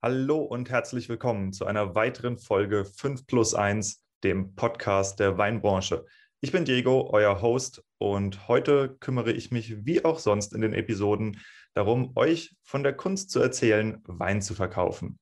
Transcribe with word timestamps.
Hallo 0.00 0.38
und 0.38 0.70
herzlich 0.70 1.08
willkommen 1.08 1.52
zu 1.52 1.66
einer 1.66 1.96
weiteren 1.96 2.38
Folge 2.38 2.84
5 2.84 3.26
plus 3.26 3.52
1, 3.54 4.04
dem 4.22 4.54
Podcast 4.54 5.18
der 5.18 5.38
Weinbranche. 5.38 6.06
Ich 6.40 6.52
bin 6.52 6.64
Diego, 6.64 7.10
euer 7.12 7.42
Host, 7.42 7.82
und 7.98 8.46
heute 8.46 8.96
kümmere 9.00 9.32
ich 9.32 9.50
mich 9.50 9.84
wie 9.84 10.04
auch 10.04 10.20
sonst 10.20 10.54
in 10.54 10.60
den 10.60 10.72
Episoden 10.72 11.40
darum, 11.74 12.12
euch 12.14 12.54
von 12.62 12.84
der 12.84 12.92
Kunst 12.92 13.32
zu 13.32 13.40
erzählen, 13.40 14.00
Wein 14.04 14.40
zu 14.40 14.54
verkaufen. 14.54 15.18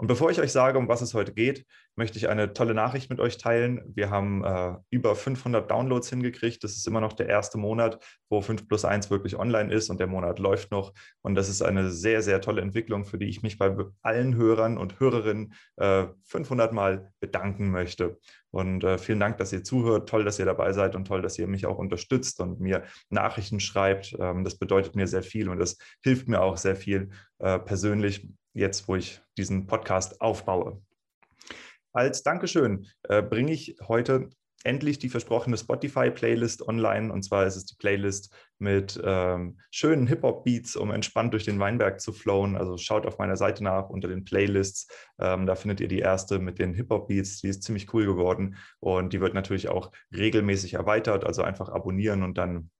Und 0.00 0.06
bevor 0.06 0.30
ich 0.30 0.40
euch 0.40 0.50
sage, 0.50 0.78
um 0.78 0.88
was 0.88 1.02
es 1.02 1.12
heute 1.12 1.34
geht, 1.34 1.66
möchte 1.94 2.16
ich 2.16 2.30
eine 2.30 2.54
tolle 2.54 2.72
Nachricht 2.72 3.10
mit 3.10 3.20
euch 3.20 3.36
teilen. 3.36 3.82
Wir 3.94 4.08
haben 4.08 4.42
äh, 4.42 4.76
über 4.88 5.14
500 5.14 5.70
Downloads 5.70 6.08
hingekriegt. 6.08 6.64
Das 6.64 6.72
ist 6.72 6.88
immer 6.88 7.02
noch 7.02 7.12
der 7.12 7.28
erste 7.28 7.58
Monat, 7.58 8.02
wo 8.30 8.40
5 8.40 8.66
plus 8.66 8.86
1 8.86 9.10
wirklich 9.10 9.38
online 9.38 9.70
ist 9.70 9.90
und 9.90 10.00
der 10.00 10.06
Monat 10.06 10.38
läuft 10.38 10.70
noch. 10.70 10.94
Und 11.20 11.34
das 11.34 11.50
ist 11.50 11.60
eine 11.60 11.90
sehr, 11.90 12.22
sehr 12.22 12.40
tolle 12.40 12.62
Entwicklung, 12.62 13.04
für 13.04 13.18
die 13.18 13.28
ich 13.28 13.42
mich 13.42 13.58
bei 13.58 13.76
allen 14.00 14.36
Hörern 14.36 14.78
und 14.78 15.00
Hörerinnen 15.00 15.52
äh, 15.76 16.06
500 16.24 16.72
Mal 16.72 17.12
bedanken 17.20 17.70
möchte. 17.70 18.18
Und 18.52 18.82
äh, 18.84 18.96
vielen 18.96 19.20
Dank, 19.20 19.36
dass 19.36 19.52
ihr 19.52 19.62
zuhört. 19.62 20.08
Toll, 20.08 20.24
dass 20.24 20.38
ihr 20.38 20.46
dabei 20.46 20.72
seid 20.72 20.96
und 20.96 21.04
toll, 21.04 21.20
dass 21.20 21.38
ihr 21.38 21.46
mich 21.46 21.66
auch 21.66 21.76
unterstützt 21.76 22.40
und 22.40 22.58
mir 22.58 22.84
Nachrichten 23.10 23.60
schreibt. 23.60 24.16
Ähm, 24.18 24.44
das 24.44 24.56
bedeutet 24.56 24.96
mir 24.96 25.06
sehr 25.06 25.22
viel 25.22 25.50
und 25.50 25.58
das 25.58 25.76
hilft 26.02 26.26
mir 26.26 26.40
auch 26.40 26.56
sehr 26.56 26.74
viel 26.74 27.10
äh, 27.38 27.58
persönlich 27.58 28.26
jetzt, 28.52 28.88
wo 28.88 28.96
ich 28.96 29.20
diesen 29.36 29.66
Podcast 29.66 30.20
aufbaue. 30.20 30.82
Als 31.92 32.22
Dankeschön 32.22 32.86
äh, 33.08 33.22
bringe 33.22 33.52
ich 33.52 33.76
heute 33.86 34.30
endlich 34.62 34.98
die 34.98 35.08
versprochene 35.08 35.56
Spotify-Playlist 35.56 36.66
online. 36.68 37.12
Und 37.12 37.22
zwar 37.22 37.46
ist 37.46 37.56
es 37.56 37.64
die 37.66 37.76
Playlist 37.76 38.34
mit 38.58 39.00
ähm, 39.02 39.58
schönen 39.70 40.06
Hip-Hop-Beats, 40.06 40.76
um 40.76 40.90
entspannt 40.90 41.32
durch 41.32 41.44
den 41.44 41.58
Weinberg 41.58 42.00
zu 42.00 42.12
flowen. 42.12 42.56
Also 42.56 42.76
schaut 42.76 43.06
auf 43.06 43.18
meiner 43.18 43.36
Seite 43.36 43.64
nach 43.64 43.88
unter 43.88 44.08
den 44.08 44.24
Playlists. 44.24 44.88
Ähm, 45.18 45.46
da 45.46 45.54
findet 45.54 45.80
ihr 45.80 45.88
die 45.88 46.00
erste 46.00 46.38
mit 46.38 46.58
den 46.58 46.74
Hip-Hop-Beats. 46.74 47.40
Die 47.40 47.48
ist 47.48 47.62
ziemlich 47.62 47.92
cool 47.94 48.04
geworden. 48.04 48.56
Und 48.80 49.12
die 49.12 49.20
wird 49.20 49.34
natürlich 49.34 49.68
auch 49.68 49.92
regelmäßig 50.14 50.74
erweitert. 50.74 51.24
Also 51.24 51.42
einfach 51.42 51.70
abonnieren 51.70 52.22
und 52.22 52.36
dann 52.36 52.70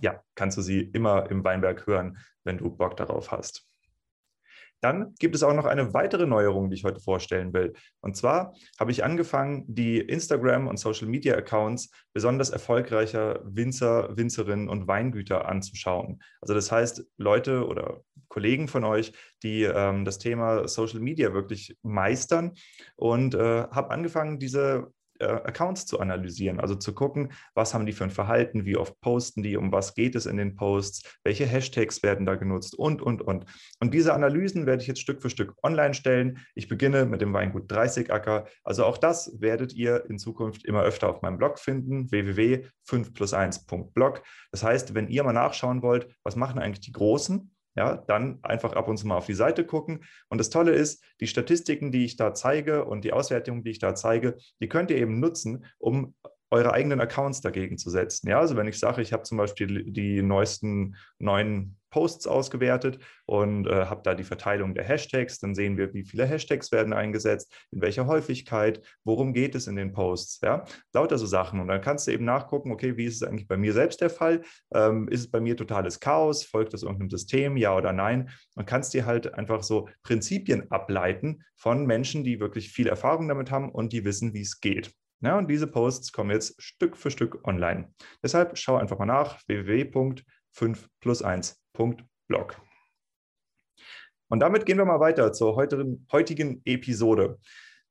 ja, 0.00 0.22
kannst 0.34 0.56
du 0.56 0.62
sie 0.62 0.80
immer 0.80 1.30
im 1.30 1.44
Weinberg 1.44 1.86
hören, 1.86 2.18
wenn 2.44 2.58
du 2.58 2.70
Bock 2.70 2.96
darauf 2.96 3.30
hast. 3.30 3.66
Dann 4.82 5.14
gibt 5.18 5.34
es 5.34 5.42
auch 5.42 5.54
noch 5.54 5.64
eine 5.64 5.94
weitere 5.94 6.26
Neuerung, 6.26 6.68
die 6.68 6.76
ich 6.76 6.84
heute 6.84 7.00
vorstellen 7.00 7.52
will. 7.54 7.72
Und 8.00 8.16
zwar 8.16 8.54
habe 8.78 8.90
ich 8.90 9.04
angefangen, 9.04 9.64
die 9.68 10.00
Instagram- 10.00 10.66
und 10.66 10.78
Social-Media-Accounts 10.78 11.90
besonders 12.12 12.50
erfolgreicher 12.50 13.40
Winzer, 13.44 14.16
Winzerinnen 14.16 14.68
und 14.68 14.88
Weingüter 14.88 15.48
anzuschauen. 15.48 16.20
Also 16.40 16.54
das 16.54 16.72
heißt, 16.72 17.04
Leute 17.16 17.66
oder 17.66 18.02
Kollegen 18.28 18.66
von 18.66 18.82
euch, 18.84 19.12
die 19.42 19.62
ähm, 19.62 20.04
das 20.04 20.18
Thema 20.18 20.66
Social 20.66 21.00
Media 21.00 21.32
wirklich 21.32 21.76
meistern 21.82 22.52
und 22.96 23.34
äh, 23.34 23.38
habe 23.70 23.90
angefangen, 23.90 24.38
diese 24.38 24.92
äh, 25.22 25.40
Accounts 25.44 25.86
zu 25.86 26.00
analysieren, 26.00 26.60
also 26.60 26.74
zu 26.74 26.94
gucken, 26.94 27.32
was 27.54 27.72
haben 27.72 27.86
die 27.86 27.92
für 27.92 28.04
ein 28.04 28.10
Verhalten, 28.10 28.64
wie 28.64 28.76
oft 28.76 29.00
posten 29.00 29.42
die, 29.42 29.56
um 29.56 29.72
was 29.72 29.94
geht 29.94 30.14
es 30.14 30.26
in 30.26 30.36
den 30.36 30.56
Posts, 30.56 31.18
welche 31.24 31.46
Hashtags 31.46 32.02
werden 32.02 32.26
da 32.26 32.34
genutzt 32.34 32.74
und, 32.74 33.00
und, 33.00 33.22
und. 33.22 33.46
Und 33.80 33.94
diese 33.94 34.14
Analysen 34.14 34.66
werde 34.66 34.82
ich 34.82 34.88
jetzt 34.88 35.00
Stück 35.00 35.22
für 35.22 35.30
Stück 35.30 35.54
online 35.62 35.94
stellen. 35.94 36.38
Ich 36.54 36.68
beginne 36.68 37.06
mit 37.06 37.20
dem 37.20 37.32
Weingut 37.32 37.70
30 37.70 38.12
Acker. 38.12 38.46
Also 38.64 38.84
auch 38.84 38.98
das 38.98 39.40
werdet 39.40 39.72
ihr 39.74 40.04
in 40.08 40.18
Zukunft 40.18 40.64
immer 40.64 40.82
öfter 40.82 41.08
auf 41.08 41.22
meinem 41.22 41.38
Blog 41.38 41.58
finden, 41.58 42.10
www.5 42.10 43.14
plus 43.14 43.32
1.blog. 43.32 44.22
Das 44.50 44.64
heißt, 44.64 44.94
wenn 44.94 45.08
ihr 45.08 45.22
mal 45.22 45.32
nachschauen 45.32 45.82
wollt, 45.82 46.08
was 46.24 46.36
machen 46.36 46.58
eigentlich 46.58 46.80
die 46.80 46.92
Großen, 46.92 47.51
ja, 47.74 47.96
dann 47.96 48.38
einfach 48.42 48.74
ab 48.74 48.88
und 48.88 48.96
zu 48.96 49.06
mal 49.06 49.16
auf 49.16 49.26
die 49.26 49.34
Seite 49.34 49.64
gucken. 49.64 50.04
Und 50.28 50.38
das 50.38 50.50
Tolle 50.50 50.72
ist, 50.72 51.04
die 51.20 51.26
Statistiken, 51.26 51.92
die 51.92 52.04
ich 52.04 52.16
da 52.16 52.34
zeige 52.34 52.84
und 52.84 53.04
die 53.04 53.12
Auswertungen, 53.12 53.64
die 53.64 53.70
ich 53.70 53.78
da 53.78 53.94
zeige, 53.94 54.36
die 54.60 54.68
könnt 54.68 54.90
ihr 54.90 54.98
eben 54.98 55.20
nutzen, 55.20 55.66
um 55.78 56.14
eure 56.52 56.72
eigenen 56.72 57.00
Accounts 57.00 57.40
dagegen 57.40 57.78
zu 57.78 57.88
setzen. 57.88 58.28
Ja, 58.28 58.38
also 58.38 58.56
wenn 58.56 58.68
ich 58.68 58.78
sage, 58.78 59.00
ich 59.00 59.12
habe 59.14 59.22
zum 59.22 59.38
Beispiel 59.38 59.90
die 59.90 60.20
neuesten 60.22 60.96
neuen 61.18 61.78
Posts 61.88 62.26
ausgewertet 62.26 62.98
und 63.26 63.66
äh, 63.66 63.86
habe 63.86 64.02
da 64.02 64.14
die 64.14 64.24
Verteilung 64.24 64.74
der 64.74 64.84
Hashtags, 64.84 65.38
dann 65.38 65.54
sehen 65.54 65.78
wir, 65.78 65.94
wie 65.94 66.04
viele 66.04 66.26
Hashtags 66.26 66.70
werden 66.70 66.92
eingesetzt, 66.92 67.54
in 67.70 67.80
welcher 67.80 68.06
Häufigkeit, 68.06 68.82
worum 69.04 69.32
geht 69.32 69.54
es 69.54 69.66
in 69.66 69.76
den 69.76 69.92
Posts, 69.92 70.40
ja, 70.42 70.64
lauter 70.92 71.16
so 71.16 71.26
Sachen. 71.26 71.58
Und 71.58 71.68
dann 71.68 71.80
kannst 71.80 72.06
du 72.06 72.12
eben 72.12 72.24
nachgucken, 72.26 72.70
okay, 72.70 72.96
wie 72.98 73.04
ist 73.06 73.16
es 73.16 73.22
eigentlich 73.22 73.48
bei 73.48 73.56
mir 73.56 73.72
selbst 73.72 74.00
der 74.02 74.10
Fall? 74.10 74.42
Ähm, 74.74 75.08
ist 75.08 75.20
es 75.20 75.30
bei 75.30 75.40
mir 75.40 75.56
totales 75.56 76.00
Chaos? 76.00 76.44
Folgt 76.44 76.74
das 76.74 76.82
irgendeinem 76.82 77.10
System, 77.10 77.56
ja 77.56 77.74
oder 77.74 77.94
nein? 77.94 78.30
Und 78.56 78.66
kannst 78.66 78.92
dir 78.92 79.06
halt 79.06 79.32
einfach 79.34 79.62
so 79.62 79.88
Prinzipien 80.02 80.70
ableiten 80.70 81.44
von 81.56 81.86
Menschen, 81.86 82.24
die 82.24 82.40
wirklich 82.40 82.70
viel 82.70 82.88
Erfahrung 82.88 83.28
damit 83.28 83.50
haben 83.50 83.70
und 83.70 83.92
die 83.92 84.04
wissen, 84.04 84.34
wie 84.34 84.42
es 84.42 84.60
geht. 84.60 84.92
Ja, 85.22 85.38
und 85.38 85.48
diese 85.48 85.68
Posts 85.68 86.12
kommen 86.12 86.30
jetzt 86.30 86.60
Stück 86.60 86.96
für 86.96 87.12
Stück 87.12 87.46
online. 87.46 87.92
Deshalb 88.22 88.58
schau 88.58 88.76
einfach 88.76 88.98
mal 88.98 89.06
nach 89.06 89.40
www.5 89.46 90.86
plus 91.00 91.24
1.blog. 91.24 92.60
Und 94.28 94.40
damit 94.40 94.66
gehen 94.66 94.78
wir 94.78 94.84
mal 94.84 94.98
weiter 94.98 95.32
zur 95.32 95.54
heutigen 95.56 96.62
Episode. 96.64 97.38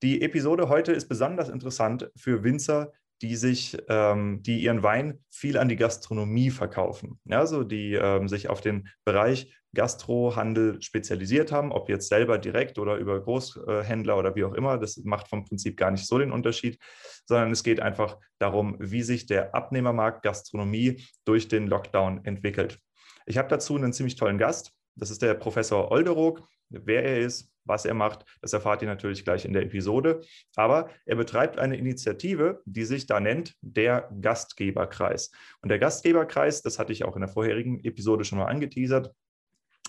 Die 0.04 0.22
Episode 0.22 0.68
heute 0.68 0.92
ist 0.92 1.08
besonders 1.08 1.48
interessant 1.48 2.12
für 2.18 2.44
Winzer, 2.44 2.92
die 3.22 3.36
sich, 3.36 3.78
ähm, 3.88 4.42
die 4.42 4.62
ihren 4.62 4.84
Wein 4.84 5.20
viel 5.30 5.58
an 5.58 5.70
die 5.70 5.76
Gastronomie 5.76 6.50
verkaufen. 6.50 7.20
Also 7.30 7.64
die 7.64 7.94
ähm, 7.94 8.28
sich 8.28 8.50
auf 8.50 8.62
den 8.62 8.90
Bereich 9.06 9.54
Gastrohandel 9.74 10.82
spezialisiert 10.82 11.52
haben, 11.52 11.72
ob 11.72 11.88
jetzt 11.88 12.10
selber 12.10 12.38
direkt 12.38 12.78
oder 12.78 12.98
über 12.98 13.22
Großhändler 13.22 14.18
oder 14.18 14.36
wie 14.36 14.44
auch 14.44 14.54
immer. 14.54 14.78
Das 14.78 14.98
macht 15.04 15.30
vom 15.30 15.46
Prinzip 15.46 15.78
gar 15.78 15.92
nicht 15.92 16.06
so 16.06 16.18
den 16.18 16.32
Unterschied, 16.32 16.78
sondern 17.26 17.52
es 17.52 17.64
geht 17.64 17.80
einfach 17.80 18.18
darum, 18.38 18.76
wie 18.80 19.04
sich 19.04 19.28
der 19.28 19.56
Abnehmermarkt 19.56 20.24
Gastronomie 20.24 21.06
durch 21.24 21.48
den 21.48 21.68
Lockdown 21.68 22.26
entwickelt. 22.26 22.80
Ich 23.26 23.38
habe 23.38 23.48
dazu 23.48 23.76
einen 23.76 23.94
ziemlich 23.94 24.16
tollen 24.16 24.38
Gast. 24.38 24.74
Das 24.96 25.10
ist 25.10 25.22
der 25.22 25.36
Professor 25.36 25.92
Olderoog. 25.92 26.42
Wer 26.70 27.04
er 27.06 27.20
ist, 27.20 27.51
was 27.66 27.86
er 27.86 27.94
macht, 27.94 28.26
das 28.42 28.54
erfahrt 28.54 28.82
ihr 28.82 28.88
natürlich 28.88 29.24
gleich 29.24 29.46
in 29.46 29.54
der 29.54 29.64
Episode. 29.64 30.22
Aber 30.56 30.90
er 31.06 31.16
betreibt 31.16 31.60
eine 31.60 31.78
Initiative, 31.78 32.62
die 32.66 32.86
sich 32.86 33.06
da 33.06 33.20
nennt 33.20 33.56
der 33.62 34.10
Gastgeberkreis. 34.22 35.32
Und 35.62 35.70
der 35.70 35.80
Gastgeberkreis, 35.80 36.62
das 36.62 36.80
hatte 36.80 36.94
ich 36.94 37.04
auch 37.04 37.16
in 37.16 37.22
der 37.22 37.30
vorherigen 37.30 37.84
Episode 37.84 38.24
schon 38.24 38.40
mal 38.40 38.46
angeteasert, 38.46 39.14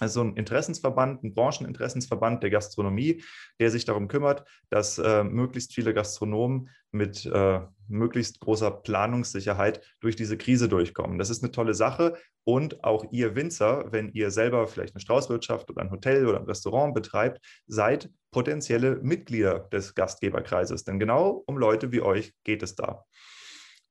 also 0.00 0.22
ein 0.22 0.36
Interessensverband, 0.36 1.22
ein 1.22 1.34
Brancheninteressensverband 1.34 2.42
der 2.42 2.50
Gastronomie, 2.50 3.22
der 3.60 3.70
sich 3.70 3.84
darum 3.84 4.08
kümmert, 4.08 4.44
dass 4.68 4.98
äh, 4.98 5.22
möglichst 5.22 5.74
viele 5.74 5.94
Gastronomen 5.94 6.70
mit 6.90 7.24
äh, 7.26 7.60
möglichst 7.88 8.40
großer 8.40 8.70
Planungssicherheit 8.70 9.80
durch 10.00 10.16
diese 10.16 10.36
Krise 10.36 10.68
durchkommen. 10.68 11.18
Das 11.18 11.30
ist 11.30 11.42
eine 11.42 11.52
tolle 11.52 11.74
Sache. 11.74 12.16
Und 12.44 12.82
auch 12.82 13.04
ihr 13.12 13.36
Winzer, 13.36 13.92
wenn 13.92 14.10
ihr 14.12 14.30
selber 14.30 14.66
vielleicht 14.66 14.94
eine 14.94 15.00
Straußwirtschaft 15.00 15.70
oder 15.70 15.82
ein 15.82 15.90
Hotel 15.90 16.26
oder 16.26 16.40
ein 16.40 16.46
Restaurant 16.46 16.94
betreibt, 16.94 17.40
seid 17.66 18.10
potenzielle 18.32 18.96
Mitglieder 18.96 19.68
des 19.72 19.94
Gastgeberkreises. 19.94 20.84
Denn 20.84 20.98
genau 20.98 21.44
um 21.46 21.56
Leute 21.56 21.92
wie 21.92 22.00
euch 22.00 22.34
geht 22.44 22.62
es 22.62 22.74
da. 22.74 23.04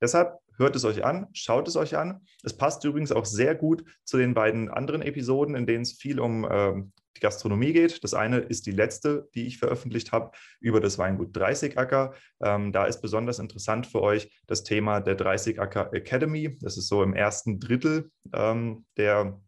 Deshalb 0.02 0.40
hört 0.58 0.76
es 0.76 0.84
euch 0.84 1.04
an, 1.04 1.28
schaut 1.32 1.68
es 1.68 1.76
euch 1.76 1.96
an. 1.96 2.20
Es 2.42 2.56
passt 2.56 2.84
übrigens 2.84 3.12
auch 3.12 3.24
sehr 3.24 3.54
gut 3.54 3.84
zu 4.04 4.18
den 4.18 4.34
beiden 4.34 4.68
anderen 4.68 5.00
Episoden, 5.00 5.54
in 5.54 5.64
denen 5.64 5.82
es 5.82 5.92
viel 5.92 6.20
um 6.20 6.44
äh, 6.44 6.74
die 7.16 7.20
Gastronomie 7.20 7.72
geht. 7.72 8.02
Das 8.02 8.12
eine 8.12 8.38
ist 8.38 8.66
die 8.66 8.72
letzte, 8.72 9.28
die 9.34 9.46
ich 9.46 9.58
veröffentlicht 9.58 10.12
habe, 10.12 10.32
über 10.60 10.80
das 10.80 10.98
Weingut 10.98 11.36
30 11.36 11.78
Acker. 11.78 12.14
Ähm, 12.42 12.72
da 12.72 12.86
ist 12.86 13.00
besonders 13.00 13.38
interessant 13.38 13.86
für 13.86 14.02
euch 14.02 14.30
das 14.46 14.64
Thema 14.64 15.00
der 15.00 15.14
30 15.14 15.60
Acker 15.60 15.92
Academy. 15.92 16.58
Das 16.60 16.76
ist 16.76 16.88
so 16.88 17.02
im 17.02 17.14
ersten 17.14 17.60
Drittel 17.60 18.10
ähm, 18.34 18.84
der, 18.96 19.40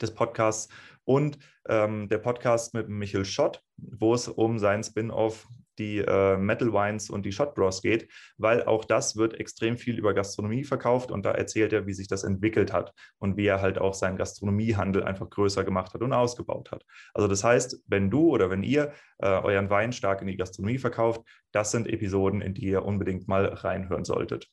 des 0.00 0.12
Podcasts. 0.14 0.72
Und 1.04 1.38
ähm, 1.68 2.08
der 2.08 2.18
Podcast 2.18 2.74
mit 2.74 2.88
Michael 2.88 3.24
Schott, 3.24 3.60
wo 3.76 4.14
es 4.14 4.28
um 4.28 4.58
seinen 4.58 4.84
Spin-off 4.84 5.48
die 5.78 5.98
äh, 5.98 6.36
Metal 6.36 6.72
Wines 6.72 7.10
und 7.10 7.24
die 7.24 7.32
Shot 7.32 7.54
Bros 7.54 7.82
geht, 7.82 8.10
weil 8.36 8.64
auch 8.64 8.84
das 8.84 9.16
wird 9.16 9.38
extrem 9.38 9.76
viel 9.76 9.98
über 9.98 10.14
Gastronomie 10.14 10.64
verkauft 10.64 11.10
und 11.10 11.24
da 11.24 11.32
erzählt 11.32 11.72
er, 11.72 11.86
wie 11.86 11.94
sich 11.94 12.08
das 12.08 12.24
entwickelt 12.24 12.72
hat 12.72 12.92
und 13.18 13.36
wie 13.36 13.46
er 13.46 13.60
halt 13.60 13.78
auch 13.78 13.94
seinen 13.94 14.16
Gastronomiehandel 14.16 15.02
einfach 15.02 15.28
größer 15.30 15.64
gemacht 15.64 15.94
hat 15.94 16.02
und 16.02 16.12
ausgebaut 16.12 16.70
hat. 16.70 16.84
Also 17.14 17.28
das 17.28 17.44
heißt, 17.44 17.82
wenn 17.86 18.10
du 18.10 18.30
oder 18.30 18.50
wenn 18.50 18.62
ihr 18.62 18.92
äh, 19.18 19.26
euren 19.26 19.70
Wein 19.70 19.92
stark 19.92 20.20
in 20.20 20.28
die 20.28 20.36
Gastronomie 20.36 20.78
verkauft, 20.78 21.22
das 21.52 21.70
sind 21.70 21.86
Episoden, 21.86 22.40
in 22.40 22.54
die 22.54 22.64
ihr 22.64 22.84
unbedingt 22.84 23.28
mal 23.28 23.46
reinhören 23.46 24.04
solltet. 24.04 24.48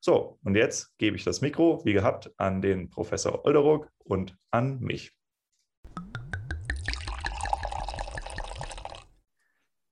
So, 0.00 0.38
und 0.44 0.54
jetzt 0.54 0.96
gebe 0.98 1.16
ich 1.16 1.24
das 1.24 1.40
Mikro, 1.40 1.82
wie 1.84 1.92
gehabt, 1.92 2.30
an 2.36 2.60
den 2.60 2.90
Professor 2.90 3.44
Olderock 3.44 3.90
und 4.04 4.36
an 4.50 4.78
mich. 4.80 5.15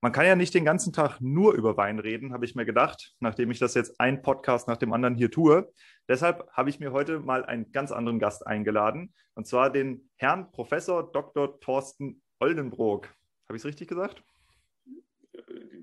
Man 0.04 0.12
kann 0.12 0.26
ja 0.26 0.36
nicht 0.36 0.52
den 0.52 0.66
ganzen 0.66 0.92
Tag 0.92 1.22
nur 1.22 1.54
über 1.54 1.78
Wein 1.78 1.98
reden, 1.98 2.34
habe 2.34 2.44
ich 2.44 2.54
mir 2.54 2.66
gedacht, 2.66 3.14
nachdem 3.20 3.50
ich 3.50 3.58
das 3.58 3.72
jetzt 3.72 3.98
ein 3.98 4.20
Podcast 4.20 4.68
nach 4.68 4.76
dem 4.76 4.92
anderen 4.92 5.14
hier 5.14 5.30
tue. 5.30 5.72
Deshalb 6.10 6.46
habe 6.52 6.68
ich 6.68 6.78
mir 6.78 6.92
heute 6.92 7.20
mal 7.20 7.42
einen 7.42 7.72
ganz 7.72 7.90
anderen 7.90 8.18
Gast 8.18 8.46
eingeladen, 8.46 9.14
und 9.32 9.46
zwar 9.46 9.70
den 9.70 10.10
Herrn 10.16 10.52
Professor 10.52 11.10
Dr. 11.10 11.58
Thorsten 11.58 12.20
Oldenbrook. 12.38 13.06
Habe 13.48 13.56
ich 13.56 13.62
es 13.62 13.64
richtig 13.64 13.88
gesagt? 13.88 14.22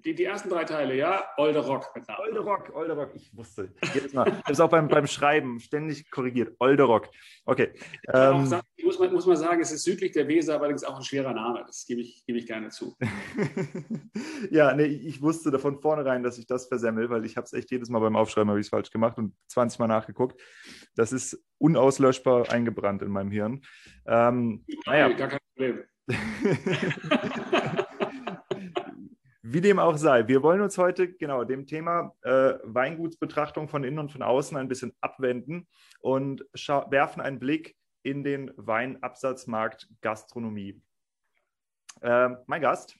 Die, 0.03 0.15
die, 0.15 0.23
ersten 0.23 0.49
drei 0.49 0.63
Teile, 0.63 0.95
ja, 0.95 1.25
Olde 1.37 1.59
Rock. 1.59 1.93
Olde 2.17 2.39
Rock, 2.39 2.71
Olde 2.73 2.93
Rock. 2.93 3.11
Ich 3.15 3.35
wusste. 3.35 3.73
Jedes 3.93 4.13
Mal. 4.13 4.27
Ich 4.27 4.33
habe 4.33 4.51
es 4.51 4.59
auch 4.59 4.69
beim, 4.69 4.87
beim 4.87 5.05
Schreiben 5.05 5.59
ständig 5.59 6.09
korrigiert. 6.09 6.55
Olde 6.59 6.83
Rock. 6.83 7.09
Okay. 7.45 7.73
Ähm, 8.11 8.45
sagen, 8.47 8.65
ich 8.75 8.85
muss, 8.85 8.99
muss 8.99 9.27
mal 9.27 9.37
sagen, 9.37 9.61
es 9.61 9.71
ist 9.71 9.83
südlich 9.83 10.11
der 10.11 10.27
Weser, 10.27 10.59
allerdings 10.59 10.83
auch 10.83 10.95
ein 10.95 11.03
schwerer 11.03 11.33
Name. 11.33 11.63
Das 11.65 11.85
gebe 11.85 12.01
ich, 12.01 12.25
gebe 12.25 12.39
ich 12.39 12.47
gerne 12.47 12.69
zu. 12.69 12.97
ja, 14.51 14.73
nee, 14.73 14.85
ich 14.85 15.21
wusste 15.21 15.51
davon 15.51 15.79
vornherein, 15.79 16.23
dass 16.23 16.37
ich 16.37 16.47
das 16.47 16.67
versemmel, 16.67 17.09
weil 17.09 17.25
ich 17.25 17.37
habe 17.37 17.45
es 17.45 17.53
echt 17.53 17.69
jedes 17.71 17.89
Mal 17.89 17.99
beim 17.99 18.15
Aufschreiben 18.15 18.49
habe 18.49 18.59
ich 18.59 18.65
es 18.65 18.69
falsch 18.69 18.91
gemacht 18.91 19.17
und 19.17 19.35
20 19.49 19.79
Mal 19.79 19.87
nachgeguckt. 19.87 20.41
Das 20.95 21.11
ist 21.11 21.43
unauslöschbar 21.59 22.51
eingebrannt 22.51 23.01
in 23.01 23.11
meinem 23.11 23.31
Hirn. 23.31 23.61
Ähm, 24.07 24.65
naja. 24.85 25.09
Gar 25.09 25.27
kein 25.27 25.39
Problem. 25.55 25.83
Wie 29.53 29.59
dem 29.59 29.79
auch 29.79 29.97
sei, 29.97 30.29
wir 30.29 30.43
wollen 30.43 30.61
uns 30.61 30.77
heute 30.77 31.11
genau 31.11 31.43
dem 31.43 31.67
Thema 31.67 32.15
äh, 32.21 32.53
Weingutsbetrachtung 32.63 33.67
von 33.67 33.83
innen 33.83 33.99
und 33.99 34.09
von 34.09 34.21
außen 34.21 34.55
ein 34.55 34.69
bisschen 34.69 34.93
abwenden 35.01 35.67
und 35.99 36.45
werfen 36.53 37.19
einen 37.19 37.37
Blick 37.37 37.75
in 38.01 38.23
den 38.23 38.53
Weinabsatzmarkt 38.55 39.89
Gastronomie. 39.99 40.81
Äh, 41.99 42.29
mein 42.47 42.61
Gast, 42.61 42.95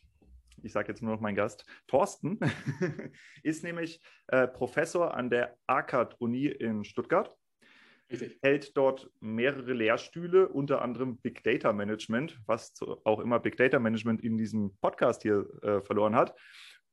ich 0.62 0.74
sage 0.74 0.90
jetzt 0.90 1.02
nur 1.02 1.14
noch 1.14 1.22
mein 1.22 1.36
Gast, 1.36 1.64
Thorsten, 1.88 2.38
ist 3.44 3.64
nämlich 3.64 4.02
äh, 4.28 4.46
Professor 4.46 5.14
an 5.14 5.30
der 5.30 5.58
ACAD-Uni 5.68 6.48
in 6.48 6.84
Stuttgart 6.84 7.34
Richtig. 8.12 8.40
hält 8.42 8.76
dort 8.76 9.10
mehrere 9.20 9.74
Lehrstühle, 9.74 10.48
unter 10.48 10.82
anderem 10.82 11.18
Big 11.18 11.44
Data 11.44 11.72
Management, 11.72 12.40
was 12.46 12.74
auch 13.04 13.20
immer 13.20 13.40
Big 13.40 13.58
Data 13.58 13.80
Management 13.80 14.22
in 14.24 14.38
diesem 14.38 14.76
Podcast 14.82 15.22
hier 15.22 15.48
äh, 15.62 15.82
verloren 15.82 16.16
hat. 16.16 16.36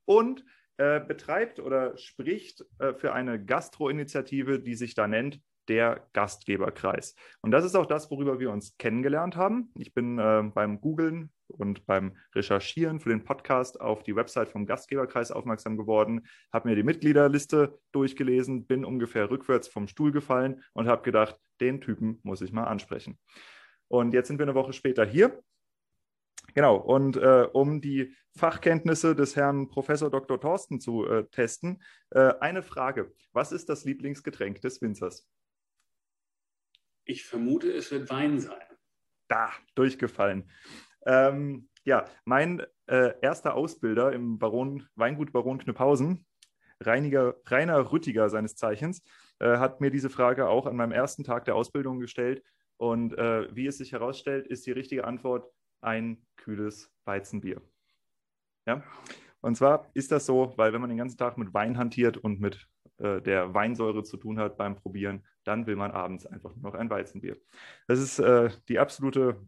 Und 0.04 0.44
äh, 0.78 1.00
betreibt 1.00 1.58
oder 1.58 1.96
spricht 1.98 2.64
äh, 2.78 2.94
für 2.94 3.12
eine 3.12 3.44
Gastro-Initiative, 3.44 4.60
die 4.60 4.76
sich 4.76 4.94
da 4.94 5.08
nennt 5.08 5.40
der 5.68 6.08
Gastgeberkreis. 6.12 7.14
Und 7.40 7.50
das 7.50 7.64
ist 7.64 7.74
auch 7.74 7.86
das, 7.86 8.10
worüber 8.10 8.40
wir 8.40 8.50
uns 8.50 8.76
kennengelernt 8.78 9.36
haben. 9.36 9.70
Ich 9.76 9.94
bin 9.94 10.18
äh, 10.18 10.42
beim 10.54 10.80
Googlen 10.80 11.30
und 11.48 11.86
beim 11.86 12.16
Recherchieren 12.34 13.00
für 13.00 13.08
den 13.08 13.24
Podcast 13.24 13.80
auf 13.80 14.02
die 14.02 14.16
Website 14.16 14.48
vom 14.48 14.66
Gastgeberkreis 14.66 15.30
aufmerksam 15.30 15.76
geworden, 15.76 16.26
habe 16.52 16.68
mir 16.68 16.76
die 16.76 16.82
Mitgliederliste 16.82 17.78
durchgelesen, 17.92 18.66
bin 18.66 18.84
ungefähr 18.84 19.30
rückwärts 19.30 19.68
vom 19.68 19.88
Stuhl 19.88 20.12
gefallen 20.12 20.62
und 20.72 20.88
habe 20.88 21.02
gedacht, 21.02 21.38
den 21.60 21.80
Typen 21.80 22.20
muss 22.22 22.40
ich 22.42 22.52
mal 22.52 22.64
ansprechen. 22.64 23.18
Und 23.88 24.12
jetzt 24.12 24.28
sind 24.28 24.38
wir 24.38 24.44
eine 24.44 24.54
Woche 24.54 24.72
später 24.72 25.04
hier. 25.04 25.42
Genau, 26.54 26.76
und 26.76 27.16
äh, 27.16 27.46
um 27.52 27.80
die 27.80 28.14
Fachkenntnisse 28.36 29.14
des 29.14 29.36
Herrn 29.36 29.68
Professor 29.68 30.10
Dr. 30.10 30.40
Thorsten 30.40 30.80
zu 30.80 31.06
äh, 31.06 31.24
testen, 31.26 31.82
äh, 32.10 32.34
eine 32.40 32.62
Frage. 32.62 33.12
Was 33.32 33.52
ist 33.52 33.68
das 33.68 33.84
Lieblingsgetränk 33.84 34.60
des 34.60 34.80
Winzers? 34.80 35.26
Ich 37.08 37.24
vermute, 37.24 37.72
es 37.72 37.90
wird 37.90 38.10
Wein 38.10 38.38
sein. 38.38 38.60
Da, 39.28 39.50
durchgefallen. 39.74 40.50
Ähm, 41.06 41.70
ja, 41.84 42.04
mein 42.26 42.62
äh, 42.86 43.14
erster 43.22 43.54
Ausbilder 43.54 44.12
im 44.12 44.38
Baron, 44.38 44.86
Weingut 44.94 45.32
Baron 45.32 45.56
Knüpphausen, 45.56 46.26
Reiniger, 46.80 47.36
Rainer 47.46 47.90
Rüttiger 47.92 48.28
seines 48.28 48.56
Zeichens, 48.56 49.02
äh, 49.38 49.56
hat 49.56 49.80
mir 49.80 49.90
diese 49.90 50.10
Frage 50.10 50.48
auch 50.48 50.66
an 50.66 50.76
meinem 50.76 50.92
ersten 50.92 51.24
Tag 51.24 51.46
der 51.46 51.54
Ausbildung 51.54 51.98
gestellt. 51.98 52.42
Und 52.76 53.16
äh, 53.16 53.48
wie 53.56 53.66
es 53.66 53.78
sich 53.78 53.92
herausstellt, 53.92 54.46
ist 54.46 54.66
die 54.66 54.72
richtige 54.72 55.04
Antwort 55.04 55.50
ein 55.80 56.26
kühles 56.36 56.92
Weizenbier. 57.06 57.62
Ja? 58.66 58.82
Und 59.40 59.56
zwar 59.56 59.90
ist 59.94 60.12
das 60.12 60.26
so, 60.26 60.52
weil 60.56 60.74
wenn 60.74 60.82
man 60.82 60.90
den 60.90 60.98
ganzen 60.98 61.16
Tag 61.16 61.38
mit 61.38 61.54
Wein 61.54 61.78
hantiert 61.78 62.18
und 62.18 62.38
mit 62.38 62.68
äh, 62.98 63.22
der 63.22 63.54
Weinsäure 63.54 64.02
zu 64.02 64.18
tun 64.18 64.38
hat 64.38 64.58
beim 64.58 64.76
Probieren, 64.76 65.24
dann 65.48 65.66
will 65.66 65.76
man 65.76 65.90
abends 65.90 66.26
einfach 66.26 66.54
nur 66.54 66.70
noch 66.70 66.78
ein 66.78 66.90
Weizenbier. 66.90 67.36
Das 67.86 67.98
ist 67.98 68.18
äh, 68.18 68.50
die 68.68 68.78
absolute 68.78 69.40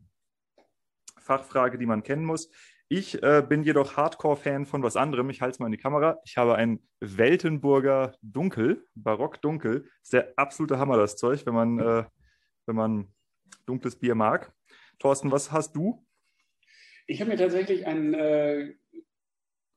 Fachfrage, 1.19 1.79
die 1.79 1.87
man 1.87 2.03
kennen 2.03 2.25
muss. 2.25 2.51
Ich 2.89 3.23
äh, 3.23 3.45
bin 3.47 3.63
jedoch 3.63 3.97
Hardcore-Fan 3.97 4.67
von 4.67 4.83
was 4.83 4.97
anderem. 4.97 5.31
Ich 5.31 5.43
halte 5.43 5.53
es 5.53 5.59
mal 5.61 5.67
in 5.67 5.73
die 5.73 5.79
Kamera. 5.79 6.19
Ich 6.25 6.37
habe 6.39 6.57
ein 6.57 6.81
Weltenburger 6.99 8.17
Dunkel, 8.23 8.85
Barock 8.95 9.41
Dunkel. 9.43 9.89
Ist 10.03 10.15
der 10.15 10.33
absolute 10.37 10.79
Hammer, 10.79 10.97
das 10.97 11.17
Zeug, 11.17 11.47
wenn 11.47 11.55
man, 11.55 11.79
äh, 11.79 12.05
wenn 12.67 12.77
man 12.77 13.15
dunkles 13.67 13.97
Bier 13.97 14.15
mag. 14.15 14.53
Thorsten, 14.99 15.31
was 15.31 15.53
hast 15.53 15.77
du? 15.77 16.05
Ich 17.07 17.21
habe 17.21 17.31
mir 17.31 17.37
tatsächlich 17.37 17.87
ein 17.87 18.15
äh, 18.15 18.75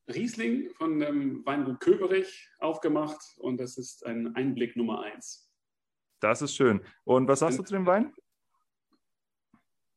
Riesling 0.08 0.70
von 0.78 1.00
dem 1.00 1.46
Weingut 1.46 1.82
Köberich 1.82 2.50
aufgemacht 2.60 3.22
und 3.38 3.60
das 3.60 3.78
ist 3.78 4.06
ein 4.06 4.36
Einblick 4.36 4.76
Nummer 4.76 5.02
eins. 5.02 5.43
Das 6.24 6.42
ist 6.42 6.56
schön. 6.56 6.80
Und 7.04 7.28
was 7.28 7.40
sagst 7.40 7.60
du 7.60 7.64
zu 7.64 7.74
dem 7.74 7.86
Wein? 7.86 8.14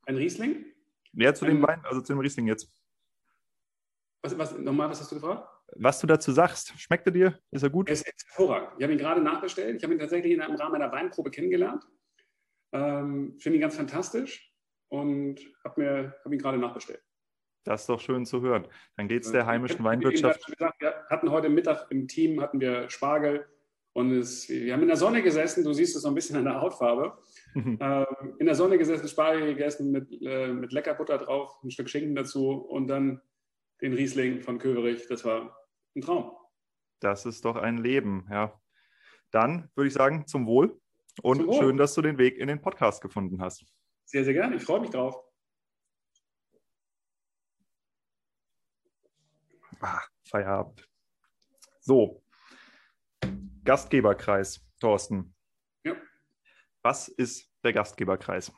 Ein 0.06 0.16
Riesling? 0.16 0.66
Ja, 1.12 1.32
zu 1.32 1.44
dem 1.44 1.62
Wein, 1.62 1.80
also 1.84 2.00
zu 2.00 2.14
dem 2.14 2.18
Riesling 2.18 2.48
jetzt. 2.48 2.68
Was, 4.22 4.36
was, 4.36 4.58
nochmal, 4.58 4.90
was 4.90 5.00
hast 5.00 5.12
du 5.12 5.14
gefragt? 5.14 5.48
Was 5.76 6.00
du 6.00 6.06
dazu 6.08 6.32
sagst. 6.32 6.72
Schmeckt 6.80 7.06
er 7.06 7.12
dir? 7.12 7.38
Ist 7.52 7.62
er 7.62 7.70
gut? 7.70 7.88
Er 7.88 7.92
ist 7.92 8.06
hervorragend. 8.06 8.72
Ich 8.76 8.82
habe 8.82 8.92
ihn 8.92 8.98
gerade 8.98 9.20
nachbestellt. 9.20 9.76
Ich 9.76 9.84
habe 9.84 9.94
ihn 9.94 10.00
tatsächlich 10.00 10.32
im 10.32 10.40
Rahmen 10.40 10.74
einer 10.74 10.90
Weinprobe 10.90 11.30
kennengelernt. 11.30 11.86
Ähm, 12.72 13.36
Finde 13.38 13.58
ihn 13.58 13.62
ganz 13.62 13.76
fantastisch 13.76 14.52
und 14.88 15.38
habe 15.64 16.12
hab 16.24 16.32
ihn 16.32 16.38
gerade 16.38 16.58
nachbestellt. 16.58 17.04
Das 17.62 17.82
ist 17.82 17.88
doch 17.88 18.00
schön 18.00 18.26
zu 18.26 18.40
hören. 18.40 18.66
Dann 18.96 19.06
geht 19.06 19.24
es 19.24 19.30
der 19.30 19.46
heimischen 19.46 19.84
Weinwirtschaft. 19.84 20.44
Wir 20.58 21.06
hatten 21.08 21.30
heute 21.30 21.48
Mittag 21.48 21.88
im 21.90 22.08
Team 22.08 22.40
hatten 22.40 22.60
wir 22.60 22.90
Spargel 22.90 23.46
und 23.96 24.12
es, 24.12 24.46
wir 24.50 24.74
haben 24.74 24.82
in 24.82 24.88
der 24.88 24.98
Sonne 24.98 25.22
gesessen. 25.22 25.64
Du 25.64 25.72
siehst 25.72 25.96
es 25.96 26.02
so 26.02 26.08
ein 26.08 26.14
bisschen 26.14 26.36
an 26.36 26.44
der 26.44 26.60
Hautfarbe. 26.60 27.16
ähm, 27.54 28.04
in 28.38 28.44
der 28.44 28.54
Sonne 28.54 28.76
gesessen, 28.76 29.08
Spargel 29.08 29.46
gegessen 29.46 29.90
mit, 29.90 30.12
äh, 30.20 30.52
mit 30.52 30.70
lecker 30.70 30.92
Butter 30.92 31.16
drauf, 31.16 31.58
ein 31.64 31.70
Stück 31.70 31.88
Schinken 31.88 32.14
dazu 32.14 32.50
und 32.50 32.88
dann 32.88 33.22
den 33.80 33.94
Riesling 33.94 34.42
von 34.42 34.58
Köverich. 34.58 35.06
Das 35.08 35.24
war 35.24 35.56
ein 35.94 36.02
Traum. 36.02 36.30
Das 37.00 37.24
ist 37.24 37.46
doch 37.46 37.56
ein 37.56 37.78
Leben, 37.78 38.26
ja. 38.30 38.60
Dann 39.30 39.70
würde 39.74 39.88
ich 39.88 39.94
sagen, 39.94 40.26
zum 40.26 40.46
Wohl 40.46 40.78
und 41.22 41.38
zum 41.38 41.46
Wohl. 41.46 41.54
schön, 41.54 41.76
dass 41.78 41.94
du 41.94 42.02
den 42.02 42.18
Weg 42.18 42.36
in 42.36 42.48
den 42.48 42.60
Podcast 42.60 43.00
gefunden 43.00 43.40
hast. 43.40 43.64
Sehr, 44.04 44.24
sehr 44.24 44.34
gerne. 44.34 44.56
Ich 44.56 44.62
freue 44.62 44.80
mich 44.80 44.90
drauf. 44.90 45.24
Ah, 49.80 50.02
Feierabend. 50.28 50.86
So, 51.80 52.22
Gastgeberkreis, 53.66 54.64
Thorsten. 54.80 55.34
Ja. 55.84 55.96
Was 56.82 57.08
ist 57.08 57.50
der 57.64 57.72
Gastgeberkreis? 57.72 58.52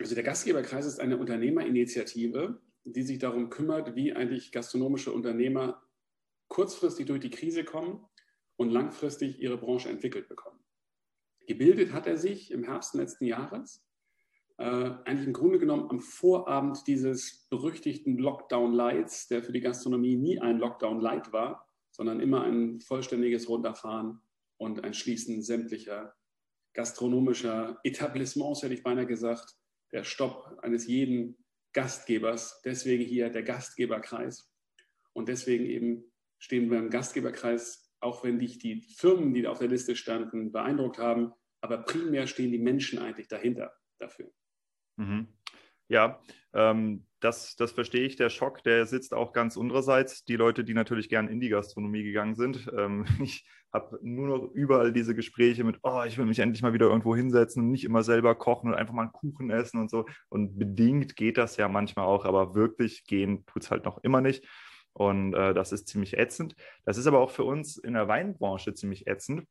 Also 0.00 0.14
der 0.14 0.24
Gastgeberkreis 0.24 0.86
ist 0.86 1.00
eine 1.00 1.16
Unternehmerinitiative, 1.16 2.60
die 2.84 3.02
sich 3.02 3.20
darum 3.20 3.48
kümmert, 3.48 3.94
wie 3.94 4.12
eigentlich 4.12 4.50
gastronomische 4.50 5.12
Unternehmer 5.12 5.82
kurzfristig 6.48 7.06
durch 7.06 7.20
die 7.20 7.30
Krise 7.30 7.64
kommen 7.64 8.04
und 8.56 8.70
langfristig 8.70 9.40
ihre 9.40 9.56
Branche 9.56 9.88
entwickelt 9.88 10.28
bekommen. 10.28 10.58
Gebildet 11.46 11.92
hat 11.92 12.08
er 12.08 12.16
sich 12.16 12.50
im 12.50 12.64
Herbst 12.64 12.94
letzten 12.94 13.24
Jahres 13.24 13.86
äh, 14.58 14.90
eigentlich 15.04 15.28
im 15.28 15.32
Grunde 15.32 15.60
genommen 15.60 15.90
am 15.90 16.00
Vorabend 16.00 16.86
dieses 16.88 17.46
berüchtigten 17.50 18.18
Lockdown-Lights, 18.18 19.28
der 19.28 19.44
für 19.44 19.52
die 19.52 19.60
Gastronomie 19.60 20.16
nie 20.16 20.40
ein 20.40 20.58
Lockdown-Light 20.58 21.32
war, 21.32 21.65
sondern 21.96 22.20
immer 22.20 22.44
ein 22.44 22.80
vollständiges 22.80 23.48
Runterfahren 23.48 24.20
und 24.58 24.84
ein 24.84 24.92
Schließen 24.92 25.42
sämtlicher 25.42 26.14
gastronomischer 26.74 27.80
Etablissements, 27.84 28.62
hätte 28.62 28.74
ich 28.74 28.82
beinahe 28.82 29.06
gesagt, 29.06 29.54
der 29.92 30.04
Stopp 30.04 30.58
eines 30.62 30.86
jeden 30.86 31.42
Gastgebers. 31.72 32.60
Deswegen 32.64 33.02
hier 33.02 33.30
der 33.30 33.42
Gastgeberkreis. 33.42 34.52
Und 35.14 35.28
deswegen 35.28 35.64
eben 35.64 36.12
stehen 36.38 36.70
wir 36.70 36.78
im 36.78 36.90
Gastgeberkreis, 36.90 37.90
auch 38.00 38.24
wenn 38.24 38.38
dich 38.38 38.58
die 38.58 38.82
Firmen, 38.82 39.32
die 39.32 39.42
da 39.42 39.50
auf 39.50 39.58
der 39.58 39.68
Liste 39.68 39.96
standen, 39.96 40.52
beeindruckt 40.52 40.98
haben, 40.98 41.32
aber 41.62 41.78
primär 41.78 42.26
stehen 42.26 42.52
die 42.52 42.58
Menschen 42.58 42.98
eigentlich 42.98 43.28
dahinter 43.28 43.72
dafür. 43.98 44.30
Mhm. 44.96 45.28
Ja, 45.88 46.20
ähm, 46.52 47.06
das, 47.20 47.56
das 47.56 47.72
verstehe 47.72 48.06
ich. 48.06 48.16
Der 48.16 48.28
Schock, 48.28 48.62
der 48.62 48.86
sitzt 48.86 49.14
auch 49.14 49.32
ganz 49.32 49.56
unsererseits. 49.56 50.24
Die 50.24 50.36
Leute, 50.36 50.64
die 50.64 50.74
natürlich 50.74 51.08
gern 51.08 51.28
in 51.28 51.40
die 51.40 51.48
Gastronomie 51.48 52.02
gegangen 52.02 52.34
sind. 52.34 52.70
Ähm, 52.76 53.04
ich 53.22 53.48
habe 53.72 53.98
nur 54.02 54.28
noch 54.28 54.52
überall 54.52 54.92
diese 54.92 55.14
Gespräche 55.14 55.64
mit, 55.64 55.78
oh, 55.82 56.02
ich 56.06 56.18
will 56.18 56.26
mich 56.26 56.38
endlich 56.38 56.62
mal 56.62 56.72
wieder 56.72 56.86
irgendwo 56.86 57.14
hinsetzen 57.14 57.62
und 57.62 57.70
nicht 57.70 57.84
immer 57.84 58.02
selber 58.02 58.34
kochen 58.34 58.70
und 58.70 58.76
einfach 58.76 58.94
mal 58.94 59.02
einen 59.02 59.12
Kuchen 59.12 59.50
essen 59.50 59.80
und 59.80 59.90
so. 59.90 60.06
Und 60.28 60.58
bedingt 60.58 61.16
geht 61.16 61.36
das 61.38 61.56
ja 61.56 61.68
manchmal 61.68 62.06
auch, 62.06 62.24
aber 62.24 62.54
wirklich 62.54 63.04
gehen 63.04 63.44
tut 63.46 63.64
es 63.64 63.70
halt 63.70 63.84
noch 63.84 63.98
immer 64.02 64.20
nicht. 64.20 64.46
Und 64.92 65.34
äh, 65.34 65.52
das 65.52 65.72
ist 65.72 65.88
ziemlich 65.88 66.16
ätzend. 66.16 66.54
Das 66.84 66.96
ist 66.96 67.06
aber 67.06 67.18
auch 67.18 67.30
für 67.30 67.44
uns 67.44 67.76
in 67.76 67.92
der 67.92 68.08
Weinbranche 68.08 68.72
ziemlich 68.72 69.06
ätzend, 69.06 69.44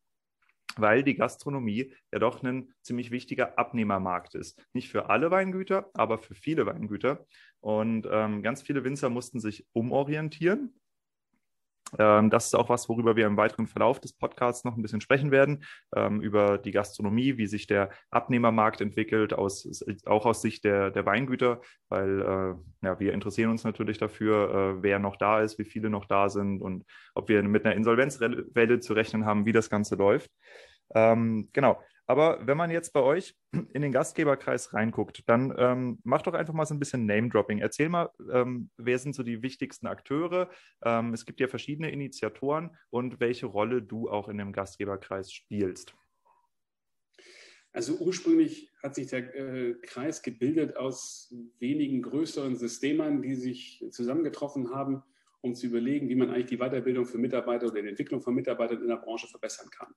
weil 0.77 1.03
die 1.03 1.15
Gastronomie 1.15 1.93
ja 2.11 2.19
doch 2.19 2.43
ein 2.43 2.73
ziemlich 2.81 3.11
wichtiger 3.11 3.57
Abnehmermarkt 3.57 4.35
ist. 4.35 4.61
Nicht 4.73 4.89
für 4.89 5.09
alle 5.09 5.31
Weingüter, 5.31 5.89
aber 5.93 6.17
für 6.17 6.35
viele 6.35 6.65
Weingüter. 6.65 7.25
Und 7.59 8.07
ähm, 8.11 8.43
ganz 8.43 8.61
viele 8.61 8.83
Winzer 8.83 9.09
mussten 9.09 9.39
sich 9.39 9.65
umorientieren 9.73 10.73
das 11.91 12.47
ist 12.47 12.55
auch 12.55 12.69
was, 12.69 12.89
worüber 12.89 13.15
wir 13.15 13.27
im 13.27 13.37
weiteren 13.37 13.67
Verlauf 13.67 13.99
des 13.99 14.11
Podcasts 14.11 14.65
noch 14.65 14.75
ein 14.75 14.81
bisschen 14.81 15.01
sprechen 15.01 15.31
werden, 15.31 15.63
ähm, 15.95 16.19
über 16.19 16.57
die 16.57 16.71
Gastronomie, 16.71 17.37
wie 17.37 17.47
sich 17.47 17.67
der 17.67 17.89
Abnehmermarkt 18.09 18.81
entwickelt, 18.81 19.33
aus, 19.33 19.85
auch 20.05 20.25
aus 20.25 20.41
Sicht 20.41 20.63
der, 20.63 20.91
der 20.91 21.05
Weingüter, 21.05 21.61
weil 21.89 22.21
äh, 22.21 22.85
ja, 22.85 22.99
wir 22.99 23.13
interessieren 23.13 23.51
uns 23.51 23.63
natürlich 23.63 23.97
dafür, 23.97 24.77
äh, 24.79 24.83
wer 24.83 24.99
noch 24.99 25.15
da 25.15 25.41
ist, 25.41 25.59
wie 25.59 25.63
viele 25.63 25.89
noch 25.89 26.05
da 26.05 26.27
sind 26.29 26.61
und 26.61 26.85
ob 27.13 27.29
wir 27.29 27.41
mit 27.43 27.65
einer 27.65 27.75
Insolvenzwelle 27.75 28.79
zu 28.79 28.93
rechnen 28.93 29.25
haben, 29.25 29.45
wie 29.45 29.53
das 29.53 29.69
Ganze 29.69 29.95
läuft. 29.95 30.31
Ähm, 30.93 31.49
genau. 31.53 31.81
Aber 32.07 32.45
wenn 32.45 32.57
man 32.57 32.69
jetzt 32.69 32.93
bei 32.93 33.01
euch 33.01 33.35
in 33.73 33.81
den 33.81 33.91
Gastgeberkreis 33.91 34.73
reinguckt, 34.73 35.23
dann 35.27 35.53
ähm, 35.57 35.99
mach 36.03 36.21
doch 36.21 36.33
einfach 36.33 36.53
mal 36.53 36.65
so 36.65 36.75
ein 36.75 36.79
bisschen 36.79 37.05
Name-Dropping. 37.05 37.59
Erzähl 37.59 37.89
mal, 37.89 38.09
ähm, 38.31 38.69
wer 38.77 38.99
sind 38.99 39.15
so 39.15 39.23
die 39.23 39.41
wichtigsten 39.41 39.87
Akteure? 39.87 40.49
Ähm, 40.83 41.13
es 41.13 41.25
gibt 41.25 41.39
ja 41.39 41.47
verschiedene 41.47 41.91
Initiatoren 41.91 42.77
und 42.89 43.19
welche 43.19 43.47
Rolle 43.47 43.81
du 43.81 44.09
auch 44.09 44.27
in 44.29 44.37
dem 44.37 44.51
Gastgeberkreis 44.51 45.31
spielst. 45.31 45.95
Also 47.75 47.97
ursprünglich 47.97 48.71
hat 48.81 48.95
sich 48.95 49.07
der 49.07 49.35
äh, 49.35 49.73
Kreis 49.81 50.21
gebildet 50.21 50.77
aus 50.77 51.35
wenigen 51.59 52.01
größeren 52.03 52.55
Systemern, 52.55 53.21
die 53.21 53.35
sich 53.35 53.85
zusammengetroffen 53.91 54.73
haben, 54.73 55.03
um 55.41 55.55
zu 55.55 55.67
überlegen, 55.67 56.07
wie 56.07 56.15
man 56.15 56.29
eigentlich 56.29 56.45
die 56.45 56.57
Weiterbildung 56.57 57.05
für 57.05 57.17
Mitarbeiter 57.17 57.67
oder 57.67 57.81
die 57.81 57.89
Entwicklung 57.89 58.21
von 58.21 58.33
Mitarbeitern 58.33 58.81
in 58.81 58.87
der 58.87 58.95
Branche 58.95 59.27
verbessern 59.27 59.69
kann. 59.71 59.93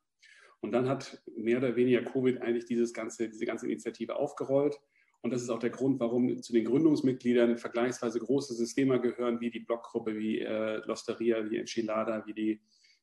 Und 0.61 0.73
dann 0.73 0.89
hat 0.89 1.23
mehr 1.37 1.59
oder 1.59 1.77
weniger 1.77 2.03
Covid 2.03 2.43
eigentlich 2.43 2.65
dieses 2.65 2.93
ganze, 2.93 3.29
diese 3.29 3.47
ganze 3.47 3.67
Initiative 3.67 4.17
aufgerollt. 4.17 4.79
Und 5.21 5.33
das 5.33 5.43
ist 5.43 5.51
auch 5.51 5.59
der 5.59 5.71
Grund, 5.71 5.99
warum 6.01 6.43
zu 6.43 6.53
den 6.53 6.65
Gründungsmitgliedern 6.65 7.59
vergleichsweise 7.59 8.21
große 8.21 8.55
Systeme 8.55 9.01
gehören, 9.01 9.41
wie 9.41 9.51
die 9.51 9.61
Blockgruppe, 9.61 10.17
wie 10.17 10.41
äh, 10.41 10.77
Losteria, 10.87 11.49
wie 11.51 11.59
Enchilada, 11.59 12.25
wie 12.27 12.35
die, 12.35 12.61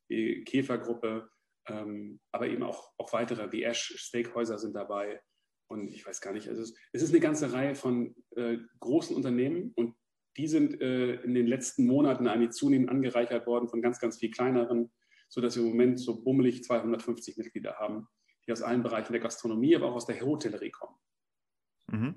die 0.09 0.43
Käfergruppe, 0.43 1.29
ähm, 1.67 2.19
aber 2.31 2.47
eben 2.47 2.63
auch, 2.63 2.91
auch 2.97 3.11
weitere, 3.13 3.51
wie 3.51 3.63
Ash, 3.63 3.93
Steakhäuser 3.97 4.57
sind 4.57 4.75
dabei. 4.75 5.21
Und 5.67 5.93
ich 5.93 6.05
weiß 6.05 6.21
gar 6.21 6.31
nicht, 6.33 6.47
also 6.47 6.61
es, 6.61 6.75
es 6.93 7.01
ist 7.01 7.11
eine 7.11 7.19
ganze 7.19 7.51
Reihe 7.51 7.75
von 7.75 8.15
äh, 8.35 8.57
großen 8.79 9.15
Unternehmen 9.15 9.73
und 9.75 9.95
die 10.37 10.47
sind 10.47 10.79
äh, 10.81 11.15
in 11.21 11.33
den 11.33 11.47
letzten 11.47 11.85
Monaten 11.85 12.27
eigentlich 12.27 12.51
zunehmend 12.51 12.89
angereichert 12.89 13.47
worden 13.47 13.67
von 13.67 13.81
ganz, 13.81 13.99
ganz 13.99 14.17
viel 14.19 14.31
kleineren 14.31 14.91
sodass 15.27 15.55
wir 15.55 15.63
im 15.63 15.69
Moment 15.69 15.99
so 15.99 16.21
bummelig 16.21 16.63
250 16.63 17.37
Mitglieder 17.37 17.75
haben, 17.79 18.07
die 18.45 18.51
aus 18.51 18.61
allen 18.61 18.83
Bereichen 18.83 19.13
der 19.13 19.21
Gastronomie, 19.21 19.75
aber 19.75 19.87
auch 19.87 19.95
aus 19.95 20.05
der 20.05 20.19
Hotellerie 20.21 20.71
kommen. 20.71 20.95
Mhm. 21.91 22.15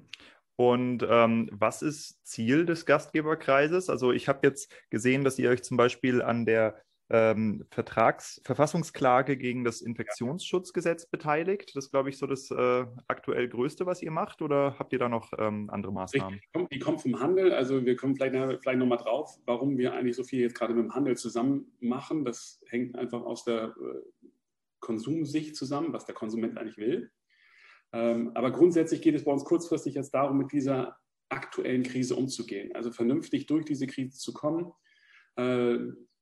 Und 0.56 1.06
ähm, 1.08 1.48
was 1.52 1.82
ist 1.82 2.26
Ziel 2.26 2.66
des 2.66 2.84
Gastgeberkreises? 2.84 3.88
Also 3.88 4.10
ich 4.10 4.26
habe 4.26 4.46
jetzt 4.46 4.72
gesehen, 4.90 5.22
dass 5.22 5.38
ihr 5.38 5.50
euch 5.50 5.62
zum 5.62 5.76
Beispiel 5.76 6.20
an 6.20 6.46
der 6.46 6.82
ähm, 7.10 7.64
Vertrags 7.70 8.40
Verfassungsklage 8.44 9.36
gegen 9.36 9.64
das 9.64 9.80
Infektionsschutzgesetz 9.80 11.06
beteiligt. 11.06 11.74
Das 11.74 11.86
ist, 11.86 11.90
glaube 11.90 12.10
ich, 12.10 12.18
so 12.18 12.26
das 12.26 12.50
äh, 12.50 12.86
aktuell 13.06 13.48
Größte, 13.48 13.86
was 13.86 14.02
ihr 14.02 14.10
macht. 14.10 14.42
Oder 14.42 14.78
habt 14.78 14.92
ihr 14.92 14.98
da 14.98 15.08
noch 15.08 15.32
ähm, 15.38 15.70
andere 15.70 15.92
Maßnahmen? 15.92 16.38
Die 16.38 16.48
kommt, 16.52 16.72
die 16.72 16.78
kommt 16.78 17.00
vom 17.00 17.20
Handel. 17.20 17.52
Also 17.52 17.84
wir 17.84 17.96
kommen 17.96 18.14
vielleicht, 18.14 18.34
vielleicht 18.62 18.78
nochmal 18.78 18.98
drauf, 18.98 19.38
warum 19.46 19.78
wir 19.78 19.94
eigentlich 19.94 20.16
so 20.16 20.24
viel 20.24 20.40
jetzt 20.40 20.54
gerade 20.54 20.74
mit 20.74 20.84
dem 20.84 20.94
Handel 20.94 21.16
zusammen 21.16 21.72
machen. 21.80 22.24
Das 22.24 22.60
hängt 22.68 22.96
einfach 22.96 23.22
aus 23.22 23.44
der 23.44 23.74
äh, 23.76 24.28
Konsumsicht 24.80 25.56
zusammen, 25.56 25.92
was 25.92 26.04
der 26.04 26.14
Konsument 26.14 26.58
eigentlich 26.58 26.76
will. 26.76 27.10
Ähm, 27.92 28.32
aber 28.34 28.50
grundsätzlich 28.50 29.00
geht 29.00 29.14
es 29.14 29.24
bei 29.24 29.32
uns 29.32 29.44
kurzfristig 29.44 29.94
jetzt 29.94 30.12
darum, 30.12 30.36
mit 30.36 30.52
dieser 30.52 30.98
aktuellen 31.30 31.82
Krise 31.82 32.16
umzugehen. 32.16 32.74
Also 32.74 32.90
vernünftig 32.90 33.46
durch 33.46 33.64
diese 33.64 33.86
Krise 33.86 34.18
zu 34.18 34.32
kommen. 34.32 34.72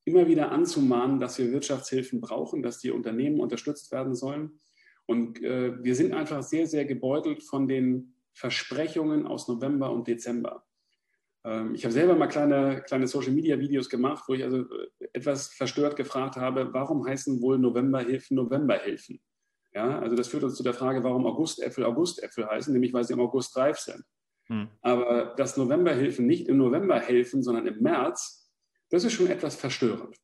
Immer 0.06 0.26
wieder 0.26 0.50
anzumahnen, 0.50 1.20
dass 1.20 1.38
wir 1.38 1.52
Wirtschaftshilfen 1.52 2.22
brauchen, 2.22 2.62
dass 2.62 2.78
die 2.78 2.90
Unternehmen 2.90 3.40
unterstützt 3.40 3.92
werden 3.92 4.14
sollen. 4.14 4.60
Und 5.04 5.42
äh, 5.42 5.72
wir 5.84 5.94
sind 5.94 6.14
einfach 6.14 6.42
sehr, 6.42 6.66
sehr 6.66 6.86
gebeutelt 6.86 7.42
von 7.42 7.68
den 7.68 8.14
Versprechungen 8.32 9.26
aus 9.26 9.48
November 9.48 9.90
und 9.90 10.08
Dezember. 10.08 10.64
Ähm, 11.44 11.74
ich 11.74 11.84
habe 11.84 11.92
selber 11.92 12.14
mal 12.14 12.26
kleine, 12.26 12.82
kleine 12.86 13.06
Social-Media-Videos 13.06 13.88
gemacht, 13.88 14.24
wo 14.26 14.34
ich 14.34 14.44
also 14.44 14.62
äh, 14.62 15.08
etwas 15.12 15.48
verstört 15.48 15.96
gefragt 15.96 16.36
habe, 16.36 16.72
warum 16.72 17.06
heißen 17.06 17.40
wohl 17.40 17.58
Novemberhilfen 17.58 18.36
Novemberhilfen? 18.36 19.20
Ja, 19.72 19.98
also 19.98 20.16
das 20.16 20.28
führt 20.28 20.42
uns 20.42 20.54
zu 20.54 20.62
der 20.62 20.74
Frage, 20.74 21.04
warum 21.04 21.26
Augustäpfel 21.26 21.84
Augustäpfel 21.84 22.46
heißen, 22.46 22.72
nämlich 22.72 22.92
weil 22.92 23.04
sie 23.04 23.12
im 23.12 23.20
August 23.20 23.56
reif 23.56 23.78
sind. 23.78 24.02
Hm. 24.48 24.68
Aber 24.80 25.34
dass 25.36 25.56
Novemberhilfen 25.56 26.26
nicht 26.26 26.48
im 26.48 26.56
November 26.56 26.98
helfen, 26.98 27.42
sondern 27.42 27.66
im 27.66 27.82
März, 27.82 28.45
das 28.90 29.04
ist 29.04 29.12
schon 29.12 29.26
etwas 29.28 29.56
verstörend. 29.56 30.16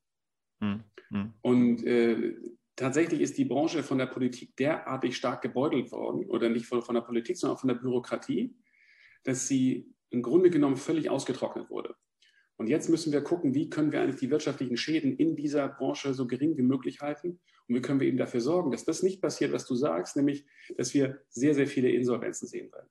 Mhm. 0.61 1.35
Und 1.43 1.85
äh, 1.85 2.35
tatsächlich 2.77 3.21
ist 3.21 3.39
die 3.39 3.45
Branche 3.45 3.83
von 3.83 3.99
der 3.99 4.07
Politik 4.07 4.57
derartig 4.57 5.17
stark 5.17 5.43
gebeutelt 5.43 5.93
worden, 5.93 6.27
oder 6.27 6.49
nicht 6.49 6.67
von, 6.67 6.83
von 6.83 6.95
der 6.95 7.03
Politik, 7.03 7.37
sondern 7.37 7.57
auch 7.57 7.61
von 7.61 7.69
der 7.69 7.75
Bürokratie, 7.77 8.55
dass 9.25 9.49
sie 9.49 9.93
im 10.11 10.23
Grunde 10.23 10.51
genommen 10.51 10.77
völlig 10.77 11.11
ausgetrocknet 11.11 11.71
wurde. 11.71 11.95
Und 12.57 12.69
jetzt 12.69 12.89
müssen 12.89 13.13
wir 13.13 13.23
gucken, 13.23 13.55
wie 13.55 13.71
können 13.71 13.93
wir 13.93 14.01
eigentlich 14.01 14.21
die 14.21 14.31
wirtschaftlichen 14.31 14.77
Schäden 14.77 15.17
in 15.17 15.37
dieser 15.37 15.69
Branche 15.69 16.15
so 16.15 16.27
gering 16.27 16.57
wie 16.57 16.63
möglich 16.63 17.01
halten 17.01 17.41
und 17.67 17.75
wie 17.75 17.81
können 17.81 17.99
wir 17.99 18.07
eben 18.07 18.19
dafür 18.19 18.41
sorgen, 18.41 18.71
dass 18.71 18.85
das 18.85 19.03
nicht 19.03 19.21
passiert, 19.21 19.53
was 19.53 19.67
du 19.67 19.75
sagst, 19.75 20.17
nämlich, 20.17 20.47
dass 20.77 20.95
wir 20.95 21.23
sehr, 21.29 21.55
sehr 21.55 21.67
viele 21.67 21.91
Insolvenzen 21.91 22.47
sehen 22.47 22.71
werden. 22.73 22.89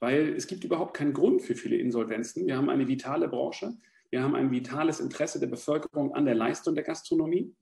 Weil 0.00 0.34
es 0.34 0.46
gibt 0.46 0.64
überhaupt 0.64 0.94
keinen 0.94 1.14
Grund 1.14 1.40
für 1.42 1.54
viele 1.54 1.76
Insolvenzen. 1.76 2.46
Wir 2.46 2.56
haben 2.56 2.68
eine 2.68 2.88
vitale 2.88 3.28
Branche. 3.28 3.78
Wir 4.16 4.22
haben 4.22 4.34
ein 4.34 4.50
vitales 4.50 4.98
Interesse 4.98 5.38
der 5.38 5.46
Bevölkerung 5.46 6.14
an 6.14 6.24
der 6.24 6.34
Leistung 6.34 6.74
der 6.74 6.84
Gastronomie. 6.84 7.54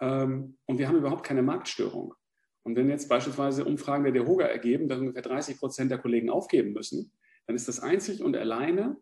Ähm, 0.00 0.56
und 0.66 0.78
wir 0.78 0.86
haben 0.86 0.98
überhaupt 0.98 1.26
keine 1.26 1.42
Marktstörung. 1.42 2.14
Und 2.62 2.76
wenn 2.76 2.88
jetzt 2.88 3.08
beispielsweise 3.08 3.64
Umfragen 3.64 4.04
der 4.04 4.12
DEHOGA 4.12 4.44
ergeben, 4.44 4.88
dass 4.88 5.00
ungefähr 5.00 5.22
30 5.22 5.58
Prozent 5.58 5.90
der 5.90 5.98
Kollegen 5.98 6.30
aufgeben 6.30 6.74
müssen, 6.74 7.10
dann 7.48 7.56
ist 7.56 7.66
das 7.66 7.80
einzig 7.80 8.22
und 8.22 8.36
alleine 8.36 8.98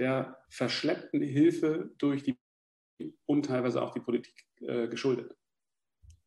der 0.00 0.36
verschleppten 0.50 1.22
Hilfe 1.22 1.92
durch 1.98 2.24
die 2.24 2.36
und 3.26 3.46
teilweise 3.46 3.80
auch 3.80 3.92
die 3.92 4.00
Politik 4.00 4.34
äh, 4.62 4.88
geschuldet. 4.88 5.36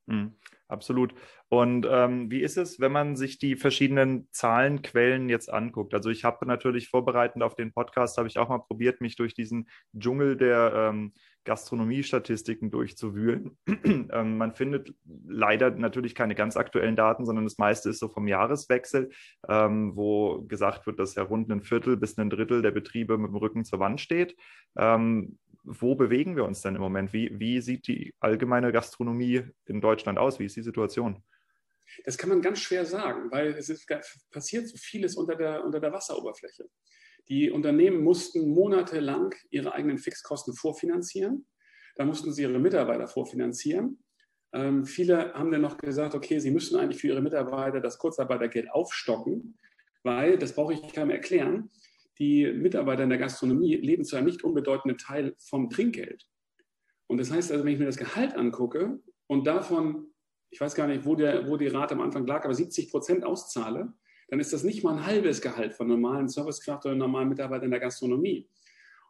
Mhm. 0.06 0.38
Absolut. 0.68 1.14
Und 1.48 1.86
ähm, 1.90 2.32
wie 2.32 2.42
ist 2.42 2.58
es, 2.58 2.80
wenn 2.80 2.92
man 2.92 3.16
sich 3.16 3.38
die 3.38 3.56
verschiedenen 3.56 4.28
Zahlenquellen 4.32 5.30
jetzt 5.30 5.52
anguckt? 5.52 5.94
Also 5.94 6.10
ich 6.10 6.24
habe 6.24 6.46
natürlich 6.48 6.90
vorbereitend 6.90 7.44
auf 7.44 7.56
den 7.56 7.72
Podcast, 7.72 8.18
habe 8.18 8.28
ich 8.28 8.40
auch 8.40 8.50
mal 8.50 8.60
probiert, 8.60 9.00
mich 9.00 9.16
durch 9.16 9.36
diesen 9.36 9.70
Dschungel 9.96 10.38
der 10.38 10.74
ähm, 10.74 11.14
Gastronomiestatistiken 11.46 12.72
durchzuwühlen. 12.72 13.58
ähm, 13.68 14.38
man 14.38 14.54
findet 14.54 14.94
leider 15.28 15.70
natürlich 15.70 16.16
keine 16.16 16.34
ganz 16.34 16.58
aktuellen 16.58 16.96
Daten, 16.96 17.26
sondern 17.26 17.46
das 17.46 17.60
meiste 17.60 17.90
ist 17.92 18.00
so 18.00 18.10
vom 18.10 18.28
Jahreswechsel, 18.28 19.12
ähm, 19.48 19.96
wo 19.96 20.42
gesagt 20.48 20.88
wird, 20.88 21.00
dass 21.00 21.14
ja 21.14 21.24
rund 21.24 21.52
ein 21.52 21.62
Viertel 21.62 21.96
bis 21.96 22.18
ein 22.18 22.32
Drittel 22.32 22.64
der 22.64 22.72
Betriebe 22.72 23.20
mit 23.20 23.30
dem 23.30 23.38
Rücken 23.38 23.64
zur 23.64 23.80
Wand 23.80 24.02
steht. 24.02 24.36
Ähm, 24.76 25.38
wo 25.66 25.96
bewegen 25.96 26.36
wir 26.36 26.46
uns 26.46 26.62
denn 26.62 26.76
im 26.76 26.82
Moment? 26.82 27.14
Wie, 27.14 27.32
wie 27.40 27.62
sieht 27.62 27.88
die 27.88 28.14
allgemeine 28.20 28.72
Gastronomie 28.72 29.44
in 29.66 29.82
Deutschland 29.82 30.18
aus? 30.18 30.40
Wie 30.40 30.46
ist 30.46 30.56
die 30.56 30.62
Situation? 30.62 31.24
Das 32.04 32.18
kann 32.18 32.30
man 32.30 32.42
ganz 32.42 32.60
schwer 32.60 32.86
sagen, 32.86 33.32
weil 33.32 33.48
es 33.50 33.70
ist, 33.70 33.88
passiert 34.32 34.68
so 34.68 34.78
vieles 34.78 35.16
unter 35.16 35.36
der, 35.36 35.64
unter 35.64 35.80
der 35.80 35.92
Wasseroberfläche. 35.92 36.66
Die 37.30 37.50
Unternehmen 37.50 38.04
mussten 38.04 38.50
monatelang 38.50 39.34
ihre 39.50 39.74
eigenen 39.74 39.98
Fixkosten 39.98 40.54
vorfinanzieren. 40.54 41.48
Da 41.96 42.06
mussten 42.06 42.32
sie 42.32 42.44
ihre 42.44 42.60
Mitarbeiter 42.60 43.08
vorfinanzieren. 43.08 44.04
Ähm, 44.54 44.86
viele 44.86 45.34
haben 45.34 45.52
dann 45.52 45.62
noch 45.62 45.78
gesagt, 45.78 46.14
okay, 46.14 46.40
sie 46.40 46.52
müssen 46.52 46.80
eigentlich 46.80 47.02
für 47.02 47.08
ihre 47.08 47.22
Mitarbeiter 47.22 47.80
das 47.80 47.98
Kurzarbeitergeld 47.98 48.70
aufstocken, 48.72 49.58
weil, 50.04 50.38
das 50.38 50.54
brauche 50.54 50.74
ich 50.74 50.94
keinem 50.94 51.10
erklären, 51.10 51.72
die 52.18 52.52
Mitarbeiter 52.52 53.04
in 53.04 53.10
der 53.10 53.18
Gastronomie 53.18 53.76
leben 53.76 54.06
zu 54.06 54.16
einem 54.16 54.28
nicht 54.28 54.44
unbedeutenden 54.44 54.98
Teil 54.98 55.36
vom 55.38 55.70
Trinkgeld. 55.70 56.26
Und 57.08 57.18
das 57.20 57.32
heißt 57.32 57.52
also, 57.52 57.64
wenn 57.64 57.74
ich 57.74 57.80
mir 57.80 57.86
das 57.86 57.98
Gehalt 57.98 58.36
angucke 58.36 59.00
und 59.28 59.46
davon, 59.46 60.08
ich 60.50 60.60
weiß 60.60 60.76
gar 60.76 60.88
nicht, 60.88 61.06
wo, 61.06 61.16
der, 61.16 61.48
wo 61.48 61.58
die 61.58 61.68
Rate 61.68 61.94
am 61.94 62.02
Anfang 62.02 62.26
lag, 62.26 62.46
aber 62.46 62.54
70 62.54 62.90
Prozent 62.90 63.24
auszahle, 63.24 63.94
dann 64.30 64.40
ist 64.40 64.54
das 64.54 64.64
nicht 64.64 64.84
mal 64.84 64.98
ein 64.98 65.06
halbes 65.06 65.42
Gehalt 65.42 65.76
von 65.76 65.88
normalen 65.88 66.30
Servicekraft 66.30 66.86
oder 66.86 66.96
normalen 66.96 67.30
Mitarbeitern 67.30 67.66
in 67.66 67.72
der 67.72 67.80
Gastronomie. 67.80 68.50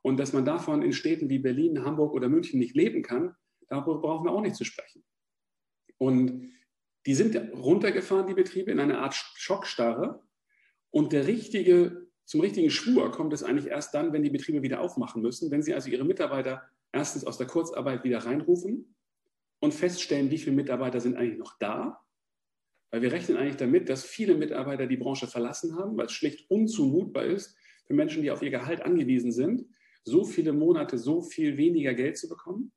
Und 0.02 0.18
dass 0.18 0.34
man 0.34 0.46
davon 0.46 0.82
in 0.82 0.94
Städten 0.94 1.30
wie 1.30 1.40
Berlin, 1.40 1.84
Hamburg 1.84 2.14
oder 2.14 2.28
München 2.28 2.60
nicht 2.60 2.76
leben 2.76 3.02
kann, 3.02 3.36
darüber 3.70 4.02
brauchen 4.02 4.26
wir 4.26 4.32
auch 4.32 4.42
nicht 4.42 4.56
zu 4.56 4.66
sprechen. 4.66 5.04
Und 5.98 6.52
die 7.06 7.16
sind 7.16 7.36
runtergefahren, 7.54 8.28
die 8.28 8.34
Betriebe, 8.34 8.72
in 8.72 8.80
eine 8.80 9.00
Art 9.00 9.14
Schockstarre. 9.14 10.24
Und 10.92 11.14
der 11.14 11.28
richtige 11.28 12.05
zum 12.26 12.42
richtigen 12.42 12.72
Schwur 12.72 13.12
kommt 13.12 13.34
es 13.34 13.44
eigentlich 13.44 13.68
erst 13.68 13.94
dann, 13.94 14.12
wenn 14.12 14.24
die 14.24 14.32
Betriebe 14.32 14.64
wieder 14.64 14.82
aufmachen 14.82 15.22
müssen, 15.22 15.52
wenn 15.52 15.62
sie 15.62 15.74
also 15.74 15.90
ihre 15.90 16.04
Mitarbeiter 16.04 16.64
erstens 16.92 17.24
aus 17.24 17.38
der 17.38 17.48
Kurzarbeit 17.48 18.04
wieder 18.04 18.20
reinrufen 18.20 18.96
und 19.60 19.74
feststellen, 19.74 20.32
wie 20.32 20.38
viele 20.38 20.56
Mitarbeiter 20.56 21.00
sind 21.00 21.16
eigentlich 21.16 21.38
noch 21.38 21.58
da 21.60 22.04
Weil 22.92 23.02
wir 23.02 23.12
rechnen 23.12 23.38
eigentlich 23.38 23.58
damit, 23.58 23.90
dass 23.90 24.04
viele 24.04 24.36
Mitarbeiter 24.36 24.88
die 24.88 24.98
Branche 24.98 25.28
verlassen 25.28 25.78
haben, 25.78 25.98
weil 25.98 26.08
es 26.08 26.14
schlicht 26.14 26.50
unzumutbar 26.50 27.26
ist, 27.26 27.58
für 27.86 27.94
Menschen, 27.94 28.24
die 28.24 28.32
auf 28.32 28.42
ihr 28.42 28.50
Gehalt 28.50 28.82
angewiesen 28.82 29.32
sind, 29.32 29.66
so 30.04 30.24
viele 30.24 30.54
Monate 30.54 30.98
so 30.98 31.22
viel 31.22 31.58
weniger 31.58 31.94
Geld 31.94 32.18
zu 32.18 32.28
bekommen. 32.28 32.72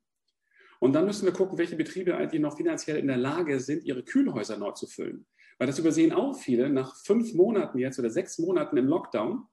Und 0.79 0.93
dann 0.93 1.05
müssen 1.05 1.25
wir 1.25 1.33
gucken, 1.33 1.57
welche 1.57 1.75
Betriebe 1.75 2.15
eigentlich 2.15 2.41
noch 2.41 2.57
finanziell 2.57 2.97
in 2.97 3.07
der 3.07 3.17
Lage 3.17 3.59
sind, 3.59 3.83
ihre 3.83 4.03
Kühlhäuser 4.03 4.57
neu 4.57 4.71
zu 4.71 4.87
füllen. 4.87 5.25
Weil 5.59 5.67
das 5.67 5.77
übersehen 5.77 6.13
auch 6.13 6.39
viele. 6.39 6.69
Nach 6.69 6.95
fünf 6.95 7.33
Monaten 7.33 7.77
jetzt 7.77 7.99
oder 7.99 8.09
sechs 8.09 8.39
Monaten 8.39 8.77
im 8.77 8.87
Lockdown 8.87 9.45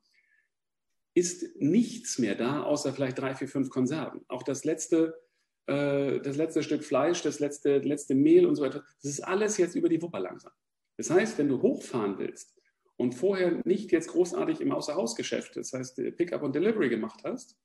ist 1.15 1.57
nichts 1.57 2.19
mehr 2.19 2.37
da, 2.37 2.63
außer 2.63 2.93
vielleicht 2.93 3.19
drei, 3.19 3.35
vier, 3.35 3.49
fünf 3.49 3.71
Konserven. 3.71 4.25
Auch 4.29 4.45
das 4.45 4.65
letzte, 4.65 5.21
äh, 5.67 6.21
das 6.21 6.37
letzte 6.37 6.63
Stück 6.63 6.85
Fleisch, 6.85 7.23
das 7.23 7.41
letzte, 7.41 7.79
letzte 7.79 8.15
Mehl 8.15 8.47
und 8.47 8.55
so 8.55 8.63
weiter, 8.63 8.85
das 9.03 9.11
ist 9.11 9.21
alles 9.21 9.59
jetzt 9.59 9.75
über 9.75 9.89
die 9.89 10.01
Wupper 10.01 10.21
langsam. 10.21 10.53
Das 10.97 11.11
heißt, 11.11 11.39
wenn 11.39 11.49
du 11.49 11.61
hochfahren 11.61 12.19
willst 12.19 12.55
und 12.97 13.15
vorher 13.15 13.61
nicht 13.65 13.91
jetzt 13.91 14.09
großartig 14.09 14.61
im 14.61 14.73
Außerhausgeschäft, 14.73 15.57
das 15.57 15.73
heißt 15.73 16.01
Pickup 16.17 16.43
und 16.43 16.55
Delivery 16.55 16.89
gemacht 16.89 17.23
hast, 17.25 17.57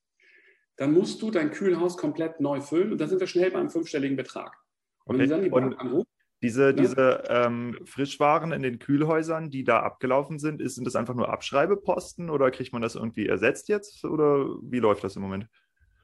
dann 0.78 0.94
musst 0.94 1.22
du 1.22 1.30
dein 1.30 1.52
Kühlhaus 1.52 1.96
komplett 1.96 2.40
neu 2.40 2.60
füllen 2.60 2.92
und 2.92 3.00
dann 3.00 3.10
sind 3.10 3.20
wir 3.20 3.28
schnell 3.28 3.52
beim 3.52 3.70
fünfstelligen 3.70 4.18
Betrag. 4.18 4.58
Und, 5.06 5.18
okay. 5.18 5.28
dann 5.28 5.44
die 5.44 5.50
und 5.52 5.76
anruft, 5.76 6.10
diese, 6.42 6.74
diese 6.74 7.24
ähm, 7.28 7.78
Frischwaren 7.86 8.52
in 8.52 8.64
den 8.64 8.80
Kühlhäusern, 8.80 9.52
die 9.52 9.64
da 9.64 9.82
abgelaufen 9.82 10.40
sind, 10.40 10.62
ist, 10.62 10.76
sind 10.76 10.86
das 10.86 10.96
einfach 10.96 11.14
nur 11.14 11.30
Abschreibeposten 11.30 12.30
oder 12.30 12.50
kriegt 12.50 12.74
man 12.74 12.82
das 12.82 12.96
irgendwie 12.96 13.28
ersetzt 13.28 13.70
jetzt 13.70 14.04
oder 14.04 14.48
wie 14.64 14.80
läuft 14.80 15.04
das 15.04 15.16
im 15.16 15.22
Moment? 15.22 15.48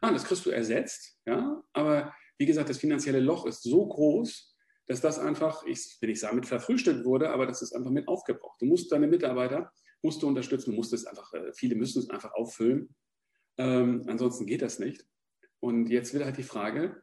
Ah, 0.02 0.12
das 0.12 0.26
kriegst 0.26 0.46
du 0.46 0.52
ersetzt, 0.52 1.18
ja. 1.26 1.64
Aber 1.74 2.14
wie 2.38 2.46
gesagt, 2.46 2.70
das 2.70 2.78
finanzielle 2.78 3.20
Loch 3.20 3.48
ist 3.48 3.64
so 3.64 3.88
groß, 3.88 4.56
dass 4.86 5.02
das 5.02 5.18
einfach, 5.18 5.64
ich 5.66 5.98
will 6.02 6.10
nicht 6.10 6.20
sagen, 6.20 6.36
mit 6.36 6.46
verfrühstückt 6.46 7.04
wurde, 7.04 7.32
aber 7.32 7.48
das 7.48 7.62
ist 7.62 7.74
einfach 7.74 7.92
mit 7.92 8.08
aufgebraucht. 8.08 8.62
Du 8.62 8.66
musst 8.66 8.92
deine 8.92 9.08
Mitarbeiter 9.08 9.72
musst 10.04 10.22
du 10.22 10.28
unterstützen, 10.28 10.72
du 10.72 10.76
musst 10.76 10.94
es 10.94 11.06
einfach, 11.06 11.34
äh, 11.34 11.52
viele 11.54 11.76
müssen 11.76 12.00
es 12.00 12.10
einfach 12.10 12.34
auffüllen. 12.34 12.96
Ähm, 13.58 14.04
ansonsten 14.08 14.46
geht 14.46 14.62
das 14.62 14.80
nicht. 14.80 15.06
Und 15.60 15.90
jetzt 15.90 16.14
wird 16.14 16.24
halt 16.24 16.38
die 16.38 16.44
Frage, 16.44 17.02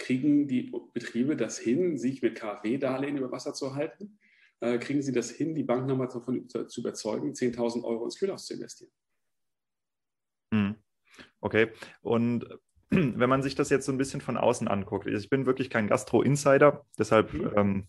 kriegen 0.00 0.48
die 0.48 0.72
Betriebe 0.92 1.36
das 1.36 1.58
hin, 1.58 1.96
sich 1.98 2.22
mit 2.22 2.34
KfW-Darlehen 2.34 3.18
über 3.18 3.30
Wasser 3.30 3.54
zu 3.54 3.74
halten? 3.76 4.18
Äh, 4.60 4.78
kriegen 4.78 5.02
sie 5.02 5.12
das 5.12 5.30
hin, 5.30 5.54
die 5.54 5.62
Bank 5.62 5.86
nochmal 5.86 6.08
davon 6.08 6.48
zu 6.48 6.80
überzeugen, 6.80 7.32
10.000 7.32 7.84
Euro 7.84 8.04
ins 8.04 8.18
Kühlhaus 8.18 8.46
zu 8.46 8.54
investieren? 8.54 8.90
Hm. 10.52 10.74
Okay. 11.40 11.70
Und 12.02 12.46
wenn 12.90 13.28
man 13.28 13.42
sich 13.42 13.54
das 13.54 13.70
jetzt 13.70 13.86
so 13.86 13.92
ein 13.92 13.98
bisschen 13.98 14.20
von 14.20 14.36
außen 14.36 14.66
anguckt, 14.66 15.06
ich 15.06 15.30
bin 15.30 15.46
wirklich 15.46 15.70
kein 15.70 15.86
Gastro-Insider, 15.86 16.84
deshalb 16.98 17.32
mhm. 17.32 17.50
ähm, 17.56 17.88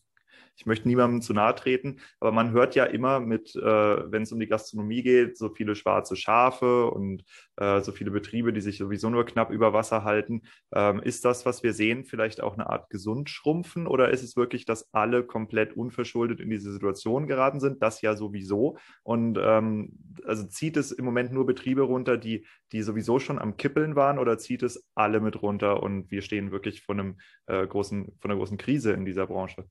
ich 0.55 0.65
möchte 0.65 0.88
niemandem 0.88 1.22
zu 1.22 1.34
nahe 1.34 1.55
treten, 1.55 2.00
aber 2.20 2.31
man 2.31 2.51
hört 2.51 2.75
ja 2.75 2.86
immer 2.86 3.20
mit, 3.20 3.55
äh, 3.55 3.62
wenn 3.62 4.24
es 4.24 4.31
um 4.31 4.39
die 4.39 4.48
Gastronomie 4.48 5.01
geht, 5.01 5.38
so 5.38 5.50
viele 5.50 5.75
schwarze 5.75 6.15
Schafe 6.15 6.91
und 6.91 7.24
äh, 7.58 7.81
so 7.81 7.91
viele 7.91 8.12
Betriebe, 8.12 8.53
die 8.53 8.62
sich 8.62 8.77
sowieso 8.77 9.10
nur 9.10 9.25
knapp 9.25 9.50
über 9.51 9.74
Wasser 9.74 10.03
halten. 10.03 10.43
Ähm, 10.74 11.01
ist 11.01 11.25
das, 11.25 11.46
was 11.46 11.63
wir 11.63 11.74
sehen, 11.74 12.05
vielleicht 12.05 12.41
auch 12.41 12.53
eine 12.53 12.70
Art 12.70 12.89
Gesundschrumpfen 12.89 13.88
oder 13.88 14.12
ist 14.12 14.24
es 14.24 14.36
wirklich, 14.36 14.65
dass 14.65 14.93
alle 14.93 15.24
komplett 15.24 15.75
unverschuldet 15.75 16.39
in 16.39 16.50
diese 16.50 16.72
Situation 16.72 17.27
geraten 17.27 17.60
sind? 17.60 17.81
Das 17.81 18.01
ja 18.01 18.15
sowieso. 18.15 18.77
Und 19.03 19.39
ähm, 19.41 19.98
also 20.25 20.46
zieht 20.46 20.77
es 20.77 20.91
im 20.91 21.05
Moment 21.05 21.31
nur 21.31 21.46
Betriebe 21.46 21.81
runter, 21.81 22.17
die, 22.17 22.46
die 22.72 22.84
sowieso 22.84 23.20
schon 23.20 23.39
am 23.39 23.58
Kippeln 23.58 23.96
waren 23.96 24.20
oder 24.20 24.38
zieht 24.38 24.63
es 24.63 24.88
alle 24.96 25.22
mit 25.22 25.41
runter 25.41 25.81
und 25.81 26.12
wir 26.12 26.22
stehen 26.22 26.51
wirklich 26.51 26.84
vor 26.84 26.96
einem 26.96 27.20
äh, 27.48 27.65
großen, 27.65 28.17
von 28.20 28.31
einer 28.31 28.38
großen 28.38 28.58
Krise 28.58 28.91
in 28.93 29.05
dieser 29.05 29.27
Branche? 29.27 29.65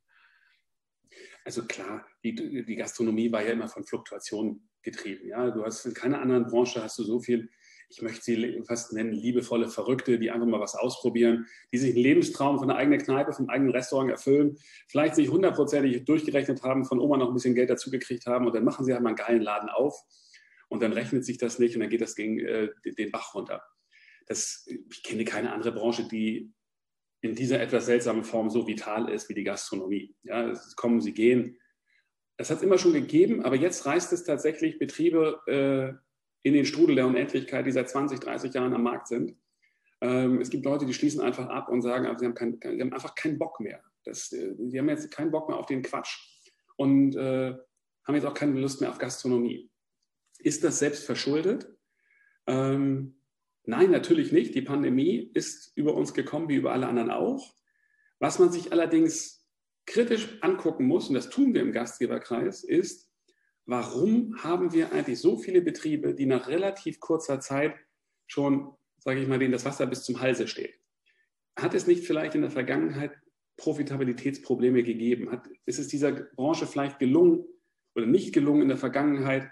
Also 1.45 1.65
klar, 1.65 2.07
die, 2.23 2.35
die 2.35 2.77
Gastronomie 2.77 3.33
war 3.33 3.43
ja 3.43 3.53
immer 3.53 3.69
von 3.69 3.85
Fluktuationen 3.85 4.69
getrieben. 4.83 5.29
Ja? 5.29 5.51
Du 5.51 5.65
hast 5.65 5.85
in 5.87 5.95
keiner 5.95 6.21
anderen 6.21 6.47
Branche 6.47 6.83
hast 6.83 6.99
du 6.99 7.05
so 7.05 7.21
viel, 7.21 7.51
ich 7.89 8.03
möchte 8.03 8.23
sie 8.23 8.63
fast 8.67 8.93
nennen, 8.93 9.13
liebevolle 9.13 9.69
Verrückte, 9.69 10.19
die 10.19 10.31
einfach 10.31 10.47
mal 10.47 10.61
was 10.61 10.75
ausprobieren, 10.75 11.47
die 11.73 11.79
sich 11.79 11.95
einen 11.95 12.03
Lebenstraum 12.03 12.59
von 12.59 12.71
einer 12.71 12.79
eigenen 12.79 13.01
Kneipe, 13.01 13.33
vom 13.33 13.49
eigenen 13.49 13.73
Restaurant 13.73 14.11
erfüllen, 14.11 14.57
vielleicht 14.89 15.17
sich 15.17 15.29
hundertprozentig 15.29 16.05
durchgerechnet 16.05 16.63
haben, 16.63 16.85
von 16.85 17.01
Oma 17.01 17.17
noch 17.17 17.29
ein 17.29 17.35
bisschen 17.35 17.55
Geld 17.55 17.71
dazugekriegt 17.71 18.27
haben 18.27 18.47
und 18.47 18.55
dann 18.55 18.65
machen 18.65 18.85
sie 18.85 18.93
halt 18.93 19.03
mal 19.03 19.11
einen 19.11 19.17
geilen 19.17 19.43
Laden 19.43 19.69
auf 19.69 19.95
und 20.69 20.83
dann 20.83 20.93
rechnet 20.93 21.25
sich 21.25 21.39
das 21.39 21.59
nicht 21.59 21.75
und 21.75 21.81
dann 21.81 21.91
geht 21.91 22.01
das 22.01 22.15
gegen 22.15 22.39
äh, 22.39 22.69
den 22.85 23.11
Bach 23.11 23.35
runter. 23.35 23.63
Das, 24.27 24.65
ich 24.69 25.03
kenne 25.03 25.25
keine 25.25 25.53
andere 25.53 25.73
Branche, 25.73 26.07
die 26.07 26.53
in 27.23 27.35
dieser 27.35 27.61
etwas 27.61 27.87
seltsamen 27.87 28.25
Form 28.25 28.51
so 28.51 28.67
vital 28.67 29.09
ist 29.09 29.29
wie 29.29 29.35
die 29.35 29.45
Gastronomie. 29.45 30.15
Ja, 30.23 30.49
es 30.49 30.75
kommen, 30.77 31.01
sie 31.01 31.13
gehen. 31.13 31.59
Das 32.37 32.51
hat 32.51 32.59
es 32.59 32.63
immer 32.63 32.79
schon 32.79 32.95
gegeben, 32.95 33.45
aber 33.45 33.57
jetzt 33.57 33.85
reißt 33.85 34.13
es 34.13 34.25
tatsächlich 34.25 34.79
Betriebe 34.79 35.41
äh, 35.47 35.93
in 36.43 36.55
den 36.55 36.65
Strudel 36.65 36.97
der 36.97 37.07
Unendlichkeit, 37.07 37.67
die 37.67 37.73
seit 37.73 37.91
20, 37.91 38.21
30 38.21 38.55
Jahren 38.55 38.73
am 38.73 38.83
Markt 38.83 39.09
sind. 39.09 39.37
Ähm, 40.01 40.41
es 40.41 40.49
gibt 40.49 40.65
Leute, 40.65 40.87
die 40.87 40.95
schließen 40.95 41.21
einfach 41.21 41.49
ab 41.49 41.69
und 41.69 41.83
sagen, 41.83 42.07
sie 42.19 42.25
haben, 42.25 42.35
kein, 42.35 42.59
sie 42.63 42.81
haben 42.81 42.95
einfach 42.95 43.15
keinen 43.15 43.39
Bock 43.39 43.61
mehr. 43.61 43.83
Das, 44.05 44.33
äh, 44.33 44.55
sie 44.57 44.79
haben 44.79 44.89
jetzt 44.89 45.11
keinen 45.11 45.31
Bock 45.31 45.49
mehr 45.49 45.59
auf 45.59 45.67
den 45.67 45.83
Quatsch 45.83 46.19
und 46.77 47.15
äh, 47.17 47.55
haben 48.05 48.15
jetzt 48.15 48.25
auch 48.25 48.35
keine 48.35 48.59
Lust 48.59 48.81
mehr 48.81 48.89
auf 48.89 48.99
Gastronomie. 48.99 49.71
Ist 50.39 50.65
das 50.65 50.79
selbst 50.79 51.05
verschuldet? 51.05 51.69
Ähm, 52.47 53.20
Nein, 53.65 53.91
natürlich 53.91 54.33
nicht. 54.33 54.55
Die 54.55 54.63
Pandemie 54.63 55.31
ist 55.35 55.73
über 55.77 55.95
uns 55.95 56.15
gekommen, 56.15 56.49
wie 56.49 56.57
über 56.57 56.73
alle 56.73 56.89
anderen 56.89 57.11
auch. 57.11 57.55
Was 58.19 58.39
man 58.39 58.51
sich 58.51 58.73
allerdings 58.73 59.47
kritisch 59.87 60.39
angucken 60.43 60.87
muss, 60.87 61.09
und 61.09 61.15
das 61.15 61.31
tun 61.31 61.55
wir 61.55 61.63
im 61.63 61.73
Gastgeberkreis, 61.73 62.65
ist, 62.65 63.11
warum 63.67 64.37
haben 64.43 64.73
wir 64.73 64.93
eigentlich 64.93 65.21
so 65.21 65.37
viele 65.37 65.63
Betriebe, 65.63 66.15
die 66.15 66.27
nach 66.27 66.49
relativ 66.49 67.01
kurzer 67.01 67.41
Zeit 67.41 67.75
schon, 68.27 68.75
sage 68.99 69.21
ich 69.21 69.29
mal, 69.29 69.39
denen 69.39 69.53
das 69.53 69.65
Wasser 69.65 69.87
bis 69.87 70.05
zum 70.05 70.21
Halse 70.21 70.49
steht? 70.49 70.75
Hat 71.57 71.75
es 71.75 71.87
nicht 71.87 72.05
vielleicht 72.05 72.35
in 72.35 72.43
der 72.43 72.51
Vergangenheit 72.51 73.13
Profitabilitätsprobleme 73.57 74.83
gegeben? 74.83 75.31
Hat, 75.31 75.49
ist 75.67 75.79
es 75.79 75.89
dieser 75.89 76.13
Branche 76.13 76.67
vielleicht 76.67 76.99
gelungen 76.99 77.45
oder 77.95 78.07
nicht 78.07 78.33
gelungen 78.33 78.63
in 78.63 78.69
der 78.69 78.77
Vergangenheit, 78.77 79.51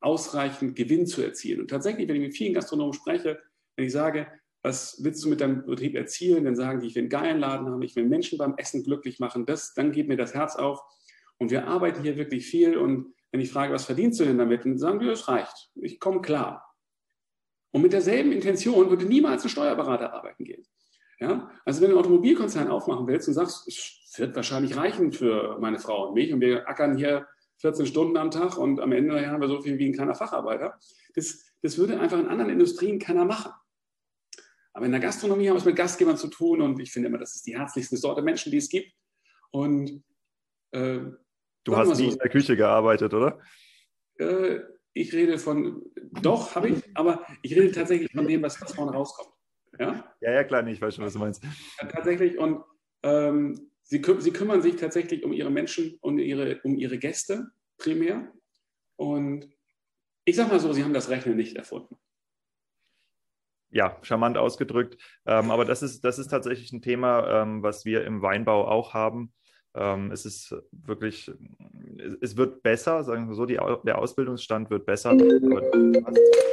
ausreichend 0.00 0.76
Gewinn 0.76 1.06
zu 1.06 1.22
erzielen. 1.22 1.60
Und 1.60 1.68
tatsächlich, 1.68 2.08
wenn 2.08 2.16
ich 2.16 2.22
mit 2.22 2.36
vielen 2.36 2.54
Gastronomen 2.54 2.92
spreche, 2.92 3.40
wenn 3.76 3.86
ich 3.86 3.92
sage, 3.92 4.26
was 4.62 5.02
willst 5.02 5.24
du 5.24 5.28
mit 5.28 5.40
deinem 5.40 5.64
Betrieb 5.64 5.94
erzielen, 5.94 6.44
dann 6.44 6.56
sagen 6.56 6.80
die, 6.80 6.88
ich 6.88 6.94
will 6.94 7.02
einen 7.02 7.10
geilen 7.10 7.38
Laden 7.38 7.68
haben, 7.68 7.82
ich 7.82 7.94
will 7.94 8.04
Menschen 8.04 8.36
beim 8.38 8.54
Essen 8.56 8.82
glücklich 8.82 9.20
machen, 9.20 9.46
das, 9.46 9.74
dann 9.74 9.92
geht 9.92 10.08
mir 10.08 10.16
das 10.16 10.34
Herz 10.34 10.56
auf. 10.56 10.80
Und 11.38 11.50
wir 11.50 11.66
arbeiten 11.68 12.02
hier 12.02 12.16
wirklich 12.16 12.46
viel. 12.46 12.76
Und 12.76 13.14
wenn 13.30 13.40
ich 13.40 13.50
frage, 13.50 13.72
was 13.72 13.84
verdienst 13.84 14.18
du 14.18 14.24
denn 14.24 14.38
damit, 14.38 14.64
dann 14.64 14.78
sagen 14.78 15.00
wir, 15.00 15.12
es 15.12 15.28
reicht, 15.28 15.70
ich 15.76 16.00
komme 16.00 16.20
klar. 16.20 16.66
Und 17.72 17.82
mit 17.82 17.92
derselben 17.92 18.32
Intention 18.32 18.90
würde 18.90 19.04
niemals 19.04 19.44
ein 19.44 19.50
Steuerberater 19.50 20.12
arbeiten 20.12 20.44
gehen. 20.44 20.66
Ja? 21.20 21.50
Also 21.64 21.80
wenn 21.80 21.90
du 21.90 21.96
einen 21.96 22.04
Automobilkonzern 22.04 22.68
aufmachen 22.68 23.06
willst 23.06 23.28
und 23.28 23.34
sagst, 23.34 23.68
es 23.68 24.18
wird 24.18 24.34
wahrscheinlich 24.34 24.76
reichen 24.76 25.12
für 25.12 25.58
meine 25.60 25.78
Frau 25.78 26.08
und 26.08 26.14
mich 26.14 26.32
und 26.32 26.40
wir 26.40 26.68
ackern 26.68 26.96
hier 26.96 27.26
14 27.58 27.86
Stunden 27.86 28.16
am 28.16 28.30
Tag 28.30 28.58
und 28.58 28.80
am 28.80 28.92
Ende 28.92 29.26
haben 29.28 29.40
wir 29.40 29.48
so 29.48 29.60
viel 29.60 29.78
wie 29.78 29.88
ein 29.88 29.94
kleiner 29.94 30.14
Facharbeiter. 30.14 30.78
Das, 31.14 31.44
das 31.62 31.78
würde 31.78 31.98
einfach 31.98 32.18
in 32.18 32.28
anderen 32.28 32.50
Industrien 32.50 32.98
keiner 32.98 33.24
machen. 33.24 33.52
Aber 34.72 34.84
in 34.84 34.92
der 34.92 35.00
Gastronomie 35.00 35.48
haben 35.48 35.54
wir 35.54 35.60
es 35.60 35.64
mit 35.64 35.76
Gastgebern 35.76 36.18
zu 36.18 36.28
tun 36.28 36.60
und 36.60 36.78
ich 36.80 36.92
finde 36.92 37.08
immer, 37.08 37.18
das 37.18 37.34
ist 37.34 37.46
die 37.46 37.56
herzlichste 37.56 37.96
Sorte 37.96 38.20
Menschen, 38.20 38.52
die 38.52 38.58
es 38.58 38.68
gibt. 38.68 38.92
Und 39.50 40.04
äh, 40.72 41.00
du 41.64 41.76
hast 41.76 41.88
nie 41.98 42.06
so, 42.06 42.12
in 42.12 42.18
der 42.18 42.28
Küche 42.28 42.56
gearbeitet, 42.56 43.14
oder? 43.14 43.40
Äh, 44.18 44.60
ich 44.92 45.12
rede 45.14 45.38
von, 45.38 45.82
doch, 46.20 46.54
habe 46.54 46.68
ich, 46.68 46.82
aber 46.94 47.26
ich 47.42 47.54
rede 47.54 47.72
tatsächlich 47.72 48.10
von 48.12 48.26
dem, 48.26 48.42
was, 48.42 48.56
vorne 48.56 48.92
rauskommt. 48.92 49.30
Ja? 49.78 50.14
ja, 50.20 50.32
ja, 50.32 50.44
klar, 50.44 50.62
nee, 50.62 50.72
ich 50.72 50.80
weiß 50.80 50.94
schon, 50.94 51.04
was 51.04 51.12
du 51.12 51.18
meinst. 51.18 51.42
Ja, 51.80 51.88
tatsächlich, 51.88 52.38
und 52.38 52.62
ähm, 53.02 53.70
Sie, 53.88 54.02
sie, 54.18 54.32
kümmern 54.32 54.62
sich 54.62 54.76
tatsächlich 54.76 55.24
um 55.24 55.32
ihre 55.32 55.50
Menschen 55.50 55.96
und 56.00 56.18
ihre, 56.18 56.60
um 56.64 56.76
ihre 56.76 56.98
Gäste 56.98 57.52
primär. 57.78 58.32
Und 58.96 59.48
ich 60.24 60.34
sage 60.34 60.50
mal 60.50 60.58
so, 60.58 60.72
sie 60.72 60.82
haben 60.82 60.92
das 60.92 61.08
Rechnen 61.08 61.36
nicht 61.36 61.56
erfunden. 61.56 61.96
Ja, 63.70 63.96
charmant 64.02 64.38
ausgedrückt. 64.38 65.00
Ähm, 65.24 65.52
aber 65.52 65.64
das 65.64 65.84
ist, 65.84 66.04
das 66.04 66.18
ist 66.18 66.28
tatsächlich 66.28 66.72
ein 66.72 66.82
Thema, 66.82 67.42
ähm, 67.42 67.62
was 67.62 67.84
wir 67.84 68.04
im 68.04 68.22
Weinbau 68.22 68.66
auch 68.66 68.92
haben. 68.92 69.32
Ähm, 69.74 70.10
es 70.10 70.26
ist 70.26 70.52
wirklich, 70.72 71.30
es 72.20 72.36
wird 72.36 72.64
besser, 72.64 73.04
sagen 73.04 73.28
wir 73.28 73.36
so, 73.36 73.46
die, 73.46 73.60
der 73.84 73.98
Ausbildungsstand 73.98 74.68
wird 74.68 74.84
besser. 74.84 75.10
Aber, 75.10 75.20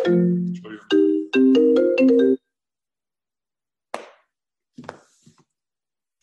Entschuldigung. 0.06 0.88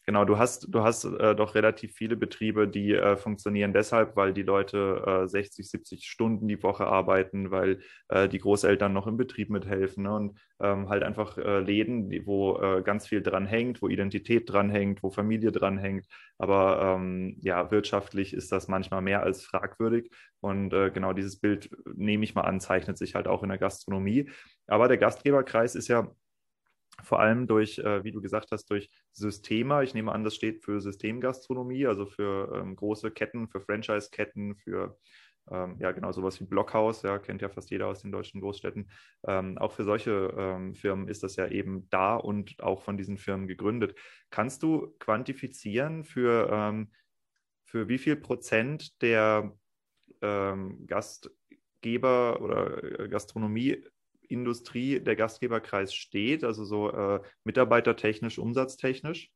Genau, 0.06 0.24
du 0.24 0.38
hast, 0.38 0.66
du 0.74 0.82
hast 0.82 1.04
äh, 1.04 1.36
doch 1.36 1.54
relativ 1.54 1.94
viele 1.94 2.16
Betriebe, 2.16 2.66
die 2.66 2.94
äh, 2.94 3.16
funktionieren 3.16 3.72
deshalb, 3.74 4.16
weil 4.16 4.32
die 4.32 4.42
Leute 4.42 5.22
äh, 5.24 5.28
60, 5.28 5.70
70 5.70 6.06
Stunden 6.08 6.48
die 6.48 6.62
Woche 6.62 6.86
arbeiten, 6.86 7.50
weil 7.50 7.80
äh, 8.08 8.26
die 8.28 8.38
Großeltern 8.38 8.92
noch 8.92 9.06
im 9.06 9.18
Betrieb 9.18 9.50
mithelfen 9.50 10.04
ne? 10.04 10.14
und 10.14 10.38
ähm, 10.58 10.88
halt 10.88 11.02
einfach 11.02 11.36
äh, 11.36 11.60
Läden, 11.60 12.10
wo 12.26 12.58
äh, 12.58 12.82
ganz 12.82 13.06
viel 13.08 13.22
dran 13.22 13.46
hängt, 13.46 13.82
wo 13.82 13.88
Identität 13.88 14.50
dran 14.50 14.70
hängt, 14.70 15.02
wo 15.02 15.10
Familie 15.10 15.52
dran 15.52 15.76
hängt. 15.76 16.06
Aber 16.38 16.96
ähm, 16.98 17.36
ja, 17.42 17.70
wirtschaftlich 17.70 18.32
ist 18.32 18.52
das 18.52 18.68
manchmal 18.68 19.02
mehr 19.02 19.22
als 19.22 19.44
fragwürdig. 19.44 20.10
Und 20.40 20.70
genau 20.70 21.12
dieses 21.12 21.38
Bild, 21.38 21.68
nehme 21.94 22.24
ich 22.24 22.34
mal 22.34 22.42
an, 22.42 22.60
zeichnet 22.60 22.96
sich 22.96 23.14
halt 23.14 23.28
auch 23.28 23.42
in 23.42 23.50
der 23.50 23.58
Gastronomie. 23.58 24.30
Aber 24.66 24.88
der 24.88 24.96
Gastgeberkreis 24.96 25.74
ist 25.74 25.88
ja 25.88 26.10
vor 27.02 27.20
allem 27.20 27.46
durch, 27.46 27.78
äh, 27.78 28.04
wie 28.04 28.12
du 28.12 28.20
gesagt 28.20 28.50
hast, 28.52 28.70
durch 28.70 28.90
Systeme. 29.12 29.82
Ich 29.84 29.94
nehme 29.94 30.12
an, 30.12 30.24
das 30.24 30.34
steht 30.34 30.64
für 30.64 30.80
Systemgastronomie, 30.80 31.86
also 31.86 32.06
für 32.06 32.52
ähm, 32.54 32.76
große 32.76 33.10
Ketten, 33.10 33.48
für 33.48 33.60
Franchise-Ketten, 33.60 34.56
für 34.56 34.96
ähm, 35.50 35.76
ja 35.78 35.92
genau 35.92 36.12
sowas 36.12 36.40
wie 36.40 36.44
Blockhaus, 36.44 37.02
ja, 37.02 37.18
kennt 37.18 37.42
ja 37.42 37.48
fast 37.48 37.70
jeder 37.70 37.88
aus 37.88 38.02
den 38.02 38.12
deutschen 38.12 38.40
Großstädten. 38.40 38.90
Ähm, 39.26 39.58
auch 39.58 39.72
für 39.72 39.84
solche 39.84 40.32
ähm, 40.36 40.74
Firmen 40.74 41.08
ist 41.08 41.22
das 41.22 41.36
ja 41.36 41.46
eben 41.48 41.88
da 41.90 42.16
und 42.16 42.62
auch 42.62 42.82
von 42.82 42.96
diesen 42.96 43.18
Firmen 43.18 43.48
gegründet. 43.48 43.96
Kannst 44.30 44.62
du 44.62 44.94
quantifizieren 44.98 46.04
für, 46.04 46.48
ähm, 46.52 46.92
für 47.64 47.88
wie 47.88 47.98
viel 47.98 48.16
Prozent 48.16 49.00
der 49.02 49.56
ähm, 50.22 50.86
Gastgeber 50.86 52.40
oder 52.40 53.00
äh, 53.00 53.08
Gastronomie 53.08 53.84
Industrie 54.30 55.00
der 55.00 55.16
Gastgeberkreis 55.16 55.94
steht, 55.94 56.44
also 56.44 56.64
so 56.64 56.90
äh, 56.90 57.20
mitarbeitertechnisch, 57.44 58.38
umsatztechnisch? 58.38 59.30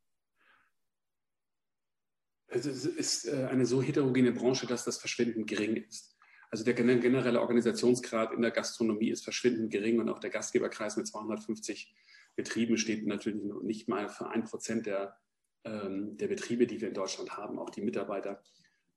Also 2.48 2.70
es 2.70 2.84
ist 2.84 3.26
äh, 3.26 3.48
eine 3.50 3.66
so 3.66 3.82
heterogene 3.82 4.32
Branche, 4.32 4.66
dass 4.66 4.84
das 4.84 4.98
verschwindend 4.98 5.48
gering 5.48 5.76
ist. 5.76 6.16
Also 6.50 6.64
der 6.64 6.74
generelle 6.74 7.40
Organisationsgrad 7.40 8.32
in 8.32 8.42
der 8.42 8.52
Gastronomie 8.52 9.10
ist 9.10 9.24
verschwindend 9.24 9.72
gering 9.72 9.98
und 9.98 10.08
auch 10.08 10.20
der 10.20 10.30
Gastgeberkreis 10.30 10.96
mit 10.96 11.08
250 11.08 11.92
Betrieben 12.36 12.78
steht 12.78 13.06
natürlich 13.06 13.40
nicht 13.62 13.88
mal 13.88 14.08
für 14.08 14.28
ein 14.28 14.44
Prozent 14.44 14.86
der, 14.86 15.16
ähm, 15.64 16.16
der 16.16 16.28
Betriebe, 16.28 16.66
die 16.66 16.80
wir 16.80 16.88
in 16.88 16.94
Deutschland 16.94 17.36
haben, 17.36 17.58
auch 17.58 17.70
die 17.70 17.82
Mitarbeiter. 17.82 18.42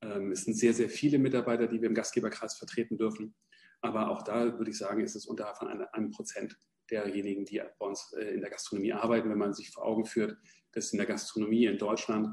Ähm, 0.02 0.32
es 0.32 0.44
sind 0.44 0.56
sehr, 0.56 0.74
sehr 0.74 0.90
viele 0.90 1.20
Mitarbeiter, 1.20 1.68
die 1.68 1.82
wir 1.82 1.90
im 1.90 1.96
Gastgeberkreis 1.96 2.58
vertreten 2.58 2.98
dürfen. 2.98 3.36
Aber 3.82 4.10
auch 4.10 4.24
da 4.24 4.58
würde 4.58 4.72
ich 4.72 4.78
sagen, 4.78 5.02
ist 5.02 5.16
es 5.16 5.26
unter 5.26 5.54
von 5.56 5.68
einem 5.68 6.12
Prozent 6.12 6.58
derjenigen, 6.90 7.46
die 7.46 7.62
bei 7.80 7.86
uns 7.86 8.14
äh, 8.14 8.34
in 8.34 8.42
der 8.42 8.50
Gastronomie 8.50 8.94
arbeiten, 8.94 9.30
wenn 9.30 9.38
man 9.38 9.54
sich 9.54 9.72
vor 9.72 9.86
Augen 9.86 10.06
führt, 10.06 10.38
dass 10.72 10.92
in 10.92 10.98
der 10.98 11.08
Gastronomie 11.08 11.66
in 11.66 11.78
Deutschland 11.78 12.30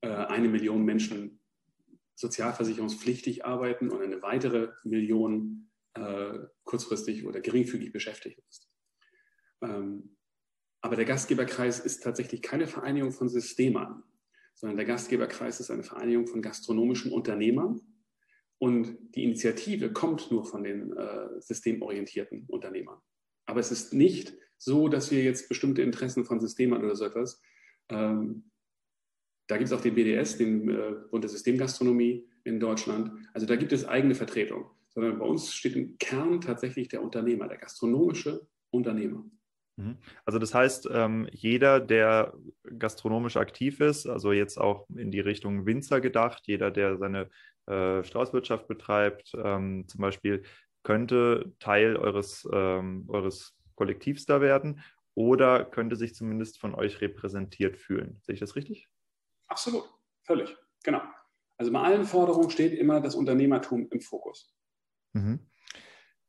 äh, 0.00 0.08
eine 0.08 0.48
Million 0.48 0.84
Menschen 0.84 1.40
sozialversicherungspflichtig 2.14 3.44
arbeiten 3.44 3.90
und 3.90 4.02
eine 4.02 4.22
weitere 4.22 4.70
Million 4.84 5.70
äh, 5.94 6.38
kurzfristig 6.64 7.26
oder 7.26 7.40
geringfügig 7.40 7.92
beschäftigt 7.92 8.40
ist. 8.48 8.70
Ähm, 9.62 10.16
aber 10.80 10.96
der 10.96 11.04
Gastgeberkreis 11.04 11.80
ist 11.80 12.02
tatsächlich 12.02 12.42
keine 12.42 12.66
Vereinigung 12.66 13.12
von 13.12 13.28
Systemern, 13.28 14.02
sondern 14.54 14.76
der 14.76 14.86
Gastgeberkreis 14.86 15.60
ist 15.60 15.70
eine 15.70 15.82
Vereinigung 15.82 16.26
von 16.26 16.42
gastronomischen 16.42 17.12
Unternehmern, 17.12 17.80
und 18.58 18.96
die 19.14 19.24
Initiative 19.24 19.92
kommt 19.92 20.30
nur 20.30 20.44
von 20.44 20.64
den 20.64 20.96
äh, 20.96 21.40
systemorientierten 21.40 22.44
Unternehmern. 22.48 22.98
Aber 23.46 23.60
es 23.60 23.70
ist 23.70 23.92
nicht 23.92 24.34
so, 24.58 24.88
dass 24.88 25.10
wir 25.10 25.22
jetzt 25.22 25.48
bestimmte 25.48 25.82
Interessen 25.82 26.24
von 26.24 26.40
Systemen 26.40 26.82
oder 26.82 26.96
so 26.96 27.04
etwas, 27.04 27.40
ähm, 27.90 28.50
da 29.48 29.56
gibt 29.56 29.68
es 29.68 29.72
auch 29.72 29.80
den 29.80 29.94
BDS, 29.94 30.38
den 30.38 30.68
äh, 30.68 30.92
Bund 31.10 31.22
der 31.22 31.28
Systemgastronomie 31.28 32.28
in 32.44 32.58
Deutschland. 32.58 33.12
Also 33.32 33.46
da 33.46 33.56
gibt 33.56 33.72
es 33.72 33.86
eigene 33.86 34.14
Vertretung, 34.14 34.70
sondern 34.88 35.18
bei 35.18 35.24
uns 35.24 35.54
steht 35.54 35.76
im 35.76 35.98
Kern 35.98 36.40
tatsächlich 36.40 36.88
der 36.88 37.02
Unternehmer, 37.02 37.46
der 37.46 37.58
gastronomische 37.58 38.48
Unternehmer. 38.70 39.24
Mhm. 39.76 39.98
Also 40.24 40.38
das 40.38 40.54
heißt, 40.54 40.88
ähm, 40.92 41.28
jeder, 41.30 41.80
der 41.80 42.34
gastronomisch 42.78 43.36
aktiv 43.36 43.80
ist, 43.80 44.06
also 44.06 44.32
jetzt 44.32 44.58
auch 44.58 44.88
in 44.96 45.10
die 45.10 45.20
Richtung 45.20 45.66
Winzer 45.66 46.00
gedacht, 46.00 46.42
jeder, 46.46 46.70
der 46.70 46.96
seine 46.96 47.30
äh, 47.66 48.02
Straußwirtschaft 48.04 48.68
betreibt, 48.68 49.32
ähm, 49.36 49.86
zum 49.88 50.00
Beispiel, 50.00 50.42
könnte 50.82 51.52
Teil 51.58 51.96
eures, 51.96 52.48
ähm, 52.52 53.06
eures 53.08 53.56
Kollektivs 53.74 54.24
da 54.24 54.40
werden 54.40 54.82
oder 55.14 55.64
könnte 55.64 55.96
sich 55.96 56.14
zumindest 56.14 56.60
von 56.60 56.74
euch 56.74 57.00
repräsentiert 57.00 57.76
fühlen. 57.76 58.20
Sehe 58.22 58.34
ich 58.34 58.40
das 58.40 58.54
richtig? 58.54 58.88
Absolut, 59.48 59.84
völlig, 60.22 60.56
genau. 60.84 61.02
Also 61.58 61.72
bei 61.72 61.80
allen 61.80 62.04
Forderungen 62.04 62.50
steht 62.50 62.72
immer 62.74 63.00
das 63.00 63.14
Unternehmertum 63.14 63.88
im 63.90 64.00
Fokus. 64.00 64.54
Mhm. 65.14 65.40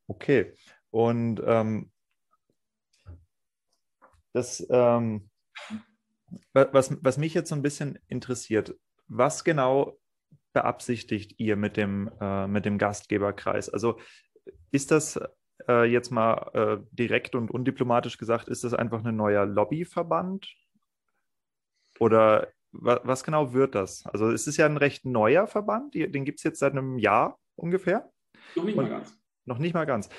Okay. 0.06 0.54
Und 0.90 1.42
ähm, 1.44 1.92
das, 4.32 4.66
ähm, 4.70 5.30
was, 6.52 6.96
was 7.02 7.18
mich 7.18 7.34
jetzt 7.34 7.50
so 7.50 7.54
ein 7.54 7.62
bisschen 7.62 7.98
interessiert, 8.08 8.74
was 9.06 9.44
genau 9.44 9.98
beabsichtigt 10.52 11.34
ihr 11.38 11.56
mit 11.56 11.76
dem, 11.76 12.10
äh, 12.20 12.46
mit 12.46 12.64
dem 12.64 12.78
Gastgeberkreis? 12.78 13.68
Also 13.68 13.98
ist 14.70 14.90
das 14.90 15.20
äh, 15.68 15.84
jetzt 15.84 16.10
mal 16.10 16.50
äh, 16.54 16.78
direkt 16.92 17.34
und 17.34 17.50
undiplomatisch 17.50 18.18
gesagt, 18.18 18.48
ist 18.48 18.64
das 18.64 18.74
einfach 18.74 19.04
ein 19.04 19.16
neuer 19.16 19.46
Lobbyverband? 19.46 20.48
Oder 21.98 22.48
wa 22.72 23.00
was 23.04 23.24
genau 23.24 23.52
wird 23.52 23.74
das? 23.74 24.04
Also 24.06 24.30
es 24.30 24.46
ist 24.46 24.56
ja 24.56 24.66
ein 24.66 24.76
recht 24.76 25.04
neuer 25.04 25.46
Verband, 25.46 25.94
den 25.94 26.24
gibt 26.24 26.38
es 26.38 26.44
jetzt 26.44 26.60
seit 26.60 26.72
einem 26.72 26.98
Jahr 26.98 27.38
ungefähr. 27.56 28.10
Noch 28.54 28.64
nicht 28.64 28.76
und, 28.76 28.84
mal 28.84 28.90
ganz. 28.90 29.18
Noch 29.48 29.58
nicht 29.58 29.74
mal 29.74 29.86
ganz. 29.86 30.10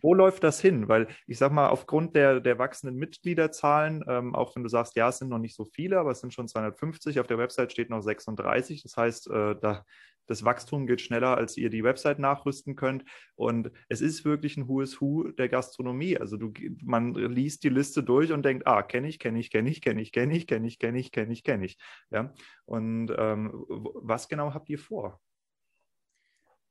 Wo 0.00 0.14
läuft 0.14 0.44
das 0.44 0.60
hin? 0.60 0.88
Weil 0.88 1.08
ich 1.26 1.36
sage 1.36 1.52
mal, 1.52 1.68
aufgrund 1.68 2.14
der, 2.14 2.40
der 2.40 2.58
wachsenden 2.58 2.96
Mitgliederzahlen, 2.96 4.04
ähm, 4.06 4.34
auch 4.36 4.54
wenn 4.54 4.62
du 4.62 4.68
sagst, 4.68 4.94
ja, 4.96 5.08
es 5.08 5.18
sind 5.18 5.28
noch 5.28 5.38
nicht 5.38 5.56
so 5.56 5.64
viele, 5.64 5.98
aber 5.98 6.12
es 6.12 6.20
sind 6.20 6.32
schon 6.32 6.46
250, 6.46 7.18
auf 7.18 7.26
der 7.26 7.38
Website 7.38 7.72
steht 7.72 7.90
noch 7.90 8.02
36. 8.02 8.84
Das 8.84 8.96
heißt, 8.96 9.28
äh, 9.30 9.56
da, 9.60 9.84
das 10.26 10.44
Wachstum 10.44 10.86
geht 10.86 11.00
schneller, 11.00 11.36
als 11.36 11.56
ihr 11.56 11.70
die 11.70 11.84
Website 11.84 12.18
nachrüsten 12.18 12.76
könnt. 12.76 13.04
Und 13.34 13.70
es 13.88 14.00
ist 14.00 14.24
wirklich 14.24 14.56
ein 14.56 14.68
Who 14.68 14.80
is 14.80 15.00
Who 15.00 15.30
der 15.32 15.48
Gastronomie. 15.48 16.18
Also 16.18 16.36
du, 16.36 16.52
man 16.84 17.14
liest 17.14 17.64
die 17.64 17.68
Liste 17.68 18.02
durch 18.02 18.32
und 18.32 18.44
denkt, 18.44 18.66
ah, 18.66 18.82
kenne 18.82 19.08
ich, 19.08 19.18
kenne 19.18 19.38
ich, 19.38 19.50
kenne 19.50 19.70
ich, 19.70 19.80
kenne 19.80 20.00
ich, 20.02 20.12
kenne 20.12 20.36
ich, 20.36 20.46
kenne 20.46 20.66
ich, 20.66 20.78
kenne 20.78 20.98
ich, 20.98 21.12
kenne 21.12 21.32
ich, 21.32 21.42
kenne 21.42 21.64
ich. 21.64 21.78
Ja? 22.10 22.32
Und 22.64 23.12
ähm, 23.16 23.64
was 23.68 24.28
genau 24.28 24.54
habt 24.54 24.68
ihr 24.68 24.78
vor? 24.78 25.20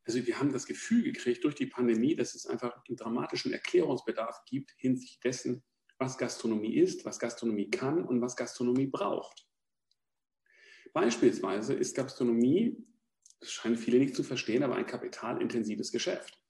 Also 0.06 0.26
wir 0.26 0.40
haben 0.40 0.54
das 0.54 0.66
Gefühl 0.68 1.04
gekriegt 1.04 1.44
durch 1.44 1.56
die 1.56 1.66
Pandemie, 1.66 2.16
dass 2.16 2.36
es 2.36 2.46
einfach 2.46 2.84
einen 2.88 2.98
dramatischen 2.98 3.52
Erklärungsbedarf 3.52 4.44
gibt 4.46 4.72
hinsichtlich 4.78 5.20
dessen, 5.20 5.64
was 5.98 6.18
Gastronomie 6.18 6.76
ist, 6.76 7.06
was 7.06 7.20
Gastronomie 7.20 7.70
kann 7.70 8.06
und 8.06 8.22
was 8.22 8.36
Gastronomie 8.36 8.88
braucht. 8.88 9.48
Beispielsweise 10.94 11.74
ist 11.74 11.96
Gastronomie, 11.96 12.78
das 13.40 13.52
scheinen 13.52 13.78
viele 13.78 14.00
nicht 14.00 14.16
zu 14.16 14.24
verstehen, 14.24 14.64
aber 14.64 14.76
ein 14.76 14.86
kapitalintensives 14.86 15.92
Geschäft. 15.92 16.42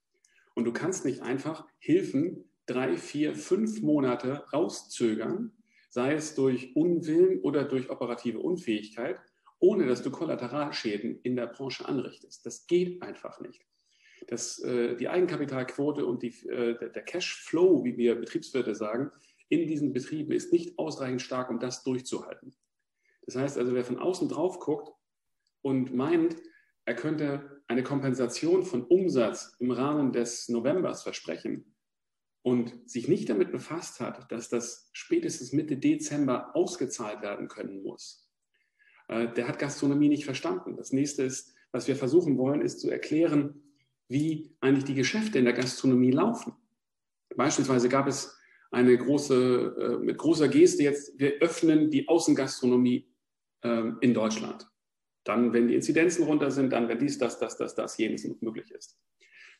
Und 0.54 0.66
du 0.66 0.74
kannst 0.74 1.06
nicht 1.06 1.22
einfach 1.22 1.68
Hilfen 1.80 2.50
drei, 2.66 2.98
vier, 2.98 3.36
fünf 3.36 3.82
Monate 3.82 4.46
rauszögern, 4.52 5.52
sei 5.90 6.14
es 6.14 6.36
durch 6.36 6.76
Unwillen 6.76 7.40
oder 7.42 7.64
durch 7.64 7.90
operative 7.90 8.40
Unfähigkeit, 8.40 9.20
ohne 9.60 9.88
dass 9.88 10.04
du 10.04 10.12
Kollateralschäden 10.12 11.20
in 11.22 11.36
der 11.36 11.48
Branche 11.48 11.88
anrichtest. 11.88 12.46
Das 12.46 12.68
geht 12.68 13.02
einfach 13.02 13.40
nicht. 13.40 13.66
Das, 14.28 14.60
äh, 14.64 14.96
die 14.96 15.08
Eigenkapitalquote 15.08 16.06
und 16.06 16.24
die, 16.24 16.34
äh, 16.48 16.92
der 16.92 17.04
Cashflow, 17.04 17.84
wie 17.84 17.98
wir 17.98 18.16
Betriebswirte 18.16 18.76
sagen, 18.76 19.12
in 19.50 19.68
diesen 19.68 19.94
Betrieben 19.94 20.32
ist 20.32 20.52
nicht 20.52 20.80
ausreichend 20.80 21.22
stark, 21.22 21.50
um 21.50 21.60
das 21.60 21.84
durchzuhalten. 21.84 22.56
Das 23.26 23.36
heißt 23.36 23.58
also, 23.58 23.74
wer 23.74 23.84
von 23.84 24.00
außen 24.00 24.30
drauf 24.30 24.60
guckt 24.60 24.92
und 25.62 25.94
meint, 25.94 26.36
er 26.86 26.96
könnte 26.96 27.64
eine 27.68 27.84
Kompensation 27.84 28.64
von 28.64 28.84
Umsatz 28.84 29.56
im 29.60 29.72
Rahmen 29.72 30.12
des 30.12 30.50
Novembers 30.50 31.04
versprechen 31.04 31.76
und 32.44 32.90
sich 32.90 33.08
nicht 33.08 33.30
damit 33.30 33.52
befasst 33.52 34.00
hat, 34.00 34.32
dass 34.32 34.50
das 34.50 34.90
spätestens 34.94 35.52
Mitte 35.52 35.78
Dezember 35.78 36.56
ausgezahlt 36.56 37.24
werden 37.24 37.48
können 37.48 37.82
muss, 37.82 38.25
der 39.08 39.48
hat 39.48 39.60
Gastronomie 39.60 40.10
nicht 40.10 40.26
verstanden. 40.26 40.76
Das 40.78 40.92
nächste 40.92 41.24
ist, 41.24 41.54
was 41.72 41.88
wir 41.88 41.96
versuchen 41.96 42.38
wollen, 42.38 42.62
ist 42.62 42.80
zu 42.80 42.90
erklären, 42.90 43.62
wie 44.08 44.56
eigentlich 44.62 44.86
die 44.86 44.94
Geschäfte 44.94 45.40
in 45.40 45.46
der 45.46 45.54
Gastronomie 45.54 46.12
laufen. 46.12 46.54
Beispielsweise 47.36 47.90
gab 47.90 48.08
es 48.08 48.38
eine 48.72 48.98
große, 48.98 49.76
äh, 49.80 50.04
mit 50.04 50.18
großer 50.18 50.48
Geste 50.48 50.84
jetzt, 50.84 51.18
wir 51.20 51.42
öffnen 51.42 51.92
die 51.92 52.08
Außengastronomie 52.08 53.08
ähm, 53.64 53.98
in 54.02 54.14
Deutschland. 54.14 54.68
Dann, 55.24 55.54
wenn 55.54 55.68
die 55.68 55.76
Inzidenzen 55.76 56.26
runter 56.26 56.52
sind, 56.52 56.72
dann, 56.72 56.88
wenn 56.88 57.00
dies, 57.00 57.18
das, 57.18 57.40
das, 57.40 57.58
das, 57.58 57.74
das, 57.74 57.98
jenes 57.98 58.26
möglich 58.42 58.70
ist. 58.72 59.00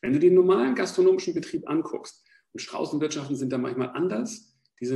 Wenn 0.00 0.12
du 0.12 0.18
den 0.18 0.34
normalen 0.34 0.74
gastronomischen 0.74 1.34
Betrieb 1.34 1.68
anguckst, 1.68 2.24
und 2.52 2.60
Straußenwirtschaften 2.60 3.36
sind 3.36 3.52
da 3.52 3.58
manchmal 3.58 3.90
anders, 3.90 4.56
die, 4.80 4.86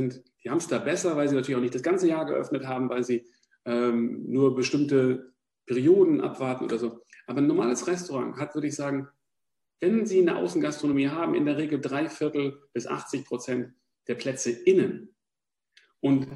die 0.43 0.49
haben 0.49 0.57
es 0.57 0.67
da 0.67 0.79
besser, 0.79 1.15
weil 1.15 1.27
sie 1.27 1.35
natürlich 1.35 1.57
auch 1.57 1.61
nicht 1.61 1.75
das 1.75 1.83
ganze 1.83 2.07
Jahr 2.07 2.25
geöffnet 2.25 2.65
haben, 2.65 2.89
weil 2.89 3.03
sie 3.03 3.25
ähm, 3.65 4.23
nur 4.27 4.55
bestimmte 4.55 5.33
Perioden 5.65 6.21
abwarten 6.21 6.65
oder 6.65 6.77
so. 6.77 7.01
Aber 7.27 7.39
ein 7.39 7.47
normales 7.47 7.87
Restaurant 7.87 8.37
hat, 8.37 8.55
würde 8.55 8.67
ich 8.67 8.75
sagen, 8.75 9.07
wenn 9.79 10.05
Sie 10.05 10.21
eine 10.21 10.35
Außengastronomie 10.35 11.07
haben, 11.07 11.33
in 11.33 11.45
der 11.45 11.57
Regel 11.57 11.81
drei 11.81 12.07
Viertel 12.07 12.61
bis 12.73 12.85
80 12.87 13.25
Prozent 13.25 13.73
der 14.07 14.15
Plätze 14.15 14.51
innen. 14.51 15.15
Und 15.99 16.27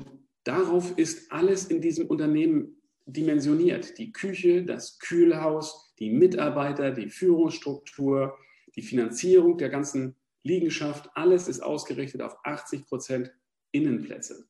darauf 0.43 0.97
ist 0.97 1.31
alles 1.31 1.65
in 1.65 1.81
diesem 1.81 2.07
Unternehmen 2.07 2.81
dimensioniert. 3.05 3.97
Die 3.97 4.11
Küche, 4.11 4.63
das 4.63 4.99
Kühlhaus, 4.99 5.93
die 5.99 6.09
Mitarbeiter, 6.09 6.91
die 6.91 7.09
Führungsstruktur, 7.09 8.37
die 8.75 8.81
Finanzierung 8.81 9.57
der 9.57 9.69
ganzen 9.69 10.15
Liegenschaft, 10.43 11.09
alles 11.13 11.47
ist 11.47 11.61
ausgerichtet 11.61 12.21
auf 12.21 12.37
80 12.43 12.85
Prozent 12.85 13.31
Innenplätze. 13.71 14.47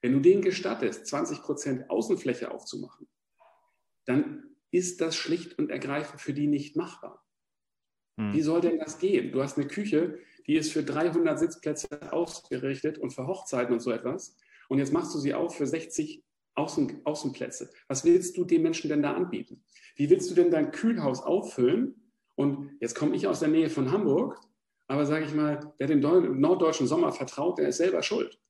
Wenn 0.00 0.12
du 0.12 0.20
denen 0.20 0.42
gestattest, 0.42 1.06
20 1.06 1.42
Prozent 1.42 1.90
Außenfläche 1.90 2.50
aufzumachen, 2.50 3.08
dann 4.06 4.56
ist 4.70 5.00
das 5.00 5.16
schlicht 5.16 5.58
und 5.58 5.70
ergreifend 5.70 6.20
für 6.20 6.32
die 6.32 6.46
nicht 6.46 6.76
machbar. 6.76 7.24
Hm. 8.18 8.32
Wie 8.32 8.42
soll 8.42 8.60
denn 8.60 8.78
das 8.78 8.98
gehen? 8.98 9.32
Du 9.32 9.42
hast 9.42 9.56
eine 9.56 9.66
Küche, 9.66 10.18
die 10.46 10.56
ist 10.56 10.72
für 10.72 10.82
300 10.82 11.38
Sitzplätze 11.38 11.88
ausgerichtet 12.12 12.98
und 12.98 13.10
für 13.12 13.26
Hochzeiten 13.26 13.72
und 13.72 13.80
so 13.80 13.90
etwas. 13.90 14.36
Und 14.68 14.78
jetzt 14.78 14.92
machst 14.92 15.14
du 15.14 15.18
sie 15.18 15.34
auf 15.34 15.56
für 15.56 15.66
60 15.66 16.22
Außen, 16.54 17.02
Außenplätze. 17.04 17.70
Was 17.86 18.04
willst 18.04 18.36
du 18.36 18.44
den 18.44 18.62
Menschen 18.62 18.88
denn 18.88 19.02
da 19.02 19.12
anbieten? 19.12 19.62
Wie 19.94 20.10
willst 20.10 20.30
du 20.30 20.34
denn 20.34 20.50
dein 20.50 20.72
Kühlhaus 20.72 21.22
auffüllen? 21.22 22.12
Und 22.34 22.76
jetzt 22.80 22.94
komme 22.94 23.14
ich 23.14 23.26
aus 23.26 23.40
der 23.40 23.48
Nähe 23.48 23.70
von 23.70 23.92
Hamburg, 23.92 24.40
aber 24.88 25.06
sage 25.06 25.24
ich 25.24 25.34
mal, 25.34 25.72
wer 25.78 25.86
dem 25.86 26.00
norddeutschen 26.00 26.86
Sommer 26.86 27.12
vertraut, 27.12 27.58
der 27.58 27.68
ist 27.68 27.76
selber 27.76 28.02
schuld. 28.02 28.40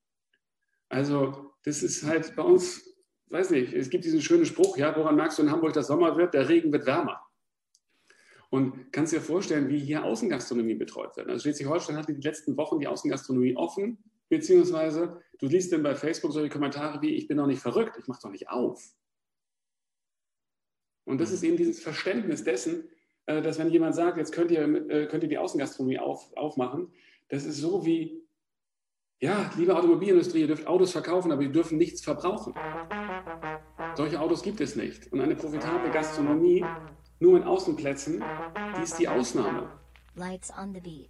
Also 0.88 1.52
das 1.64 1.82
ist 1.82 2.04
halt 2.04 2.34
bei 2.34 2.42
uns, 2.42 2.82
weiß 3.26 3.50
nicht, 3.50 3.72
es 3.72 3.90
gibt 3.90 4.04
diesen 4.04 4.22
schönen 4.22 4.46
Spruch, 4.46 4.76
ja, 4.76 4.96
woran 4.96 5.16
merkst 5.16 5.38
du 5.38 5.42
in 5.42 5.50
Hamburg, 5.50 5.72
dass 5.74 5.88
Sommer 5.88 6.16
wird? 6.16 6.34
Der 6.34 6.48
Regen 6.48 6.72
wird 6.72 6.86
wärmer. 6.86 7.20
Und 8.50 8.92
kannst 8.92 9.12
dir 9.12 9.20
vorstellen, 9.20 9.68
wie 9.68 9.78
hier 9.78 10.04
Außengastronomie 10.04 10.74
betreut 10.74 11.16
wird. 11.16 11.28
Also 11.28 11.42
Schleswig-Holstein 11.42 11.96
hatte 11.96 12.14
die 12.14 12.22
letzten 12.22 12.56
Wochen 12.56 12.78
die 12.78 12.86
Außengastronomie 12.86 13.56
offen, 13.56 13.98
beziehungsweise 14.30 15.20
du 15.38 15.46
liest 15.46 15.72
dann 15.72 15.82
bei 15.82 15.94
Facebook 15.94 16.32
solche 16.32 16.48
Kommentare 16.48 17.02
wie, 17.02 17.14
ich 17.14 17.28
bin 17.28 17.36
doch 17.36 17.46
nicht 17.46 17.60
verrückt, 17.60 17.96
ich 17.98 18.06
mache 18.06 18.20
doch 18.22 18.30
nicht 18.30 18.48
auf. 18.48 18.82
Und 21.04 21.20
das 21.20 21.30
ist 21.30 21.42
eben 21.42 21.56
dieses 21.56 21.80
Verständnis 21.80 22.44
dessen, 22.44 22.88
äh, 23.26 23.42
dass 23.42 23.58
wenn 23.58 23.70
jemand 23.70 23.94
sagt, 23.94 24.16
jetzt 24.16 24.32
könnt 24.32 24.50
ihr, 24.50 24.62
äh, 24.90 25.06
könnt 25.06 25.22
ihr 25.22 25.28
die 25.28 25.38
Außengastronomie 25.38 25.98
auf, 25.98 26.34
aufmachen, 26.36 26.92
das 27.28 27.44
ist 27.44 27.58
so 27.58 27.84
wie, 27.84 28.27
ja, 29.20 29.50
liebe 29.56 29.76
Automobilindustrie, 29.76 30.40
ihr 30.40 30.46
dürft 30.46 30.66
Autos 30.66 30.92
verkaufen, 30.92 31.32
aber 31.32 31.42
ihr 31.42 31.52
dürfen 31.52 31.78
nichts 31.78 32.02
verbrauchen. 32.02 32.54
Solche 33.94 34.20
Autos 34.20 34.42
gibt 34.42 34.60
es 34.60 34.76
nicht. 34.76 35.12
Und 35.12 35.20
eine 35.20 35.34
profitable 35.34 35.90
Gastronomie 35.90 36.64
nur 37.18 37.36
in 37.36 37.42
Außenplätzen, 37.42 38.22
die 38.76 38.82
ist 38.82 38.98
die 38.98 39.08
Ausnahme. 39.08 39.68
Lights 40.14 40.52
on 40.56 40.72
the 40.72 40.80
beat. 40.80 41.08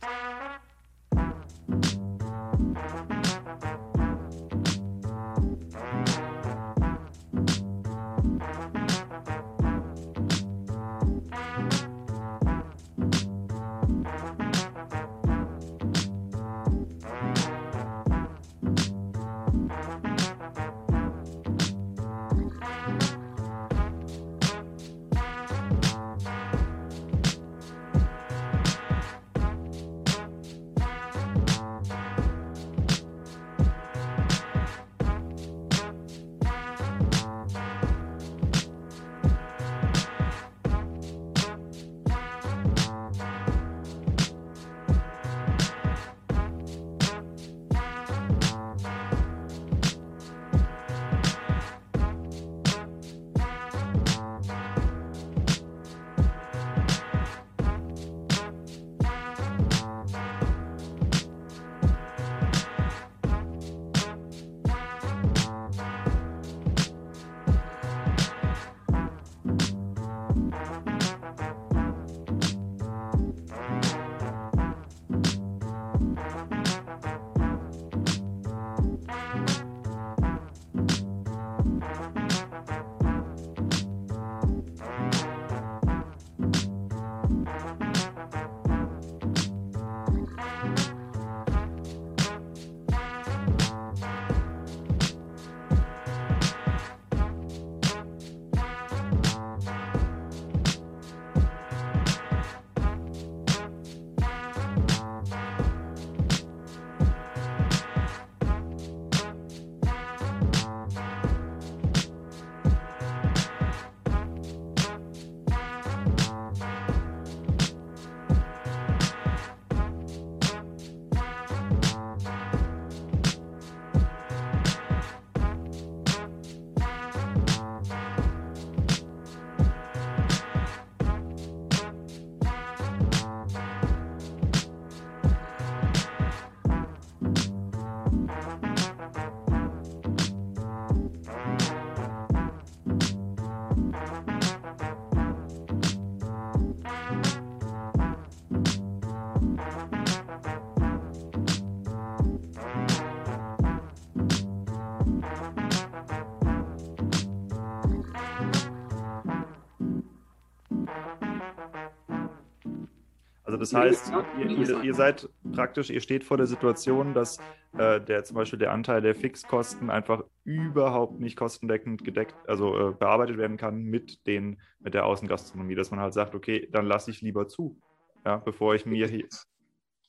Das 163.73 163.81
heißt, 163.81 164.13
ihr, 164.39 164.51
ihr, 164.51 164.83
ihr, 164.83 164.95
seid 164.95 165.29
praktisch, 165.53 165.91
ihr 165.91 166.01
steht 166.01 166.25
vor 166.25 166.37
der 166.37 166.47
Situation, 166.47 167.15
dass 167.15 167.39
äh, 167.77 168.01
der 168.01 168.25
zum 168.25 168.37
Beispiel 168.37 168.59
der 168.59 168.73
Anteil 168.73 169.01
der 169.01 169.15
Fixkosten 169.15 169.91
einfach 169.91 170.25
überhaupt 170.45 171.21
nicht 171.21 171.37
kostendeckend 171.37 172.05
gedeckt, 172.05 172.35
also 172.47 172.91
äh, 172.91 172.93
bearbeitet 172.93 173.37
werden 173.37 173.57
kann 173.57 173.83
mit 173.83 174.27
den, 174.27 174.61
mit 174.81 174.95
der 174.95 175.05
Außengastronomie, 175.05 175.75
dass 175.75 175.91
man 175.91 176.01
halt 176.01 176.15
sagt, 176.15 176.35
okay, 176.35 176.69
dann 176.73 176.87
lasse 176.87 177.11
ich 177.11 177.21
lieber 177.21 177.49
zu, 177.49 177.81
ja, 178.25 178.37
bevor 178.39 178.75
ich 178.75 178.87
mir 178.87 179.07
hier. 179.07 179.29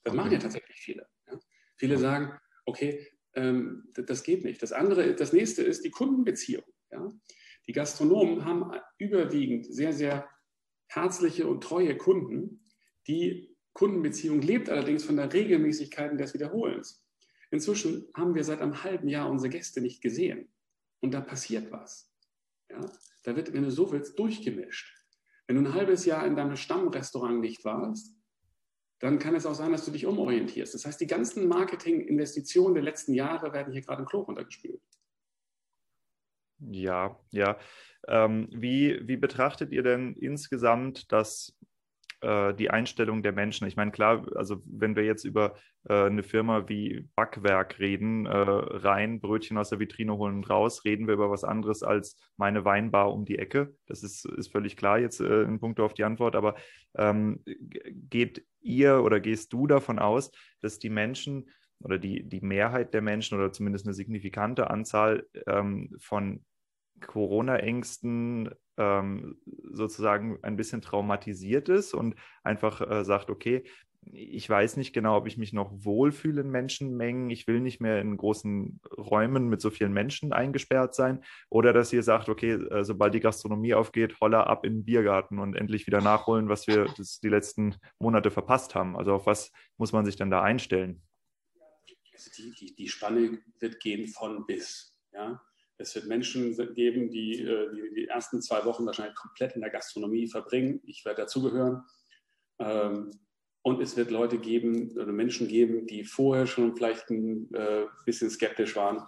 Das 0.03 0.13
machen 0.13 0.31
ja 0.31 0.39
tatsächlich 0.39 0.77
viele. 0.77 1.05
Ja? 1.27 1.37
Viele 1.77 1.97
sagen, 1.97 2.31
okay, 2.65 3.07
ähm, 3.35 3.89
das 3.93 4.23
geht 4.23 4.43
nicht. 4.43 4.61
Das 4.61 4.71
andere, 4.71 5.15
das 5.15 5.33
nächste 5.33 5.63
ist 5.63 5.83
die 5.83 5.91
Kundenbeziehung. 5.91 6.63
Ja? 6.91 7.11
Die 7.67 7.73
Gastronomen 7.73 8.45
haben 8.45 8.71
überwiegend 8.97 9.65
sehr, 9.65 9.93
sehr 9.93 10.27
herzliche 10.87 11.45
und 11.47 11.63
treue 11.63 11.95
Kunden, 11.97 12.65
die 13.09 13.55
Kundenbeziehung 13.73 14.41
lebt 14.41 14.69
allerdings 14.69 15.03
von 15.03 15.17
der 15.17 15.33
Regelmäßigkeit 15.33 16.17
des 16.19 16.33
Wiederholens. 16.33 17.03
Inzwischen 17.51 18.07
haben 18.15 18.35
wir 18.35 18.43
seit 18.43 18.61
einem 18.61 18.83
halben 18.83 19.07
Jahr 19.07 19.29
unsere 19.29 19.49
Gäste 19.49 19.81
nicht 19.81 20.01
gesehen. 20.01 20.47
Und 21.01 21.13
da 21.13 21.21
passiert 21.21 21.71
was. 21.71 22.13
Ja? 22.69 22.79
Da 23.23 23.35
wird, 23.35 23.51
wenn 23.53 23.63
du 23.63 23.71
so 23.71 23.91
willst, 23.91 24.17
durchgemischt. 24.19 24.95
Wenn 25.47 25.55
du 25.55 25.63
ein 25.63 25.73
halbes 25.73 26.05
Jahr 26.05 26.27
in 26.27 26.35
deinem 26.35 26.55
Stammrestaurant 26.55 27.39
nicht 27.39 27.65
warst, 27.65 28.15
dann 28.99 29.17
kann 29.17 29.33
es 29.33 29.45
auch 29.45 29.55
sein, 29.55 29.71
dass 29.71 29.85
du 29.85 29.91
dich 29.91 30.05
umorientierst. 30.05 30.75
Das 30.75 30.85
heißt, 30.85 31.01
die 31.01 31.07
ganzen 31.07 31.47
Marketing-Investitionen 31.47 32.75
der 32.75 32.83
letzten 32.83 33.13
Jahre 33.13 33.53
werden 33.53 33.73
hier 33.73 33.81
gerade 33.81 34.01
im 34.01 34.07
Klo 34.07 34.21
runtergespült. 34.21 34.81
Ja, 36.59 37.17
ja. 37.31 37.57
Ähm, 38.07 38.49
wie, 38.51 38.99
wie 39.07 39.17
betrachtet 39.17 39.71
ihr 39.71 39.83
denn 39.83 40.15
insgesamt 40.15 41.11
das 41.11 41.57
äh, 42.21 42.53
die 42.53 42.69
Einstellung 42.69 43.23
der 43.23 43.31
Menschen. 43.31 43.67
Ich 43.67 43.75
meine, 43.75 43.91
klar, 43.91 44.25
also 44.35 44.61
wenn 44.65 44.95
wir 44.95 45.03
jetzt 45.03 45.23
über 45.23 45.55
äh, 45.87 46.05
eine 46.05 46.23
Firma 46.23 46.67
wie 46.67 47.07
Backwerk 47.15 47.79
reden, 47.79 48.25
äh, 48.25 48.31
rein 48.31 49.19
Brötchen 49.19 49.57
aus 49.57 49.69
der 49.69 49.79
Vitrine 49.79 50.17
holen 50.17 50.37
und 50.37 50.49
raus, 50.49 50.83
reden 50.85 51.07
wir 51.07 51.13
über 51.13 51.29
was 51.29 51.43
anderes 51.43 51.83
als 51.83 52.17
meine 52.37 52.65
Weinbar 52.65 53.13
um 53.13 53.25
die 53.25 53.39
Ecke. 53.39 53.73
Das 53.85 54.03
ist, 54.03 54.25
ist 54.25 54.51
völlig 54.51 54.75
klar 54.75 54.99
jetzt 54.99 55.21
äh, 55.21 55.43
in 55.43 55.59
puncto 55.59 55.85
auf 55.85 55.93
die 55.93 56.03
Antwort, 56.03 56.35
aber 56.35 56.55
ähm, 56.97 57.43
geht 57.45 58.45
ihr 58.61 59.03
oder 59.03 59.19
gehst 59.19 59.53
du 59.53 59.67
davon 59.67 59.99
aus, 59.99 60.31
dass 60.61 60.79
die 60.79 60.89
Menschen 60.89 61.49
oder 61.81 61.97
die, 61.97 62.23
die 62.27 62.41
Mehrheit 62.41 62.93
der 62.93 63.01
Menschen 63.01 63.37
oder 63.37 63.51
zumindest 63.51 63.85
eine 63.85 63.93
signifikante 63.93 64.69
Anzahl 64.69 65.25
ähm, 65.47 65.95
von 65.99 66.43
Corona-Ängsten 66.99 68.49
ähm, 68.77 69.37
sozusagen 69.71 70.39
ein 70.43 70.55
bisschen 70.55 70.81
traumatisiert 70.81 71.69
ist 71.69 71.93
und 71.93 72.15
einfach 72.43 72.81
äh, 72.89 73.03
sagt, 73.03 73.29
okay, 73.29 73.63
ich 74.11 74.49
weiß 74.49 74.77
nicht 74.77 74.93
genau, 74.93 75.17
ob 75.17 75.27
ich 75.27 75.37
mich 75.37 75.53
noch 75.53 75.71
wohlfühle 75.73 76.41
in 76.41 76.49
Menschenmengen. 76.49 77.29
Ich 77.29 77.47
will 77.47 77.59
nicht 77.59 77.81
mehr 77.81 77.99
in 78.01 78.15
großen 78.17 78.79
Räumen 78.97 79.49
mit 79.49 79.61
so 79.61 79.69
vielen 79.69 79.93
Menschen 79.93 80.33
eingesperrt 80.33 80.95
sein. 80.95 81.23
Oder 81.49 81.73
dass 81.73 81.93
ihr 81.93 82.01
sagt, 82.01 82.29
okay, 82.29 82.53
äh, 82.53 82.83
sobald 82.83 83.13
die 83.13 83.19
Gastronomie 83.19 83.73
aufgeht, 83.73 84.19
holla 84.21 84.43
ab 84.43 84.65
in 84.65 84.77
den 84.77 84.85
Biergarten 84.85 85.39
und 85.39 85.55
endlich 85.55 85.85
wieder 85.85 86.01
nachholen, 86.01 86.49
was 86.49 86.65
wir 86.67 86.85
das, 86.97 87.19
die 87.19 87.29
letzten 87.29 87.75
Monate 87.99 88.31
verpasst 88.31 88.73
haben. 88.73 88.97
Also 88.97 89.13
auf 89.13 89.25
was 89.25 89.51
muss 89.77 89.91
man 89.91 90.05
sich 90.05 90.15
denn 90.15 90.31
da 90.31 90.41
einstellen? 90.41 91.03
Also 92.13 92.31
die, 92.37 92.51
die, 92.53 92.75
die 92.75 92.87
Spanne 92.87 93.39
wird 93.59 93.79
gehen 93.79 94.07
von 94.07 94.45
bis. 94.45 94.97
Ja? 95.13 95.41
Es 95.79 95.95
wird 95.95 96.07
Menschen 96.07 96.55
geben, 96.75 97.09
die, 97.09 97.41
äh, 97.41 97.73
die, 97.73 97.95
die 97.95 98.07
ersten 98.07 98.41
zwei 98.41 98.65
Wochen 98.65 98.85
wahrscheinlich 98.85 99.15
komplett 99.15 99.55
in 99.55 99.61
der 99.61 99.69
Gastronomie 99.69 100.27
verbringen. 100.27 100.81
Ich 100.85 101.05
werde 101.05 101.21
dazugehören. 101.21 101.83
Ähm, 102.59 103.11
und 103.61 103.81
es 103.81 103.95
wird 103.97 104.11
Leute 104.11 104.37
geben 104.37 104.91
oder 104.91 105.11
Menschen 105.11 105.47
geben, 105.47 105.87
die 105.87 106.03
vorher 106.03 106.47
schon 106.47 106.75
vielleicht 106.75 107.09
ein 107.09 107.53
äh, 107.53 107.85
bisschen 108.05 108.29
skeptisch 108.29 108.75
waren 108.75 109.07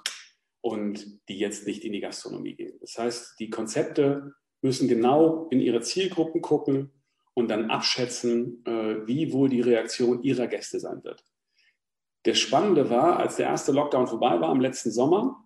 und 0.61 1.27
die 1.29 1.37
jetzt 1.37 1.67
nicht 1.67 1.83
in 1.83 1.93
die 1.93 1.99
Gastronomie 1.99 2.55
gehen. 2.55 2.77
Das 2.79 2.97
heißt, 2.97 3.39
die 3.39 3.49
Konzepte 3.49 4.33
müssen 4.61 4.87
genau 4.87 5.47
in 5.49 5.59
ihre 5.59 5.81
Zielgruppen 5.81 6.41
gucken 6.41 6.91
und 7.33 7.49
dann 7.49 7.69
abschätzen, 7.69 8.63
äh, 8.65 9.07
wie 9.07 9.33
wohl 9.33 9.49
die 9.49 9.61
Reaktion 9.61 10.23
ihrer 10.23 10.47
Gäste 10.47 10.79
sein 10.79 11.03
wird. 11.03 11.25
Das 12.23 12.37
Spannende 12.39 12.89
war, 12.89 13.17
als 13.17 13.37
der 13.37 13.47
erste 13.47 13.71
Lockdown 13.71 14.07
vorbei 14.07 14.39
war 14.39 14.51
im 14.51 14.61
letzten 14.61 14.91
Sommer, 14.91 15.43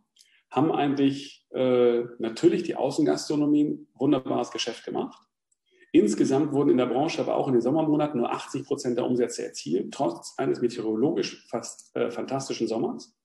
haben 0.56 0.72
eigentlich 0.72 1.46
äh, 1.52 2.04
natürlich 2.18 2.64
die 2.64 2.76
Außengastronomien 2.76 3.88
wunderbares 3.94 4.52
Geschäft 4.52 4.86
gemacht. 4.86 5.22
Insgesamt 5.92 6.54
wurden 6.54 6.70
in 6.70 6.78
der 6.78 6.86
Branche 6.86 7.22
aber 7.22 7.36
auch 7.36 7.48
in 7.48 7.54
den 7.54 7.62
Sommermonaten 7.62 8.20
nur 8.20 8.32
80 8.32 8.66
Prozent 8.66 8.98
der 8.98 9.06
Umsätze 9.06 9.46
erzielt, 9.46 9.94
trotz 9.94 10.34
eines 10.38 10.62
meteorologisch 10.62 11.46
fast 11.50 11.94
äh, 11.96 12.10
fantastischen 12.10 12.68
Sommers. 12.68 13.18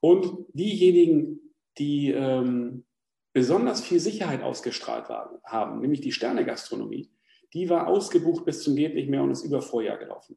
Und 0.00 0.46
diejenigen, 0.52 1.40
die 1.78 2.10
ähm, 2.10 2.84
besonders 3.32 3.80
viel 3.80 4.00
Sicherheit 4.00 4.42
ausgestrahlt 4.42 5.08
waren, 5.08 5.38
haben, 5.44 5.80
nämlich 5.80 6.02
die 6.02 6.12
Sternegastronomie, 6.12 7.10
die 7.54 7.70
war 7.70 7.86
ausgebucht 7.86 8.44
bis 8.44 8.62
zum 8.62 8.76
geht 8.76 8.94
nicht 8.94 9.08
mehr 9.08 9.22
und 9.22 9.30
ist 9.30 9.44
über 9.44 9.62
Vorjahr 9.62 9.96
gelaufen. 9.96 10.36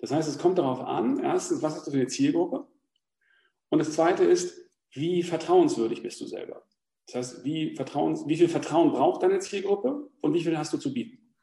Das 0.00 0.10
heißt, 0.10 0.28
es 0.28 0.38
kommt 0.38 0.58
darauf 0.58 0.80
an, 0.80 1.20
erstens, 1.20 1.62
was 1.62 1.76
hast 1.76 1.86
du 1.86 1.92
für 1.92 1.96
eine 1.96 2.08
Zielgruppe? 2.08 2.66
Und 3.70 3.78
das 3.78 3.92
Zweite 3.92 4.24
ist, 4.24 4.62
wie 4.92 5.22
vertrauenswürdig 5.22 6.02
bist 6.02 6.20
du 6.20 6.26
selber? 6.26 6.64
Das 7.06 7.16
heißt, 7.16 7.44
wie, 7.44 7.74
Vertrauens, 7.74 8.26
wie 8.26 8.36
viel 8.36 8.48
Vertrauen 8.48 8.92
braucht 8.92 9.22
deine 9.22 9.40
Zielgruppe 9.40 10.08
und 10.20 10.34
wie 10.34 10.42
viel 10.42 10.56
hast 10.56 10.72
du 10.72 10.78
zu 10.78 10.92
bieten? 10.92 11.34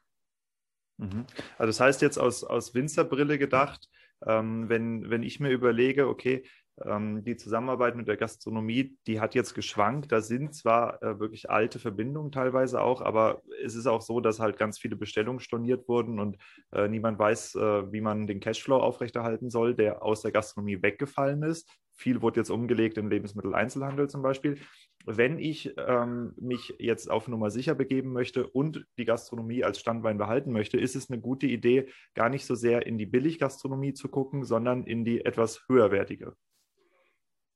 Mhm. 0.96 1.26
Also 1.58 1.66
das 1.68 1.80
heißt 1.80 2.02
jetzt 2.02 2.18
aus, 2.18 2.44
aus 2.44 2.74
Winzerbrille 2.74 3.38
gedacht, 3.38 3.88
ähm, 4.26 4.68
wenn, 4.68 5.10
wenn 5.10 5.22
ich 5.22 5.40
mir 5.40 5.50
überlege, 5.50 6.08
okay, 6.08 6.44
die 6.82 7.36
Zusammenarbeit 7.36 7.94
mit 7.94 8.08
der 8.08 8.16
Gastronomie, 8.16 8.96
die 9.06 9.20
hat 9.20 9.34
jetzt 9.34 9.54
geschwankt. 9.54 10.10
Da 10.12 10.22
sind 10.22 10.54
zwar 10.54 11.02
äh, 11.02 11.20
wirklich 11.20 11.50
alte 11.50 11.78
Verbindungen 11.78 12.32
teilweise 12.32 12.80
auch, 12.80 13.02
aber 13.02 13.42
es 13.62 13.74
ist 13.74 13.86
auch 13.86 14.00
so, 14.00 14.20
dass 14.20 14.40
halt 14.40 14.56
ganz 14.56 14.78
viele 14.78 14.96
Bestellungen 14.96 15.40
storniert 15.40 15.88
wurden 15.88 16.18
und 16.18 16.38
äh, 16.72 16.88
niemand 16.88 17.18
weiß, 17.18 17.56
äh, 17.56 17.92
wie 17.92 18.00
man 18.00 18.26
den 18.26 18.40
Cashflow 18.40 18.78
aufrechterhalten 18.78 19.50
soll, 19.50 19.74
der 19.74 20.02
aus 20.02 20.22
der 20.22 20.32
Gastronomie 20.32 20.82
weggefallen 20.82 21.42
ist. 21.42 21.68
Viel 21.92 22.22
wurde 22.22 22.40
jetzt 22.40 22.50
umgelegt 22.50 22.96
im 22.96 23.10
Lebensmitteleinzelhandel 23.10 24.08
zum 24.08 24.22
Beispiel. 24.22 24.56
Wenn 25.04 25.38
ich 25.38 25.74
ähm, 25.76 26.32
mich 26.40 26.74
jetzt 26.78 27.10
auf 27.10 27.28
Nummer 27.28 27.50
sicher 27.50 27.74
begeben 27.74 28.12
möchte 28.12 28.46
und 28.46 28.86
die 28.96 29.04
Gastronomie 29.04 29.64
als 29.64 29.80
Standbein 29.80 30.16
behalten 30.16 30.50
möchte, 30.50 30.78
ist 30.78 30.96
es 30.96 31.10
eine 31.10 31.20
gute 31.20 31.46
Idee, 31.46 31.90
gar 32.14 32.30
nicht 32.30 32.46
so 32.46 32.54
sehr 32.54 32.86
in 32.86 32.96
die 32.96 33.06
Billiggastronomie 33.06 33.92
zu 33.92 34.08
gucken, 34.08 34.44
sondern 34.44 34.84
in 34.84 35.04
die 35.04 35.24
etwas 35.26 35.62
höherwertige. 35.68 36.34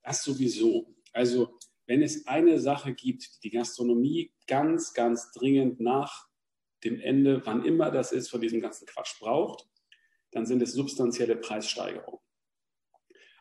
Das 0.04 0.22
sowieso. 0.22 0.94
Also 1.12 1.58
wenn 1.86 2.02
es 2.02 2.26
eine 2.26 2.60
Sache 2.60 2.94
gibt, 2.94 3.42
die 3.42 3.50
Gastronomie 3.50 4.32
ganz, 4.46 4.94
ganz 4.94 5.32
dringend 5.32 5.80
nach 5.80 6.28
dem 6.84 7.00
Ende, 7.00 7.44
wann 7.44 7.64
immer 7.64 7.90
das 7.90 8.12
ist, 8.12 8.28
von 8.28 8.40
diesem 8.40 8.60
ganzen 8.60 8.86
Quatsch 8.86 9.18
braucht, 9.18 9.68
dann 10.30 10.46
sind 10.46 10.62
es 10.62 10.72
substanzielle 10.72 11.36
Preissteigerungen. 11.36 12.20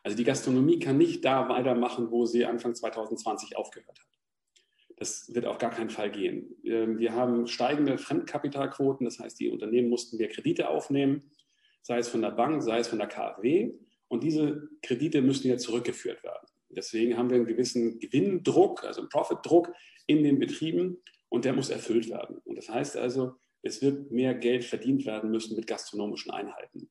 Also 0.02 0.16
die 0.16 0.24
Gastronomie 0.24 0.78
kann 0.78 0.98
nicht 0.98 1.24
da 1.24 1.48
weitermachen, 1.48 2.10
wo 2.10 2.26
sie 2.26 2.44
Anfang 2.44 2.74
2020 2.74 3.56
aufgehört 3.56 3.98
hat. 3.98 4.06
Das 4.96 5.34
wird 5.34 5.46
auf 5.46 5.58
gar 5.58 5.70
keinen 5.70 5.90
Fall 5.90 6.10
gehen. 6.10 6.54
Ähm, 6.64 6.98
wir 6.98 7.14
haben 7.14 7.46
steigende 7.46 7.98
Fremdkapitalquoten, 7.98 9.04
das 9.04 9.18
heißt, 9.18 9.40
die 9.40 9.50
Unternehmen 9.50 9.88
mussten 9.88 10.18
wir 10.18 10.28
Kredite 10.28 10.68
aufnehmen, 10.68 11.30
sei 11.82 11.98
es 11.98 12.08
von 12.08 12.22
der 12.22 12.30
Bank, 12.30 12.62
sei 12.62 12.78
es 12.78 12.88
von 12.88 12.98
der 12.98 13.08
KfW. 13.08 13.74
Und 14.08 14.22
diese 14.22 14.68
Kredite 14.82 15.22
müssen 15.22 15.48
jetzt 15.48 15.64
zurückgeführt 15.64 16.22
werden. 16.22 16.46
Deswegen 16.74 17.16
haben 17.16 17.30
wir 17.30 17.36
einen 17.36 17.46
gewissen 17.46 17.98
Gewinndruck, 17.98 18.84
also 18.84 19.00
einen 19.00 19.08
Profitdruck 19.08 19.72
in 20.06 20.22
den 20.22 20.38
Betrieben 20.38 20.98
und 21.28 21.44
der 21.44 21.52
muss 21.52 21.70
erfüllt 21.70 22.08
werden. 22.08 22.38
Und 22.44 22.56
das 22.56 22.68
heißt 22.68 22.96
also, 22.96 23.34
es 23.62 23.80
wird 23.82 24.10
mehr 24.10 24.34
Geld 24.34 24.64
verdient 24.64 25.06
werden 25.06 25.30
müssen 25.30 25.56
mit 25.56 25.66
gastronomischen 25.66 26.30
Einheiten. 26.30 26.90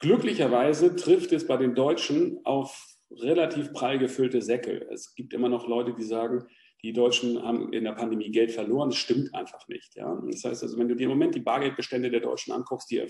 Glücklicherweise 0.00 0.96
trifft 0.96 1.32
es 1.32 1.46
bei 1.46 1.56
den 1.56 1.74
Deutschen 1.74 2.40
auf 2.44 2.96
relativ 3.10 3.72
prall 3.72 3.98
gefüllte 3.98 4.42
Säcke. 4.42 4.86
Es 4.90 5.14
gibt 5.14 5.32
immer 5.34 5.48
noch 5.48 5.68
Leute, 5.68 5.94
die 5.94 6.02
sagen, 6.02 6.46
die 6.82 6.92
Deutschen 6.92 7.42
haben 7.42 7.72
in 7.72 7.84
der 7.84 7.92
Pandemie 7.92 8.30
Geld 8.30 8.50
verloren. 8.50 8.90
Das 8.90 8.98
stimmt 8.98 9.34
einfach 9.34 9.66
nicht. 9.68 9.94
Ja? 9.94 10.20
Das 10.30 10.44
heißt 10.44 10.62
also, 10.62 10.78
wenn 10.78 10.88
du 10.88 10.94
dir 10.94 11.04
im 11.04 11.10
Moment 11.10 11.34
die 11.34 11.40
Bargeldbestände 11.40 12.10
der 12.10 12.20
Deutschen 12.20 12.52
anguckst, 12.52 12.90
die, 12.90 13.06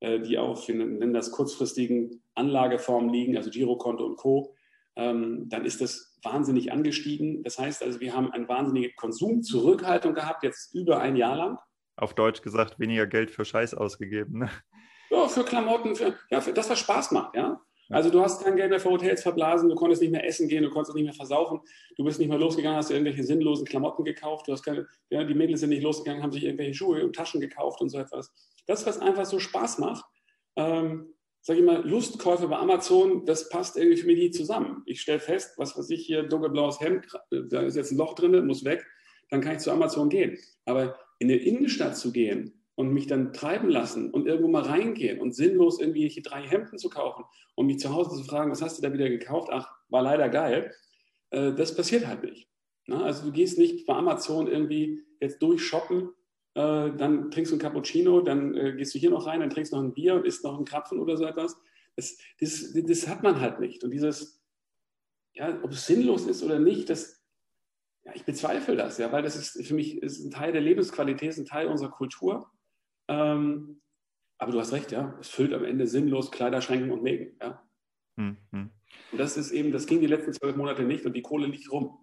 äh, 0.00 0.20
die 0.20 0.38
auf, 0.38 0.68
wir 0.68 0.74
nennen 0.74 1.14
das 1.14 1.32
kurzfristigen 1.32 2.22
Anlageformen 2.34 3.12
liegen, 3.12 3.36
also 3.36 3.50
Girokonto 3.50 4.04
und 4.04 4.16
Co., 4.16 4.54
dann 4.98 5.64
ist 5.64 5.80
das 5.80 6.18
wahnsinnig 6.24 6.72
angestiegen. 6.72 7.44
Das 7.44 7.58
heißt 7.58 7.82
also, 7.84 8.00
wir 8.00 8.14
haben 8.14 8.32
eine 8.32 8.48
wahnsinnige 8.48 8.92
Konsumzurückhaltung 8.94 10.14
gehabt, 10.14 10.42
jetzt 10.42 10.74
über 10.74 11.00
ein 11.00 11.14
Jahr 11.14 11.36
lang. 11.36 11.58
Auf 11.96 12.14
Deutsch 12.14 12.42
gesagt, 12.42 12.78
weniger 12.80 13.06
Geld 13.06 13.30
für 13.30 13.44
Scheiß 13.44 13.74
ausgegeben. 13.74 14.40
Ne? 14.40 14.50
Ja, 15.10 15.28
für 15.28 15.44
Klamotten, 15.44 15.94
für, 15.94 16.14
ja, 16.30 16.40
für 16.40 16.52
das, 16.52 16.68
was 16.68 16.80
Spaß 16.80 17.12
macht, 17.12 17.36
ja. 17.36 17.60
Also 17.90 18.10
du 18.10 18.20
hast 18.20 18.44
kein 18.44 18.56
Geld 18.56 18.68
mehr 18.68 18.80
für 18.80 18.90
Hotels 18.90 19.22
verblasen, 19.22 19.70
du 19.70 19.74
konntest 19.74 20.02
nicht 20.02 20.10
mehr 20.10 20.26
essen 20.26 20.46
gehen, 20.48 20.62
du 20.62 20.68
konntest 20.68 20.94
nicht 20.94 21.04
mehr 21.04 21.14
versaufen, 21.14 21.60
du 21.96 22.04
bist 22.04 22.18
nicht 22.18 22.28
mehr 22.28 22.38
losgegangen, 22.38 22.76
hast 22.76 22.90
irgendwelche 22.90 23.24
sinnlosen 23.24 23.64
Klamotten 23.64 24.04
gekauft, 24.04 24.46
du 24.46 24.52
hast 24.52 24.62
keine, 24.62 24.86
ja, 25.08 25.24
die 25.24 25.32
Mädels 25.32 25.60
sind 25.60 25.70
nicht 25.70 25.82
losgegangen, 25.82 26.22
haben 26.22 26.32
sich 26.32 26.44
irgendwelche 26.44 26.74
Schuhe 26.74 27.02
und 27.02 27.16
Taschen 27.16 27.40
gekauft 27.40 27.80
und 27.80 27.88
so 27.88 27.98
etwas. 27.98 28.30
Das, 28.66 28.86
was 28.86 28.98
einfach 28.98 29.24
so 29.24 29.38
Spaß 29.38 29.78
macht, 29.78 30.04
ähm, 30.56 31.14
sage 31.48 31.60
ich 31.60 31.64
mal, 31.64 31.80
Lustkäufe 31.88 32.46
bei 32.46 32.58
Amazon, 32.58 33.24
das 33.24 33.48
passt 33.48 33.78
irgendwie 33.78 33.96
für 33.96 34.06
mich 34.06 34.18
nicht 34.18 34.34
zusammen. 34.34 34.82
Ich 34.84 35.00
stelle 35.00 35.18
fest, 35.18 35.54
was 35.56 35.78
weiß 35.78 35.88
ich 35.88 36.04
hier, 36.04 36.24
dunkelblaues 36.24 36.78
Hemd, 36.78 37.06
da 37.30 37.62
ist 37.62 37.74
jetzt 37.74 37.90
ein 37.90 37.96
Loch 37.96 38.14
drin, 38.14 38.46
muss 38.46 38.66
weg, 38.66 38.84
dann 39.30 39.40
kann 39.40 39.56
ich 39.56 39.60
zu 39.60 39.72
Amazon 39.72 40.10
gehen. 40.10 40.36
Aber 40.66 40.98
in 41.18 41.30
eine 41.30 41.40
Innenstadt 41.40 41.96
zu 41.96 42.12
gehen 42.12 42.62
und 42.74 42.92
mich 42.92 43.06
dann 43.06 43.32
treiben 43.32 43.70
lassen 43.70 44.10
und 44.10 44.26
irgendwo 44.26 44.48
mal 44.48 44.64
reingehen 44.64 45.22
und 45.22 45.34
sinnlos 45.34 45.80
irgendwie 45.80 46.10
drei 46.22 46.42
Hemden 46.42 46.76
zu 46.76 46.90
kaufen 46.90 47.24
und 47.54 47.64
mich 47.64 47.78
zu 47.78 47.94
Hause 47.94 48.14
zu 48.14 48.24
fragen, 48.24 48.50
was 48.50 48.60
hast 48.60 48.76
du 48.76 48.82
da 48.82 48.92
wieder 48.92 49.08
gekauft? 49.08 49.48
Ach, 49.50 49.74
war 49.88 50.02
leider 50.02 50.28
geil. 50.28 50.70
Äh, 51.30 51.54
das 51.54 51.74
passiert 51.74 52.06
halt 52.06 52.24
nicht. 52.24 52.50
Also 52.90 53.24
du 53.24 53.32
gehst 53.32 53.56
nicht 53.56 53.86
bei 53.86 53.94
Amazon 53.94 54.48
irgendwie 54.48 55.02
jetzt 55.18 55.40
durchshoppen 55.40 56.10
äh, 56.58 56.96
dann 56.96 57.30
trinkst 57.30 57.52
du 57.52 57.54
einen 57.54 57.62
Cappuccino, 57.62 58.20
dann 58.20 58.54
äh, 58.54 58.74
gehst 58.74 58.94
du 58.94 58.98
hier 58.98 59.10
noch 59.10 59.26
rein, 59.26 59.40
dann 59.40 59.50
trinkst 59.50 59.72
du 59.72 59.76
noch 59.76 59.84
ein 59.84 59.94
Bier 59.94 60.14
und 60.14 60.26
isst 60.26 60.42
noch 60.42 60.56
einen 60.56 60.64
Krapfen 60.64 60.98
oder 60.98 61.16
so 61.16 61.24
etwas. 61.24 61.56
Das, 61.94 62.18
das, 62.40 62.74
das 62.74 63.08
hat 63.08 63.22
man 63.22 63.40
halt 63.40 63.60
nicht. 63.60 63.84
Und 63.84 63.92
dieses, 63.92 64.42
ja, 65.34 65.58
ob 65.62 65.70
es 65.70 65.86
sinnlos 65.86 66.26
ist 66.26 66.42
oder 66.42 66.58
nicht, 66.58 66.90
das, 66.90 67.22
Ja, 68.04 68.12
ich 68.14 68.24
bezweifle 68.24 68.74
das, 68.74 68.98
ja, 68.98 69.12
weil 69.12 69.22
das 69.22 69.36
ist 69.36 69.66
für 69.66 69.74
mich 69.74 70.02
ist 70.02 70.24
ein 70.24 70.30
Teil 70.30 70.52
der 70.52 70.62
Lebensqualität, 70.62 71.30
ist 71.30 71.38
ein 71.38 71.46
Teil 71.46 71.66
unserer 71.66 71.90
Kultur. 71.90 72.50
Ähm, 73.08 73.80
aber 74.38 74.52
du 74.52 74.60
hast 74.60 74.72
recht, 74.72 74.92
ja, 74.92 75.16
es 75.20 75.28
füllt 75.28 75.52
am 75.52 75.64
Ende 75.64 75.86
sinnlos 75.86 76.30
Kleiderschränken 76.30 76.90
und 76.90 77.02
Mägen. 77.02 77.36
Ja. 77.40 77.62
Hm, 78.16 78.36
hm. 78.52 78.70
Und 79.12 79.18
das 79.18 79.36
ist 79.36 79.50
eben, 79.50 79.72
das 79.72 79.86
ging 79.86 80.00
die 80.00 80.06
letzten 80.06 80.32
zwölf 80.32 80.56
Monate 80.56 80.82
nicht 80.82 81.04
und 81.04 81.12
die 81.14 81.22
Kohle 81.22 81.46
liegt 81.46 81.70
rum. 81.70 81.98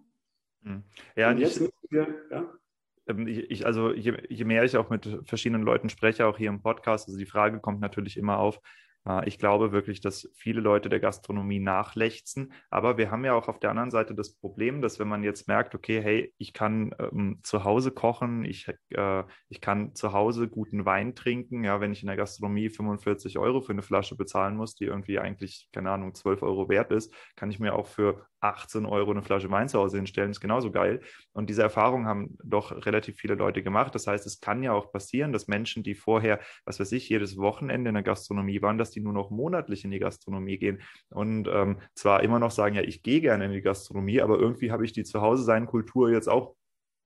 Hm. 0.62 0.82
Ja, 1.16 1.30
und 1.30 1.38
jetzt 1.38 1.56
ich, 1.56 1.62
müssen 1.62 1.86
wir, 1.90 2.26
ja. 2.30 2.58
Ähm, 3.06 3.26
ich, 3.26 3.66
also 3.66 3.92
je, 3.92 4.16
je, 4.28 4.44
mehr 4.44 4.64
ich 4.64 4.76
auch 4.76 4.90
mit 4.90 5.20
verschiedenen 5.24 5.62
Leuten 5.62 5.88
spreche, 5.88 6.26
auch 6.26 6.38
hier 6.38 6.48
im 6.48 6.62
Podcast, 6.62 7.08
also 7.08 7.18
die 7.18 7.26
Frage 7.26 7.60
kommt 7.60 7.80
natürlich 7.80 8.16
immer 8.16 8.38
auf, 8.38 8.60
äh, 9.06 9.26
ich 9.28 9.38
glaube 9.38 9.72
wirklich, 9.72 10.00
dass 10.00 10.28
viele 10.34 10.60
Leute 10.60 10.88
der 10.88 11.00
Gastronomie 11.00 11.60
nachlechzen. 11.60 12.52
Aber 12.70 12.98
wir 12.98 13.10
haben 13.10 13.24
ja 13.24 13.34
auch 13.34 13.48
auf 13.48 13.60
der 13.60 13.70
anderen 13.70 13.90
Seite 13.90 14.14
das 14.14 14.34
Problem, 14.34 14.82
dass 14.82 14.98
wenn 14.98 15.08
man 15.08 15.22
jetzt 15.22 15.48
merkt, 15.48 15.74
okay, 15.74 16.02
hey, 16.02 16.34
ich 16.38 16.52
kann 16.52 16.94
ähm, 16.98 17.40
zu 17.42 17.64
Hause 17.64 17.92
kochen, 17.92 18.44
ich, 18.44 18.68
äh, 18.90 19.24
ich 19.48 19.60
kann 19.60 19.94
zu 19.94 20.12
Hause 20.12 20.48
guten 20.48 20.84
Wein 20.84 21.14
trinken. 21.14 21.64
Ja, 21.64 21.80
wenn 21.80 21.92
ich 21.92 22.02
in 22.02 22.08
der 22.08 22.16
Gastronomie 22.16 22.70
45 22.70 23.38
Euro 23.38 23.60
für 23.60 23.72
eine 23.72 23.82
Flasche 23.82 24.16
bezahlen 24.16 24.56
muss, 24.56 24.74
die 24.74 24.84
irgendwie 24.84 25.18
eigentlich, 25.18 25.68
keine 25.72 25.90
Ahnung, 25.90 26.14
12 26.14 26.42
Euro 26.42 26.68
wert 26.68 26.90
ist, 26.92 27.12
kann 27.36 27.50
ich 27.50 27.60
mir 27.60 27.74
auch 27.74 27.86
für 27.86 28.26
18 28.40 28.86
Euro 28.86 29.10
eine 29.10 29.22
Flasche 29.22 29.50
Wein 29.50 29.68
zu 29.68 29.78
Hause 29.78 29.96
hinstellen, 29.96 30.30
ist 30.30 30.40
genauso 30.40 30.70
geil. 30.70 31.00
Und 31.32 31.48
diese 31.50 31.62
Erfahrung 31.62 32.06
haben 32.06 32.36
doch 32.42 32.86
relativ 32.86 33.16
viele 33.16 33.34
Leute 33.34 33.62
gemacht. 33.62 33.94
Das 33.94 34.06
heißt, 34.06 34.26
es 34.26 34.40
kann 34.40 34.62
ja 34.62 34.72
auch 34.72 34.92
passieren, 34.92 35.32
dass 35.32 35.48
Menschen, 35.48 35.82
die 35.82 35.94
vorher, 35.94 36.40
was 36.64 36.78
weiß 36.78 36.92
ich, 36.92 37.08
jedes 37.08 37.36
Wochenende 37.36 37.88
in 37.88 37.94
der 37.94 38.02
Gastronomie 38.02 38.62
waren, 38.62 38.78
dass 38.78 38.90
die 38.90 39.00
nur 39.00 39.12
noch 39.12 39.30
monatlich 39.30 39.84
in 39.84 39.90
die 39.90 39.98
Gastronomie 39.98 40.58
gehen 40.58 40.82
und 41.10 41.48
ähm, 41.48 41.80
zwar 41.94 42.22
immer 42.22 42.38
noch 42.38 42.50
sagen, 42.50 42.74
ja, 42.74 42.82
ich 42.82 43.02
gehe 43.02 43.20
gerne 43.20 43.46
in 43.46 43.52
die 43.52 43.62
Gastronomie, 43.62 44.20
aber 44.20 44.38
irgendwie 44.38 44.70
habe 44.70 44.84
ich 44.84 44.92
die 44.92 45.04
Zuhause 45.04 45.44
sein 45.44 45.66
Kultur 45.66 46.10
jetzt 46.10 46.28
auch 46.28 46.54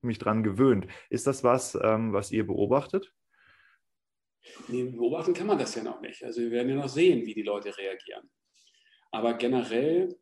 mich 0.03 0.18
dran 0.18 0.43
gewöhnt. 0.43 0.87
Ist 1.11 1.26
das 1.26 1.45
was, 1.45 1.78
ähm, 1.83 2.12
was 2.12 2.33
ihr 2.33 2.47
beobachtet? 2.47 3.12
Nee, 4.68 4.85
beobachten 4.85 5.35
kann 5.35 5.47
man 5.47 5.59
das 5.59 5.74
ja 5.74 5.83
noch 5.83 6.01
nicht. 6.01 6.24
Also 6.24 6.41
wir 6.41 6.51
werden 6.51 6.70
ja 6.70 6.76
noch 6.76 6.89
sehen, 6.89 7.26
wie 7.26 7.35
die 7.35 7.43
Leute 7.43 7.76
reagieren. 7.76 8.31
Aber 9.11 9.35
generell 9.35 10.16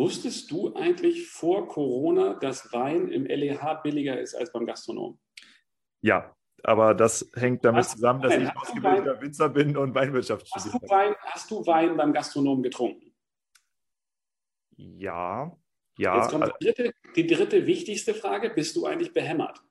Wusstest 0.00 0.50
du 0.50 0.74
eigentlich 0.76 1.28
vor 1.28 1.68
Corona, 1.68 2.32
dass 2.32 2.72
Wein 2.72 3.08
im 3.08 3.26
LEH 3.26 3.82
billiger 3.82 4.18
ist 4.18 4.34
als 4.34 4.50
beim 4.50 4.64
Gastronom? 4.64 5.20
Ja, 6.00 6.34
aber 6.62 6.94
das 6.94 7.30
hängt 7.34 7.66
damit 7.66 7.84
hast 7.84 7.96
zusammen, 7.96 8.22
dass 8.22 8.32
Wein, 8.32 8.44
ich 8.44 8.56
ausgebildeter 8.56 9.20
Winzer 9.20 9.50
bin 9.50 9.76
und 9.76 9.94
Weinwirtschaft 9.94 10.48
studiert 10.48 10.72
hast 10.72 10.90
Wein, 10.90 11.14
hast 11.20 11.50
du 11.50 11.66
Wein 11.66 11.98
beim 11.98 12.14
Gastronom 12.14 12.62
getrunken? 12.62 13.14
Ja, 14.78 15.54
ja. 15.98 16.16
Jetzt 16.16 16.30
kommt 16.30 16.50
die 16.62 16.64
dritte, 16.64 16.94
die 17.16 17.26
dritte 17.26 17.66
wichtigste 17.66 18.14
Frage. 18.14 18.48
Bist 18.48 18.76
du 18.76 18.86
eigentlich 18.86 19.12
behämmert? 19.12 19.62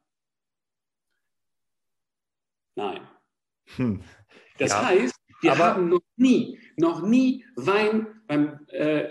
Nein. 2.75 3.01
Hm. 3.77 4.03
Das 4.59 4.69
ja, 4.69 4.85
heißt, 4.89 5.15
wir 5.41 5.57
haben 5.57 5.89
noch 5.89 6.03
nie, 6.17 6.59
noch 6.77 7.01
nie 7.01 7.43
Wein 7.55 8.21
beim 8.27 8.67
äh, 8.67 9.09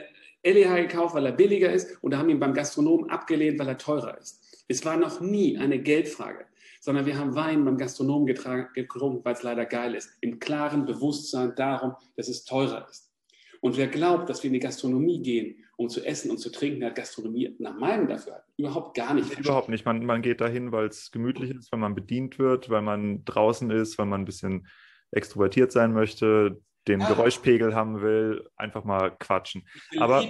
LEH 0.52 0.82
gekauft, 0.82 1.14
weil 1.14 1.26
er 1.26 1.32
billiger 1.32 1.72
ist 1.72 2.02
und 2.02 2.16
haben 2.16 2.28
ihn 2.28 2.40
beim 2.40 2.54
Gastronomen 2.54 3.10
abgelehnt, 3.10 3.58
weil 3.58 3.68
er 3.68 3.78
teurer 3.78 4.18
ist. 4.18 4.64
Es 4.68 4.84
war 4.84 4.96
noch 4.96 5.20
nie 5.20 5.56
eine 5.56 5.78
Geldfrage, 5.78 6.44
sondern 6.80 7.06
wir 7.06 7.18
haben 7.18 7.34
Wein 7.34 7.64
beim 7.64 7.78
Gastronomen 7.78 8.26
getrunken, 8.26 9.24
weil 9.24 9.34
es 9.34 9.42
leider 9.42 9.64
geil 9.64 9.94
ist, 9.94 10.10
im 10.20 10.38
klaren 10.38 10.84
Bewusstsein 10.86 11.54
darum, 11.56 11.94
dass 12.16 12.28
es 12.28 12.44
teurer 12.44 12.86
ist. 12.90 13.12
Und 13.60 13.76
wer 13.76 13.88
glaubt, 13.88 14.28
dass 14.28 14.42
wir 14.42 14.48
in 14.48 14.54
die 14.54 14.60
Gastronomie 14.60 15.20
gehen, 15.20 15.64
um 15.76 15.88
zu 15.88 16.04
essen 16.04 16.30
und 16.30 16.38
zu 16.38 16.50
trinken, 16.50 16.84
hat 16.84 16.94
Gastronomie 16.94 17.54
nach 17.58 17.76
meinem 17.76 18.08
dafür 18.08 18.42
überhaupt 18.56 18.96
gar 18.96 19.14
nicht. 19.14 19.38
Überhaupt 19.38 19.68
nicht. 19.68 19.84
Man, 19.84 20.04
man 20.04 20.22
geht 20.22 20.40
dahin, 20.40 20.72
weil 20.72 20.88
es 20.88 21.10
gemütlich 21.10 21.50
ist, 21.50 21.70
weil 21.72 21.78
man 21.78 21.94
bedient 21.94 22.38
wird, 22.38 22.68
weil 22.68 22.82
man 22.82 23.24
draußen 23.24 23.70
ist, 23.70 23.98
weil 23.98 24.06
man 24.06 24.22
ein 24.22 24.24
bisschen 24.24 24.66
extrovertiert 25.12 25.72
sein 25.72 25.92
möchte, 25.92 26.60
den 26.88 27.02
ah. 27.02 27.08
Geräuschpegel 27.08 27.74
haben 27.74 28.00
will, 28.00 28.48
einfach 28.56 28.84
mal 28.84 29.10
quatschen. 29.18 29.68
Aber 29.98 30.24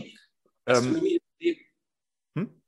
Gastronomie, 0.64 1.14
ähm, 1.14 1.16
ist 1.16 1.40
Leben. 1.40 1.60
Hm? 2.36 2.62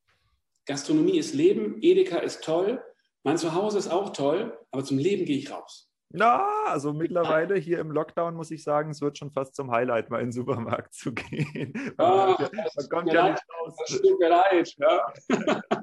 Gastronomie 0.67 1.19
ist 1.19 1.35
Leben, 1.35 1.79
Edeka 1.83 2.19
ist 2.19 2.45
toll, 2.45 2.83
mein 3.23 3.37
Zuhause 3.37 3.79
ist 3.79 3.89
auch 3.89 4.13
toll, 4.13 4.59
aber 4.71 4.85
zum 4.85 4.99
Leben 4.99 5.25
gehe 5.25 5.37
ich 5.37 5.51
raus. 5.51 5.91
Na, 6.13 6.45
also 6.67 6.93
mittlerweile 6.93 7.55
hier 7.55 7.79
im 7.79 7.93
Lockdown 7.93 8.35
muss 8.35 8.51
ich 8.51 8.65
sagen, 8.65 8.91
es 8.91 9.01
wird 9.01 9.17
schon 9.17 9.31
fast 9.31 9.55
zum 9.55 9.71
Highlight, 9.71 10.11
mal 10.11 10.19
in 10.19 10.27
den 10.27 10.33
Supermarkt 10.33 10.93
zu 10.95 11.13
gehen. 11.15 11.73
Ah, 11.99 12.37
man, 12.39 12.51
man 12.77 12.89
kommt 12.89 13.13
ja 13.13 13.31
nicht 13.31 13.45
raus. 13.49 13.77
Das 13.79 14.01
tut 14.01 14.19
mir 14.19 14.29
leid. 14.29 14.75
Ja. 14.79 15.13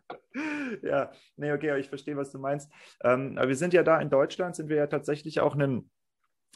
ja, 0.83 1.11
nee, 1.37 1.51
okay, 1.53 1.79
ich 1.79 1.87
verstehe, 1.87 2.17
was 2.17 2.31
du 2.31 2.39
meinst. 2.39 2.69
Ähm, 3.03 3.37
aber 3.37 3.47
wir 3.47 3.55
sind 3.55 3.73
ja 3.73 3.83
da 3.83 4.01
in 4.01 4.09
Deutschland, 4.09 4.55
sind 4.55 4.67
wir 4.67 4.75
ja 4.75 4.87
tatsächlich 4.87 5.39
auch 5.39 5.55
ein 5.55 5.89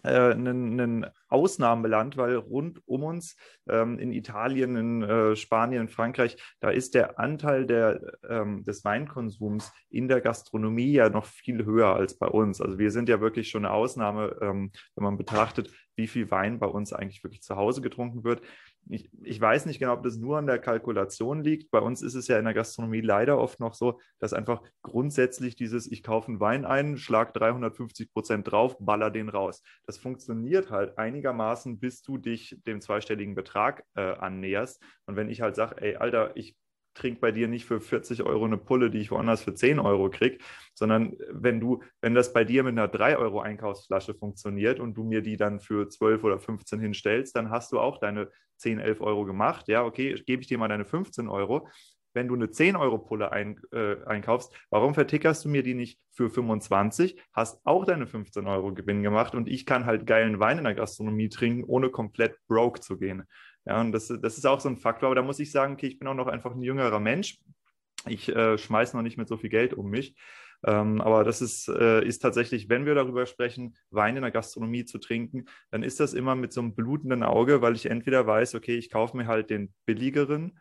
ein, 0.04 0.80
ein 0.80 1.06
Ausnahmeland, 1.30 2.18
weil 2.18 2.36
rund 2.36 2.82
um 2.88 3.04
uns 3.04 3.36
ähm, 3.70 4.00
in 4.00 4.12
Italien, 4.12 4.76
in 4.76 5.02
äh, 5.04 5.36
Spanien, 5.36 5.84
in 5.84 5.90
Frankreich, 5.90 6.38
da 6.60 6.70
ist 6.70 6.96
der 6.96 7.20
Anteil 7.20 7.66
der, 7.66 8.18
ähm, 8.28 8.64
des 8.64 8.84
Weinkonsums 8.84 9.72
in 9.90 10.08
der 10.08 10.22
Gastronomie 10.22 10.92
ja 10.92 11.10
noch 11.10 11.26
viel 11.26 11.66
höher 11.66 11.96
als 11.96 12.18
bei 12.18 12.28
uns. 12.28 12.62
Also 12.62 12.80
wir 12.80 12.92
sind 12.92 13.10
ja 13.10 13.22
wirklich 13.22 13.50
schon 13.50 13.66
eine 13.66 13.74
Ausnahme, 13.74 14.36
ähm, 14.42 14.72
wenn 14.96 15.04
man 15.04 15.18
betrachtet, 15.18 15.72
wie 15.96 16.08
viel 16.08 16.32
Wein 16.32 16.60
bei 16.60 16.68
uns 16.68 16.94
eigentlich 16.94 17.24
wirklich 17.24 17.44
zu 17.44 17.56
Hause 17.56 17.82
getrunken 17.82 18.24
wird 18.24 18.42
ich, 18.90 19.10
ich 19.24 19.40
weiß 19.40 19.66
nicht 19.66 19.80
genau, 19.80 19.94
ob 19.94 20.04
das 20.04 20.18
nur 20.18 20.38
an 20.38 20.48
der 20.48 20.60
Kalkulation 20.60 21.44
liegt. 21.44 21.72
Bei 21.72 21.80
uns 21.80 22.02
ist 22.02 22.16
es 22.16 22.28
ja 22.28 22.38
in 22.38 22.46
der 22.46 22.54
Gastronomie 22.54 23.02
leider 23.02 23.38
oft 23.38 23.60
noch 23.60 23.74
so, 23.74 24.00
dass 24.20 24.34
einfach 24.34 24.62
grundsätzlich 24.82 25.56
dieses, 25.56 25.90
ich 25.90 26.04
kaufe 26.04 26.28
einen 26.28 26.40
Wein 26.40 26.66
ein, 26.66 26.98
schlag 26.98 27.34
350 27.34 28.12
Prozent 28.12 28.52
drauf, 28.52 28.76
baller 28.80 29.12
den 29.12 29.30
raus. 29.30 29.64
Das 29.86 29.98
funktioniert 29.98 30.72
halt 30.72 30.98
einigermaßen, 30.98 31.80
bis 31.80 32.02
du 32.02 32.18
dich 32.18 32.58
dem 32.68 32.82
zweistelligen 32.82 33.36
Betrag 33.36 33.84
äh, 33.96 34.02
annäherst. 34.02 34.82
Und 35.06 35.16
wenn 35.16 35.30
ich 35.30 35.42
halt 35.42 35.56
sage, 35.56 35.82
ey, 35.82 35.96
Alter, 35.96 36.36
ich 36.36 36.56
trinke 36.94 37.20
bei 37.20 37.32
dir 37.32 37.48
nicht 37.48 37.66
für 37.66 37.80
40 37.80 38.24
Euro 38.24 38.46
eine 38.46 38.58
Pulle, 38.58 38.90
die 38.90 39.00
ich 39.00 39.12
woanders 39.12 39.44
für 39.44 39.54
10 39.54 39.80
Euro 39.80 40.10
kriege, 40.10 40.38
sondern 40.74 41.16
wenn 41.30 41.60
du, 41.60 41.82
wenn 42.02 42.14
das 42.14 42.34
bei 42.34 42.44
dir 42.44 42.64
mit 42.64 42.74
einer 42.74 42.88
3 42.88 43.18
Euro 43.18 43.42
Einkaufsflasche 43.42 44.14
funktioniert 44.14 44.80
und 44.80 44.96
du 44.96 45.04
mir 45.04 45.22
die 45.22 45.38
dann 45.38 45.60
für 45.60 45.88
12 45.88 46.24
oder 46.24 46.40
15 46.40 46.80
hinstellst, 46.80 47.36
dann 47.36 47.50
hast 47.50 47.72
du 47.72 47.80
auch 47.80 48.00
deine 48.00 48.30
10, 48.58 48.80
11 48.80 49.02
Euro 49.02 49.26
gemacht. 49.26 49.68
Ja, 49.68 49.84
okay, 49.84 50.14
gebe 50.26 50.42
ich 50.42 50.48
dir 50.48 50.58
mal 50.58 50.68
deine 50.68 50.86
15 50.86 51.28
Euro. 51.28 51.68
Wenn 52.14 52.28
du 52.28 52.36
eine 52.36 52.50
10 52.50 52.76
Euro 52.76 52.98
Pulle 52.98 53.32
ein, 53.32 53.60
äh, 53.72 53.96
einkaufst, 54.06 54.54
warum 54.70 54.94
vertickerst 54.94 55.46
du 55.46 55.50
mir 55.50 55.64
die 55.64 55.74
nicht 55.74 56.00
für 56.12 56.30
25? 56.30 57.22
Hast 57.32 57.66
auch 57.66 57.86
deine 57.86 58.06
15 58.06 58.48
Euro 58.48 58.74
Gewinn 58.74 59.02
gemacht 59.02 59.34
und 59.34 59.48
ich 59.48 59.66
kann 59.66 59.86
halt 59.86 60.06
geilen 60.06 60.40
Wein 60.40 60.58
in 60.58 60.66
der 60.66 60.76
Gastronomie 60.76 61.30
trinken, 61.30 61.64
ohne 61.64 61.90
komplett 61.90 62.36
broke 62.48 62.82
zu 62.82 62.98
gehen. 62.98 63.24
Ja, 63.66 63.80
und 63.80 63.92
das, 63.92 64.08
das 64.08 64.38
ist 64.38 64.46
auch 64.46 64.60
so 64.60 64.70
ein 64.70 64.78
Faktor, 64.78 65.08
aber 65.08 65.16
da 65.16 65.22
muss 65.22 65.40
ich 65.40 65.52
sagen, 65.52 65.74
okay, 65.74 65.88
ich 65.88 66.00
bin 66.00 66.08
auch 66.08 66.16
noch 66.16 66.28
einfach 66.28 66.52
ein 66.52 66.62
jüngerer 66.62 67.00
Mensch. 67.00 67.40
Ich 68.08 68.30
äh, 68.30 68.58
schmeiße 68.58 68.96
noch 68.96 69.04
nicht 69.04 69.18
mit 69.18 69.28
so 69.28 69.38
viel 69.38 69.50
Geld 69.50 69.74
um 69.74 69.90
mich. 69.90 70.16
Ähm, 70.64 71.02
aber 71.02 71.24
das 71.24 71.42
ist, 71.42 71.68
äh, 71.70 72.06
ist 72.06 72.20
tatsächlich, 72.20 72.70
wenn 72.70 72.86
wir 72.86 72.96
darüber 72.96 73.26
sprechen, 73.26 73.76
Wein 73.90 74.16
in 74.16 74.22
der 74.22 74.32
Gastronomie 74.32 74.86
zu 74.86 75.00
trinken, 75.00 75.46
dann 75.72 75.84
ist 75.84 76.00
das 76.00 76.14
immer 76.14 76.36
mit 76.36 76.54
so 76.54 76.62
einem 76.62 76.76
blutenden 76.76 77.24
Auge, 77.24 77.62
weil 77.62 77.76
ich 77.76 77.88
entweder 77.88 78.28
weiß, 78.28 78.56
okay, 78.56 78.78
ich 78.78 78.92
kaufe 78.92 79.18
mir 79.18 79.28
halt 79.28 79.50
den 79.50 79.74
billigeren 79.86 80.60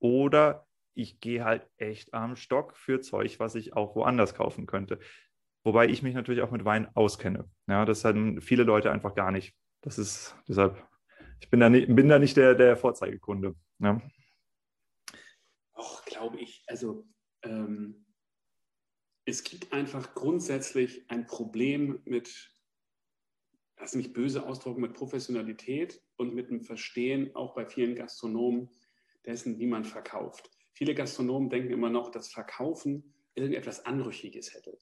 oder 0.00 0.66
ich 0.94 1.20
gehe 1.20 1.44
halt 1.44 1.66
echt 1.76 2.12
am 2.12 2.36
Stock 2.36 2.76
für 2.76 3.00
Zeug, 3.00 3.38
was 3.38 3.54
ich 3.54 3.74
auch 3.74 3.94
woanders 3.94 4.34
kaufen 4.34 4.66
könnte. 4.66 4.98
Wobei 5.64 5.86
ich 5.86 6.02
mich 6.02 6.14
natürlich 6.14 6.42
auch 6.42 6.50
mit 6.50 6.64
Wein 6.64 6.88
auskenne. 6.94 7.48
Ja, 7.68 7.84
das 7.84 8.04
haben 8.04 8.40
viele 8.40 8.64
Leute 8.64 8.90
einfach 8.90 9.14
gar 9.14 9.30
nicht. 9.30 9.54
Das 9.80 9.98
ist 9.98 10.36
deshalb 10.48 10.82
ich 11.40 11.50
bin 11.50 11.60
da 11.60 11.68
nicht, 11.68 11.94
bin 11.94 12.08
da 12.08 12.18
nicht 12.18 12.36
der, 12.36 12.54
der 12.54 12.76
Vorzeigekunde. 12.76 13.54
Ja. 13.78 14.00
Och, 15.76 16.04
glaube 16.04 16.38
ich. 16.38 16.64
Also 16.66 17.06
ähm, 17.42 18.06
es 19.24 19.44
gibt 19.44 19.72
einfach 19.72 20.14
grundsätzlich 20.14 21.04
ein 21.10 21.26
Problem 21.26 22.00
mit, 22.04 22.50
lass 23.78 23.94
mich 23.94 24.12
böse 24.12 24.46
ausdrücken, 24.46 24.80
mit 24.80 24.94
Professionalität 24.94 26.02
und 26.16 26.34
mit 26.34 26.50
dem 26.50 26.62
Verstehen 26.62 27.34
auch 27.36 27.54
bei 27.54 27.66
vielen 27.66 27.94
Gastronomen 27.94 28.70
dessen, 29.26 29.58
wie 29.58 29.66
man 29.66 29.84
verkauft. 29.84 30.50
Viele 30.72 30.94
Gastronomen 30.94 31.50
denken 31.50 31.72
immer 31.72 31.90
noch, 31.90 32.10
dass 32.10 32.32
Verkaufen 32.32 33.14
irgendetwas 33.34 33.84
Anrüchiges 33.84 34.54
hätte. 34.54 34.78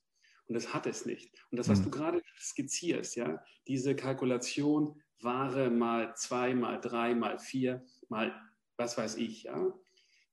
Und 0.46 0.54
das 0.54 0.72
hat 0.72 0.86
es 0.86 1.06
nicht. 1.06 1.34
Und 1.50 1.58
das, 1.58 1.68
was 1.68 1.80
mhm. 1.80 1.84
du 1.84 1.90
gerade 1.90 2.22
skizzierst, 2.38 3.16
ja, 3.16 3.42
diese 3.66 3.96
Kalkulation, 3.96 5.02
Ware 5.20 5.70
mal 5.70 6.14
zwei, 6.16 6.54
mal 6.54 6.80
drei, 6.80 7.14
mal 7.14 7.38
vier, 7.38 7.84
mal 8.08 8.34
was 8.76 8.98
weiß 8.98 9.16
ich, 9.16 9.44
ja, 9.44 9.72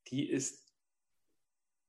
die 0.07 0.29
ist 0.29 0.73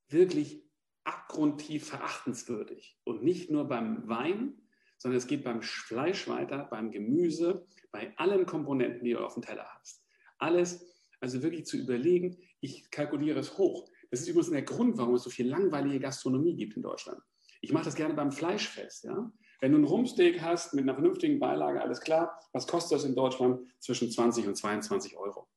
wirklich 0.09 0.65
abgrundtief 1.05 1.89
verachtenswürdig. 1.89 2.99
Und 3.05 3.23
nicht 3.23 3.51
nur 3.51 3.69
beim 3.69 4.09
Wein, 4.09 4.61
sondern 4.99 5.19
es 5.19 5.27
geht 5.27 5.45
beim 5.45 5.63
Fleisch 5.63 6.29
weiter, 6.29 6.65
beim 6.71 6.91
Gemüse, 6.91 7.67
bei 7.91 8.17
allen 8.17 8.47
Komponenten, 8.47 9.05
die 9.05 9.13
du 9.13 9.25
auf 9.25 9.35
dem 9.35 9.43
Teller 9.43 9.67
hast. 9.79 10.05
Alles, 10.39 10.87
also 11.21 11.43
wirklich 11.43 11.67
zu 11.67 11.77
überlegen, 11.77 12.39
ich 12.61 12.91
kalkuliere 12.91 13.39
es 13.41 13.59
hoch. 13.59 13.91
Das 14.11 14.21
ist 14.21 14.29
übrigens 14.29 14.51
der 14.51 14.63
Grund, 14.63 14.97
warum 14.97 15.15
es 15.15 15.23
so 15.23 15.31
viel 15.31 15.49
langweilige 15.49 16.01
Gastronomie 16.01 16.57
gibt 16.57 16.77
in 16.77 16.83
Deutschland. 16.83 17.21
Ich 17.61 17.73
mache 17.73 17.85
das 17.85 17.95
gerne 17.95 18.15
beim 18.15 18.33
Fleischfest. 18.33 19.05
Ja? 19.05 19.33
Wenn 19.65 19.73
du 19.73 19.79
ein 19.79 19.85
Rumpsteak 19.85 20.43
hast 20.43 20.75
mit 20.75 20.83
einer 20.83 20.93
vernünftigen 20.93 21.41
Beilage, 21.41 21.81
alles 21.81 22.03
klar, 22.03 22.39
was 22.53 22.67
kostet 22.67 22.99
das 22.99 23.07
in 23.07 23.15
Deutschland? 23.15 23.63
Zwischen 23.81 24.11
20 24.11 24.47
und 24.47 24.57
22 24.57 25.17
Euro. 25.17 25.49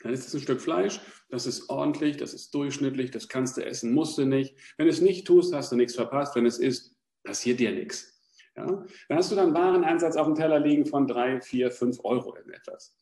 Dann 0.00 0.14
ist 0.14 0.26
es 0.26 0.32
ein 0.32 0.40
Stück 0.40 0.58
Fleisch, 0.58 1.02
das 1.28 1.44
ist 1.44 1.68
ordentlich, 1.68 2.16
das 2.16 2.32
ist 2.32 2.54
durchschnittlich, 2.54 3.10
das 3.10 3.28
kannst 3.28 3.58
du 3.58 3.62
essen, 3.62 3.92
musst 3.92 4.16
du 4.16 4.24
nicht. 4.24 4.56
Wenn 4.78 4.86
du 4.86 4.90
es 4.90 5.02
nicht 5.02 5.26
tust, 5.26 5.54
hast 5.54 5.70
du 5.70 5.76
nichts 5.76 5.94
verpasst. 5.94 6.34
Wenn 6.34 6.46
es 6.46 6.58
ist, 6.58 6.96
passiert 7.24 7.60
dir 7.60 7.72
nichts. 7.72 8.18
Ja? 8.56 8.64
Dann 8.64 9.18
hast 9.18 9.30
du 9.30 9.36
dann 9.36 9.52
Wareneinsatz 9.52 10.16
auf 10.16 10.28
dem 10.28 10.34
Teller 10.34 10.58
liegen 10.58 10.86
von 10.86 11.06
3, 11.06 11.42
4, 11.42 11.70
5 11.70 12.04
Euro 12.04 12.36
in 12.36 12.48
etwas. 12.48 12.96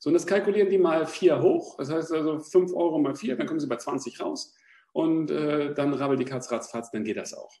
So, 0.00 0.10
und 0.10 0.14
das 0.14 0.26
kalkulieren 0.26 0.68
die 0.68 0.78
mal 0.78 1.06
4 1.06 1.40
hoch. 1.40 1.76
Das 1.76 1.92
heißt 1.92 2.10
also 2.10 2.40
5 2.40 2.74
Euro 2.74 2.98
mal 2.98 3.14
4, 3.14 3.36
dann 3.36 3.46
kommen 3.46 3.60
sie 3.60 3.68
bei 3.68 3.76
20 3.76 4.20
raus. 4.20 4.52
Und 4.92 5.30
äh, 5.30 5.74
dann 5.74 5.94
rabbelt 5.94 6.18
die 6.18 6.24
Katz 6.24 6.50
ratzfatz, 6.50 6.90
dann 6.90 7.04
geht 7.04 7.18
das 7.18 7.34
auch. 7.34 7.52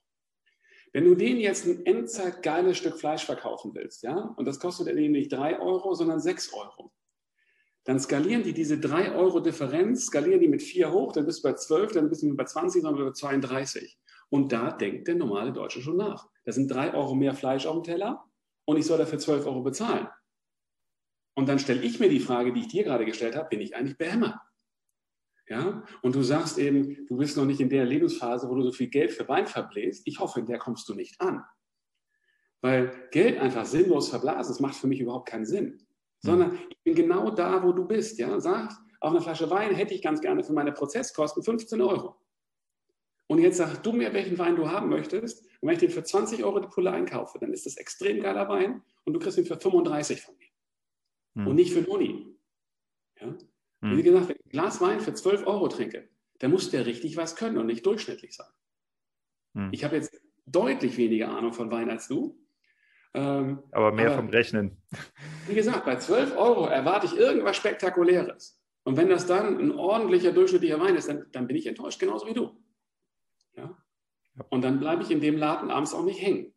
Wenn 0.96 1.04
du 1.04 1.14
denen 1.14 1.40
jetzt 1.40 1.66
ein 1.66 1.84
Endzeit 1.84 2.42
geiles 2.42 2.78
Stück 2.78 2.98
Fleisch 2.98 3.26
verkaufen 3.26 3.74
willst, 3.74 4.02
ja, 4.02 4.16
und 4.16 4.46
das 4.46 4.58
kostet 4.58 4.86
denen 4.86 5.12
nicht 5.12 5.30
3 5.30 5.60
Euro, 5.60 5.92
sondern 5.92 6.20
6 6.20 6.54
Euro, 6.54 6.90
dann 7.84 8.00
skalieren 8.00 8.42
die 8.42 8.54
diese 8.54 8.80
3 8.80 9.12
Euro 9.14 9.40
Differenz, 9.40 10.06
skalieren 10.06 10.40
die 10.40 10.48
mit 10.48 10.62
4 10.62 10.90
hoch, 10.90 11.12
dann 11.12 11.26
bist 11.26 11.44
du 11.44 11.48
bei 11.50 11.52
12, 11.52 11.92
dann 11.92 12.08
bist 12.08 12.22
du 12.22 12.34
bei 12.34 12.44
20, 12.44 12.82
dann 12.82 12.96
bei 12.96 13.12
32. 13.12 13.98
Und 14.30 14.52
da 14.52 14.72
denkt 14.72 15.06
der 15.06 15.16
normale 15.16 15.52
Deutsche 15.52 15.82
schon 15.82 15.98
nach. 15.98 16.30
Da 16.46 16.52
sind 16.52 16.68
3 16.68 16.94
Euro 16.94 17.14
mehr 17.14 17.34
Fleisch 17.34 17.66
auf 17.66 17.74
dem 17.74 17.84
Teller 17.84 18.24
und 18.64 18.78
ich 18.78 18.86
soll 18.86 18.96
dafür 18.96 19.18
12 19.18 19.44
Euro 19.44 19.60
bezahlen. 19.60 20.08
Und 21.34 21.46
dann 21.46 21.58
stelle 21.58 21.82
ich 21.82 22.00
mir 22.00 22.08
die 22.08 22.20
Frage, 22.20 22.54
die 22.54 22.60
ich 22.60 22.68
dir 22.68 22.84
gerade 22.84 23.04
gestellt 23.04 23.36
habe, 23.36 23.50
bin 23.50 23.60
ich 23.60 23.76
eigentlich 23.76 23.98
behämmert? 23.98 24.38
Ja? 25.48 25.82
Und 26.02 26.14
du 26.14 26.22
sagst 26.22 26.58
eben, 26.58 27.06
du 27.06 27.16
bist 27.16 27.36
noch 27.36 27.44
nicht 27.44 27.60
in 27.60 27.68
der 27.68 27.84
Lebensphase, 27.84 28.48
wo 28.48 28.54
du 28.54 28.62
so 28.62 28.72
viel 28.72 28.88
Geld 28.88 29.12
für 29.12 29.28
Wein 29.28 29.46
verbläst. 29.46 30.02
Ich 30.06 30.18
hoffe, 30.18 30.40
in 30.40 30.46
der 30.46 30.58
kommst 30.58 30.88
du 30.88 30.94
nicht 30.94 31.20
an. 31.20 31.44
Weil 32.60 33.08
Geld 33.12 33.38
einfach 33.38 33.64
sinnlos 33.64 34.08
verblasen, 34.08 34.52
das 34.52 34.60
macht 34.60 34.76
für 34.76 34.86
mich 34.86 35.00
überhaupt 35.00 35.28
keinen 35.28 35.46
Sinn. 35.46 35.86
Sondern 36.20 36.58
ich 36.68 36.82
bin 36.82 36.94
genau 36.94 37.30
da, 37.30 37.62
wo 37.62 37.72
du 37.72 37.86
bist. 37.86 38.18
Ja? 38.18 38.40
Sagst, 38.40 38.78
auf 39.00 39.10
einer 39.10 39.20
Flasche 39.20 39.48
Wein 39.50 39.74
hätte 39.74 39.94
ich 39.94 40.02
ganz 40.02 40.20
gerne 40.20 40.42
für 40.42 40.52
meine 40.52 40.72
Prozesskosten 40.72 41.42
15 41.42 41.80
Euro. 41.80 42.16
Und 43.28 43.40
jetzt 43.40 43.58
sag 43.58 43.82
du 43.82 43.92
mir, 43.92 44.12
welchen 44.12 44.38
Wein 44.38 44.56
du 44.56 44.70
haben 44.70 44.88
möchtest. 44.88 45.44
Und 45.60 45.68
wenn 45.68 45.74
ich 45.74 45.80
den 45.80 45.90
für 45.90 46.04
20 46.04 46.44
Euro 46.44 46.60
die 46.60 46.68
Pulle 46.68 46.92
einkaufe, 46.92 47.38
dann 47.38 47.52
ist 47.52 47.66
das 47.66 47.76
extrem 47.76 48.20
geiler 48.20 48.48
Wein 48.48 48.82
und 49.04 49.14
du 49.14 49.20
kriegst 49.20 49.38
ihn 49.38 49.46
für 49.46 49.58
35 49.58 50.20
von 50.20 50.36
mir. 50.36 50.46
Hm. 51.34 51.46
Und 51.48 51.56
nicht 51.56 51.72
für 51.72 51.82
Noni. 51.82 52.36
Ja? 53.20 53.34
Hm. 53.90 53.96
Wie 53.96 54.02
gesagt, 54.02 54.28
wenn 54.28 54.36
ich 54.36 54.46
ein 54.46 54.50
Glas 54.50 54.80
Wein 54.80 55.00
für 55.00 55.14
12 55.14 55.46
Euro 55.46 55.68
trinke, 55.68 56.08
dann 56.38 56.50
muss 56.50 56.70
der 56.70 56.86
richtig 56.86 57.16
was 57.16 57.36
können 57.36 57.58
und 57.58 57.66
nicht 57.66 57.86
durchschnittlich 57.86 58.34
sein. 58.34 58.48
Hm. 59.54 59.70
Ich 59.72 59.84
habe 59.84 59.96
jetzt 59.96 60.20
deutlich 60.46 60.96
weniger 60.96 61.28
Ahnung 61.28 61.52
von 61.52 61.70
Wein 61.70 61.90
als 61.90 62.08
du. 62.08 62.38
Ähm, 63.14 63.62
aber 63.72 63.92
mehr 63.92 64.08
aber, 64.08 64.16
vom 64.16 64.28
Rechnen. 64.28 64.76
Wie 65.46 65.54
gesagt, 65.54 65.84
bei 65.84 65.96
12 65.96 66.36
Euro 66.36 66.66
erwarte 66.66 67.06
ich 67.06 67.16
irgendwas 67.16 67.56
Spektakuläres. 67.56 68.60
Und 68.84 68.96
wenn 68.96 69.08
das 69.08 69.26
dann 69.26 69.58
ein 69.58 69.72
ordentlicher, 69.72 70.32
durchschnittlicher 70.32 70.78
Wein 70.80 70.96
ist, 70.96 71.08
dann, 71.08 71.26
dann 71.32 71.46
bin 71.46 71.56
ich 71.56 71.66
enttäuscht, 71.66 71.98
genauso 71.98 72.26
wie 72.26 72.34
du. 72.34 72.56
Ja? 73.54 73.76
Und 74.50 74.62
dann 74.62 74.78
bleibe 74.78 75.02
ich 75.02 75.10
in 75.10 75.20
dem 75.20 75.38
Laden 75.38 75.70
abends 75.70 75.94
auch 75.94 76.04
nicht 76.04 76.20
hängen. 76.20 76.52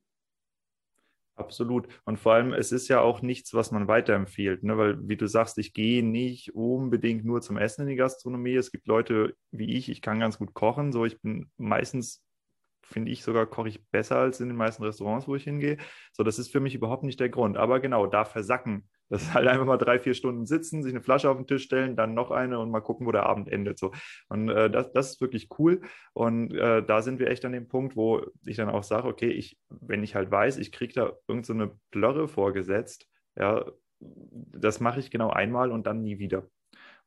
Absolut. 1.39 1.87
Und 2.03 2.19
vor 2.19 2.33
allem, 2.33 2.51
es 2.51 2.73
ist 2.73 2.89
ja 2.89 2.99
auch 2.99 3.21
nichts, 3.21 3.53
was 3.53 3.71
man 3.71 3.87
weiterempfiehlt, 3.87 4.61
ne? 4.63 4.77
weil, 4.77 5.07
wie 5.07 5.15
du 5.15 5.25
sagst, 5.25 5.57
ich 5.57 5.73
gehe 5.73 6.03
nicht 6.03 6.53
unbedingt 6.53 7.23
nur 7.23 7.41
zum 7.41 7.57
Essen 7.57 7.83
in 7.83 7.87
die 7.87 7.95
Gastronomie. 7.95 8.55
Es 8.55 8.71
gibt 8.71 8.87
Leute 8.87 9.33
wie 9.51 9.73
ich, 9.75 9.87
ich 9.89 10.01
kann 10.01 10.19
ganz 10.19 10.37
gut 10.37 10.53
kochen. 10.53 10.91
So, 10.91 11.05
ich 11.05 11.21
bin 11.21 11.49
meistens 11.57 12.23
finde 12.83 13.11
ich 13.11 13.23
sogar, 13.23 13.45
koche 13.45 13.69
ich 13.69 13.87
besser 13.89 14.17
als 14.17 14.39
in 14.41 14.47
den 14.49 14.57
meisten 14.57 14.83
Restaurants, 14.83 15.27
wo 15.27 15.35
ich 15.35 15.43
hingehe. 15.43 15.77
So, 16.11 16.23
das 16.23 16.39
ist 16.39 16.51
für 16.51 16.59
mich 16.59 16.75
überhaupt 16.75 17.03
nicht 17.03 17.19
der 17.19 17.29
Grund. 17.29 17.55
Aber 17.55 17.79
genau, 17.79 18.05
da 18.07 18.25
versacken. 18.25 18.89
Das 19.09 19.23
ist 19.23 19.33
halt 19.33 19.47
einfach 19.47 19.65
mal 19.65 19.77
drei, 19.77 19.99
vier 19.99 20.13
Stunden 20.13 20.45
sitzen, 20.45 20.83
sich 20.83 20.93
eine 20.93 21.01
Flasche 21.01 21.29
auf 21.29 21.37
den 21.37 21.47
Tisch 21.47 21.63
stellen, 21.63 21.95
dann 21.95 22.13
noch 22.13 22.31
eine 22.31 22.59
und 22.59 22.69
mal 22.69 22.81
gucken, 22.81 23.07
wo 23.07 23.11
der 23.11 23.25
Abend 23.25 23.49
endet. 23.49 23.79
So. 23.79 23.91
Und 24.27 24.49
äh, 24.49 24.69
das, 24.69 24.91
das 24.93 25.11
ist 25.11 25.21
wirklich 25.21 25.49
cool. 25.57 25.81
Und 26.13 26.53
äh, 26.53 26.83
da 26.83 27.01
sind 27.01 27.19
wir 27.19 27.29
echt 27.29 27.43
an 27.45 27.51
dem 27.51 27.67
Punkt, 27.67 27.95
wo 27.95 28.21
ich 28.45 28.57
dann 28.57 28.69
auch 28.69 28.83
sage, 28.83 29.07
okay, 29.07 29.29
ich, 29.29 29.57
wenn 29.69 30.03
ich 30.03 30.15
halt 30.15 30.31
weiß, 30.31 30.57
ich 30.57 30.71
kriege 30.71 30.93
da 30.93 31.13
irgendeine 31.27 31.67
so 31.67 31.79
Blöre 31.91 32.27
vorgesetzt, 32.27 33.07
ja, 33.35 33.65
das 33.99 34.79
mache 34.79 34.99
ich 34.99 35.11
genau 35.11 35.29
einmal 35.29 35.71
und 35.71 35.87
dann 35.87 36.01
nie 36.01 36.19
wieder. 36.19 36.47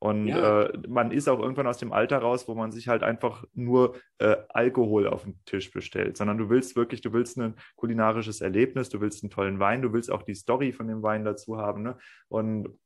Und 0.03 0.26
ja. 0.26 0.62
äh, 0.62 0.78
man 0.88 1.12
ist 1.12 1.28
auch 1.28 1.38
irgendwann 1.38 1.68
aus 1.68 1.78
dem 1.78 1.92
Alter 1.92 2.18
raus, 2.18 2.48
wo 2.48 2.57
man 2.57 2.72
sich 2.72 2.88
halt 2.88 3.05
einfach 3.05 3.44
nur 3.55 3.94
äh, 4.18 4.34
Alkohol 4.48 5.07
auf 5.07 5.22
den 5.22 5.38
Tisch 5.44 5.70
bestellt, 5.70 6.16
sondern 6.16 6.38
du 6.38 6.50
willst 6.50 6.74
wirklich, 6.74 7.03
du 7.03 7.12
willst 7.12 7.38
ein 7.38 7.55
kulinarisches 7.76 8.40
Erlebnis, 8.40 8.88
du 8.88 9.00
willst 9.00 9.22
einen 9.22 9.30
tollen 9.30 9.61
Wein, 9.61 9.80
du 9.80 9.92
willst 9.92 10.11
auch 10.11 10.24
die 10.24 10.34
Story 10.34 10.72
von 10.72 10.88
dem 10.88 11.05
Wein 11.05 11.24
dazu 11.24 11.57
haben. 11.57 11.84
Ne? 11.84 11.98
Und 12.26 12.80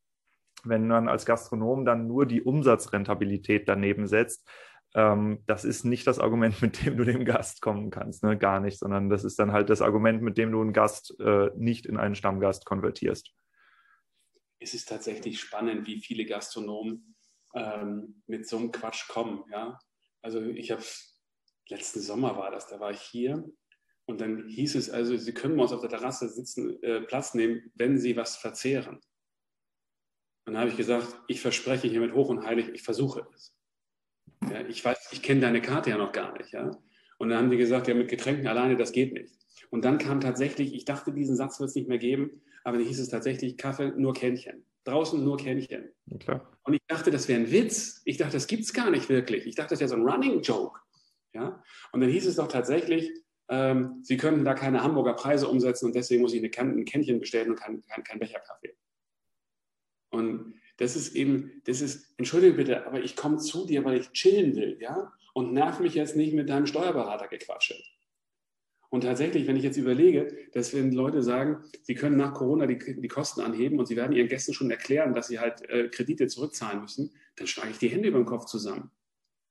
wenn 0.63 0.87
man 0.87 1.09
als 1.09 1.25
Gastronom 1.25 1.85
dann 1.85 2.05
nur 2.05 2.27
die 2.27 2.43
Umsatzrentabilität 2.43 3.67
daneben 3.67 4.05
setzt, 4.05 4.47
ähm, 4.93 5.39
das 5.47 5.65
ist 5.65 5.85
nicht 5.85 6.05
das 6.05 6.19
Argument, 6.19 6.61
mit 6.61 6.85
dem 6.85 6.97
du 6.97 7.03
dem 7.03 7.25
Gast 7.25 7.63
kommen 7.63 7.89
kannst, 7.89 8.23
ne? 8.23 8.37
gar 8.37 8.59
nicht, 8.59 8.77
sondern 8.77 9.09
das 9.09 9.23
ist 9.23 9.39
dann 9.39 9.53
halt 9.53 9.71
das 9.71 9.81
Argument, 9.81 10.21
mit 10.21 10.37
dem 10.37 10.51
du 10.51 10.61
einen 10.61 10.71
Gast 10.71 11.19
äh, 11.19 11.49
nicht 11.55 11.87
in 11.87 11.97
einen 11.97 12.13
Stammgast 12.13 12.63
konvertierst 12.67 13.33
es 14.59 14.73
ist 14.73 14.87
tatsächlich 14.87 15.39
spannend, 15.39 15.87
wie 15.87 15.99
viele 15.99 16.25
Gastronomen 16.25 17.15
ähm, 17.53 18.21
mit 18.27 18.47
so 18.47 18.57
einem 18.57 18.71
Quatsch 18.71 19.07
kommen. 19.07 19.43
Ja? 19.51 19.79
Also 20.21 20.41
ich 20.41 20.71
habe, 20.71 20.83
letzten 21.69 22.01
Sommer 22.01 22.37
war 22.37 22.51
das, 22.51 22.67
da 22.67 22.79
war 22.79 22.91
ich 22.91 23.01
hier 23.01 23.43
und 24.05 24.21
dann 24.21 24.47
hieß 24.47 24.75
es 24.75 24.89
also, 24.89 25.17
Sie 25.17 25.33
können 25.33 25.57
bei 25.57 25.63
uns 25.63 25.73
auf 25.73 25.81
der 25.81 25.89
Terrasse 25.89 26.29
sitzen, 26.29 26.81
äh, 26.81 27.01
Platz 27.01 27.33
nehmen, 27.33 27.71
wenn 27.75 27.99
Sie 27.99 28.15
was 28.15 28.37
verzehren. 28.37 29.01
Und 30.45 30.53
dann 30.53 30.59
habe 30.59 30.69
ich 30.69 30.77
gesagt, 30.77 31.19
ich 31.27 31.41
verspreche 31.41 31.89
hiermit 31.89 32.13
hoch 32.13 32.29
und 32.29 32.45
heilig, 32.45 32.69
ich 32.69 32.83
versuche 32.83 33.27
es. 33.35 33.53
Ja, 34.49 34.65
ich 34.65 34.83
weiß, 34.83 35.09
ich 35.11 35.21
kenne 35.21 35.41
deine 35.41 35.61
Karte 35.61 35.89
ja 35.89 35.97
noch 35.97 36.13
gar 36.13 36.37
nicht. 36.37 36.53
Ja? 36.53 36.71
Und 37.17 37.29
dann 37.29 37.39
haben 37.39 37.51
die 37.51 37.57
gesagt, 37.57 37.89
ja, 37.89 37.95
mit 37.95 38.07
Getränken 38.07 38.47
alleine, 38.47 38.77
das 38.77 38.93
geht 38.93 39.11
nicht. 39.11 39.33
Und 39.71 39.83
dann 39.83 39.97
kam 39.97 40.21
tatsächlich, 40.21 40.73
ich 40.73 40.85
dachte, 40.85 41.11
diesen 41.11 41.35
Satz 41.35 41.59
wird 41.59 41.69
es 41.69 41.75
nicht 41.75 41.89
mehr 41.89 41.97
geben, 41.97 42.41
aber 42.63 42.77
dann 42.77 42.87
hieß 42.87 42.99
es 42.99 43.09
tatsächlich 43.09 43.57
Kaffee, 43.57 43.93
nur 43.95 44.13
Kännchen. 44.13 44.65
Draußen 44.83 45.23
nur 45.23 45.37
Kännchen. 45.37 45.91
Ja, 46.05 46.41
und 46.63 46.73
ich 46.73 46.81
dachte, 46.87 47.11
das 47.11 47.27
wäre 47.27 47.41
ein 47.41 47.51
Witz. 47.51 48.01
Ich 48.05 48.17
dachte, 48.17 48.33
das 48.33 48.47
gibt 48.47 48.63
es 48.63 48.73
gar 48.73 48.89
nicht 48.89 49.09
wirklich. 49.09 49.45
Ich 49.45 49.55
dachte, 49.55 49.71
das 49.71 49.79
wäre 49.79 49.89
so 49.89 49.95
ein 49.95 50.07
Running 50.07 50.41
Joke. 50.41 50.79
Ja? 51.33 51.61
Und 51.91 52.01
dann 52.01 52.09
hieß 52.09 52.25
es 52.27 52.35
doch 52.35 52.47
tatsächlich, 52.47 53.11
ähm, 53.49 53.99
Sie 54.03 54.17
könnten 54.17 54.43
da 54.43 54.53
keine 54.53 54.83
Hamburger 54.83 55.13
Preise 55.13 55.47
umsetzen 55.47 55.85
und 55.85 55.95
deswegen 55.95 56.21
muss 56.21 56.33
ich 56.33 56.43
eine 56.43 56.71
ein 56.71 56.85
Kännchen 56.85 57.19
bestellen 57.19 57.51
und 57.51 57.59
kein, 57.59 57.81
kein, 57.85 58.03
kein 58.03 58.19
Becher 58.19 58.39
Kaffee. 58.39 58.75
Und 60.09 60.55
das 60.77 60.95
ist 60.95 61.15
eben, 61.15 61.61
das 61.65 61.81
ist, 61.81 62.13
entschuldige 62.17 62.53
bitte, 62.53 62.85
aber 62.85 63.01
ich 63.01 63.15
komme 63.15 63.37
zu 63.37 63.65
dir, 63.65 63.83
weil 63.83 63.99
ich 63.99 64.11
chillen 64.11 64.55
will, 64.55 64.77
ja? 64.79 65.11
Und 65.33 65.53
nerv 65.53 65.79
mich 65.79 65.93
jetzt 65.93 66.15
nicht 66.15 66.33
mit 66.33 66.49
deinem 66.49 66.65
Steuerberater 66.65 67.27
gequatsche. 67.27 67.75
Und 68.89 69.01
tatsächlich, 69.01 69.47
wenn 69.47 69.57
ich 69.57 69.63
jetzt 69.63 69.77
überlege, 69.77 70.33
dass 70.53 70.73
wenn 70.73 70.91
Leute 70.93 71.21
sagen, 71.21 71.63
sie 71.83 71.95
können 71.95 72.15
nach 72.15 72.33
Corona 72.33 72.67
die, 72.67 72.77
die 72.77 73.07
Kosten 73.07 73.41
anheben 73.41 73.79
und 73.79 73.85
sie 73.85 73.97
werden 73.97 74.15
ihren 74.15 74.29
Gästen 74.29 74.53
schon 74.53 74.71
erklären, 74.71 75.13
dass 75.13 75.27
sie 75.27 75.39
halt 75.39 75.67
äh, 75.69 75.89
Kredite 75.89 76.27
zurückzahlen 76.27 76.81
müssen, 76.81 77.11
dann 77.35 77.47
schlage 77.47 77.71
ich 77.71 77.77
die 77.79 77.89
Hände 77.89 78.07
über 78.07 78.19
den 78.19 78.25
Kopf 78.25 78.45
zusammen. 78.45 78.91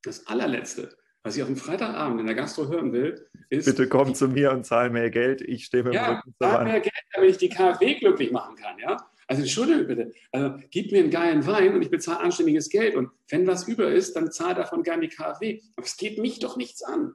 Das 0.03 0.27
allerletzte, 0.27 0.97
was 1.23 1.37
ich 1.37 1.43
auf 1.43 1.49
dem 1.49 1.57
Freitagabend 1.57 2.21
in 2.21 2.27
der 2.27 2.35
Gastro 2.35 2.69
hören 2.69 2.93
will, 2.93 3.27
ist. 3.51 3.67
Bitte 3.67 3.89
komm 3.89 4.15
zu 4.15 4.29
mir 4.29 4.53
und 4.53 4.65
zahl 4.65 4.89
mehr 4.89 5.11
Geld. 5.11 5.43
Ich 5.43 5.67
stehe 5.67 5.83
mit 5.83 5.93
dem 5.93 5.97
ja, 5.97 6.17
Rücken 6.17 6.35
zur 6.41 6.53
Wand. 6.53 6.65
mehr 6.65 6.81
Geld, 6.81 6.95
damit 7.13 7.31
ich 7.31 7.39
die 7.39 7.49
KfW 7.51 7.95
glücklich 7.95 8.31
machen 8.33 8.57
kann, 8.57 8.79
ja? 8.79 8.97
Also 9.29 9.43
entschuldige 9.43 9.85
bitte, 9.85 10.13
also 10.31 10.57
gib 10.71 10.93
mir 10.93 11.01
einen 11.01 11.11
geilen 11.11 11.47
Wein 11.47 11.75
und 11.75 11.83
ich 11.83 11.91
bezahle 11.91 12.21
anständiges 12.21 12.69
Geld 12.69 12.95
und 12.95 13.11
wenn 13.29 13.47
was 13.47 13.67
über 13.67 13.91
ist, 13.91 14.15
dann 14.15 14.31
zahl 14.31 14.55
davon 14.55 14.85
gern 14.85 15.01
die 15.01 15.09
KfW. 15.09 15.61
Aber 15.75 15.85
es 15.85 15.97
geht 15.97 16.19
mich 16.19 16.39
doch 16.39 16.57
nichts 16.57 16.83
an. 16.83 17.13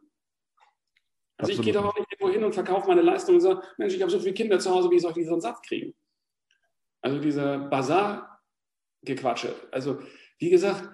Also 1.42 1.54
Absolut. 1.54 1.60
ich 1.60 1.66
gehe 1.66 1.74
doch 1.74 1.90
auch 1.90 1.98
nicht 1.98 2.12
irgendwo 2.12 2.32
hin 2.32 2.44
und 2.44 2.54
verkaufe 2.54 2.88
meine 2.88 3.02
Leistung 3.02 3.36
und 3.36 3.42
sage, 3.42 3.64
Mensch, 3.78 3.96
ich 3.96 4.02
habe 4.02 4.12
so 4.12 4.20
viele 4.20 4.34
Kinder 4.34 4.60
zu 4.60 4.70
Hause, 4.70 4.92
wie 4.92 5.00
soll 5.00 5.10
ich 5.12 5.18
diesen 5.18 5.42
Satz 5.42 5.60
kriegen? 5.64 5.96
Also 7.02 7.20
dieser 7.20 7.58
Bazar-Gequatsche. 7.58 9.56
Also 9.72 10.00
wie 10.38 10.52
gesagt, 10.52 10.88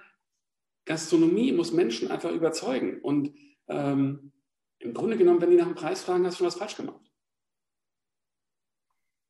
Gastronomie 0.86 1.52
muss 1.52 1.74
Menschen 1.74 2.10
einfach 2.10 2.32
überzeugen. 2.32 3.02
Und 3.02 3.36
ähm, 3.68 4.32
im 4.80 4.94
Grunde 4.94 5.18
genommen, 5.18 5.42
wenn 5.42 5.50
die 5.50 5.58
nach 5.58 5.66
dem 5.66 5.76
Preis 5.76 6.02
fragen, 6.02 6.26
hast 6.26 6.36
du 6.36 6.38
schon 6.38 6.48
was 6.48 6.56
falsch 6.56 6.78
gemacht. 6.78 7.02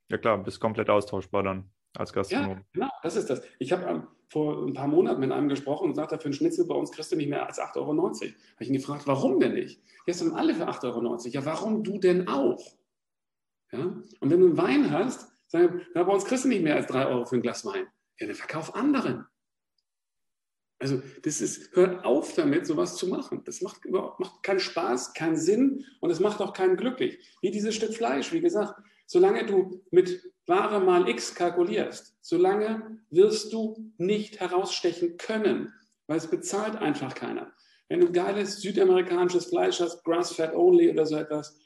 Ja 0.09 0.19
klar, 0.19 0.37
bist 0.37 0.59
komplett 0.59 0.91
austauschbar 0.91 1.41
dann 1.41 1.71
als 1.99 2.13
Gastronom. 2.13 2.49
Ja, 2.49 2.61
genau, 2.73 2.89
das 3.03 3.15
ist 3.15 3.29
das. 3.29 3.41
Ich 3.59 3.71
habe 3.71 3.85
ähm, 3.85 4.07
vor 4.29 4.65
ein 4.65 4.73
paar 4.73 4.87
Monaten 4.87 5.19
mit 5.19 5.31
einem 5.31 5.49
gesprochen 5.49 5.89
und 5.89 5.95
sagte, 5.95 6.17
für 6.17 6.25
einen 6.25 6.33
Schnitzel 6.33 6.65
bei 6.65 6.75
uns 6.75 6.91
kriegst 6.91 7.11
du 7.11 7.15
nicht 7.15 7.29
mehr 7.29 7.45
als 7.45 7.59
8,90 7.59 7.77
Euro. 7.77 7.97
Habe 7.97 8.33
ich 8.59 8.67
ihn 8.67 8.73
gefragt, 8.73 9.07
warum 9.07 9.39
denn 9.39 9.53
nicht? 9.53 9.81
Jetzt 10.05 10.19
sind 10.19 10.33
alle 10.33 10.53
für 10.53 10.67
8,90 10.67 10.85
Euro. 10.93 11.17
Ja, 11.27 11.45
warum 11.45 11.83
du 11.83 11.97
denn 11.97 12.27
auch? 12.27 12.63
Ja? 13.71 13.79
Und 13.79 14.29
wenn 14.29 14.39
du 14.39 14.47
einen 14.47 14.57
Wein 14.57 14.91
hast, 14.91 15.27
sagen 15.47 15.81
ja, 15.95 16.03
bei 16.03 16.13
uns 16.13 16.25
kriegst 16.25 16.45
du 16.45 16.49
nicht 16.49 16.63
mehr 16.63 16.75
als 16.75 16.87
3 16.87 17.07
Euro 17.07 17.25
für 17.25 17.35
ein 17.35 17.41
Glas 17.41 17.65
Wein. 17.65 17.87
Ja, 18.19 18.27
dann 18.27 18.35
verkauf 18.35 18.75
anderen. 18.75 19.25
Also 20.79 21.01
das 21.23 21.41
ist, 21.41 21.75
hört 21.75 22.05
auf 22.05 22.33
damit, 22.35 22.67
sowas 22.67 22.97
zu 22.97 23.07
machen. 23.07 23.41
Das 23.45 23.61
macht 23.61 23.83
überhaupt 23.85 24.19
macht 24.19 24.43
keinen 24.43 24.59
Spaß, 24.59 25.13
keinen 25.13 25.37
Sinn 25.37 25.85
und 26.01 26.11
es 26.11 26.19
macht 26.19 26.39
auch 26.39 26.53
keinen 26.53 26.77
glücklich. 26.77 27.17
Wie 27.41 27.49
dieses 27.49 27.75
Stück 27.75 27.95
Fleisch, 27.95 28.31
wie 28.31 28.41
gesagt, 28.41 28.79
solange 29.07 29.45
du 29.45 29.83
mit 29.89 30.21
Ware 30.45 30.79
mal 30.79 31.09
X 31.09 31.33
kalkulierst, 31.33 32.15
solange 32.21 32.99
wirst 33.09 33.51
du 33.51 33.91
nicht 33.97 34.39
herausstechen 34.39 35.17
können, 35.17 35.73
weil 36.05 36.17
es 36.17 36.27
bezahlt 36.27 36.75
einfach 36.75 37.15
keiner. 37.15 37.51
Wenn 37.89 38.01
du 38.01 38.11
geiles 38.11 38.61
südamerikanisches 38.61 39.47
Fleisch 39.47 39.79
hast, 39.79 40.03
Grass-Fat 40.03 40.53
Only 40.55 40.91
oder 40.91 41.05
so 41.05 41.15
etwas, 41.15 41.59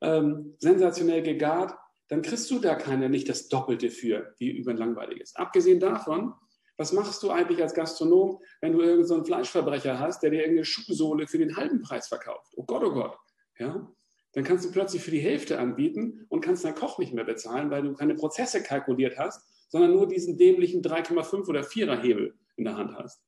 ähm, 0.00 0.54
sensationell 0.58 1.22
gegart, 1.22 1.74
dann 2.08 2.22
kriegst 2.22 2.50
du 2.50 2.58
da 2.58 2.74
keiner 2.74 3.08
nicht 3.08 3.28
das 3.28 3.48
Doppelte 3.48 3.90
für, 3.90 4.34
wie 4.38 4.50
über 4.50 4.72
ein 4.72 4.76
langweiliges. 4.76 5.36
Abgesehen 5.36 5.80
davon, 5.80 6.34
was 6.76 6.92
machst 6.92 7.22
du 7.22 7.30
eigentlich 7.30 7.60
als 7.60 7.74
Gastronom, 7.74 8.40
wenn 8.60 8.72
du 8.72 8.80
irgendeinen 8.80 9.22
so 9.22 9.24
Fleischverbrecher 9.24 9.98
hast, 9.98 10.22
der 10.22 10.30
dir 10.30 10.40
irgendeine 10.40 10.64
Schuhsohle 10.64 11.26
für 11.26 11.38
den 11.38 11.56
halben 11.56 11.82
Preis 11.82 12.08
verkauft? 12.08 12.52
Oh 12.56 12.64
Gott, 12.64 12.84
oh 12.84 12.92
Gott. 12.92 13.18
Ja? 13.58 13.92
Dann 14.32 14.44
kannst 14.44 14.64
du 14.64 14.72
plötzlich 14.72 15.02
für 15.02 15.10
die 15.10 15.20
Hälfte 15.20 15.58
anbieten 15.58 16.26
und 16.28 16.40
kannst 16.40 16.64
deinen 16.64 16.74
Koch 16.74 16.98
nicht 16.98 17.14
mehr 17.14 17.24
bezahlen, 17.24 17.70
weil 17.70 17.82
du 17.82 17.94
keine 17.94 18.14
Prozesse 18.14 18.62
kalkuliert 18.62 19.18
hast, 19.18 19.42
sondern 19.68 19.92
nur 19.92 20.06
diesen 20.06 20.36
dämlichen 20.36 20.82
3,5 20.82 21.48
oder 21.48 21.60
4er 21.60 22.00
Hebel 22.00 22.38
in 22.56 22.64
der 22.64 22.76
Hand 22.76 22.94
hast. 22.94 23.22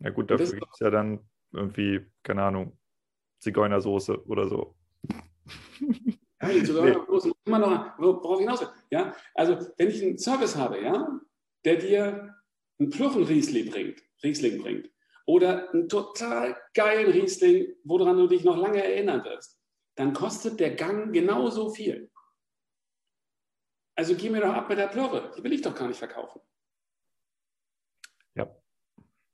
Ja 0.00 0.10
gut, 0.10 0.30
dafür 0.30 0.52
gibt 0.52 0.72
es 0.72 0.80
ja 0.80 0.90
dann 0.90 1.20
irgendwie, 1.52 2.06
keine 2.22 2.42
Ahnung, 2.42 2.78
Zigeunersoße 3.40 4.24
oder 4.26 4.48
so. 4.48 4.74
Ja, 6.40 6.50
die 6.50 6.62
Zigeunersoße 6.62 7.28
nee. 7.30 7.34
immer 7.46 7.58
noch, 7.58 7.98
worauf 7.98 8.38
ich 8.38 8.46
hinaus 8.46 8.60
will. 8.60 8.68
Ja, 8.92 9.12
also 9.34 9.58
wenn 9.76 9.88
ich 9.88 10.00
einen 10.00 10.18
Service 10.18 10.54
habe, 10.54 10.80
ja, 10.80 11.20
der 11.64 11.76
dir 11.76 12.34
einen 12.78 12.90
Plüchen-Riesling 12.90 13.70
bringt, 13.70 14.04
Riesling 14.22 14.62
bringt, 14.62 14.88
oder 15.26 15.68
einen 15.70 15.88
total 15.88 16.56
geilen 16.74 17.10
Riesling, 17.10 17.74
woran 17.82 18.16
du 18.16 18.28
dich 18.28 18.44
noch 18.44 18.56
lange 18.56 18.82
erinnern 18.82 19.24
wirst, 19.24 19.57
dann 19.98 20.12
kostet 20.12 20.60
der 20.60 20.76
Gang 20.76 21.12
genauso 21.12 21.70
viel. 21.70 22.08
Also 23.96 24.14
geh 24.14 24.30
mir 24.30 24.40
doch 24.40 24.54
ab 24.54 24.68
mit 24.68 24.78
der 24.78 24.86
Plörre. 24.86 25.32
Die 25.36 25.42
will 25.42 25.52
ich 25.52 25.60
doch 25.60 25.74
gar 25.74 25.88
nicht 25.88 25.98
verkaufen. 25.98 26.40
Ja. 28.36 28.48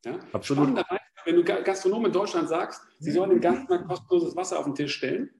ja? 0.06 0.18
Absolut. 0.32 0.82
wenn 1.26 1.36
du 1.36 1.44
Gastronomen 1.44 2.06
in 2.06 2.12
Deutschland 2.14 2.48
sagst, 2.48 2.80
sie 2.98 3.12
sollen 3.12 3.28
dem 3.28 3.42
Gast 3.42 3.68
mal 3.68 3.84
kostenloses 3.84 4.36
Wasser 4.36 4.58
auf 4.58 4.64
den 4.64 4.74
Tisch 4.74 4.94
stellen, 4.94 5.30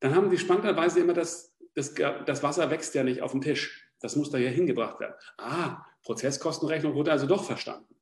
dann 0.00 0.16
haben 0.16 0.30
die 0.30 0.38
spannenderweise 0.38 0.98
immer 0.98 1.14
das, 1.14 1.56
das, 1.76 1.94
das 1.94 2.42
Wasser 2.42 2.70
wächst 2.70 2.92
ja 2.96 3.04
nicht 3.04 3.22
auf 3.22 3.30
dem 3.30 3.42
Tisch. 3.42 3.88
Das 4.00 4.16
muss 4.16 4.30
da 4.30 4.38
ja 4.38 4.50
hingebracht 4.50 4.98
werden. 4.98 5.14
Ah, 5.38 5.86
Prozesskostenrechnung 6.02 6.94
wurde 6.94 7.12
also 7.12 7.28
doch 7.28 7.44
verstanden. 7.44 7.94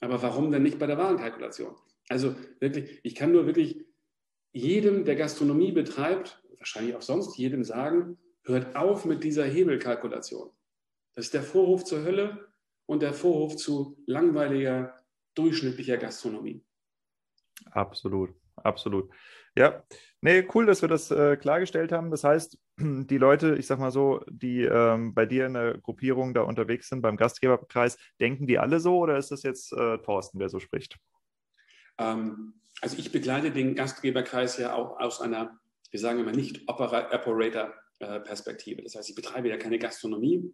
Aber 0.00 0.20
warum 0.20 0.50
denn 0.50 0.62
nicht 0.62 0.78
bei 0.78 0.86
der 0.86 0.98
Warenkalkulation? 0.98 1.74
Also 2.10 2.36
wirklich, 2.60 3.00
ich 3.02 3.14
kann 3.14 3.32
nur 3.32 3.46
wirklich 3.46 3.86
jedem, 4.52 5.04
der 5.04 5.16
Gastronomie 5.16 5.72
betreibt, 5.72 6.42
wahrscheinlich 6.58 6.94
auch 6.94 7.02
sonst 7.02 7.36
jedem 7.36 7.64
sagen, 7.64 8.18
hört 8.44 8.76
auf 8.76 9.04
mit 9.04 9.24
dieser 9.24 9.44
Hebelkalkulation. 9.44 10.50
Das 11.14 11.26
ist 11.26 11.34
der 11.34 11.42
Vorhof 11.42 11.84
zur 11.84 12.04
Hölle 12.04 12.48
und 12.86 13.02
der 13.02 13.14
Vorhof 13.14 13.56
zu 13.56 14.02
langweiliger, 14.06 14.94
durchschnittlicher 15.34 15.96
Gastronomie. 15.96 16.64
Absolut, 17.70 18.34
absolut. 18.56 19.10
Ja, 19.54 19.82
nee, 20.22 20.46
cool, 20.54 20.66
dass 20.66 20.80
wir 20.80 20.88
das 20.88 21.10
äh, 21.10 21.36
klargestellt 21.36 21.92
haben. 21.92 22.10
Das 22.10 22.24
heißt, 22.24 22.58
die 22.78 23.18
Leute, 23.18 23.56
ich 23.56 23.66
sag 23.66 23.78
mal 23.78 23.90
so, 23.90 24.24
die 24.28 24.62
ähm, 24.62 25.14
bei 25.14 25.26
dir 25.26 25.46
in 25.46 25.54
der 25.54 25.78
Gruppierung 25.78 26.32
da 26.34 26.42
unterwegs 26.42 26.88
sind, 26.88 27.02
beim 27.02 27.16
Gastgeberkreis, 27.16 27.98
denken 28.20 28.46
die 28.46 28.58
alle 28.58 28.80
so 28.80 28.98
oder 28.98 29.18
ist 29.18 29.30
das 29.30 29.42
jetzt 29.42 29.72
äh, 29.72 29.98
Thorsten, 29.98 30.38
der 30.38 30.48
so 30.48 30.58
spricht? 30.58 30.98
Ähm, 31.98 32.54
also 32.82 32.98
ich 32.98 33.12
begleite 33.12 33.52
den 33.52 33.76
Gastgeberkreis 33.76 34.58
ja 34.58 34.74
auch 34.74 34.98
aus 34.98 35.20
einer, 35.20 35.58
wir 35.90 36.00
sagen 36.00 36.18
immer 36.18 36.32
nicht 36.32 36.68
Operator-Perspektive. 36.68 38.82
Das 38.82 38.96
heißt, 38.96 39.08
ich 39.08 39.14
betreibe 39.14 39.48
ja 39.48 39.56
keine 39.56 39.78
Gastronomie, 39.78 40.52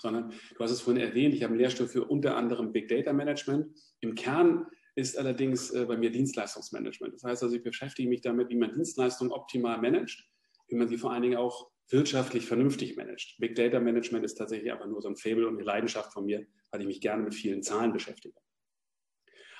sondern 0.00 0.30
du 0.30 0.58
hast 0.58 0.72
es 0.72 0.80
vorhin 0.80 1.02
erwähnt, 1.02 1.32
ich 1.32 1.44
habe 1.44 1.52
einen 1.52 1.60
Lehrstuhl 1.60 1.86
für 1.86 2.04
unter 2.04 2.36
anderem 2.36 2.72
Big 2.72 2.88
Data 2.88 3.12
Management. 3.12 3.72
Im 4.00 4.16
Kern 4.16 4.66
ist 4.96 5.16
allerdings 5.16 5.70
äh, 5.70 5.86
bei 5.86 5.96
mir 5.96 6.10
Dienstleistungsmanagement. 6.10 7.14
Das 7.14 7.22
heißt 7.22 7.44
also, 7.44 7.54
ich 7.54 7.62
beschäftige 7.62 8.08
mich 8.08 8.20
damit, 8.20 8.50
wie 8.50 8.56
man 8.56 8.72
Dienstleistungen 8.72 9.32
optimal 9.32 9.80
managt, 9.80 10.28
wie 10.68 10.74
man 10.74 10.88
sie 10.88 10.98
vor 10.98 11.12
allen 11.12 11.22
Dingen 11.22 11.36
auch 11.36 11.70
wirtschaftlich 11.88 12.46
vernünftig 12.46 12.96
managt. 12.96 13.36
Big 13.38 13.54
Data 13.54 13.78
Management 13.78 14.24
ist 14.24 14.34
tatsächlich 14.34 14.72
einfach 14.72 14.86
nur 14.86 15.00
so 15.00 15.08
ein 15.08 15.16
Fable 15.16 15.46
und 15.46 15.54
eine 15.54 15.64
Leidenschaft 15.64 16.12
von 16.12 16.24
mir, 16.24 16.44
weil 16.72 16.80
ich 16.80 16.86
mich 16.88 17.00
gerne 17.00 17.22
mit 17.22 17.34
vielen 17.34 17.62
Zahlen 17.62 17.92
beschäftige. 17.92 18.34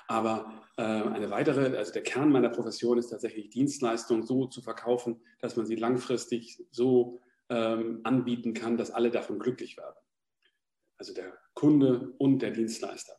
Aber 0.06 0.62
äh, 0.76 0.82
eine 0.82 1.30
weitere, 1.30 1.76
also 1.76 1.92
der 1.92 2.02
Kern 2.02 2.30
meiner 2.30 2.50
Profession 2.50 2.98
ist 2.98 3.08
tatsächlich 3.08 3.50
Dienstleistungen 3.50 4.24
so 4.24 4.46
zu 4.46 4.60
verkaufen, 4.60 5.20
dass 5.40 5.56
man 5.56 5.66
sie 5.66 5.76
langfristig 5.76 6.62
so 6.70 7.20
ähm, 7.48 8.00
anbieten 8.04 8.54
kann, 8.54 8.76
dass 8.76 8.90
alle 8.90 9.10
davon 9.10 9.38
glücklich 9.38 9.76
werden. 9.76 9.96
Also 10.98 11.14
der 11.14 11.32
Kunde 11.54 12.14
und 12.18 12.40
der 12.40 12.50
Dienstleister. 12.50 13.14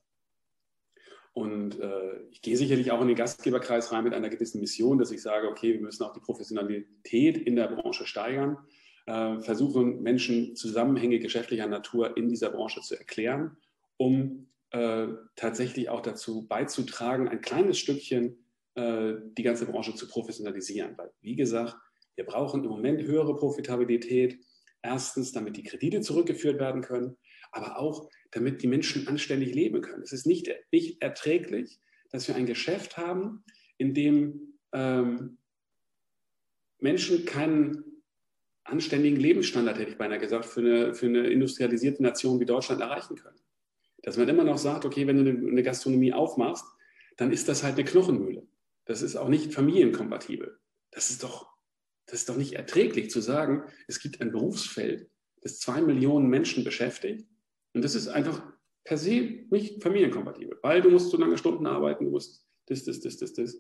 Und 1.34 1.80
äh, 1.82 2.22
ich 2.32 2.42
gehe 2.42 2.56
sicherlich 2.56 2.92
auch 2.92 3.02
in 3.02 3.08
den 3.08 3.18
Gastgeberkreis 3.18 3.92
rein 3.92 4.06
mit 4.06 4.14
einer 4.14 4.30
gewissen 4.30 4.62
Mission, 4.62 4.98
dass 4.98 5.12
ich 5.12 5.22
sage, 5.22 5.50
okay, 5.50 5.74
wir 5.74 5.82
müssen 5.82 6.04
auch 6.04 6.14
die 6.14 6.22
Professionalität 6.22 7.38
in 7.38 7.58
der 7.58 7.68
Branche 7.68 8.06
steigern, 8.06 8.58
äh, 9.06 9.40
versuchen 9.40 10.02
Menschen 10.02 10.56
Zusammenhänge 10.56 11.20
geschäftlicher 11.20 11.68
Natur 11.68 12.16
in 12.16 12.30
dieser 12.30 12.52
Branche 12.52 12.80
zu 12.82 12.96
erklären, 12.96 13.58
um 13.98 14.48
äh, 14.76 15.08
tatsächlich 15.36 15.90
auch 15.90 16.02
dazu 16.02 16.48
beizutragen, 16.48 17.28
ein 17.28 17.42
kleines 17.42 17.78
Stückchen 17.78 18.46
äh, 18.76 19.14
die 19.38 19.44
ganze 19.44 19.66
Branche 19.66 19.96
zu 19.96 20.08
professionalisieren. 20.08 20.98
Weil, 20.98 21.12
wie 21.22 21.36
gesagt, 21.36 21.76
wir 22.16 22.26
brauchen 22.26 22.64
im 22.64 22.70
Moment 22.70 23.02
höhere 23.02 23.36
Profitabilität. 23.36 24.40
Erstens, 24.82 25.32
damit 25.32 25.58
die 25.58 25.64
Kredite 25.64 26.02
zurückgeführt 26.02 26.60
werden 26.60 26.82
können 26.82 27.18
aber 27.56 27.80
auch, 27.80 28.10
damit 28.32 28.62
die 28.62 28.68
Menschen 28.68 29.08
anständig 29.08 29.56
leben 29.56 29.82
können. 29.82 30.04
Es 30.04 30.12
ist 30.12 30.28
nicht, 30.28 30.52
nicht 30.72 31.02
erträglich, 31.02 31.80
dass 32.12 32.28
wir 32.28 32.36
ein 32.36 32.46
Geschäft 32.46 32.98
haben, 32.98 33.44
in 33.78 33.94
dem 33.94 34.60
ähm, 34.74 35.38
Menschen 36.80 37.26
keinen 37.26 37.84
anständigen 38.66 39.18
Lebensstandard, 39.18 39.80
hätte 39.80 39.92
ich 39.92 39.98
beinahe 39.98 40.20
gesagt, 40.20 40.46
für 40.46 40.60
eine, 40.60 40.94
für 40.94 41.06
eine 41.06 41.28
industrialisierte 41.28 42.04
Nation 42.04 42.40
wie 42.42 42.46
Deutschland 42.46 42.82
erreichen 42.82 43.16
können. 43.16 43.40
Dass 44.06 44.18
man 44.18 44.30
immer 44.30 44.44
noch 44.44 44.60
sagt, 44.60 44.86
okay, 44.86 45.08
wenn 45.08 45.26
du 45.26 45.32
eine, 45.32 45.64
Gastronomie 45.64 46.14
aufmachst, 46.14 46.64
dann 47.18 47.32
ist 47.32 47.50
das 47.50 47.64
halt 47.64 47.74
eine 47.74 47.86
Knochenmühle. 47.86 48.48
Das 48.86 49.02
ist 49.02 49.16
auch 49.16 49.30
nicht 49.30 49.52
familienkompatibel. 49.52 50.60
Das 50.92 51.10
ist 51.10 51.24
doch, 51.24 51.48
das 52.06 52.20
ist 52.20 52.30
doch 52.30 52.38
nicht 52.38 52.54
erträglich 52.54 53.10
zu 53.10 53.20
sagen, 53.20 53.64
es 53.88 54.00
gibt 54.00 54.22
ein 54.22 54.32
Berufsfeld, 54.32 55.10
das 55.42 55.60
zwei 55.60 55.82
Millionen 55.82 56.30
Menschen 56.30 56.64
beschäftigt 56.64 57.28
und 57.74 57.84
das 57.84 57.96
ist 57.96 58.08
einfach 58.08 58.44
per 58.84 59.00
se 59.00 59.46
nicht 59.50 59.82
familienkompatibel, 59.82 60.60
weil 60.62 60.84
du 60.84 60.92
musst 60.92 61.10
so 61.10 61.18
lange 61.18 61.40
Stunden 61.40 61.66
arbeiten, 61.66 62.06
du 62.06 62.12
musst 62.12 62.46
das, 62.68 62.84
das, 62.84 63.00
das, 63.00 63.18
das, 63.18 63.34
das. 63.34 63.58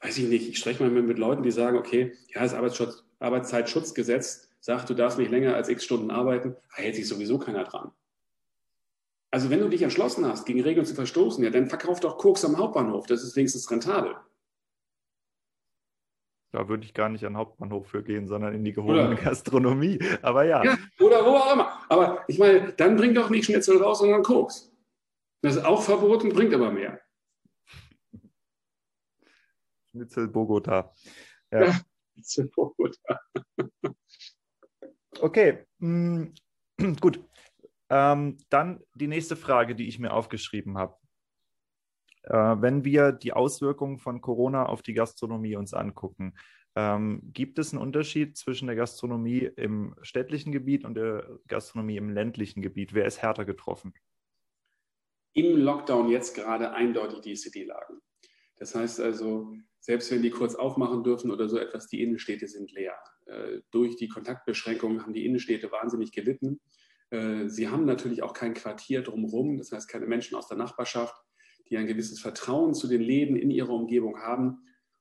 Weiß 0.00 0.16
ich 0.18 0.28
nicht. 0.28 0.48
Ich 0.48 0.58
spreche 0.58 0.82
mal 0.82 0.90
mit 0.90 1.18
Leuten, 1.18 1.42
die 1.42 1.50
sagen, 1.50 1.76
okay, 1.76 2.12
ja, 2.28 2.42
das 2.42 2.54
Arbeitsschutz, 2.54 3.04
Arbeitszeitschutzgesetz 3.18 4.48
sagt, 4.60 4.90
du 4.90 4.94
darfst 4.94 5.18
nicht 5.18 5.30
länger 5.32 5.56
als 5.56 5.68
x 5.68 5.84
Stunden 5.84 6.12
arbeiten, 6.12 6.54
da 6.70 6.82
hält 6.82 6.94
sich 6.94 7.08
sowieso 7.08 7.38
keiner 7.38 7.64
dran. 7.64 7.90
Also 9.34 9.50
wenn 9.50 9.58
du 9.58 9.68
dich 9.68 9.82
entschlossen 9.82 10.24
hast, 10.26 10.46
gegen 10.46 10.62
Regeln 10.62 10.86
zu 10.86 10.94
verstoßen, 10.94 11.42
ja, 11.42 11.50
dann 11.50 11.66
verkauf 11.66 11.98
doch 11.98 12.18
Koks 12.18 12.44
am 12.44 12.56
Hauptbahnhof, 12.56 13.08
das 13.08 13.24
ist 13.24 13.34
wenigstens 13.34 13.68
rentabel. 13.68 14.14
Da 16.52 16.68
würde 16.68 16.84
ich 16.84 16.94
gar 16.94 17.08
nicht 17.08 17.24
an 17.24 17.32
den 17.32 17.38
Hauptbahnhof 17.38 17.88
für 17.88 18.04
gehen, 18.04 18.28
sondern 18.28 18.54
in 18.54 18.62
die 18.62 18.72
gehobene 18.72 19.16
Gastronomie. 19.16 19.98
Aber 20.22 20.44
ja. 20.44 20.62
ja. 20.62 20.78
Oder 21.00 21.24
wo 21.24 21.30
auch 21.30 21.52
immer. 21.52 21.84
Aber 21.88 22.22
ich 22.28 22.38
meine, 22.38 22.74
dann 22.74 22.94
bringt 22.96 23.16
doch 23.16 23.28
nicht 23.28 23.46
Schnitzel 23.46 23.82
raus, 23.82 23.98
sondern 23.98 24.22
Koks. 24.22 24.72
Das 25.42 25.56
ist 25.56 25.64
auch 25.64 25.82
verboten, 25.82 26.28
bringt 26.28 26.54
aber 26.54 26.70
mehr. 26.70 27.00
Schnitzel 29.90 30.28
Bogota. 30.28 30.92
Ja, 31.50 31.64
ja 31.64 31.80
Schnitzel 32.12 32.48
Bogota. 32.54 33.20
okay, 35.18 35.66
mm, 35.78 36.26
gut. 37.00 37.18
Ähm, 37.90 38.38
dann 38.48 38.82
die 38.94 39.08
nächste 39.08 39.36
Frage, 39.36 39.74
die 39.74 39.88
ich 39.88 39.98
mir 39.98 40.12
aufgeschrieben 40.12 40.78
habe. 40.78 40.96
Äh, 42.22 42.32
wenn 42.32 42.84
wir 42.84 43.12
die 43.12 43.32
Auswirkungen 43.32 43.98
von 43.98 44.20
Corona 44.20 44.66
auf 44.66 44.82
die 44.82 44.94
Gastronomie 44.94 45.56
uns 45.56 45.74
angucken, 45.74 46.34
ähm, 46.76 47.20
gibt 47.32 47.58
es 47.58 47.72
einen 47.72 47.82
Unterschied 47.82 48.36
zwischen 48.36 48.66
der 48.66 48.76
Gastronomie 48.76 49.50
im 49.56 49.94
städtlichen 50.02 50.50
Gebiet 50.50 50.84
und 50.84 50.94
der 50.94 51.38
Gastronomie 51.46 51.96
im 51.96 52.10
ländlichen 52.10 52.62
Gebiet? 52.62 52.94
Wer 52.94 53.06
ist 53.06 53.22
härter 53.22 53.44
getroffen? 53.44 53.94
Im 55.34 55.56
Lockdown 55.56 56.08
jetzt 56.08 56.34
gerade 56.34 56.72
eindeutig 56.72 57.20
die 57.20 57.36
City-Lagen. 57.36 58.00
Das 58.56 58.74
heißt 58.74 59.00
also, 59.00 59.52
selbst 59.80 60.10
wenn 60.10 60.22
die 60.22 60.30
kurz 60.30 60.54
aufmachen 60.54 61.04
dürfen 61.04 61.30
oder 61.30 61.48
so 61.48 61.58
etwas, 61.58 61.88
die 61.88 62.02
Innenstädte 62.02 62.48
sind 62.48 62.72
leer. 62.72 62.96
Äh, 63.26 63.60
durch 63.70 63.96
die 63.96 64.08
Kontaktbeschränkungen 64.08 65.02
haben 65.02 65.12
die 65.12 65.26
Innenstädte 65.26 65.70
wahnsinnig 65.70 66.12
gelitten. 66.12 66.60
Äh, 67.14 67.48
sie 67.48 67.68
haben 67.68 67.84
natürlich 67.84 68.22
auch 68.22 68.32
kein 68.32 68.54
Quartier 68.54 69.02
drumherum, 69.02 69.56
das 69.56 69.70
heißt 69.70 69.88
keine 69.88 70.06
Menschen 70.06 70.36
aus 70.36 70.48
der 70.48 70.56
Nachbarschaft, 70.56 71.14
die 71.68 71.76
ein 71.76 71.86
gewisses 71.86 72.20
Vertrauen 72.20 72.74
zu 72.74 72.88
den 72.88 73.00
Läden 73.00 73.36
in 73.36 73.50
ihrer 73.50 73.70
Umgebung 73.70 74.18
haben. 74.18 74.58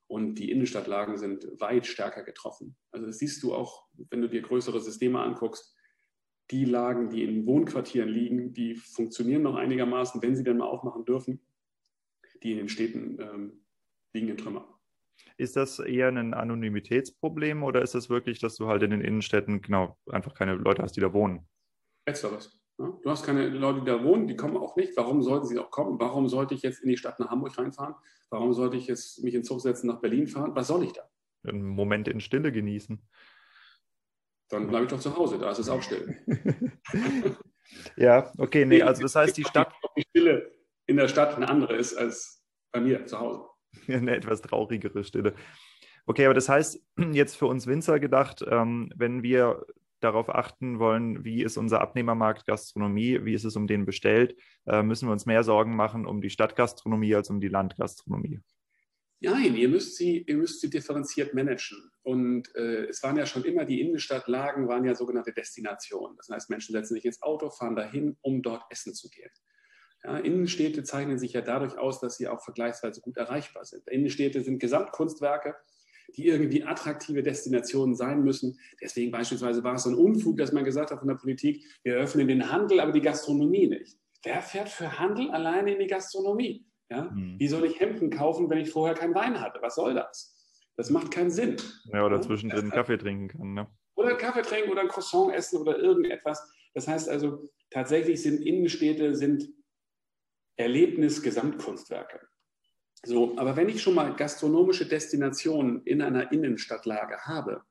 Und 0.07 0.35
die 0.35 0.51
Innenstadtlagen 0.51 1.17
sind 1.17 1.47
weit 1.59 1.87
stärker 1.87 2.23
getroffen. 2.23 2.75
Also 2.91 3.07
das 3.07 3.17
siehst 3.17 3.41
du 3.41 3.53
auch, 3.53 3.87
wenn 4.11 4.21
du 4.21 4.29
dir 4.29 4.41
größere 4.41 4.79
Systeme 4.79 5.19
anguckst. 5.19 5.75
Die 6.51 6.65
Lagen, 6.65 7.09
die 7.09 7.23
in 7.23 7.47
Wohnquartieren 7.47 8.09
liegen, 8.09 8.53
die 8.53 8.75
funktionieren 8.75 9.41
noch 9.41 9.55
einigermaßen, 9.55 10.21
wenn 10.21 10.35
sie 10.35 10.43
denn 10.43 10.57
mal 10.57 10.67
aufmachen 10.67 11.05
dürfen. 11.05 11.41
Die 12.43 12.51
in 12.51 12.57
den 12.57 12.69
Städten 12.69 13.17
ähm, 13.19 13.65
liegen 14.13 14.27
in 14.27 14.37
Trümmer. 14.37 14.67
Ist 15.37 15.55
das 15.55 15.79
eher 15.79 16.09
ein 16.09 16.33
Anonymitätsproblem 16.33 17.63
oder 17.63 17.81
ist 17.81 17.95
das 17.95 18.09
wirklich, 18.09 18.39
dass 18.39 18.55
du 18.55 18.67
halt 18.67 18.83
in 18.83 18.91
den 18.91 19.01
Innenstädten 19.01 19.61
genau 19.61 19.97
einfach 20.11 20.35
keine 20.35 20.55
Leute 20.55 20.83
hast, 20.83 20.95
die 20.95 21.01
da 21.01 21.13
wohnen? 21.13 21.47
Letzteres. 22.05 22.59
Ja? 22.79 22.97
Du 23.01 23.09
hast 23.09 23.25
keine 23.25 23.47
Leute, 23.49 23.81
die 23.81 23.85
da 23.85 24.03
wohnen, 24.03 24.27
die 24.27 24.35
kommen 24.35 24.57
auch 24.57 24.75
nicht. 24.75 24.95
Warum 24.97 25.21
sollten 25.21 25.47
sie 25.47 25.59
auch 25.59 25.71
kommen? 25.71 25.99
Warum 25.99 26.27
sollte 26.27 26.53
ich 26.53 26.61
jetzt 26.61 26.81
in 26.81 26.89
die 26.89 26.97
Stadt 26.97 27.19
nach 27.19 27.29
Hamburg 27.29 27.57
reinfahren? 27.57 27.95
Warum 28.29 28.53
sollte 28.53 28.77
ich 28.77 28.87
jetzt 28.87 29.23
mich 29.23 29.35
in 29.35 29.43
Zug 29.43 29.61
setzen 29.61 29.87
nach 29.87 30.01
Berlin 30.01 30.27
fahren? 30.27 30.55
Was 30.55 30.67
soll 30.67 30.83
ich 30.83 30.93
da? 30.93 31.03
Einen 31.47 31.65
Moment 31.65 32.07
in 32.07 32.19
Stille 32.19 32.51
genießen. 32.51 33.01
Dann 34.49 34.67
bleibe 34.67 34.85
ich 34.85 34.91
doch 34.91 34.99
zu 34.99 35.15
Hause, 35.15 35.37
da 35.39 35.51
ist 35.51 35.59
es 35.59 35.69
auch 35.69 35.81
still. 35.81 36.15
ja, 37.95 38.31
okay, 38.37 38.65
nee, 38.65 38.81
also 38.81 39.01
das 39.01 39.15
heißt, 39.15 39.35
die 39.35 39.43
Stadt. 39.43 39.73
Ob 39.81 39.95
die 39.95 40.03
Stille 40.09 40.51
in 40.85 40.97
der 40.97 41.07
Stadt 41.07 41.35
eine 41.35 41.49
andere 41.49 41.75
ist 41.75 41.95
als 41.95 42.43
bei 42.71 42.81
mir 42.81 43.05
zu 43.05 43.19
Hause. 43.19 43.45
eine 43.87 44.15
etwas 44.15 44.41
traurigere 44.41 45.03
Stille. 45.03 45.33
Okay, 46.05 46.25
aber 46.25 46.33
das 46.33 46.49
heißt, 46.49 46.81
jetzt 47.13 47.35
für 47.35 47.47
uns 47.47 47.67
Winzer 47.67 47.99
gedacht, 47.99 48.43
ähm, 48.47 48.91
wenn 48.95 49.23
wir 49.23 49.65
darauf 50.03 50.29
achten 50.29 50.79
wollen, 50.79 51.23
wie 51.23 51.43
ist 51.43 51.57
unser 51.57 51.81
Abnehmermarkt 51.81 52.45
Gastronomie, 52.45 53.23
wie 53.23 53.33
ist 53.33 53.45
es 53.45 53.55
um 53.55 53.67
den 53.67 53.85
bestellt, 53.85 54.35
äh, 54.65 54.83
müssen 54.83 55.07
wir 55.07 55.13
uns 55.13 55.25
mehr 55.25 55.43
Sorgen 55.43 55.75
machen 55.75 56.05
um 56.05 56.21
die 56.21 56.29
Stadtgastronomie 56.29 57.15
als 57.15 57.29
um 57.29 57.39
die 57.39 57.47
Landgastronomie. 57.47 58.41
Nein, 59.25 59.55
ihr 59.55 59.69
müsst 59.69 59.95
sie, 59.95 60.21
ihr 60.27 60.35
müsst 60.35 60.59
sie 60.59 60.69
differenziert 60.69 61.33
managen. 61.33 61.89
Und 62.01 62.53
äh, 62.55 62.87
es 62.87 63.01
waren 63.03 63.15
ja 63.15 63.25
schon 63.25 63.45
immer, 63.45 63.63
die 63.63 63.79
Innenstadtlagen 63.79 64.67
waren 64.67 64.83
ja 64.83 64.95
sogenannte 64.95 65.31
Destinationen. 65.31 66.17
Das 66.17 66.27
heißt, 66.27 66.49
Menschen 66.49 66.73
setzen 66.73 66.95
sich 66.95 67.05
ins 67.05 67.21
Auto, 67.21 67.49
fahren 67.49 67.77
dahin, 67.77 68.17
um 68.21 68.41
dort 68.41 68.63
essen 68.69 68.93
zu 68.93 69.09
gehen. 69.09 69.29
Ja, 70.03 70.17
Innenstädte 70.17 70.83
zeichnen 70.83 71.17
sich 71.17 71.31
ja 71.31 71.39
dadurch 71.39 71.77
aus, 71.77 72.01
dass 72.01 72.17
sie 72.17 72.27
auch 72.27 72.43
vergleichsweise 72.43 72.99
gut 72.99 73.15
erreichbar 73.15 73.63
sind. 73.63 73.87
Innenstädte 73.87 74.41
sind 74.41 74.59
Gesamtkunstwerke, 74.59 75.55
die 76.15 76.27
irgendwie 76.27 76.63
attraktive 76.63 77.23
Destinationen 77.23 77.95
sein 77.95 78.23
müssen. 78.23 78.59
Deswegen 78.81 79.11
beispielsweise 79.11 79.63
war 79.63 79.75
es 79.75 79.83
so 79.83 79.89
ein 79.89 79.95
Unfug, 79.95 80.37
dass 80.37 80.51
man 80.51 80.63
gesagt 80.63 80.91
hat 80.91 80.99
von 80.99 81.07
der 81.07 81.15
Politik, 81.15 81.65
wir 81.83 81.95
öffnen 81.95 82.27
den 82.27 82.51
Handel, 82.51 82.79
aber 82.79 82.91
die 82.91 83.01
Gastronomie 83.01 83.67
nicht. 83.67 83.97
Wer 84.23 84.41
fährt 84.41 84.69
für 84.69 84.99
Handel 84.99 85.31
alleine 85.31 85.73
in 85.73 85.79
die 85.79 85.87
Gastronomie? 85.87 86.65
Ja? 86.89 87.09
Hm. 87.09 87.35
Wie 87.37 87.47
soll 87.47 87.65
ich 87.65 87.79
Hemden 87.79 88.09
kaufen, 88.09 88.49
wenn 88.49 88.59
ich 88.59 88.71
vorher 88.71 88.95
keinen 88.95 89.15
Wein 89.15 89.41
hatte? 89.41 89.59
Was 89.61 89.75
soll 89.75 89.95
das? 89.95 90.33
Das 90.75 90.89
macht 90.89 91.11
keinen 91.11 91.31
Sinn. 91.31 91.57
Ja, 91.91 92.05
oder 92.05 92.21
zwischendrin 92.21 92.69
Kaffee 92.71 92.97
trinken 92.97 93.27
kann. 93.27 93.53
Ne? 93.53 93.67
Oder 93.95 94.09
einen 94.09 94.17
Kaffee 94.17 94.41
trinken 94.41 94.71
oder 94.71 94.81
ein 94.81 94.87
Croissant 94.87 95.33
essen 95.33 95.59
oder 95.59 95.77
irgendetwas. 95.77 96.51
Das 96.73 96.87
heißt 96.87 97.09
also, 97.09 97.49
tatsächlich 97.69 98.21
sind 98.21 98.41
Innenstädte 98.41 99.15
sind 99.15 99.49
Erlebnis-Gesamtkunstwerke. 100.57 102.21
So, 103.05 103.37
aber 103.37 103.55
wenn 103.57 103.67
ich 103.67 103.81
schon 103.81 103.95
mal 103.95 104.15
gastronomische 104.15 104.85
Destinationen 104.85 105.81
in 105.83 106.01
einer 106.01 106.31
Innenstadtlage 106.31 107.17
habe, 107.25 107.63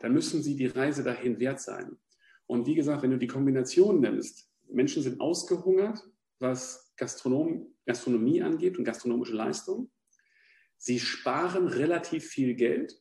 dann 0.00 0.12
müssen 0.12 0.42
sie 0.42 0.54
die 0.54 0.66
Reise 0.66 1.02
dahin 1.02 1.40
wert 1.40 1.60
sein. 1.60 1.96
Und 2.46 2.66
wie 2.66 2.74
gesagt, 2.74 3.02
wenn 3.02 3.10
du 3.10 3.18
die 3.18 3.26
Kombination 3.26 4.00
nimmst, 4.00 4.50
Menschen 4.68 5.02
sind 5.02 5.20
ausgehungert, 5.20 6.02
was 6.38 6.92
Gastronom, 6.96 7.74
Gastronomie 7.86 8.42
angeht 8.42 8.76
und 8.76 8.84
gastronomische 8.84 9.34
Leistung. 9.34 9.90
Sie 10.76 11.00
sparen 11.00 11.66
relativ 11.66 12.26
viel 12.26 12.54
Geld, 12.54 13.00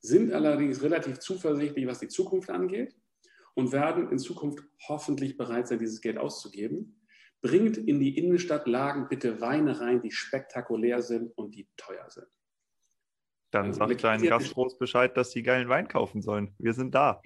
sind 0.00 0.32
allerdings 0.32 0.82
relativ 0.82 1.20
zuversichtlich, 1.20 1.86
was 1.86 2.00
die 2.00 2.08
Zukunft 2.08 2.50
angeht 2.50 2.96
und 3.54 3.72
werden 3.72 4.10
in 4.10 4.18
Zukunft 4.18 4.64
hoffentlich 4.88 5.36
bereit 5.36 5.68
sein, 5.68 5.78
dieses 5.78 6.00
Geld 6.00 6.18
auszugeben 6.18 7.01
bringt 7.42 7.76
in 7.76 8.00
die 8.00 8.16
Innenstadtlagen 8.16 9.08
bitte 9.08 9.40
Weine 9.40 9.80
rein, 9.80 10.00
die 10.00 10.12
spektakulär 10.12 11.02
sind 11.02 11.36
und 11.36 11.54
die 11.54 11.68
teuer 11.76 12.08
sind. 12.08 12.28
Dann 13.50 13.66
also, 13.66 13.80
sagt 13.80 14.04
deinen 14.04 14.24
Gastros 14.24 14.78
Bescheid, 14.78 15.16
dass 15.16 15.32
sie 15.32 15.42
geilen 15.42 15.68
Wein 15.68 15.86
kaufen 15.86 16.22
sollen. 16.22 16.54
Wir 16.58 16.72
sind 16.72 16.94
da. 16.94 17.20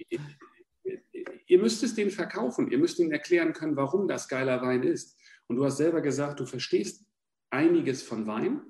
Ihr 1.45 1.59
müsst 1.59 1.83
es 1.83 1.95
denen 1.95 2.11
verkaufen. 2.11 2.69
Ihr 2.69 2.79
müsst 2.79 2.99
ihnen 2.99 3.11
erklären 3.11 3.53
können, 3.53 3.77
warum 3.77 4.07
das 4.07 4.27
geiler 4.27 4.61
Wein 4.61 4.83
ist. 4.83 5.17
Und 5.47 5.55
du 5.55 5.63
hast 5.63 5.77
selber 5.77 6.01
gesagt, 6.01 6.41
du 6.41 6.45
verstehst 6.45 7.05
einiges 7.49 8.03
von 8.03 8.27
Wein. 8.27 8.61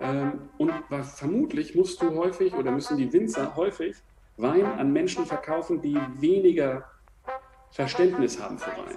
Ähm, 0.00 0.48
und 0.56 0.72
vermutlich 1.02 1.74
musst 1.74 2.00
du 2.00 2.14
häufig 2.14 2.54
oder 2.54 2.70
müssen 2.70 2.96
die 2.96 3.12
Winzer 3.12 3.54
häufig 3.56 3.96
Wein 4.38 4.64
an 4.64 4.92
Menschen 4.92 5.26
verkaufen, 5.26 5.82
die 5.82 5.98
weniger 6.20 6.88
Verständnis 7.70 8.40
haben 8.40 8.58
für 8.58 8.70
Wein. 8.70 8.96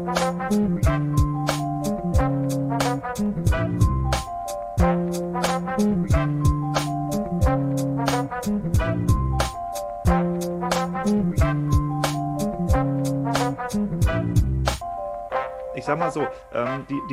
Thank 0.51 0.85
you. 0.85 0.90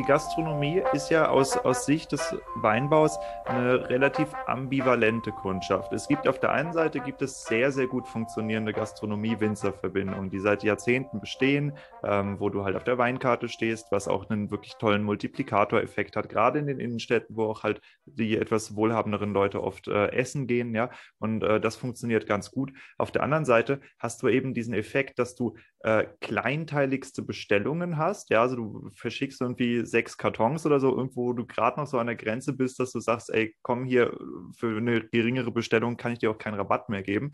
Gastronomie 0.08 0.82
ist 0.92 1.10
ja 1.10 1.28
aus, 1.28 1.56
aus 1.56 1.84
Sicht 1.84 2.12
des 2.12 2.34
Weinbaus 2.56 3.18
eine 3.44 3.88
relativ 3.88 4.28
ambivalente 4.46 5.32
Kundschaft. 5.32 5.92
Es 5.92 6.08
gibt 6.08 6.26
auf 6.26 6.40
der 6.40 6.52
einen 6.52 6.72
Seite 6.72 7.00
gibt 7.00 7.22
es 7.22 7.44
sehr, 7.44 7.70
sehr 7.72 7.86
gut 7.86 8.08
funktionierende 8.08 8.72
Gastronomie-Winzer-Verbindungen, 8.72 10.30
die 10.30 10.40
seit 10.40 10.62
Jahrzehnten 10.62 11.20
bestehen, 11.20 11.72
ähm, 12.02 12.40
wo 12.40 12.48
du 12.48 12.64
halt 12.64 12.76
auf 12.76 12.84
der 12.84 12.98
Weinkarte 12.98 13.48
stehst, 13.48 13.92
was 13.92 14.08
auch 14.08 14.30
einen 14.30 14.50
wirklich 14.50 14.74
tollen 14.76 15.02
Multiplikatoreffekt 15.02 16.16
hat, 16.16 16.28
gerade 16.28 16.58
in 16.58 16.66
den 16.66 16.80
Innenstädten, 16.80 17.36
wo 17.36 17.44
auch 17.44 17.62
halt 17.62 17.80
die 18.06 18.36
etwas 18.36 18.74
wohlhabenderen 18.74 19.32
Leute 19.32 19.62
oft 19.62 19.88
äh, 19.88 20.08
essen 20.12 20.46
gehen, 20.46 20.74
ja. 20.74 20.90
Und 21.18 21.42
äh, 21.42 21.60
das 21.60 21.76
funktioniert 21.76 22.26
ganz 22.26 22.50
gut. 22.50 22.72
Auf 22.96 23.10
der 23.10 23.22
anderen 23.22 23.44
Seite 23.44 23.80
hast 23.98 24.22
du 24.22 24.28
eben 24.28 24.54
diesen 24.54 24.74
Effekt, 24.74 25.18
dass 25.18 25.34
du 25.34 25.54
äh, 25.80 26.06
kleinteiligste 26.20 27.22
Bestellungen 27.22 27.96
hast. 27.96 28.30
Ja, 28.30 28.42
also 28.42 28.56
du 28.56 28.90
verschickst 28.94 29.40
irgendwie 29.40 29.86
sechs 29.86 30.16
Kartons 30.16 30.66
oder 30.66 30.80
so, 30.80 30.96
irgendwo, 30.96 31.26
wo 31.26 31.32
du 31.32 31.46
gerade 31.46 31.78
noch 31.78 31.86
so 31.86 31.98
an 31.98 32.08
der 32.08 32.16
Grenze 32.16 32.52
bist, 32.52 32.80
dass 32.80 32.92
du 32.92 33.00
sagst, 33.00 33.30
ey, 33.30 33.54
komm 33.62 33.84
hier, 33.84 34.16
für 34.56 34.76
eine 34.76 35.00
geringere 35.00 35.52
Bestellung 35.52 35.96
kann 35.96 36.12
ich 36.12 36.18
dir 36.18 36.30
auch 36.30 36.38
keinen 36.38 36.54
Rabatt 36.54 36.88
mehr 36.88 37.02
geben. 37.02 37.32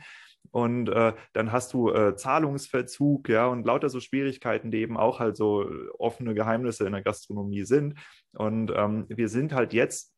Und 0.50 0.90
äh, 0.90 1.14
dann 1.32 1.52
hast 1.52 1.72
du 1.72 1.90
äh, 1.90 2.16
Zahlungsverzug, 2.16 3.30
ja, 3.30 3.46
und 3.46 3.64
lauter 3.66 3.88
so 3.88 4.00
Schwierigkeiten, 4.00 4.70
die 4.70 4.78
eben 4.78 4.98
auch 4.98 5.20
halt 5.20 5.36
so 5.36 5.66
offene 5.98 6.34
Geheimnisse 6.34 6.84
in 6.84 6.92
der 6.92 7.02
Gastronomie 7.02 7.64
sind. 7.64 7.98
Und 8.32 8.70
ähm, 8.76 9.06
wir 9.08 9.28
sind 9.30 9.54
halt 9.54 9.72
jetzt 9.72 10.14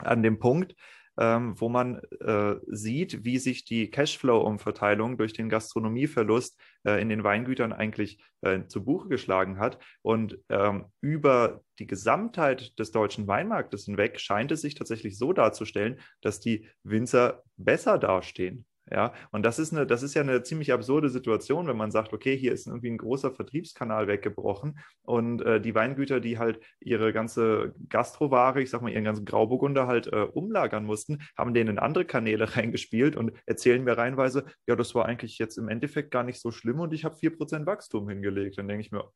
an 0.00 0.24
dem 0.24 0.40
Punkt, 0.40 0.74
ähm, 1.18 1.58
wo 1.60 1.68
man 1.68 2.00
äh, 2.20 2.56
sieht, 2.66 3.24
wie 3.24 3.38
sich 3.38 3.64
die 3.64 3.90
Cashflow-Umverteilung 3.90 5.16
durch 5.16 5.32
den 5.32 5.48
Gastronomieverlust 5.48 6.58
äh, 6.84 7.00
in 7.00 7.08
den 7.08 7.24
Weingütern 7.24 7.72
eigentlich 7.72 8.22
äh, 8.42 8.66
zu 8.66 8.84
Buche 8.84 9.08
geschlagen 9.08 9.58
hat. 9.58 9.78
Und 10.02 10.38
ähm, 10.48 10.86
über 11.00 11.62
die 11.78 11.86
Gesamtheit 11.86 12.78
des 12.78 12.90
deutschen 12.90 13.26
Weinmarktes 13.26 13.84
hinweg 13.84 14.20
scheint 14.20 14.52
es 14.52 14.60
sich 14.60 14.74
tatsächlich 14.74 15.18
so 15.18 15.32
darzustellen, 15.32 16.00
dass 16.20 16.40
die 16.40 16.68
Winzer 16.82 17.42
besser 17.56 17.98
dastehen. 17.98 18.66
Ja, 18.90 19.14
und 19.32 19.44
das 19.44 19.58
ist, 19.58 19.72
eine, 19.72 19.86
das 19.86 20.02
ist 20.02 20.12
ja 20.14 20.20
eine 20.20 20.42
ziemlich 20.42 20.70
absurde 20.70 21.08
Situation, 21.08 21.66
wenn 21.66 21.76
man 21.76 21.90
sagt, 21.90 22.12
okay, 22.12 22.36
hier 22.36 22.52
ist 22.52 22.66
irgendwie 22.66 22.90
ein 22.90 22.98
großer 22.98 23.32
Vertriebskanal 23.32 24.08
weggebrochen 24.08 24.78
und 25.02 25.40
äh, 25.40 25.58
die 25.58 25.74
Weingüter, 25.74 26.20
die 26.20 26.38
halt 26.38 26.60
ihre 26.80 27.14
ganze 27.14 27.74
Gastroware, 27.88 28.60
ich 28.60 28.68
sag 28.68 28.82
mal, 28.82 28.92
ihren 28.92 29.04
ganzen 29.04 29.24
Grauburgunder 29.24 29.86
halt 29.86 30.08
äh, 30.08 30.26
umlagern 30.32 30.84
mussten, 30.84 31.22
haben 31.36 31.54
denen 31.54 31.70
in 31.70 31.78
andere 31.78 32.04
Kanäle 32.04 32.44
reingespielt 32.56 33.16
und 33.16 33.32
erzählen 33.46 33.82
mir 33.82 33.96
reinweise, 33.96 34.44
ja, 34.66 34.76
das 34.76 34.94
war 34.94 35.06
eigentlich 35.06 35.38
jetzt 35.38 35.56
im 35.56 35.68
Endeffekt 35.68 36.10
gar 36.10 36.22
nicht 36.22 36.40
so 36.40 36.50
schlimm 36.50 36.80
und 36.80 36.92
ich 36.92 37.04
habe 37.06 37.16
4% 37.16 37.64
Wachstum 37.66 38.08
hingelegt. 38.10 38.58
Dann 38.58 38.68
denke 38.68 38.82
ich 38.82 38.92
mir, 38.92 39.10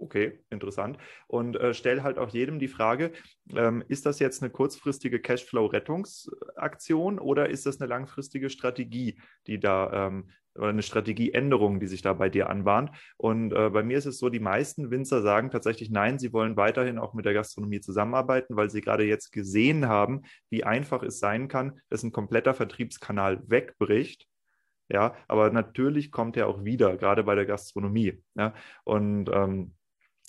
okay, 0.00 0.40
interessant. 0.50 0.98
Und 1.26 1.56
äh, 1.56 1.74
stelle 1.74 2.02
halt 2.02 2.18
auch 2.18 2.30
jedem 2.30 2.58
die 2.58 2.68
Frage, 2.68 3.12
ähm, 3.54 3.84
ist 3.88 4.06
das 4.06 4.18
jetzt 4.18 4.42
eine 4.42 4.50
kurzfristige 4.50 5.20
Cashflow-Rettungsaktion 5.20 7.18
oder 7.18 7.48
ist 7.48 7.66
das 7.66 7.80
eine 7.80 7.88
langfristige 7.88 8.50
Strategie, 8.50 9.20
die 9.46 9.60
da 9.60 10.08
ähm, 10.08 10.30
oder 10.56 10.70
eine 10.70 10.82
Strategieänderung, 10.82 11.78
die 11.78 11.86
sich 11.86 12.02
da 12.02 12.12
bei 12.12 12.28
dir 12.28 12.50
anbahnt. 12.50 12.90
Und 13.16 13.52
äh, 13.52 13.70
bei 13.70 13.84
mir 13.84 13.96
ist 13.98 14.06
es 14.06 14.18
so, 14.18 14.30
die 14.30 14.40
meisten 14.40 14.90
Winzer 14.90 15.22
sagen 15.22 15.52
tatsächlich 15.52 15.90
nein, 15.90 16.18
sie 16.18 16.32
wollen 16.32 16.56
weiterhin 16.56 16.98
auch 16.98 17.14
mit 17.14 17.24
der 17.24 17.34
Gastronomie 17.34 17.80
zusammenarbeiten, 17.80 18.56
weil 18.56 18.68
sie 18.68 18.80
gerade 18.80 19.04
jetzt 19.04 19.30
gesehen 19.30 19.86
haben, 19.86 20.22
wie 20.50 20.64
einfach 20.64 21.04
es 21.04 21.20
sein 21.20 21.46
kann, 21.46 21.78
dass 21.88 22.02
ein 22.02 22.10
kompletter 22.10 22.52
Vertriebskanal 22.52 23.40
wegbricht 23.48 24.26
ja, 24.90 25.14
aber 25.28 25.50
natürlich 25.50 26.10
kommt 26.10 26.36
er 26.36 26.48
auch 26.48 26.64
wieder, 26.64 26.96
gerade 26.96 27.22
bei 27.22 27.36
der 27.36 27.46
Gastronomie. 27.46 28.22
Ja? 28.34 28.54
Und 28.84 29.30
ähm, 29.32 29.74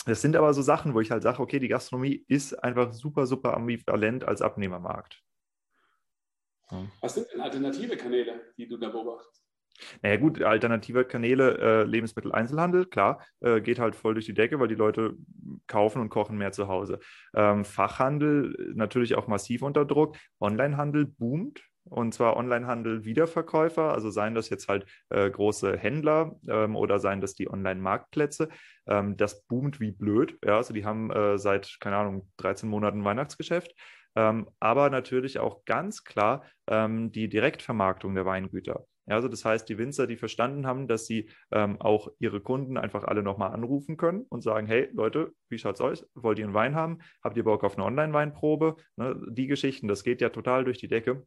das 0.04 0.20
sind 0.20 0.36
aber 0.36 0.52
so 0.54 0.62
Sachen, 0.62 0.94
wo 0.94 1.00
ich 1.00 1.10
halt 1.10 1.22
sage, 1.22 1.40
okay, 1.40 1.58
die 1.58 1.68
Gastronomie 1.68 2.24
ist 2.28 2.54
einfach 2.62 2.92
super, 2.92 3.26
super 3.26 3.54
ambivalent 3.54 4.24
als 4.24 4.42
Abnehmermarkt. 4.42 5.22
Was 7.00 7.14
sind 7.14 7.26
denn 7.32 7.40
alternative 7.40 7.96
Kanäle, 7.96 8.40
die 8.56 8.66
du 8.66 8.78
da 8.78 8.88
beobachtest? 8.88 9.42
Naja 10.02 10.16
gut, 10.16 10.42
alternative 10.42 11.04
Kanäle, 11.04 11.58
äh, 11.58 11.82
Lebensmitteleinzelhandel, 11.84 12.86
klar, 12.86 13.24
äh, 13.40 13.60
geht 13.60 13.78
halt 13.78 13.96
voll 13.96 14.14
durch 14.14 14.26
die 14.26 14.34
Decke, 14.34 14.60
weil 14.60 14.68
die 14.68 14.74
Leute 14.74 15.16
kaufen 15.66 16.00
und 16.00 16.08
kochen 16.08 16.38
mehr 16.38 16.52
zu 16.52 16.68
Hause. 16.68 16.98
Ähm, 17.34 17.64
Fachhandel 17.64 18.72
natürlich 18.74 19.14
auch 19.14 19.26
massiv 19.26 19.62
unter 19.62 19.84
Druck. 19.84 20.16
Onlinehandel 20.40 21.06
boomt, 21.06 21.62
und 21.84 22.14
zwar 22.14 22.36
Onlinehandel-Wiederverkäufer, 22.36 23.92
also 23.92 24.10
seien 24.10 24.34
das 24.34 24.50
jetzt 24.50 24.68
halt 24.68 24.86
äh, 25.10 25.30
große 25.30 25.76
Händler 25.76 26.36
ähm, 26.48 26.76
oder 26.76 26.98
seien 26.98 27.20
das 27.20 27.34
die 27.34 27.50
Online-Marktplätze. 27.50 28.48
Ähm, 28.86 29.16
das 29.16 29.44
boomt 29.44 29.80
wie 29.80 29.92
blöd. 29.92 30.38
Ja, 30.44 30.56
also 30.56 30.72
die 30.72 30.84
haben 30.84 31.10
äh, 31.10 31.38
seit, 31.38 31.78
keine 31.80 31.96
Ahnung, 31.96 32.30
13 32.38 32.68
Monaten 32.68 33.04
Weihnachtsgeschäft. 33.04 33.74
Ähm, 34.14 34.48
aber 34.60 34.90
natürlich 34.90 35.38
auch 35.38 35.64
ganz 35.64 36.04
klar 36.04 36.44
ähm, 36.66 37.12
die 37.12 37.28
Direktvermarktung 37.28 38.14
der 38.14 38.26
Weingüter. 38.26 38.86
Ja, 39.06 39.16
also 39.16 39.26
das 39.26 39.44
heißt, 39.44 39.68
die 39.68 39.78
Winzer, 39.78 40.06
die 40.06 40.16
verstanden 40.16 40.66
haben, 40.66 40.86
dass 40.86 41.06
sie 41.06 41.28
ähm, 41.50 41.80
auch 41.80 42.08
ihre 42.20 42.40
Kunden 42.40 42.76
einfach 42.76 43.02
alle 43.04 43.22
nochmal 43.22 43.52
anrufen 43.52 43.96
können 43.96 44.26
und 44.28 44.42
sagen, 44.42 44.66
hey 44.68 44.90
Leute, 44.92 45.32
wie 45.48 45.58
schaut's 45.58 45.80
aus? 45.80 46.08
Wollt 46.14 46.38
ihr 46.38 46.44
einen 46.44 46.54
Wein 46.54 46.76
haben? 46.76 46.98
Habt 47.22 47.36
ihr 47.36 47.42
Bock 47.42 47.64
auf 47.64 47.76
eine 47.76 47.84
Online-Weinprobe? 47.84 48.76
Ne, 48.96 49.20
die 49.28 49.48
Geschichten, 49.48 49.88
das 49.88 50.04
geht 50.04 50.20
ja 50.20 50.28
total 50.28 50.64
durch 50.64 50.78
die 50.78 50.88
Decke. 50.88 51.26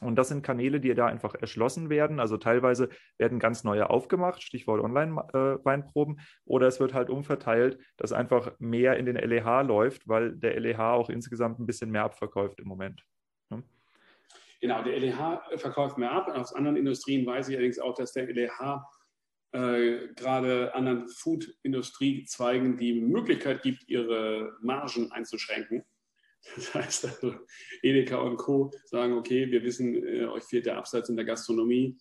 Und 0.00 0.16
das 0.16 0.28
sind 0.28 0.42
Kanäle, 0.42 0.80
die 0.80 0.94
da 0.94 1.06
einfach 1.06 1.34
erschlossen 1.34 1.88
werden. 1.88 2.20
Also 2.20 2.36
teilweise 2.36 2.90
werden 3.16 3.38
ganz 3.38 3.64
neue 3.64 3.88
aufgemacht, 3.88 4.42
Stichwort 4.42 4.82
Online-Weinproben, 4.82 6.20
oder 6.44 6.66
es 6.66 6.80
wird 6.80 6.92
halt 6.92 7.08
umverteilt, 7.08 7.78
dass 7.96 8.12
einfach 8.12 8.52
mehr 8.58 8.96
in 8.98 9.06
den 9.06 9.16
LEH 9.16 9.62
läuft, 9.62 10.06
weil 10.06 10.36
der 10.36 10.58
LEH 10.60 10.92
auch 10.92 11.08
insgesamt 11.08 11.58
ein 11.58 11.66
bisschen 11.66 11.90
mehr 11.90 12.04
abverkauft 12.04 12.60
im 12.60 12.68
Moment. 12.68 13.02
Ja. 13.50 13.62
Genau, 14.60 14.82
der 14.82 14.98
LEH 14.98 15.40
verkauft 15.56 15.96
mehr 15.96 16.12
ab. 16.12 16.28
Aus 16.28 16.52
anderen 16.52 16.76
Industrien 16.76 17.24
weiß 17.24 17.48
ich 17.48 17.56
allerdings 17.56 17.78
auch, 17.78 17.94
dass 17.94 18.12
der 18.12 18.26
LEH 18.26 18.84
äh, 19.52 20.08
gerade 20.14 20.74
anderen 20.74 21.08
Food-Industriezweigen 21.08 22.76
die 22.76 23.00
Möglichkeit 23.00 23.62
gibt, 23.62 23.88
ihre 23.88 24.56
Margen 24.60 25.10
einzuschränken 25.10 25.84
das 26.54 26.74
heißt 26.74 27.04
also, 27.06 27.34
Edeka 27.82 28.18
und 28.18 28.36
Co. 28.36 28.70
sagen, 28.84 29.14
okay, 29.14 29.50
wir 29.50 29.62
wissen, 29.64 29.94
äh, 30.06 30.26
euch 30.26 30.44
fehlt 30.44 30.66
der 30.66 30.78
Absatz 30.78 31.08
in 31.08 31.16
der 31.16 31.24
Gastronomie. 31.24 31.98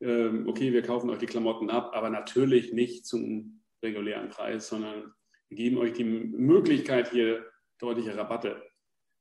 Ähm, 0.00 0.48
okay, 0.48 0.72
wir 0.72 0.82
kaufen 0.82 1.10
euch 1.10 1.18
die 1.18 1.26
Klamotten 1.26 1.70
ab, 1.70 1.92
aber 1.94 2.10
natürlich 2.10 2.72
nicht 2.72 3.06
zum 3.06 3.60
regulären 3.82 4.30
Preis, 4.30 4.68
sondern 4.68 5.12
wir 5.48 5.56
geben 5.56 5.78
euch 5.78 5.92
die 5.92 6.04
Möglichkeit, 6.04 7.10
hier 7.10 7.44
deutliche 7.78 8.16
Rabatte 8.16 8.62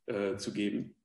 äh, 0.05 0.37
zu 0.37 0.53
geben. 0.53 0.95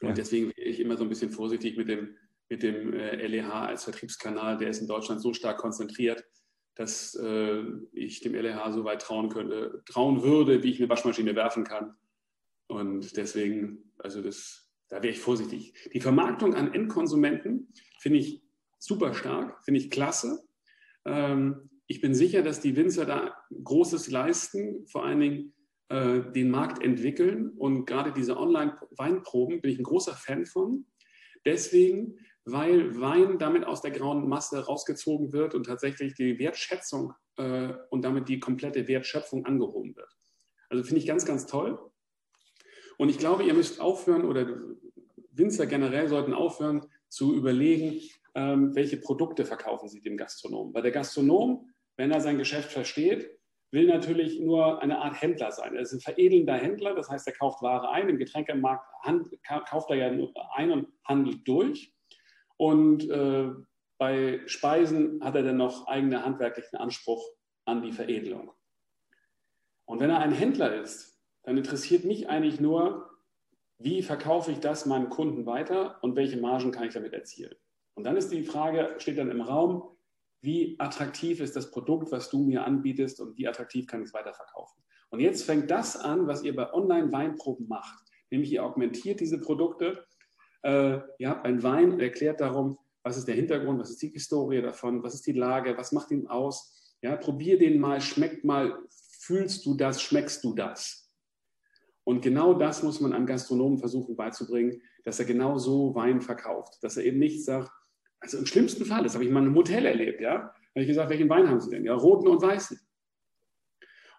Ja. 0.00 0.08
Und 0.08 0.18
deswegen 0.18 0.52
bin 0.52 0.66
ich 0.66 0.80
immer 0.80 0.96
so 0.96 1.04
ein 1.04 1.08
bisschen 1.08 1.30
vorsichtig 1.30 1.76
mit 1.76 1.88
dem, 1.88 2.16
mit 2.48 2.62
dem 2.62 2.92
äh, 2.92 3.26
LEH 3.26 3.50
als 3.50 3.84
Vertriebskanal. 3.84 4.58
Der 4.58 4.68
ist 4.68 4.80
in 4.80 4.88
Deutschland 4.88 5.20
so 5.20 5.32
stark 5.32 5.58
konzentriert, 5.58 6.24
dass 6.74 7.14
äh, 7.14 7.62
ich 7.92 8.20
dem 8.20 8.34
LEH 8.34 8.72
so 8.72 8.84
weit 8.84 9.02
trauen 9.02 9.28
könnte, 9.28 9.82
trauen 9.86 10.22
würde, 10.22 10.62
wie 10.62 10.70
ich 10.70 10.80
eine 10.80 10.88
Waschmaschine 10.88 11.36
werfen 11.36 11.64
kann. 11.64 11.94
Und 12.68 13.16
deswegen, 13.16 13.92
also 13.98 14.22
das, 14.22 14.70
da 14.88 14.96
wäre 14.96 15.12
ich 15.12 15.20
vorsichtig. 15.20 15.74
Die 15.92 16.00
Vermarktung 16.00 16.54
an 16.54 16.72
Endkonsumenten 16.72 17.72
finde 18.00 18.18
ich 18.18 18.42
super 18.78 19.14
stark, 19.14 19.64
finde 19.64 19.80
ich 19.80 19.90
klasse. 19.90 20.46
Ähm, 21.04 21.70
ich 21.86 22.00
bin 22.00 22.14
sicher, 22.14 22.42
dass 22.42 22.60
die 22.60 22.76
Winzer 22.76 23.04
da 23.04 23.36
Großes 23.62 24.10
leisten, 24.10 24.86
vor 24.86 25.04
allen 25.04 25.20
Dingen 25.20 25.54
äh, 25.88 26.32
den 26.32 26.50
Markt 26.50 26.82
entwickeln. 26.82 27.50
Und 27.50 27.86
gerade 27.86 28.12
diese 28.12 28.36
Online-Weinproben 28.38 29.60
bin 29.60 29.70
ich 29.70 29.78
ein 29.78 29.84
großer 29.84 30.14
Fan 30.14 30.46
von. 30.46 30.86
Deswegen, 31.44 32.18
weil 32.46 32.98
Wein 33.00 33.38
damit 33.38 33.64
aus 33.64 33.82
der 33.82 33.90
grauen 33.90 34.28
Masse 34.28 34.64
rausgezogen 34.64 35.32
wird 35.32 35.54
und 35.54 35.66
tatsächlich 35.66 36.14
die 36.14 36.38
Wertschätzung 36.38 37.12
äh, 37.36 37.74
und 37.90 38.02
damit 38.02 38.28
die 38.28 38.40
komplette 38.40 38.88
Wertschöpfung 38.88 39.44
angehoben 39.44 39.94
wird. 39.94 40.10
Also 40.70 40.84
finde 40.84 41.00
ich 41.00 41.06
ganz, 41.06 41.26
ganz 41.26 41.46
toll. 41.46 41.78
Und 42.98 43.08
ich 43.08 43.18
glaube, 43.18 43.44
ihr 43.44 43.54
müsst 43.54 43.80
aufhören 43.80 44.24
oder 44.24 44.46
Winzer 45.32 45.66
generell 45.66 46.08
sollten 46.08 46.32
aufhören 46.32 46.86
zu 47.08 47.34
überlegen, 47.34 48.00
ähm, 48.34 48.74
welche 48.74 48.96
Produkte 48.96 49.44
verkaufen 49.44 49.88
sie 49.88 50.00
dem 50.00 50.16
Gastronomen. 50.16 50.74
Weil 50.74 50.82
der 50.82 50.92
Gastronom, 50.92 51.70
wenn 51.96 52.10
er 52.10 52.20
sein 52.20 52.38
Geschäft 52.38 52.72
versteht, 52.72 53.30
will 53.70 53.86
natürlich 53.86 54.38
nur 54.40 54.80
eine 54.80 54.98
Art 54.98 55.20
Händler 55.20 55.50
sein. 55.50 55.74
Er 55.74 55.82
ist 55.82 55.92
ein 55.92 56.00
veredelnder 56.00 56.54
Händler, 56.54 56.94
das 56.94 57.10
heißt, 57.10 57.26
er 57.26 57.32
kauft 57.32 57.60
Ware 57.60 57.90
ein. 57.90 58.08
Im 58.08 58.18
Getränkemarkt 58.18 58.86
kauft 59.68 59.90
er 59.90 59.96
ja 59.96 60.06
ein 60.54 60.70
und 60.70 60.88
handelt 61.04 61.46
durch. 61.46 61.92
Und 62.56 63.08
äh, 63.10 63.50
bei 63.98 64.40
Speisen 64.46 65.22
hat 65.24 65.34
er 65.34 65.42
dann 65.42 65.56
noch 65.56 65.88
eigenen 65.88 66.24
handwerklichen 66.24 66.78
Anspruch 66.78 67.24
an 67.64 67.82
die 67.82 67.92
Veredelung. 67.92 68.52
Und 69.86 70.00
wenn 70.00 70.10
er 70.10 70.20
ein 70.20 70.32
Händler 70.32 70.80
ist, 70.80 71.13
dann 71.44 71.56
interessiert 71.56 72.04
mich 72.04 72.28
eigentlich 72.28 72.60
nur, 72.60 73.10
wie 73.78 74.02
verkaufe 74.02 74.50
ich 74.50 74.60
das 74.60 74.86
meinem 74.86 75.10
Kunden 75.10 75.46
weiter 75.46 75.98
und 76.02 76.16
welche 76.16 76.38
Margen 76.38 76.72
kann 76.72 76.86
ich 76.86 76.94
damit 76.94 77.12
erzielen. 77.12 77.54
Und 77.94 78.04
dann 78.04 78.16
ist 78.16 78.32
die 78.32 78.44
Frage, 78.44 78.94
steht 78.98 79.18
dann 79.18 79.30
im 79.30 79.40
Raum, 79.40 79.94
wie 80.40 80.76
attraktiv 80.78 81.40
ist 81.40 81.56
das 81.56 81.70
Produkt, 81.70 82.12
was 82.12 82.30
du 82.30 82.44
mir 82.44 82.64
anbietest 82.64 83.20
und 83.20 83.36
wie 83.38 83.48
attraktiv 83.48 83.86
kann 83.86 84.00
ich 84.02 84.08
es 84.08 84.14
weiterverkaufen. 84.14 84.82
Und 85.10 85.20
jetzt 85.20 85.44
fängt 85.44 85.70
das 85.70 85.96
an, 85.96 86.26
was 86.26 86.42
ihr 86.42 86.54
bei 86.54 86.72
Online-Weinproben 86.72 87.68
macht, 87.68 87.98
nämlich 88.30 88.52
ihr 88.52 88.64
augmentiert 88.64 89.20
diese 89.20 89.40
Produkte. 89.40 90.04
Äh, 90.62 90.98
ihr 91.18 91.30
habt 91.30 91.46
einen 91.46 91.62
Wein 91.62 91.92
und 91.92 92.00
erklärt 92.00 92.40
darum, 92.40 92.78
was 93.02 93.16
ist 93.16 93.28
der 93.28 93.34
Hintergrund, 93.34 93.78
was 93.78 93.90
ist 93.90 94.02
die 94.02 94.08
Historie 94.08 94.60
davon, 94.60 95.02
was 95.02 95.14
ist 95.14 95.26
die 95.26 95.32
Lage, 95.32 95.76
was 95.76 95.92
macht 95.92 96.10
ihn 96.10 96.26
aus. 96.26 96.96
Ja, 97.02 97.16
probier 97.16 97.58
den 97.58 97.78
mal, 97.78 98.00
schmeckt 98.00 98.44
mal, 98.44 98.78
fühlst 99.20 99.64
du 99.66 99.74
das, 99.74 100.02
schmeckst 100.02 100.42
du 100.42 100.54
das. 100.54 101.03
Und 102.04 102.20
genau 102.20 102.54
das 102.54 102.82
muss 102.82 103.00
man 103.00 103.12
einem 103.12 103.26
Gastronomen 103.26 103.78
versuchen 103.78 104.14
beizubringen, 104.14 104.82
dass 105.04 105.18
er 105.18 105.24
genau 105.24 105.58
so 105.58 105.94
Wein 105.94 106.20
verkauft. 106.20 106.78
Dass 106.82 106.96
er 106.96 107.04
eben 107.04 107.18
nicht 107.18 107.44
sagt, 107.44 107.70
also 108.20 108.38
im 108.38 108.46
schlimmsten 108.46 108.84
Fall, 108.84 109.02
das 109.02 109.14
habe 109.14 109.24
ich 109.24 109.30
mal 109.30 109.40
in 109.40 109.46
einem 109.46 109.56
Hotel 109.56 109.86
erlebt, 109.86 110.20
ja, 110.20 110.34
habe 110.34 110.82
ich 110.82 110.86
gesagt, 110.86 111.10
welchen 111.10 111.28
Wein 111.28 111.48
haben 111.48 111.60
Sie 111.60 111.70
denn? 111.70 111.84
Ja, 111.84 111.94
roten 111.94 112.28
und 112.28 112.42
weißen. 112.42 112.78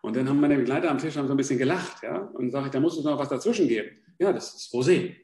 Und 0.01 0.15
dann 0.15 0.29
haben 0.29 0.39
meine 0.39 0.57
Begleiter 0.57 0.91
am 0.91 0.99
Tisch 0.99 1.17
haben 1.17 1.27
so 1.27 1.33
ein 1.33 1.37
bisschen 1.37 1.57
gelacht, 1.57 2.03
ja, 2.03 2.17
und 2.17 2.51
sage 2.51 2.67
ich, 2.67 2.71
da 2.71 2.79
muss 2.79 2.97
es 2.97 3.03
noch 3.03 3.17
was 3.17 3.29
dazwischen 3.29 3.67
geben. 3.67 3.97
Ja, 4.19 4.31
das 4.31 4.53
ist 4.53 4.73
Rosé. 4.73 5.15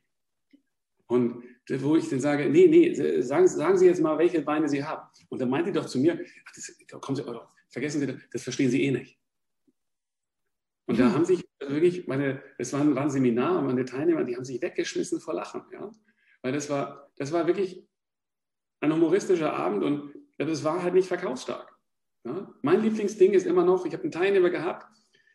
Und 1.07 1.43
wo 1.79 1.95
ich 1.95 2.09
dann 2.09 2.19
sage, 2.19 2.49
nee, 2.49 2.67
nee, 2.67 3.21
sagen, 3.21 3.47
sagen 3.47 3.77
Sie 3.77 3.85
jetzt 3.85 4.01
mal, 4.01 4.17
welche 4.17 4.45
Weine 4.45 4.67
Sie 4.67 4.83
haben. 4.83 5.07
Und 5.29 5.39
dann 5.39 5.49
meint 5.49 5.67
die 5.67 5.71
doch 5.71 5.85
zu 5.85 5.99
mir, 5.99 6.19
ach, 6.47 6.51
das, 6.55 6.75
kommen 6.99 7.15
Sie, 7.15 7.23
oh, 7.23 7.41
vergessen 7.69 8.01
Sie, 8.01 8.17
das 8.31 8.43
verstehen 8.43 8.71
Sie 8.71 8.83
eh 8.83 8.91
nicht. 8.91 9.20
Und 10.91 10.99
da 10.99 11.13
haben 11.13 11.23
sich 11.23 11.47
wirklich 11.59 12.05
meine, 12.07 12.43
es 12.57 12.73
war, 12.73 12.95
war 12.95 13.03
ein 13.03 13.09
Seminar 13.09 13.59
und 13.59 13.67
meine 13.67 13.85
Teilnehmer, 13.85 14.25
die 14.25 14.35
haben 14.35 14.43
sich 14.43 14.61
weggeschmissen 14.61 15.21
vor 15.21 15.33
Lachen, 15.33 15.63
ja. 15.71 15.89
Weil 16.41 16.51
das 16.51 16.69
war, 16.69 17.09
das 17.15 17.31
war 17.31 17.47
wirklich 17.47 17.87
ein 18.81 18.91
humoristischer 18.91 19.53
Abend 19.53 19.83
und 19.85 20.13
das 20.37 20.65
war 20.65 20.83
halt 20.83 20.93
nicht 20.93 21.07
verkaufsstark. 21.07 21.73
Ja? 22.25 22.53
Mein 22.61 22.81
Lieblingsding 22.81 23.31
ist 23.31 23.45
immer 23.45 23.63
noch, 23.63 23.85
ich 23.85 23.93
habe 23.93 24.03
einen 24.03 24.11
Teilnehmer 24.11 24.49
gehabt, 24.49 24.85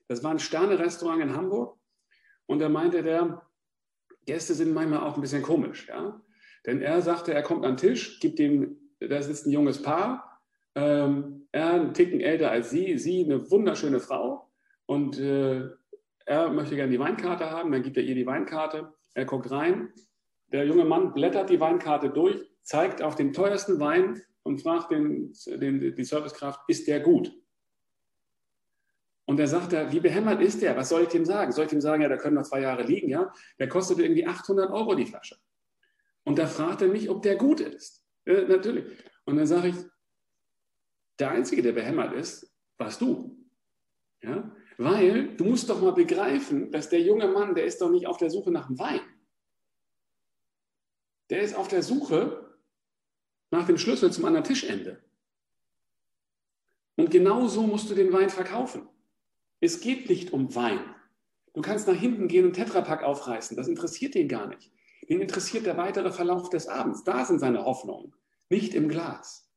das 0.09 0.22
war 0.22 0.30
ein 0.30 0.38
Sterne-Restaurant 0.38 1.22
in 1.22 1.34
Hamburg 1.34 1.78
und 2.44 2.59
da 2.59 2.68
meinte 2.68 3.02
der, 3.02 3.42
Gäste 4.26 4.52
sind 4.52 4.74
manchmal 4.74 5.00
auch 5.00 5.14
ein 5.14 5.22
bisschen 5.22 5.42
komisch, 5.42 5.88
ja. 5.88 6.20
Denn 6.66 6.82
er 6.82 7.00
sagte, 7.00 7.32
er 7.32 7.42
kommt 7.42 7.64
an 7.64 7.72
den 7.72 7.78
Tisch, 7.78 8.20
gibt 8.20 8.38
dem, 8.38 8.76
da 9.00 9.22
sitzt 9.22 9.46
ein 9.46 9.52
junges 9.52 9.80
Paar, 9.80 10.42
ähm, 10.74 11.48
er 11.52 11.70
einen 11.70 11.94
Ticken 11.94 12.20
älter 12.20 12.50
als 12.50 12.68
sie, 12.68 12.98
sie 12.98 13.24
eine 13.24 13.50
wunderschöne 13.50 14.00
Frau 14.00 14.45
und 14.87 15.18
äh, 15.18 15.68
er 16.24 16.51
möchte 16.51 16.76
gerne 16.76 16.91
die 16.91 16.99
Weinkarte 16.99 17.51
haben, 17.51 17.70
dann 17.72 17.82
gibt 17.82 17.97
er 17.97 18.03
ihr 18.03 18.14
die 18.14 18.26
Weinkarte, 18.26 18.93
er 19.14 19.24
guckt 19.24 19.51
rein, 19.51 19.93
der 20.53 20.66
junge 20.66 20.84
Mann 20.84 21.12
blättert 21.12 21.51
die 21.51 21.61
Weinkarte 21.61 22.11
durch, 22.11 22.41
zeigt 22.62 23.03
auf 23.03 23.14
den 23.14 23.32
teuersten 23.32 23.78
Wein 23.80 24.22
und 24.43 24.62
fragt 24.62 24.91
den, 24.91 25.32
den, 25.47 25.95
die 25.95 26.05
Servicekraft, 26.05 26.61
ist 26.68 26.87
der 26.87 27.01
gut? 27.01 27.32
Und 29.24 29.41
er 29.41 29.49
sagt 29.49 29.72
wie 29.93 30.01
behämmert 30.01 30.41
ist 30.41 30.62
der? 30.62 30.76
Was 30.76 30.89
soll 30.89 31.03
ich 31.03 31.09
dem 31.09 31.24
sagen? 31.24 31.51
Soll 31.51 31.64
ich 31.64 31.70
dem 31.70 31.80
sagen, 31.80 32.03
ja, 32.03 32.09
da 32.09 32.16
können 32.16 32.37
noch 32.37 32.45
zwei 32.45 32.61
Jahre 32.61 32.84
liegen, 32.84 33.09
ja? 33.09 33.32
Der 33.59 33.68
kostet 33.68 33.99
irgendwie 33.99 34.26
800 34.26 34.70
Euro 34.70 34.95
die 34.95 35.07
Flasche. 35.07 35.37
Und 36.24 36.39
da 36.39 36.47
fragt 36.47 36.82
er 36.82 36.89
mich, 36.89 37.11
ob 37.11 37.22
der 37.22 37.34
gut 37.34 37.61
ist. 37.61 38.05
Äh, 38.24 38.43
natürlich. 38.43 38.84
Und 39.24 39.37
dann 39.37 39.47
sage 39.47 39.68
ich, 39.68 39.76
der 41.18 41.30
Einzige, 41.30 41.62
der 41.62 41.72
behämmert 41.72 42.12
ist, 42.14 42.55
warst 42.78 43.01
du. 43.01 43.37
Ja? 44.22 44.55
Weil 44.78 45.36
du 45.36 45.44
musst 45.44 45.70
doch 45.70 45.80
mal 45.80 45.92
begreifen, 45.92 46.70
dass 46.70 46.88
der 46.88 47.00
junge 47.00 47.28
Mann, 47.28 47.54
der 47.54 47.64
ist 47.64 47.80
doch 47.80 47.90
nicht 47.90 48.06
auf 48.06 48.18
der 48.18 48.30
Suche 48.30 48.50
nach 48.50 48.66
dem 48.66 48.78
Wein. 48.78 49.00
Der 51.30 51.40
ist 51.40 51.54
auf 51.54 51.68
der 51.68 51.82
Suche 51.82 52.56
nach 53.50 53.66
dem 53.66 53.78
Schlüssel 53.78 54.12
zum 54.12 54.24
anderen 54.24 54.44
Tischende. 54.44 55.02
Und 56.96 57.10
genau 57.10 57.46
so 57.46 57.62
musst 57.62 57.90
du 57.90 57.94
den 57.94 58.12
Wein 58.12 58.30
verkaufen. 58.30 58.88
Es 59.60 59.80
geht 59.80 60.08
nicht 60.08 60.32
um 60.32 60.54
Wein. 60.54 60.80
Du 61.54 61.62
kannst 61.62 61.88
nach 61.88 61.94
hinten 61.94 62.28
gehen 62.28 62.44
und 62.44 62.52
Tetrapack 62.52 63.02
aufreißen. 63.02 63.56
Das 63.56 63.68
interessiert 63.68 64.14
ihn 64.14 64.28
gar 64.28 64.46
nicht. 64.46 64.70
Den 65.08 65.20
interessiert 65.20 65.66
der 65.66 65.76
weitere 65.76 66.12
Verlauf 66.12 66.50
des 66.50 66.68
Abends. 66.68 67.04
Da 67.04 67.24
sind 67.24 67.38
seine 67.38 67.64
Hoffnungen, 67.64 68.12
nicht 68.50 68.74
im 68.74 68.88
Glas. 68.88 69.48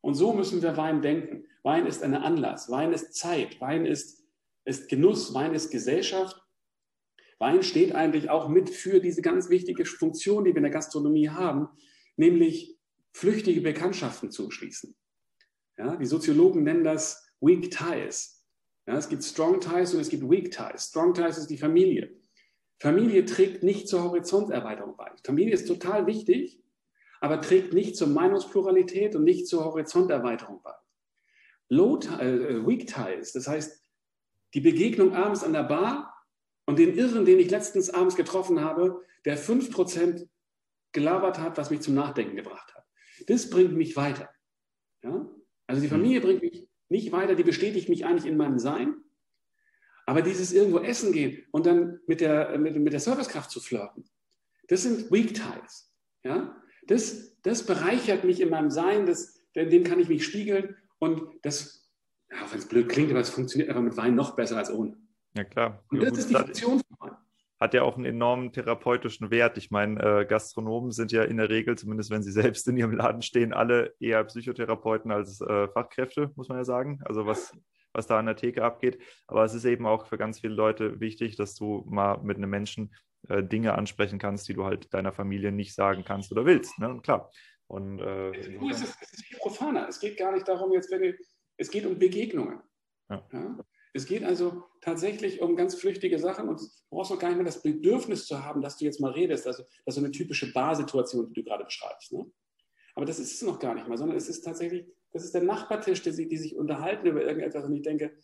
Und 0.00 0.14
so 0.14 0.32
müssen 0.32 0.62
wir 0.62 0.76
Wein 0.76 1.02
denken. 1.02 1.44
Wein 1.62 1.86
ist 1.86 2.02
eine 2.02 2.22
Anlass. 2.22 2.70
Wein 2.70 2.92
ist 2.92 3.14
Zeit. 3.14 3.60
Wein 3.60 3.86
ist, 3.86 4.15
ist 4.66 4.88
Genuss. 4.88 5.32
Wein 5.32 5.54
ist 5.54 5.70
Gesellschaft. 5.70 6.42
Wein 7.38 7.62
steht 7.62 7.94
eigentlich 7.94 8.28
auch 8.28 8.48
mit 8.48 8.68
für 8.68 9.00
diese 9.00 9.22
ganz 9.22 9.48
wichtige 9.48 9.84
Funktion, 9.84 10.44
die 10.44 10.50
wir 10.50 10.58
in 10.58 10.62
der 10.64 10.72
Gastronomie 10.72 11.30
haben, 11.30 11.68
nämlich 12.16 12.78
flüchtige 13.12 13.60
Bekanntschaften 13.60 14.30
zu 14.30 14.50
schließen. 14.50 14.94
Ja, 15.78 15.96
die 15.96 16.06
Soziologen 16.06 16.64
nennen 16.64 16.84
das 16.84 17.30
Weak 17.40 17.70
Ties. 17.70 18.44
Ja, 18.86 18.96
es 18.96 19.08
gibt 19.08 19.24
Strong 19.24 19.60
Ties 19.60 19.94
und 19.94 20.00
es 20.00 20.08
gibt 20.08 20.28
Weak 20.28 20.50
Ties. 20.50 20.88
Strong 20.88 21.14
Ties 21.14 21.38
ist 21.38 21.48
die 21.48 21.58
Familie. 21.58 22.16
Familie 22.78 23.24
trägt 23.24 23.62
nicht 23.62 23.88
zur 23.88 24.04
Horizonterweiterung 24.04 24.96
bei. 24.96 25.10
Familie 25.24 25.54
ist 25.54 25.66
total 25.66 26.06
wichtig, 26.06 26.62
aber 27.20 27.40
trägt 27.40 27.72
nicht 27.72 27.96
zur 27.96 28.08
Meinungspluralität 28.08 29.14
und 29.14 29.24
nicht 29.24 29.46
zur 29.46 29.64
Horizonterweiterung 29.64 30.60
bei. 30.62 30.74
Low, 31.68 31.98
äh, 31.98 32.66
Weak 32.66 32.86
Ties, 32.86 33.32
das 33.32 33.48
heißt 33.48 33.85
die 34.56 34.62
Begegnung 34.62 35.14
abends 35.14 35.44
an 35.44 35.52
der 35.52 35.64
Bar 35.64 36.16
und 36.64 36.78
den 36.78 36.96
Irren, 36.96 37.26
den 37.26 37.38
ich 37.38 37.50
letztens 37.50 37.90
abends 37.90 38.16
getroffen 38.16 38.62
habe, 38.62 39.04
der 39.26 39.38
5% 39.38 40.26
gelabert 40.92 41.38
hat, 41.38 41.58
was 41.58 41.68
mich 41.68 41.82
zum 41.82 41.94
Nachdenken 41.94 42.36
gebracht 42.36 42.74
hat. 42.74 42.86
Das 43.26 43.50
bringt 43.50 43.74
mich 43.74 43.96
weiter. 43.96 44.30
Ja? 45.02 45.28
Also 45.66 45.82
die 45.82 45.88
Familie 45.88 46.22
bringt 46.22 46.40
mich 46.40 46.66
nicht 46.88 47.12
weiter, 47.12 47.34
die 47.34 47.42
bestätigt 47.42 47.90
mich 47.90 48.06
eigentlich 48.06 48.24
in 48.24 48.38
meinem 48.38 48.58
Sein. 48.58 48.96
Aber 50.06 50.22
dieses 50.22 50.54
irgendwo 50.54 50.78
essen 50.78 51.12
gehen 51.12 51.44
und 51.50 51.66
dann 51.66 52.00
mit 52.06 52.22
der, 52.22 52.56
mit, 52.56 52.76
mit 52.76 52.94
der 52.94 53.00
Servicekraft 53.00 53.50
zu 53.50 53.60
flirten, 53.60 54.08
das 54.68 54.84
sind 54.84 55.12
Weak 55.12 55.34
Ties. 55.34 55.92
Ja? 56.24 56.56
Das, 56.86 57.36
das 57.42 57.66
bereichert 57.66 58.24
mich 58.24 58.40
in 58.40 58.48
meinem 58.48 58.70
Sein, 58.70 59.04
das, 59.04 59.38
dem 59.54 59.84
kann 59.84 60.00
ich 60.00 60.08
mich 60.08 60.24
spiegeln 60.24 60.76
und 60.98 61.20
das, 61.42 61.85
ja, 62.30 62.38
wenn 62.50 62.58
es 62.58 62.68
blöd 62.68 62.88
klingt, 62.88 63.10
aber 63.10 63.20
es 63.20 63.30
funktioniert 63.30 63.70
einfach 63.70 63.82
mit 63.82 63.96
Wein 63.96 64.14
noch 64.14 64.36
besser 64.36 64.56
als 64.56 64.70
ohne. 64.70 64.96
Ja, 65.34 65.44
klar. 65.44 65.84
Und 65.90 66.02
das 66.02 66.18
ist 66.18 66.30
die 66.30 66.34
Funktion 66.34 66.80
von 66.80 67.10
Wein 67.10 67.16
hat 67.58 67.74
ja 67.74 67.82
auch 67.82 67.96
einen 67.96 68.04
enormen 68.04 68.52
therapeutischen 68.52 69.30
Wert. 69.30 69.56
Ich 69.56 69.70
meine, 69.70 70.00
äh, 70.02 70.26
Gastronomen 70.26 70.92
sind 70.92 71.12
ja 71.12 71.24
in 71.24 71.38
der 71.38 71.48
Regel, 71.48 71.76
zumindest 71.76 72.10
wenn 72.10 72.22
sie 72.22 72.32
selbst 72.32 72.68
in 72.68 72.76
ihrem 72.76 72.92
Laden 72.92 73.22
stehen, 73.22 73.52
alle 73.52 73.94
eher 73.98 74.24
Psychotherapeuten 74.24 75.10
als 75.10 75.40
äh, 75.40 75.68
Fachkräfte, 75.68 76.32
muss 76.36 76.48
man 76.48 76.58
ja 76.58 76.64
sagen. 76.64 77.00
Also 77.04 77.26
was, 77.26 77.52
was 77.92 78.06
da 78.06 78.18
an 78.18 78.26
der 78.26 78.36
Theke 78.36 78.62
abgeht. 78.62 78.98
Aber 79.26 79.44
es 79.44 79.54
ist 79.54 79.64
eben 79.64 79.86
auch 79.86 80.06
für 80.06 80.18
ganz 80.18 80.40
viele 80.40 80.54
Leute 80.54 81.00
wichtig, 81.00 81.36
dass 81.36 81.54
du 81.54 81.84
mal 81.88 82.18
mit 82.18 82.36
einem 82.36 82.50
Menschen 82.50 82.94
äh, 83.28 83.42
Dinge 83.42 83.74
ansprechen 83.74 84.18
kannst, 84.18 84.48
die 84.48 84.54
du 84.54 84.64
halt 84.64 84.92
deiner 84.92 85.12
Familie 85.12 85.50
nicht 85.50 85.74
sagen 85.74 86.04
kannst 86.04 86.32
oder 86.32 86.44
willst. 86.44 86.78
Ne? 86.78 86.90
Und 86.90 87.02
klar. 87.02 87.30
Und, 87.68 88.00
äh, 88.00 88.30
es, 88.36 88.82
ist, 88.82 88.96
es 89.00 89.12
ist 89.14 89.24
viel 89.24 89.38
profaner. 89.38 89.88
Es 89.88 89.98
geht 89.98 90.18
gar 90.18 90.32
nicht 90.32 90.46
darum, 90.46 90.72
jetzt, 90.72 90.90
wenn 90.92 91.02
du, 91.02 91.14
es 91.56 91.70
geht 91.70 91.86
um 91.86 91.98
Begegnungen. 91.98 92.60
Ja. 93.08 93.28
Ja? 93.32 93.58
Es 93.92 94.04
geht 94.04 94.24
also 94.24 94.64
tatsächlich 94.82 95.40
um 95.40 95.56
ganz 95.56 95.74
flüchtige 95.74 96.18
Sachen 96.18 96.48
und 96.50 96.60
du 96.60 96.66
brauchst 96.90 97.10
auch 97.12 97.18
gar 97.18 97.28
nicht 97.28 97.38
mehr 97.38 97.46
das 97.46 97.62
Bedürfnis 97.62 98.26
zu 98.26 98.44
haben, 98.44 98.60
dass 98.60 98.76
du 98.76 98.84
jetzt 98.84 99.00
mal 99.00 99.12
redest. 99.12 99.46
Also 99.46 99.62
das 99.62 99.72
ist 99.86 99.94
so 99.94 100.00
eine 100.02 100.10
typische 100.10 100.52
Barsituation, 100.52 101.28
die 101.28 101.32
du 101.32 101.44
gerade 101.44 101.64
beschreibst. 101.64 102.12
Ne? 102.12 102.30
Aber 102.94 103.06
das 103.06 103.18
ist 103.18 103.34
es 103.34 103.42
noch 103.42 103.58
gar 103.58 103.74
nicht 103.74 103.88
mal, 103.88 103.96
sondern 103.96 104.18
es 104.18 104.28
ist 104.28 104.42
tatsächlich, 104.42 104.86
das 105.12 105.24
ist 105.24 105.34
der 105.34 105.42
Nachbartisch, 105.42 106.02
die, 106.02 106.28
die 106.28 106.36
sich 106.36 106.56
unterhalten 106.56 107.06
über 107.06 107.22
irgendetwas 107.22 107.64
und 107.64 107.74
ich 107.74 107.82
denke, 107.82 108.18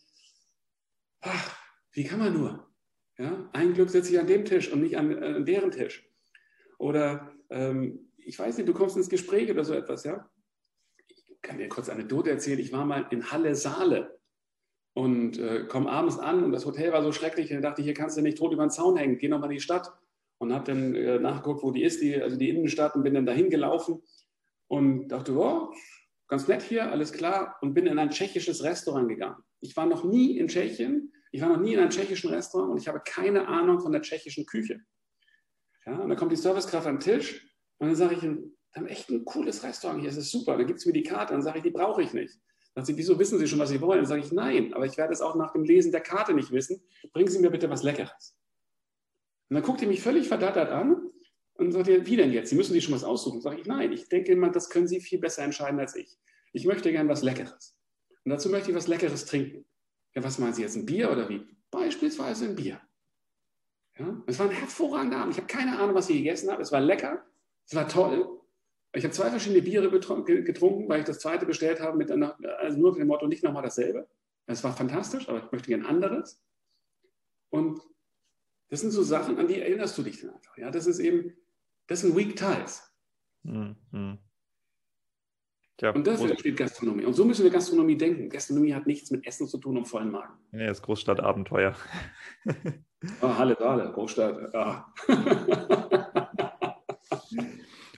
ach, 1.22 1.56
wie 1.92 2.04
kann 2.04 2.18
man 2.18 2.34
nur? 2.34 2.68
Ja? 3.16 3.48
Ein 3.54 3.72
Glück 3.72 3.88
sitze 3.88 4.12
ich 4.12 4.20
an 4.20 4.26
dem 4.26 4.44
Tisch 4.44 4.70
und 4.70 4.82
nicht 4.82 4.98
an, 4.98 5.10
äh, 5.10 5.36
an 5.36 5.46
deren 5.46 5.70
Tisch. 5.70 6.06
Oder 6.78 7.32
ähm, 7.48 8.10
ich 8.18 8.38
weiß 8.38 8.56
nicht, 8.56 8.68
du 8.68 8.74
kommst 8.74 8.96
ins 8.96 9.08
Gespräch 9.08 9.50
oder 9.50 9.64
so 9.64 9.72
etwas, 9.74 10.04
ja? 10.04 10.30
Kann 11.42 11.58
dir 11.58 11.68
kurz 11.68 11.88
eine 11.88 12.00
Anekdote 12.00 12.30
erzählen. 12.30 12.58
Ich 12.58 12.72
war 12.72 12.84
mal 12.84 13.06
in 13.10 13.30
Halle 13.30 13.54
Saale 13.54 14.18
und 14.94 15.38
äh, 15.38 15.64
komme 15.64 15.90
abends 15.90 16.18
an 16.18 16.44
und 16.44 16.52
das 16.52 16.66
Hotel 16.66 16.92
war 16.92 17.02
so 17.02 17.12
schrecklich, 17.12 17.48
dann 17.48 17.62
dachte 17.62 17.80
ich, 17.80 17.86
hier 17.86 17.94
kannst 17.94 18.16
du 18.16 18.22
nicht 18.22 18.38
tot 18.38 18.52
über 18.52 18.64
den 18.64 18.70
Zaun 18.70 18.96
hängen, 18.96 19.18
geh 19.18 19.28
nochmal 19.28 19.50
in 19.50 19.56
die 19.56 19.62
Stadt. 19.62 19.92
Und 20.38 20.52
habe 20.52 20.64
dann 20.64 20.96
äh, 20.96 21.20
nachgeguckt, 21.20 21.62
wo 21.62 21.70
die 21.70 21.84
ist, 21.84 22.02
die, 22.02 22.20
also 22.20 22.36
die 22.36 22.48
Innenstadt, 22.48 22.96
und 22.96 23.04
bin 23.04 23.14
dann 23.14 23.26
dahin 23.26 23.48
gelaufen 23.48 24.02
und 24.66 25.06
dachte, 25.06 25.36
oh, 25.36 25.72
ganz 26.26 26.48
nett 26.48 26.62
hier, 26.62 26.90
alles 26.90 27.12
klar, 27.12 27.56
und 27.60 27.74
bin 27.74 27.86
in 27.86 27.96
ein 27.98 28.10
tschechisches 28.10 28.64
Restaurant 28.64 29.08
gegangen. 29.08 29.36
Ich 29.60 29.76
war 29.76 29.86
noch 29.86 30.02
nie 30.02 30.38
in 30.38 30.48
Tschechien, 30.48 31.12
ich 31.30 31.40
war 31.40 31.48
noch 31.48 31.60
nie 31.60 31.74
in 31.74 31.78
einem 31.78 31.90
tschechischen 31.90 32.30
Restaurant 32.30 32.72
und 32.72 32.78
ich 32.78 32.88
habe 32.88 33.00
keine 33.04 33.46
Ahnung 33.46 33.78
von 33.78 33.92
der 33.92 34.02
tschechischen 34.02 34.44
Küche. 34.44 34.80
Ja, 35.86 35.98
und 35.98 36.08
dann 36.08 36.18
kommt 36.18 36.32
die 36.32 36.36
Servicekraft 36.36 36.88
am 36.88 36.98
Tisch 36.98 37.48
und 37.78 37.86
dann 37.86 37.96
sage 37.96 38.16
ich, 38.16 38.22
wir 38.72 38.82
haben 38.82 38.88
echt 38.88 39.10
ein 39.10 39.24
cooles 39.24 39.62
Restaurant 39.62 40.00
hier, 40.00 40.10
es 40.10 40.16
ist 40.16 40.30
super. 40.30 40.56
Dann 40.56 40.66
gibt 40.66 40.78
es 40.78 40.86
mir 40.86 40.92
die 40.92 41.02
Karte, 41.02 41.34
dann 41.34 41.42
sage 41.42 41.58
ich, 41.58 41.62
die 41.62 41.70
brauche 41.70 42.02
ich 42.02 42.14
nicht. 42.14 42.38
Sagt 42.74 42.86
sie, 42.86 42.96
wieso 42.96 43.18
wissen 43.18 43.38
Sie 43.38 43.46
schon, 43.46 43.58
was 43.58 43.68
Sie 43.68 43.80
wollen? 43.82 43.98
Dann 43.98 44.06
sage 44.06 44.22
ich, 44.22 44.32
nein, 44.32 44.72
aber 44.72 44.86
ich 44.86 44.96
werde 44.96 45.12
es 45.12 45.20
auch 45.20 45.34
nach 45.34 45.52
dem 45.52 45.64
Lesen 45.64 45.92
der 45.92 46.00
Karte 46.00 46.32
nicht 46.32 46.50
wissen. 46.52 46.82
Bringen 47.12 47.28
Sie 47.28 47.38
mir 47.38 47.50
bitte 47.50 47.68
was 47.68 47.82
Leckeres. 47.82 48.34
Und 49.50 49.56
dann 49.56 49.62
guckt 49.62 49.82
ihr 49.82 49.88
mich 49.88 50.00
völlig 50.00 50.28
verdattert 50.28 50.70
an 50.70 51.10
und 51.54 51.72
sagt 51.72 51.86
wie 51.86 52.16
denn 52.16 52.32
jetzt? 52.32 52.48
Sie 52.48 52.56
müssen 52.56 52.72
sich 52.72 52.84
schon 52.84 52.94
was 52.94 53.04
aussuchen. 53.04 53.42
Sage 53.42 53.60
ich, 53.60 53.66
nein, 53.66 53.92
ich 53.92 54.08
denke 54.08 54.32
immer, 54.32 54.48
das 54.48 54.70
können 54.70 54.88
Sie 54.88 55.00
viel 55.00 55.18
besser 55.18 55.42
entscheiden 55.42 55.78
als 55.78 55.94
ich. 55.94 56.18
Ich 56.54 56.64
möchte 56.64 56.90
gern 56.90 57.08
was 57.08 57.22
Leckeres. 57.22 57.76
Und 58.24 58.30
dazu 58.30 58.48
möchte 58.48 58.70
ich 58.70 58.76
was 58.76 58.86
Leckeres 58.86 59.26
trinken. 59.26 59.66
Ja, 60.14 60.24
was 60.24 60.38
meinen 60.38 60.54
Sie 60.54 60.62
jetzt, 60.62 60.76
ein 60.76 60.86
Bier 60.86 61.10
oder 61.10 61.28
wie? 61.28 61.46
Beispielsweise 61.70 62.46
ein 62.46 62.56
Bier. 62.56 62.80
Ja, 63.98 64.22
es 64.26 64.38
war 64.38 64.48
ein 64.48 64.52
hervorragender 64.52 65.18
Abend. 65.18 65.34
Ich 65.34 65.38
habe 65.38 65.46
keine 65.46 65.78
Ahnung, 65.78 65.94
was 65.94 66.08
ich 66.08 66.16
gegessen 66.16 66.50
habe. 66.50 66.62
Es 66.62 66.72
war 66.72 66.80
lecker, 66.80 67.22
es 67.66 67.74
war 67.74 67.86
toll. 67.86 68.41
Ich 68.94 69.04
habe 69.04 69.14
zwei 69.14 69.30
verschiedene 69.30 69.62
Biere 69.62 69.90
getrunken, 69.90 70.88
weil 70.88 71.00
ich 71.00 71.06
das 71.06 71.18
zweite 71.18 71.46
bestellt 71.46 71.80
habe, 71.80 71.96
mit 71.96 72.10
einer, 72.10 72.36
also 72.58 72.78
nur 72.78 72.92
mit 72.92 73.00
dem 73.00 73.08
Motto, 73.08 73.26
nicht 73.26 73.42
nochmal 73.42 73.62
dasselbe. 73.62 74.06
Es 74.46 74.62
war 74.64 74.76
fantastisch, 74.76 75.28
aber 75.28 75.38
ich 75.38 75.50
möchte 75.50 75.68
gerne 75.68 75.88
anderes. 75.88 76.42
Und 77.48 77.80
das 78.68 78.80
sind 78.80 78.90
so 78.90 79.02
Sachen, 79.02 79.38
an 79.38 79.48
die 79.48 79.60
erinnerst 79.60 79.96
du 79.96 80.02
dich 80.02 80.20
dann 80.20 80.30
einfach. 80.30 80.56
Ja, 80.58 80.70
das 80.70 80.86
ist 80.86 80.98
eben, 80.98 81.32
das 81.86 82.00
sind 82.02 82.16
Weak 82.16 82.36
Ties. 82.36 82.82
Mhm. 83.44 84.18
Tja, 85.78 85.90
und 85.90 86.06
dafür 86.06 86.30
entsteht 86.30 86.56
Gastronomie. 86.56 87.04
Und 87.04 87.14
so 87.14 87.24
müssen 87.24 87.44
wir 87.44 87.50
Gastronomie 87.50 87.96
denken. 87.96 88.28
Gastronomie 88.28 88.74
hat 88.74 88.86
nichts 88.86 89.10
mit 89.10 89.26
Essen 89.26 89.48
zu 89.48 89.58
tun 89.58 89.78
und 89.78 89.86
vollen 89.86 90.10
Magen. 90.10 90.34
Ja, 90.52 90.66
das 90.66 90.82
Großstadtabenteuer. 90.82 91.74
oh, 93.22 93.38
Halle, 93.38 93.56
Halle, 93.58 93.90
Großstadt. 93.92 94.54
Ah. 94.54 94.92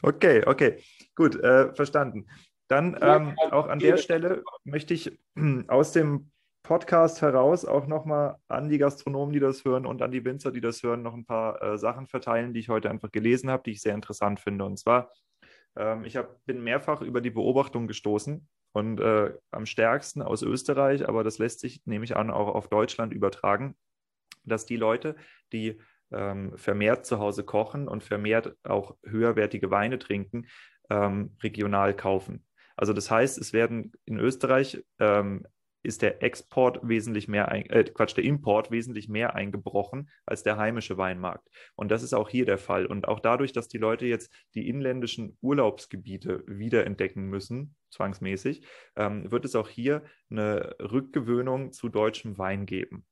Okay, 0.05 0.42
okay, 0.44 0.84
gut, 1.14 1.34
äh, 1.36 1.72
verstanden. 1.72 2.26
Dann 2.68 2.98
ähm, 3.00 3.34
auch 3.50 3.68
an 3.68 3.78
der 3.78 3.96
Stelle 3.96 4.42
möchte 4.64 4.92
ich 4.92 5.18
aus 5.68 5.92
dem 5.92 6.30
Podcast 6.62 7.22
heraus 7.22 7.64
auch 7.64 7.86
nochmal 7.86 8.36
an 8.46 8.68
die 8.68 8.76
Gastronomen, 8.76 9.32
die 9.32 9.40
das 9.40 9.64
hören 9.64 9.86
und 9.86 10.02
an 10.02 10.11
die 10.11 10.22
Winzer, 10.22 10.52
die 10.52 10.61
das 10.61 10.82
hören, 10.82 11.02
noch 11.02 11.14
ein 11.14 11.24
paar 11.24 11.62
äh, 11.62 11.78
Sachen 11.78 12.07
verteilen, 12.07 12.52
die 12.52 12.61
ich 12.61 12.68
heute 12.68 12.90
einfach 12.90 13.12
gelesen 13.12 13.50
habe, 13.50 13.62
die 13.64 13.70
ich 13.70 13.80
sehr 13.80 13.94
interessant 13.94 14.40
finde. 14.40 14.66
Und 14.66 14.78
zwar, 14.78 15.11
ähm, 15.74 16.05
ich 16.05 16.18
hab, 16.18 16.44
bin 16.44 16.62
mehrfach 16.62 17.00
über 17.00 17.22
die 17.22 17.30
Beobachtung 17.30 17.86
gestoßen 17.86 18.46
und 18.72 19.00
äh, 19.00 19.32
am 19.52 19.64
stärksten 19.64 20.20
aus 20.20 20.42
Österreich, 20.42 21.09
aber 21.09 21.24
das 21.24 21.38
lässt 21.38 21.61
sich, 21.61 21.80
nehme 21.86 22.05
ich 22.05 22.14
an, 22.14 22.30
auch 22.30 22.55
auf 22.55 22.68
Deutschland 22.68 23.14
übertragen, 23.14 23.74
dass 24.44 24.66
die 24.66 24.76
Leute, 24.76 25.16
die 25.50 25.80
ähm, 26.14 26.56
vermehrt 26.56 27.06
zu 27.06 27.18
Hause 27.18 27.44
kochen 27.44 27.88
und 27.88 28.02
vermehrt 28.02 28.56
auch 28.64 28.96
höherwertige 29.04 29.70
Weine 29.70 29.98
trinken, 29.98 30.46
ähm, 30.90 31.36
regional 31.42 31.94
kaufen. 31.94 32.44
Also 32.76 32.92
das 32.92 33.10
heißt, 33.10 33.38
es 33.38 33.52
werden 33.52 33.92
in 34.04 34.18
Österreich 34.18 34.84
ähm, 34.98 35.46
ist 35.84 36.00
der 36.00 36.22
Export 36.22 36.80
wesentlich 36.82 37.28
mehr, 37.28 37.48
ein, 37.48 37.68
äh, 37.68 37.84
Quatsch, 37.84 38.16
der 38.16 38.24
Import 38.24 38.70
wesentlich 38.70 39.08
mehr 39.08 39.34
eingebrochen 39.34 40.10
als 40.24 40.42
der 40.42 40.56
heimische 40.56 40.96
Weinmarkt. 40.96 41.46
Und 41.76 41.90
das 41.90 42.02
ist 42.02 42.14
auch 42.14 42.30
hier 42.30 42.46
der 42.46 42.58
Fall. 42.58 42.86
Und 42.86 43.06
auch 43.06 43.20
dadurch, 43.20 43.52
dass 43.52 43.68
die 43.68 43.78
Leute 43.78 44.06
jetzt 44.06 44.32
die 44.54 44.66
inländischen 44.68 45.36
Urlaubsgebiete 45.42 46.42
wiederentdecken 46.46 47.26
müssen, 47.26 47.76
zwangsmäßig, 47.90 48.66
ähm, 48.96 49.30
wird 49.30 49.44
es 49.44 49.54
auch 49.54 49.68
hier 49.68 50.02
eine 50.30 50.74
Rückgewöhnung 50.80 51.72
zu 51.72 51.90
deutschem 51.90 52.38
Wein 52.38 52.64
geben. 52.64 53.04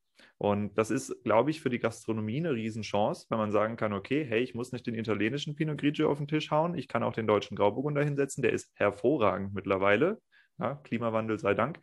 Und 0.42 0.76
das 0.76 0.90
ist, 0.90 1.22
glaube 1.22 1.52
ich, 1.52 1.60
für 1.60 1.70
die 1.70 1.78
Gastronomie 1.78 2.38
eine 2.38 2.52
Riesenchance, 2.52 3.26
wenn 3.28 3.38
man 3.38 3.52
sagen 3.52 3.76
kann, 3.76 3.92
okay, 3.92 4.26
hey, 4.28 4.40
ich 4.40 4.56
muss 4.56 4.72
nicht 4.72 4.84
den 4.84 4.96
italienischen 4.96 5.54
Pinot 5.54 5.78
Grigio 5.78 6.10
auf 6.10 6.18
den 6.18 6.26
Tisch 6.26 6.50
hauen, 6.50 6.76
ich 6.76 6.88
kann 6.88 7.04
auch 7.04 7.12
den 7.12 7.28
deutschen 7.28 7.56
Grauburgunder 7.56 8.02
hinsetzen, 8.02 8.42
der 8.42 8.52
ist 8.52 8.68
hervorragend 8.74 9.54
mittlerweile. 9.54 10.20
Ja, 10.58 10.74
Klimawandel 10.82 11.38
sei 11.38 11.54
Dank. 11.54 11.78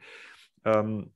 Ähm, 0.66 1.14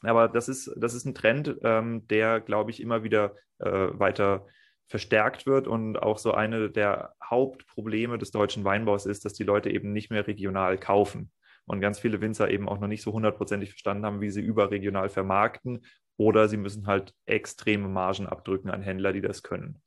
aber 0.00 0.26
das 0.26 0.48
ist, 0.48 0.74
das 0.76 0.94
ist 0.94 1.04
ein 1.04 1.14
Trend, 1.14 1.54
ähm, 1.62 2.04
der, 2.08 2.40
glaube 2.40 2.72
ich, 2.72 2.82
immer 2.82 3.04
wieder 3.04 3.36
äh, 3.58 3.68
weiter 3.92 4.48
verstärkt 4.88 5.46
wird 5.46 5.68
und 5.68 6.02
auch 6.02 6.18
so 6.18 6.32
eine 6.32 6.68
der 6.68 7.14
Hauptprobleme 7.22 8.18
des 8.18 8.32
deutschen 8.32 8.64
Weinbaus 8.64 9.06
ist, 9.06 9.24
dass 9.24 9.34
die 9.34 9.44
Leute 9.44 9.70
eben 9.70 9.92
nicht 9.92 10.10
mehr 10.10 10.26
regional 10.26 10.78
kaufen 10.78 11.30
und 11.64 11.80
ganz 11.80 12.00
viele 12.00 12.20
Winzer 12.20 12.50
eben 12.50 12.68
auch 12.68 12.80
noch 12.80 12.88
nicht 12.88 13.02
so 13.02 13.12
hundertprozentig 13.12 13.70
verstanden 13.70 14.04
haben, 14.04 14.20
wie 14.20 14.30
sie 14.30 14.42
überregional 14.42 15.08
vermarkten 15.08 15.84
oder 16.16 16.48
sie 16.48 16.56
müssen 16.56 16.86
halt 16.86 17.14
extreme 17.26 17.88
Margen 17.88 18.26
abdrücken 18.26 18.70
an 18.70 18.82
Händler, 18.82 19.12
die 19.12 19.20
das 19.20 19.42
können. 19.42 19.82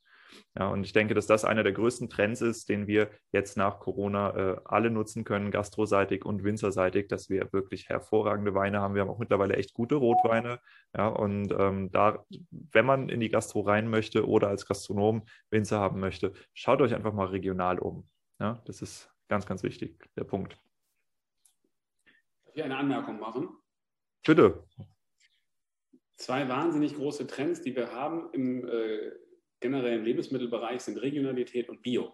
Ja, 0.57 0.67
und 0.67 0.84
ich 0.84 0.93
denke, 0.93 1.13
dass 1.13 1.27
das 1.27 1.45
einer 1.45 1.63
der 1.63 1.73
größten 1.73 2.09
Trends 2.09 2.41
ist, 2.41 2.69
den 2.69 2.88
wir 2.88 3.09
jetzt 3.32 3.55
nach 3.55 3.80
Corona 3.80 4.36
äh, 4.36 4.61
alle 4.65 4.89
nutzen 4.89 5.23
können, 5.23 5.51
gastroseitig 5.51 6.25
und 6.25 6.43
winzerseitig, 6.43 7.07
dass 7.07 7.30
wir 7.30 7.53
wirklich 7.53 7.88
hervorragende 7.88 8.53
Weine 8.55 8.82
haben. 8.82 8.95
Wir 8.95 9.01
haben 9.01 9.09
auch 9.09 9.19
mittlerweile 9.19 9.55
echt 9.55 9.73
gute 9.73 9.95
Rotweine. 9.95 10.59
Ja, 10.95 11.07
und 11.07 11.51
ähm, 11.51 11.91
da, 11.91 12.25
wenn 12.49 12.86
man 12.86 13.09
in 13.09 13.19
die 13.19 13.30
Gastro 13.30 13.61
rein 13.61 13.89
möchte 13.89 14.27
oder 14.27 14.47
als 14.47 14.65
Gastronom 14.65 15.23
Winzer 15.51 15.80
haben 15.80 15.99
möchte, 15.99 16.34
schaut 16.53 16.82
euch 16.82 16.95
einfach 16.95 17.13
mal 17.13 17.27
regional 17.27 17.80
um. 17.80 18.09
Ja, 18.39 18.61
das 18.65 18.82
ist 18.82 19.11
ganz, 19.27 19.45
ganz 19.45 19.63
wichtig, 19.63 20.09
der 20.17 20.23
Punkt. 20.23 20.57
Darf 22.45 22.55
ich 22.55 22.63
eine 22.63 22.77
Anmerkung 22.77 23.19
machen? 23.19 23.49
Bitte. 24.25 24.63
Zwei 26.20 26.49
wahnsinnig 26.49 26.95
große 26.95 27.28
Trends, 27.28 27.61
die 27.61 27.74
wir 27.78 27.93
haben 27.93 28.30
im 28.34 28.67
äh, 28.67 29.11
generell 29.61 29.99
im 29.99 30.03
Lebensmittelbereich 30.03 30.82
sind 30.82 30.97
Regionalität 30.97 31.70
und 31.70 31.82
Bio. 31.82 32.13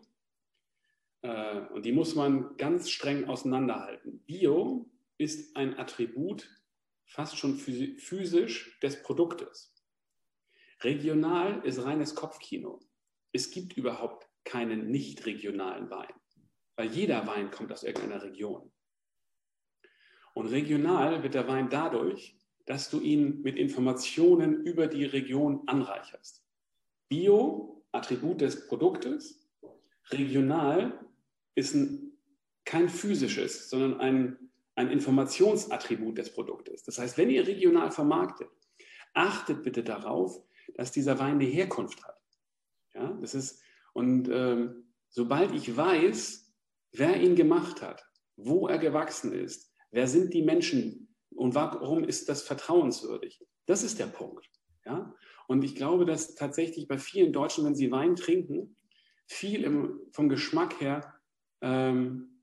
Äh, 1.24 1.62
und 1.74 1.86
die 1.86 1.92
muss 1.92 2.14
man 2.14 2.56
ganz 2.58 2.92
streng 2.92 3.28
auseinanderhalten. 3.28 4.24
Bio 4.26 4.92
ist 5.18 5.58
ein 5.58 5.80
Attribut 5.80 6.48
fast 7.08 7.38
schon 7.38 7.58
physisch 7.58 8.80
des 8.80 9.02
Produktes. 9.02 9.74
Regional 10.82 11.66
ist 11.66 11.84
reines 11.84 12.14
Kopfkino. 12.14 12.80
Es 13.32 13.50
gibt 13.50 13.74
überhaupt 13.74 14.30
keinen 14.44 14.92
nicht 14.92 15.26
regionalen 15.26 15.90
Wein, 15.90 16.14
weil 16.76 16.92
jeder 16.92 17.26
Wein 17.26 17.50
kommt 17.50 17.72
aus 17.72 17.84
irgendeiner 17.84 18.22
Region. 18.22 18.72
Und 20.36 20.48
regional 20.48 21.24
wird 21.24 21.34
der 21.34 21.48
Wein 21.48 21.70
dadurch, 21.70 22.38
dass 22.66 22.90
du 22.90 23.00
ihn 23.00 23.42
mit 23.42 23.58
Informationen 23.58 24.66
über 24.66 24.88
die 24.88 25.06
Region 25.06 25.64
anreicherst. 25.68 26.44
Bio, 27.08 27.84
Attribut 27.92 28.42
des 28.42 28.68
Produktes. 28.68 29.48
Regional 30.10 31.00
ist 31.56 31.76
ein, 31.76 32.12
kein 32.66 32.90
physisches, 32.90 33.70
sondern 33.70 34.00
ein, 34.00 34.50
ein 34.76 34.90
Informationsattribut 34.90 36.18
des 36.18 36.34
Produktes. 36.34 36.84
Das 36.84 36.98
heißt, 36.98 37.18
wenn 37.18 37.30
ihr 37.30 37.48
regional 37.48 37.92
vermarktet, 37.92 38.50
achtet 39.14 39.64
bitte 39.64 39.84
darauf, 39.84 40.44
dass 40.76 40.92
dieser 40.92 41.20
Wein 41.20 41.36
eine 41.36 41.46
Herkunft 41.46 42.04
hat. 42.04 42.20
Ja, 42.94 43.18
das 43.22 43.36
ist, 43.36 43.62
und 43.94 44.30
ähm, 44.32 44.86
sobald 45.10 45.54
ich 45.54 45.76
weiß, 45.76 46.54
wer 46.94 47.22
ihn 47.22 47.36
gemacht 47.36 47.82
hat, 47.82 48.06
wo 48.36 48.68
er 48.68 48.78
gewachsen 48.78 49.32
ist, 49.32 49.72
wer 49.92 50.08
sind 50.08 50.34
die 50.34 50.42
Menschen 50.42 51.05
und 51.32 51.56
warum 51.56 52.04
ist 52.04 52.30
das 52.30 52.44
vertrauenswürdig, 52.44 53.44
das 53.66 53.84
ist 53.84 54.00
der 54.00 54.08
Punkt. 54.08 54.50
Ja? 54.86 55.14
Und 55.48 55.64
ich 55.64 55.76
glaube, 55.76 56.06
dass 56.06 56.36
tatsächlich 56.36 56.88
bei 56.88 56.98
vielen 56.98 57.34
Deutschen, 57.34 57.66
wenn 57.66 57.76
sie 57.76 57.92
Wein 57.92 58.16
trinken, 58.16 58.76
viel 59.28 59.64
im, 59.64 60.00
vom 60.12 60.30
Geschmack 60.30 60.80
her 60.80 61.20
ähm, 61.62 62.42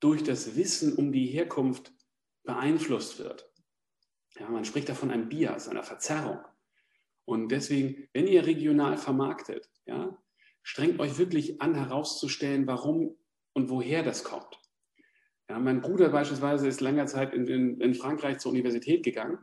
durch 0.00 0.22
das 0.22 0.56
Wissen 0.56 0.94
um 0.96 1.12
die 1.12 1.26
Herkunft 1.26 1.92
beeinflusst 2.44 3.18
wird. 3.18 3.50
Ja, 4.38 4.48
man 4.48 4.64
spricht 4.64 4.88
da 4.88 4.94
von 4.94 5.10
einem 5.10 5.28
Bias, 5.28 5.68
einer 5.68 5.82
Verzerrung. 5.82 6.40
Und 7.24 7.48
deswegen, 7.50 8.08
wenn 8.12 8.26
ihr 8.26 8.46
regional 8.46 8.98
vermarktet, 8.98 9.70
ja, 9.86 10.18
strengt 10.62 11.00
euch 11.00 11.18
wirklich 11.18 11.62
an, 11.62 11.74
herauszustellen, 11.74 12.66
warum 12.66 13.16
und 13.52 13.70
woher 13.70 14.02
das 14.02 14.24
kommt. 14.24 14.58
Ja, 15.48 15.58
mein 15.58 15.80
Bruder 15.80 16.08
beispielsweise 16.08 16.66
ist 16.68 16.80
länger 16.80 17.06
Zeit 17.06 17.34
in, 17.34 17.46
in, 17.46 17.80
in 17.80 17.94
Frankreich 17.94 18.38
zur 18.38 18.52
Universität 18.52 19.04
gegangen 19.04 19.38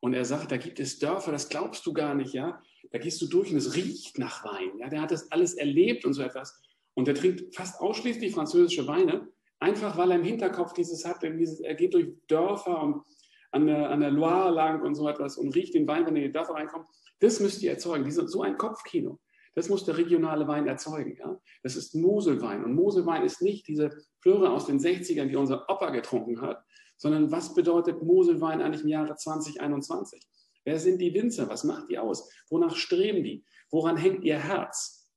und 0.00 0.14
er 0.14 0.24
sagt, 0.24 0.50
da 0.52 0.56
gibt 0.56 0.80
es 0.80 0.98
Dörfer, 0.98 1.32
das 1.32 1.48
glaubst 1.48 1.86
du 1.86 1.92
gar 1.92 2.14
nicht, 2.14 2.32
ja. 2.32 2.60
Da 2.90 2.98
gehst 2.98 3.20
du 3.20 3.26
durch 3.26 3.50
und 3.50 3.56
es 3.56 3.74
riecht 3.74 4.18
nach 4.18 4.44
Wein. 4.44 4.78
Ja, 4.78 4.88
der 4.88 5.02
hat 5.02 5.10
das 5.10 5.30
alles 5.32 5.54
erlebt 5.54 6.04
und 6.04 6.14
so 6.14 6.22
etwas. 6.22 6.60
Und 6.94 7.08
der 7.08 7.14
trinkt 7.14 7.54
fast 7.54 7.80
ausschließlich 7.80 8.32
französische 8.32 8.86
Weine, 8.86 9.28
einfach 9.58 9.96
weil 9.96 10.10
er 10.10 10.18
im 10.18 10.24
Hinterkopf 10.24 10.72
dieses 10.72 11.04
hat. 11.04 11.22
Dieses, 11.22 11.60
er 11.60 11.74
geht 11.74 11.94
durch 11.94 12.08
Dörfer 12.28 12.82
und 12.82 13.02
an 13.50 13.66
der, 13.66 13.90
an 13.90 14.00
der 14.00 14.10
Loire 14.10 14.50
lang 14.50 14.82
und 14.82 14.94
so 14.94 15.08
etwas 15.08 15.36
und 15.36 15.54
riecht 15.54 15.74
den 15.74 15.86
Wein, 15.86 16.06
wenn 16.06 16.16
er 16.16 16.22
in 16.22 16.28
die 16.28 16.32
Dörfer 16.32 16.54
reinkommt. 16.54 16.86
Das 17.20 17.40
müsst 17.40 17.62
ihr 17.62 17.72
erzeugen. 17.72 18.04
Diese, 18.04 18.26
so 18.28 18.42
ein 18.42 18.56
Kopfkino. 18.56 19.18
Das 19.56 19.70
muss 19.70 19.86
der 19.86 19.96
regionale 19.96 20.46
Wein 20.46 20.68
erzeugen. 20.68 21.16
Ja? 21.18 21.40
Das 21.62 21.76
ist 21.76 21.94
Moselwein. 21.94 22.62
Und 22.62 22.74
Moselwein 22.74 23.24
ist 23.24 23.40
nicht 23.40 23.66
diese 23.66 23.90
Plöre 24.20 24.50
aus 24.50 24.66
den 24.66 24.78
60ern, 24.78 25.28
die 25.28 25.36
unser 25.36 25.68
Opa 25.70 25.90
getrunken 25.90 26.42
hat, 26.42 26.62
sondern 26.98 27.32
was 27.32 27.54
bedeutet 27.54 28.02
Moselwein 28.02 28.60
eigentlich 28.60 28.82
im 28.82 28.88
Jahre 28.88 29.16
2021? 29.16 30.22
Wer 30.64 30.78
sind 30.78 31.00
die 31.00 31.14
Winzer? 31.14 31.48
Was 31.48 31.64
macht 31.64 31.88
die 31.88 31.98
aus? 31.98 32.30
Wonach 32.50 32.76
streben 32.76 33.24
die? 33.24 33.44
Woran 33.70 33.96
hängt 33.96 34.24
ihr 34.24 34.38
Herz? 34.38 35.08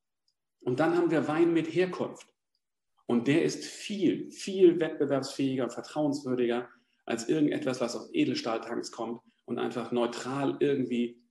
Und 0.61 0.79
dann 0.79 0.95
haben 0.95 1.11
wir 1.11 1.27
Wein 1.27 1.53
mit 1.53 1.73
Herkunft. 1.73 2.27
Und 3.07 3.27
der 3.27 3.43
ist 3.43 3.65
viel, 3.65 4.31
viel 4.31 4.79
wettbewerbsfähiger 4.79 5.65
und 5.65 5.73
vertrauenswürdiger 5.73 6.69
als 7.05 7.27
irgendetwas, 7.27 7.81
was 7.81 7.95
aus 7.95 8.09
Edelstahltanks 8.13 8.91
kommt 8.91 9.21
und 9.45 9.59
einfach 9.59 9.91
neutral 9.91 10.55
irgendwie 10.61 11.21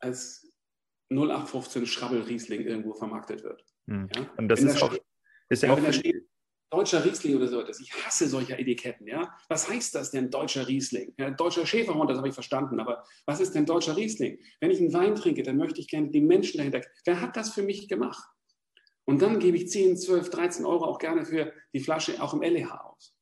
als 0.00 0.51
0815 1.12 1.86
Schrabbel-Riesling 1.86 2.62
irgendwo 2.62 2.94
vermarktet 2.94 3.42
wird. 3.42 3.64
Hm. 3.88 4.08
Ja? 4.14 4.30
Und 4.36 4.48
das 4.48 4.60
ist, 4.60 4.82
auch, 4.82 4.96
ist 5.48 5.62
ja, 5.62 5.72
auch, 5.72 5.78
deutscher 6.72 7.04
Riesling 7.04 7.36
oder 7.36 7.48
so 7.48 7.60
etwas. 7.60 7.80
Ich 7.80 7.92
hasse 7.92 8.26
solche 8.26 8.58
Etiketten. 8.58 9.06
Ja? 9.06 9.34
Was 9.48 9.68
heißt 9.68 9.94
das 9.94 10.10
denn, 10.10 10.30
deutscher 10.30 10.66
Riesling? 10.66 11.12
Ja, 11.18 11.30
deutscher 11.30 11.66
Schäferhund, 11.66 12.10
das 12.10 12.18
habe 12.18 12.28
ich 12.28 12.34
verstanden. 12.34 12.80
Aber 12.80 13.04
was 13.26 13.40
ist 13.40 13.54
denn 13.54 13.66
deutscher 13.66 13.96
Riesling? 13.96 14.38
Wenn 14.60 14.70
ich 14.70 14.78
einen 14.78 14.92
Wein 14.92 15.14
trinke, 15.14 15.42
dann 15.42 15.58
möchte 15.58 15.80
ich 15.80 15.88
gerne 15.88 16.08
die 16.08 16.22
Menschen 16.22 16.58
dahinter. 16.58 16.80
Wer 17.04 17.20
hat 17.20 17.36
das 17.36 17.52
für 17.52 17.62
mich 17.62 17.88
gemacht? 17.88 18.26
Und 19.04 19.20
dann 19.20 19.38
gebe 19.38 19.56
ich 19.56 19.68
10, 19.68 19.96
12, 19.96 20.30
13 20.30 20.64
Euro 20.64 20.84
auch 20.86 20.98
gerne 20.98 21.26
für 21.26 21.52
die 21.74 21.80
Flasche 21.80 22.22
auch 22.22 22.32
im 22.32 22.40
LEH 22.40 22.72
aus. 22.72 23.14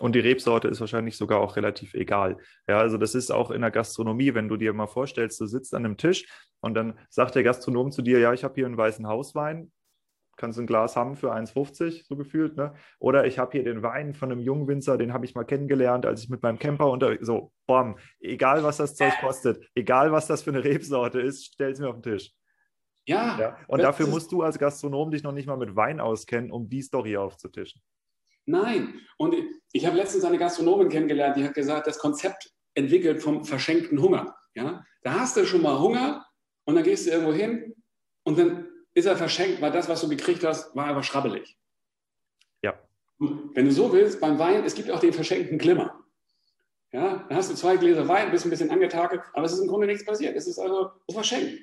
Und 0.00 0.14
die 0.14 0.20
Rebsorte 0.20 0.68
ist 0.68 0.80
wahrscheinlich 0.80 1.16
sogar 1.16 1.40
auch 1.40 1.56
relativ 1.56 1.94
egal. 1.94 2.38
Ja, 2.66 2.78
also 2.78 2.98
das 2.98 3.14
ist 3.14 3.30
auch 3.30 3.50
in 3.50 3.60
der 3.60 3.70
Gastronomie, 3.70 4.34
wenn 4.34 4.48
du 4.48 4.56
dir 4.56 4.72
mal 4.72 4.88
vorstellst, 4.88 5.40
du 5.40 5.46
sitzt 5.46 5.74
an 5.74 5.84
einem 5.84 5.96
Tisch 5.96 6.26
und 6.60 6.74
dann 6.74 6.98
sagt 7.10 7.36
der 7.36 7.44
Gastronom 7.44 7.92
zu 7.92 8.02
dir, 8.02 8.18
ja, 8.18 8.32
ich 8.32 8.42
habe 8.42 8.54
hier 8.54 8.66
einen 8.66 8.76
weißen 8.76 9.06
Hauswein, 9.06 9.70
kannst 10.36 10.58
ein 10.58 10.66
Glas 10.66 10.96
haben 10.96 11.14
für 11.14 11.32
1,50 11.32 12.06
so 12.06 12.16
gefühlt. 12.16 12.56
Ne? 12.56 12.74
Oder 12.98 13.26
ich 13.26 13.38
habe 13.38 13.52
hier 13.52 13.62
den 13.62 13.82
Wein 13.82 14.14
von 14.14 14.32
einem 14.32 14.40
Jungwinzer, 14.40 14.98
den 14.98 15.12
habe 15.12 15.24
ich 15.24 15.34
mal 15.34 15.44
kennengelernt, 15.44 16.06
als 16.06 16.24
ich 16.24 16.28
mit 16.28 16.42
meinem 16.42 16.58
Camper 16.58 16.90
unter 16.90 17.16
so, 17.20 17.52
bom, 17.66 17.96
egal 18.20 18.64
was 18.64 18.78
das 18.78 18.96
Zeug 18.96 19.12
kostet, 19.20 19.64
egal 19.76 20.10
was 20.10 20.26
das 20.26 20.42
für 20.42 20.50
eine 20.50 20.64
Rebsorte 20.64 21.20
ist, 21.20 21.44
stell 21.44 21.70
es 21.70 21.78
mir 21.78 21.88
auf 21.88 22.00
den 22.00 22.14
Tisch. 22.14 22.32
Ja. 23.06 23.38
ja. 23.38 23.56
Und 23.68 23.82
dafür 23.82 24.06
musst 24.06 24.32
du 24.32 24.42
als 24.42 24.58
Gastronom 24.58 25.10
dich 25.10 25.22
noch 25.22 25.32
nicht 25.32 25.46
mal 25.46 25.56
mit 25.56 25.76
Wein 25.76 26.00
auskennen, 26.00 26.50
um 26.50 26.68
die 26.68 26.82
Story 26.82 27.16
aufzutischen. 27.16 27.82
Nein. 28.46 29.00
Und 29.16 29.34
ich 29.72 29.86
habe 29.86 29.96
letztens 29.96 30.24
eine 30.24 30.38
Gastronomin 30.38 30.88
kennengelernt, 30.88 31.36
die 31.36 31.44
hat 31.44 31.54
gesagt, 31.54 31.86
das 31.86 31.98
Konzept 31.98 32.50
entwickelt 32.74 33.22
vom 33.22 33.44
verschenkten 33.44 34.00
Hunger. 34.00 34.36
Ja? 34.54 34.84
Da 35.02 35.20
hast 35.20 35.36
du 35.36 35.46
schon 35.46 35.62
mal 35.62 35.78
Hunger 35.78 36.26
und 36.64 36.74
dann 36.74 36.84
gehst 36.84 37.06
du 37.06 37.10
irgendwo 37.10 37.32
hin 37.32 37.74
und 38.24 38.38
dann 38.38 38.68
ist 38.94 39.06
er 39.06 39.16
verschenkt, 39.16 39.60
weil 39.60 39.72
das, 39.72 39.88
was 39.88 40.00
du 40.00 40.08
gekriegt 40.08 40.44
hast, 40.44 40.74
war 40.76 40.86
einfach 40.86 41.04
schrabbelig. 41.04 41.56
Ja. 42.62 42.78
Wenn 43.18 43.64
du 43.64 43.72
so 43.72 43.92
willst, 43.92 44.20
beim 44.20 44.38
Wein, 44.38 44.64
es 44.64 44.74
gibt 44.74 44.90
auch 44.90 45.00
den 45.00 45.12
verschenkten 45.12 45.58
Glimmer. 45.58 46.00
Ja, 46.92 47.26
dann 47.28 47.36
hast 47.36 47.50
du 47.50 47.56
zwei 47.56 47.76
Gläser 47.76 48.06
Wein, 48.06 48.30
bist 48.30 48.46
ein 48.46 48.50
bisschen 48.50 48.70
angetakelt, 48.70 49.22
aber 49.32 49.46
es 49.46 49.52
ist 49.52 49.60
im 49.60 49.68
Grunde 49.68 49.88
nichts 49.88 50.04
passiert. 50.04 50.36
Es 50.36 50.46
ist 50.46 50.60
also 50.60 50.92
verschenkt. 51.10 51.60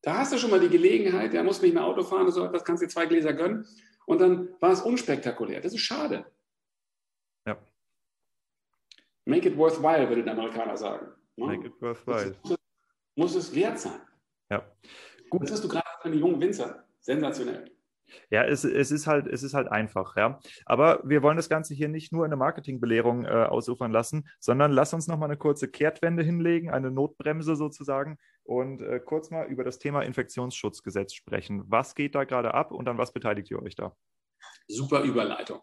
Da 0.00 0.18
hast 0.18 0.32
du 0.32 0.38
schon 0.38 0.50
mal 0.50 0.60
die 0.60 0.70
Gelegenheit, 0.70 1.34
der 1.34 1.44
muss 1.44 1.60
nicht 1.60 1.74
mehr 1.74 1.84
Auto 1.84 2.02
fahren, 2.02 2.30
so 2.30 2.44
etwas, 2.44 2.64
kannst 2.64 2.82
dir 2.82 2.88
zwei 2.88 3.06
Gläser 3.06 3.34
gönnen 3.34 3.66
und 4.06 4.20
dann 4.20 4.48
war 4.60 4.72
es 4.72 4.80
unspektakulär. 4.80 5.60
Das 5.60 5.74
ist 5.74 5.82
schade. 5.82 6.24
Ja. 7.46 7.58
Make 9.24 9.48
it 9.48 9.56
worthwhile, 9.56 10.08
würde 10.08 10.24
der 10.24 10.32
Amerikaner 10.32 10.76
sagen. 10.76 11.08
Make 11.36 11.66
it 11.66 11.82
worthwhile. 11.82 12.34
Muss, 12.42 12.58
muss 13.14 13.34
es 13.34 13.54
wert 13.54 13.78
sein. 13.78 14.00
Ja. 14.50 14.64
Gut. 15.28 15.42
Das 15.42 15.52
hast 15.52 15.64
du 15.64 15.68
gerade 15.68 15.86
von 16.00 16.12
den 16.12 16.20
jungen 16.20 16.40
Winzer. 16.40 16.86
Sensationell. 17.00 17.70
Ja, 18.30 18.44
es, 18.44 18.64
es, 18.64 18.90
ist 18.90 19.06
halt, 19.06 19.26
es 19.26 19.42
ist 19.42 19.54
halt 19.54 19.68
einfach, 19.68 20.16
ja. 20.16 20.38
Aber 20.64 21.00
wir 21.04 21.22
wollen 21.22 21.36
das 21.36 21.48
Ganze 21.48 21.74
hier 21.74 21.88
nicht 21.88 22.12
nur 22.12 22.24
in 22.24 22.30
eine 22.30 22.36
Marketingbelehrung 22.36 23.24
äh, 23.24 23.28
ausufern 23.28 23.90
lassen, 23.90 24.28
sondern 24.38 24.70
lass 24.70 24.94
uns 24.94 25.08
nochmal 25.08 25.28
eine 25.28 25.36
kurze 25.36 25.68
Kehrtwende 25.68 26.22
hinlegen, 26.22 26.70
eine 26.70 26.90
Notbremse 26.90 27.56
sozusagen 27.56 28.18
und 28.46 28.80
äh, 28.80 29.00
kurz 29.00 29.30
mal 29.30 29.46
über 29.46 29.64
das 29.64 29.78
Thema 29.78 30.02
Infektionsschutzgesetz 30.02 31.14
sprechen. 31.14 31.64
Was 31.66 31.94
geht 31.94 32.14
da 32.14 32.24
gerade 32.24 32.54
ab 32.54 32.72
und 32.72 32.88
an 32.88 32.98
was 32.98 33.12
beteiligt 33.12 33.50
ihr 33.50 33.60
euch 33.60 33.74
da? 33.74 33.96
Super 34.68 35.02
Überleitung. 35.02 35.60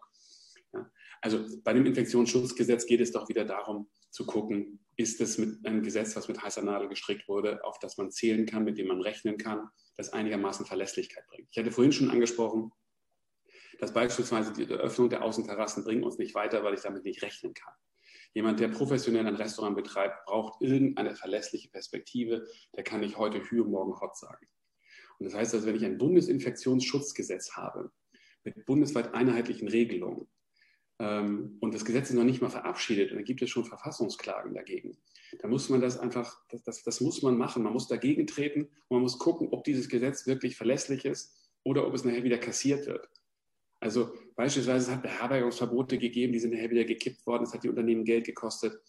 Ja. 0.72 0.90
Also 1.22 1.44
bei 1.62 1.72
dem 1.72 1.86
Infektionsschutzgesetz 1.86 2.86
geht 2.86 3.00
es 3.00 3.12
doch 3.12 3.28
wieder 3.28 3.44
darum 3.44 3.88
zu 4.10 4.26
gucken, 4.26 4.84
ist 4.96 5.20
es 5.20 5.38
mit 5.38 5.66
einem 5.66 5.82
Gesetz, 5.82 6.14
was 6.14 6.28
mit 6.28 6.42
heißer 6.42 6.62
Nadel 6.62 6.88
gestrickt 6.88 7.26
wurde, 7.26 7.64
auf 7.64 7.78
das 7.78 7.96
man 7.96 8.10
zählen 8.10 8.46
kann, 8.46 8.64
mit 8.64 8.78
dem 8.78 8.88
man 8.88 9.00
rechnen 9.00 9.38
kann, 9.38 9.68
das 9.96 10.12
einigermaßen 10.12 10.66
Verlässlichkeit 10.66 11.26
bringt. 11.28 11.48
Ich 11.50 11.58
hatte 11.58 11.72
vorhin 11.72 11.92
schon 11.92 12.10
angesprochen, 12.10 12.70
dass 13.80 13.92
beispielsweise 13.92 14.52
die 14.52 14.66
Öffnung 14.66 15.08
der 15.08 15.24
Außenterrassen 15.24 15.84
bringt 15.84 16.04
uns 16.04 16.18
nicht 16.18 16.34
weiter, 16.34 16.62
weil 16.62 16.74
ich 16.74 16.82
damit 16.82 17.04
nicht 17.04 17.22
rechnen 17.22 17.54
kann. 17.54 17.74
Jemand, 18.34 18.60
der 18.60 18.68
professionell 18.68 19.26
ein 19.26 19.36
Restaurant 19.36 19.76
betreibt, 19.76 20.26
braucht 20.26 20.60
irgendeine 20.60 21.14
verlässliche 21.14 21.70
Perspektive. 21.70 22.46
Der 22.76 22.84
kann 22.84 23.00
nicht 23.00 23.16
heute 23.16 23.40
Hü, 23.40 23.64
morgen 23.64 23.98
Hot 24.00 24.16
sagen. 24.16 24.46
Und 25.18 25.26
das 25.26 25.34
heißt 25.34 25.54
also, 25.54 25.66
wenn 25.66 25.76
ich 25.76 25.84
ein 25.84 25.98
Bundesinfektionsschutzgesetz 25.98 27.52
habe 27.52 27.92
mit 28.42 28.66
bundesweit 28.66 29.14
einheitlichen 29.14 29.68
Regelungen, 29.68 30.28
ähm, 30.98 31.56
und 31.60 31.74
das 31.74 31.84
Gesetz 31.84 32.10
ist 32.10 32.16
noch 32.16 32.24
nicht 32.24 32.40
mal 32.40 32.50
verabschiedet 32.50 33.10
und 33.10 33.16
dann 33.16 33.24
gibt 33.24 33.42
es 33.42 33.50
schon 33.50 33.64
Verfassungsklagen 33.64 34.54
dagegen. 34.54 34.96
Da 35.40 35.48
muss 35.48 35.68
man 35.68 35.80
das 35.80 35.98
einfach, 35.98 36.40
das, 36.50 36.62
das, 36.62 36.82
das 36.84 37.00
muss 37.00 37.22
man 37.22 37.36
machen. 37.36 37.64
Man 37.64 37.72
muss 37.72 37.88
dagegen 37.88 38.26
treten 38.26 38.62
und 38.62 38.96
man 38.96 39.02
muss 39.02 39.18
gucken, 39.18 39.48
ob 39.50 39.64
dieses 39.64 39.88
Gesetz 39.88 40.26
wirklich 40.26 40.56
verlässlich 40.56 41.04
ist 41.04 41.34
oder 41.64 41.86
ob 41.86 41.94
es 41.94 42.04
nachher 42.04 42.22
wieder 42.22 42.38
kassiert 42.38 42.86
wird. 42.86 43.08
Also 43.80 44.14
beispielsweise 44.36 44.86
es 44.86 44.96
hat 44.96 45.02
Beherbergungsverbote 45.02 45.98
gegeben, 45.98 46.32
die 46.32 46.38
sind 46.38 46.52
nachher 46.52 46.70
wieder 46.70 46.84
gekippt 46.84 47.26
worden, 47.26 47.44
es 47.44 47.54
hat 47.54 47.64
die 47.64 47.68
Unternehmen 47.68 48.04
Geld 48.04 48.24
gekostet 48.24 48.80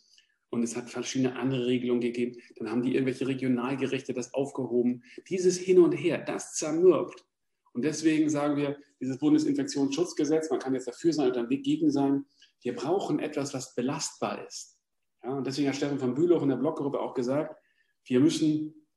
und 0.49 0.63
es 0.63 0.75
hat 0.75 0.89
verschiedene 0.89 1.35
andere 1.35 1.67
Regelungen 1.67 2.01
gegeben. 2.01 2.41
Dann 2.55 2.69
haben 2.69 2.81
die 2.81 2.93
irgendwelche 2.93 3.27
Regionalgerichte 3.27 4.13
das 4.13 4.33
aufgehoben. 4.33 5.03
Dieses 5.27 5.57
Hin 5.57 5.79
und 5.79 5.91
Her, 5.93 6.19
das 6.19 6.53
zermürbt. 6.53 7.25
Und 7.73 7.83
deswegen 7.83 8.29
sagen 8.29 8.55
wir, 8.55 8.77
dieses 9.01 9.17
Bundesinfektionsschutzgesetz, 9.19 10.49
man 10.49 10.59
kann 10.59 10.73
jetzt 10.73 10.87
dafür 10.87 11.11
sein 11.11 11.29
oder 11.29 11.43
dagegen 11.43 11.91
sein, 11.91 12.25
wir 12.61 12.73
brauchen 12.73 13.19
etwas, 13.19 13.53
was 13.53 13.75
belastbar 13.75 14.47
ist. 14.47 14.79
Ja, 15.23 15.31
und 15.31 15.45
deswegen 15.45 15.67
hat 15.67 15.75
Steffen 15.75 15.99
von 15.99 16.15
Bülow 16.15 16.41
in 16.41 16.49
der 16.49 16.55
Bloggruppe 16.55 16.99
auch 16.99 17.13
gesagt, 17.13 17.55
wir 18.05 18.19
müssen 18.19 18.87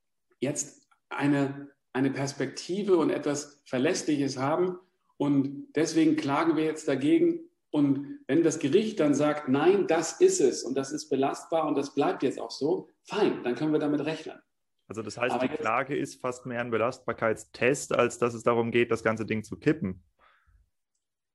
jetzt 0.41 0.89
eine, 1.09 1.71
eine 1.93 2.11
Perspektive 2.11 2.97
und 2.99 3.11
etwas 3.11 3.61
Verlässliches 3.65 4.37
haben. 4.37 4.79
Und 5.19 5.67
deswegen 5.75 6.17
klagen 6.17 6.57
wir 6.57 6.65
jetzt 6.65 6.89
dagegen. 6.89 7.41
Und 7.71 8.21
wenn 8.27 8.43
das 8.43 8.61
Gericht 8.61 8.99
dann 9.01 9.15
sagt, 9.15 9.49
nein, 9.49 9.87
das 9.87 10.21
ist 10.21 10.41
es 10.41 10.63
und 10.63 10.75
das 10.75 10.91
ist 10.91 11.11
belastbar 11.11 11.67
und 11.67 11.77
das 11.77 11.95
bleibt 11.95 12.23
jetzt 12.23 12.41
auch 12.41 12.51
so, 12.51 12.89
fein, 13.03 13.43
dann 13.43 13.55
können 13.55 13.73
wir 13.73 13.79
damit 13.79 14.01
rechnen. 14.07 14.39
Also 14.87 15.03
das 15.03 15.19
heißt, 15.19 15.35
Aber 15.35 15.47
die 15.47 15.55
Klage 15.55 15.95
ist 15.95 16.21
fast 16.21 16.47
mehr 16.47 16.61
ein 16.61 16.71
Belastbarkeitstest, 16.71 17.93
als 17.93 18.19
dass 18.19 18.33
es 18.33 18.43
darum 18.43 18.71
geht, 18.71 18.91
das 18.91 19.03
ganze 19.03 19.27
Ding 19.27 19.45
zu 19.45 19.59
kippen. 19.59 20.03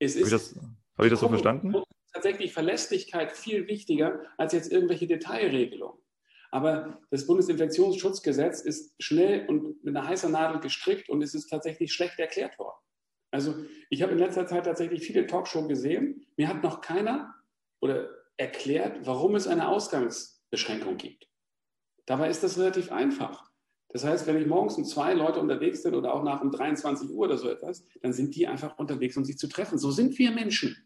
Es 0.00 0.16
ist, 0.16 0.24
Habe 0.24 0.26
ich 0.26 0.32
das, 0.32 0.60
hab 0.98 1.04
ich 1.04 1.10
das 1.10 1.20
so 1.20 1.28
verstanden? 1.28 1.74
Tatsächlich 2.12 2.52
Verlässlichkeit 2.52 3.32
viel 3.32 3.68
wichtiger 3.68 4.20
als 4.38 4.52
jetzt 4.54 4.72
irgendwelche 4.72 5.06
Detailregelungen. 5.06 5.98
Aber 6.50 7.00
das 7.10 7.26
Bundesinfektionsschutzgesetz 7.26 8.60
ist 8.60 8.94
schnell 9.00 9.46
und 9.46 9.84
mit 9.84 9.96
einer 9.96 10.06
heißen 10.06 10.30
Nadel 10.30 10.60
gestrickt 10.60 11.08
und 11.08 11.22
es 11.22 11.34
ist 11.34 11.48
tatsächlich 11.48 11.92
schlecht 11.92 12.18
erklärt 12.18 12.58
worden. 12.58 12.78
Also 13.34 13.56
ich 13.90 14.00
habe 14.00 14.12
in 14.12 14.18
letzter 14.18 14.46
Zeit 14.46 14.64
tatsächlich 14.64 15.04
viele 15.04 15.26
Talkshows 15.26 15.66
gesehen. 15.66 16.24
Mir 16.36 16.46
hat 16.46 16.62
noch 16.62 16.80
keiner 16.80 17.34
oder 17.80 18.08
erklärt, 18.36 19.04
warum 19.06 19.34
es 19.34 19.48
eine 19.48 19.66
Ausgangsbeschränkung 19.66 20.98
gibt. 20.98 21.28
Dabei 22.06 22.30
ist 22.30 22.44
das 22.44 22.56
relativ 22.58 22.92
einfach. 22.92 23.50
Das 23.88 24.04
heißt, 24.04 24.28
wenn 24.28 24.40
ich 24.40 24.46
morgens 24.46 24.76
um 24.76 24.84
zwei 24.84 25.14
Leute 25.14 25.40
unterwegs 25.40 25.82
sind 25.82 25.96
oder 25.96 26.14
auch 26.14 26.22
nach 26.22 26.42
um 26.42 26.52
23 26.52 27.10
Uhr 27.10 27.24
oder 27.24 27.36
so 27.36 27.50
etwas, 27.50 27.84
dann 28.02 28.12
sind 28.12 28.36
die 28.36 28.46
einfach 28.46 28.78
unterwegs, 28.78 29.16
um 29.16 29.24
sich 29.24 29.36
zu 29.36 29.48
treffen. 29.48 29.78
So 29.78 29.90
sind 29.90 30.16
wir 30.16 30.30
Menschen. 30.30 30.76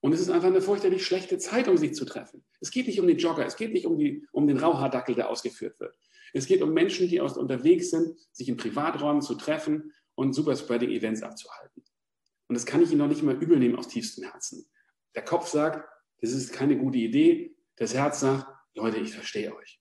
Und 0.00 0.12
es 0.12 0.20
ist 0.20 0.30
einfach 0.30 0.48
eine 0.48 0.60
fürchterlich 0.60 1.06
schlechte 1.06 1.38
Zeit, 1.38 1.68
um 1.68 1.76
sich 1.76 1.94
zu 1.94 2.04
treffen. 2.04 2.44
Es 2.60 2.72
geht 2.72 2.88
nicht 2.88 2.98
um 2.98 3.06
den 3.06 3.18
Jogger, 3.18 3.46
es 3.46 3.54
geht 3.54 3.72
nicht 3.72 3.86
um, 3.86 3.96
die, 3.96 4.26
um 4.32 4.48
den 4.48 4.58
Rauhaardackel, 4.58 5.14
der 5.14 5.30
ausgeführt 5.30 5.78
wird. 5.78 5.94
Es 6.32 6.46
geht 6.46 6.62
um 6.62 6.72
Menschen, 6.72 7.08
die 7.08 7.20
aus, 7.20 7.36
unterwegs 7.36 7.90
sind, 7.90 8.16
sich 8.32 8.48
in 8.48 8.56
Privaträumen 8.56 9.22
zu 9.22 9.36
treffen 9.36 9.92
und 10.18 10.32
Superspreading-Events 10.32 11.22
abzuhalten. 11.22 11.84
Und 12.48 12.54
das 12.56 12.66
kann 12.66 12.82
ich 12.82 12.90
Ihnen 12.90 12.98
noch 12.98 13.06
nicht 13.06 13.22
mal 13.22 13.40
übel 13.40 13.56
nehmen 13.56 13.76
aus 13.76 13.86
tiefstem 13.86 14.24
Herzen. 14.24 14.68
Der 15.14 15.24
Kopf 15.24 15.46
sagt, 15.46 15.88
das 16.20 16.32
ist 16.32 16.52
keine 16.52 16.76
gute 16.76 16.98
Idee. 16.98 17.56
Das 17.76 17.94
Herz 17.94 18.18
sagt, 18.18 18.44
Leute, 18.74 18.98
ich 18.98 19.14
verstehe 19.14 19.54
euch. 19.54 19.80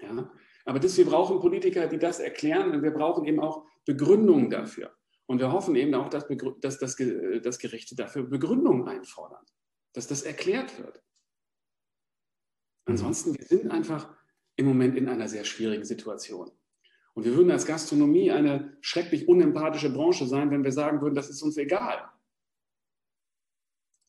Ja? 0.00 0.32
Aber 0.64 0.80
das, 0.80 0.96
wir 0.96 1.04
brauchen 1.04 1.38
Politiker, 1.40 1.86
die 1.86 1.98
das 1.98 2.18
erklären 2.18 2.70
und 2.70 2.82
wir 2.82 2.92
brauchen 2.92 3.26
eben 3.26 3.40
auch 3.40 3.66
Begründungen 3.84 4.48
dafür. 4.48 4.96
Und 5.26 5.38
wir 5.38 5.52
hoffen 5.52 5.76
eben 5.76 5.94
auch, 5.94 6.08
dass, 6.08 6.26
dass, 6.60 6.78
dass, 6.78 6.96
dass 6.96 7.58
Gerichte 7.58 7.94
dafür 7.94 8.22
Begründungen 8.22 8.88
einfordern, 8.88 9.44
dass 9.92 10.06
das 10.06 10.22
erklärt 10.22 10.78
wird. 10.78 11.02
Ansonsten, 12.86 13.38
wir 13.38 13.44
sind 13.44 13.70
einfach 13.70 14.16
im 14.56 14.64
Moment 14.64 14.96
in 14.96 15.10
einer 15.10 15.28
sehr 15.28 15.44
schwierigen 15.44 15.84
Situation. 15.84 16.50
Und 17.14 17.24
wir 17.24 17.36
würden 17.36 17.50
als 17.50 17.66
Gastronomie 17.66 18.30
eine 18.30 18.76
schrecklich 18.80 19.28
unempathische 19.28 19.90
Branche 19.90 20.26
sein, 20.26 20.50
wenn 20.50 20.64
wir 20.64 20.72
sagen 20.72 21.00
würden, 21.00 21.14
das 21.14 21.28
ist 21.28 21.42
uns 21.42 21.56
egal. 21.56 22.08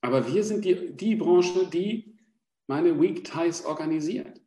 Aber 0.01 0.33
wir 0.33 0.43
sind 0.43 0.65
die, 0.65 0.95
die 0.95 1.15
Branche, 1.15 1.67
die 1.67 2.17
meine 2.67 2.99
Weak 2.99 3.23
Ties 3.23 3.65
organisiert. 3.65 4.41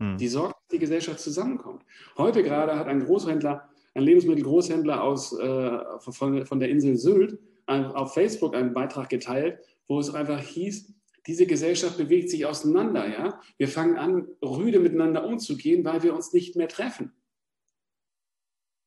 Hm. 0.00 0.18
Die 0.18 0.28
sorgt, 0.28 0.56
dass 0.56 0.68
die 0.72 0.78
Gesellschaft 0.78 1.20
zusammenkommt. 1.20 1.84
Heute 2.16 2.42
gerade 2.42 2.76
hat 2.76 2.86
ein 2.86 3.04
Großhändler, 3.04 3.68
ein 3.94 4.02
Lebensmittelgroßhändler 4.02 5.02
aus, 5.02 5.36
äh, 5.38 5.78
von, 5.98 6.46
von 6.46 6.60
der 6.60 6.68
Insel 6.68 6.96
Sylt 6.96 7.38
ein, 7.66 7.86
auf 7.86 8.14
Facebook 8.14 8.54
einen 8.54 8.74
Beitrag 8.74 9.08
geteilt, 9.08 9.60
wo 9.88 9.98
es 9.98 10.14
einfach 10.14 10.40
hieß, 10.40 10.92
diese 11.26 11.46
Gesellschaft 11.46 11.96
bewegt 11.96 12.30
sich 12.30 12.46
auseinander. 12.46 13.08
Ja? 13.08 13.40
Wir 13.58 13.68
fangen 13.68 13.96
an, 13.96 14.28
rüde 14.42 14.78
miteinander 14.78 15.24
umzugehen, 15.24 15.84
weil 15.84 16.02
wir 16.02 16.14
uns 16.14 16.32
nicht 16.32 16.56
mehr 16.56 16.68
treffen. 16.68 17.12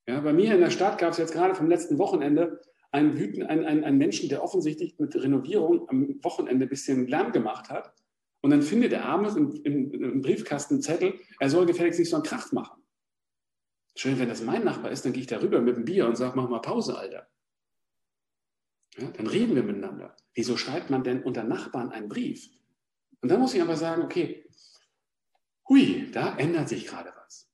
Ja, 0.10 0.22
bei 0.22 0.34
mir 0.34 0.56
in 0.56 0.60
der 0.60 0.72
Stadt 0.72 0.98
gab 0.98 1.12
es 1.12 1.20
jetzt 1.20 1.34
gerade 1.34 1.54
vom 1.54 1.70
letzten 1.70 2.00
Wochenende 2.00 2.60
einen, 2.90 3.20
Wüten, 3.20 3.44
einen, 3.44 3.64
einen, 3.64 3.84
einen 3.84 4.00
Menschen, 4.00 4.28
der 4.28 4.44
offensichtlich 4.44 4.98
mit 4.98 5.16
Renovierung 5.16 5.88
am 5.88 6.16
Wochenende 6.24 6.66
ein 6.66 6.70
bisschen 6.70 7.06
Lärm 7.06 7.32
gemacht 7.32 7.70
hat. 7.70 7.94
Und 8.42 8.50
dann 8.50 8.64
findet 8.64 8.92
er 8.92 9.06
abends 9.06 9.36
im, 9.36 9.52
im, 9.64 9.94
im 9.94 10.22
Briefkasten 10.24 10.76
einen 10.76 10.82
Zettel, 10.82 11.14
er 11.40 11.50
soll 11.52 11.68
gefälligst 11.68 12.00
nicht 12.00 12.10
so 12.10 12.16
einen 12.16 12.26
Krach 12.26 12.52
machen. 12.52 12.82
Schön, 13.96 14.18
wenn 14.18 14.30
das 14.30 14.42
mein 14.42 14.64
Nachbar 14.64 14.90
ist, 14.90 15.06
dann 15.06 15.14
gehe 15.14 15.22
ich 15.22 15.28
da 15.28 15.42
rüber 15.44 15.62
mit 15.62 15.76
dem 15.76 15.86
Bier 15.86 16.08
und 16.08 16.18
sage, 16.18 16.36
mach 16.36 16.50
mal 16.50 16.58
Pause, 16.58 16.98
Alter. 16.98 17.28
Ja, 18.98 19.12
dann 19.12 19.28
reden 19.28 19.54
wir 19.54 19.62
miteinander. 19.62 20.16
Wieso 20.34 20.58
schreibt 20.58 20.90
man 20.90 21.04
denn 21.04 21.22
unter 21.22 21.44
Nachbarn 21.44 21.92
einen 21.92 22.10
Brief? 22.10 22.50
Und 23.22 23.30
dann 23.30 23.40
muss 23.40 23.54
ich 23.54 23.62
aber 23.62 23.76
sagen, 23.76 24.02
okay, 24.02 24.44
hui, 25.70 26.10
da 26.12 26.36
ändert 26.36 26.68
sich 26.68 26.88
gerade 26.88 27.14
was. 27.16 27.49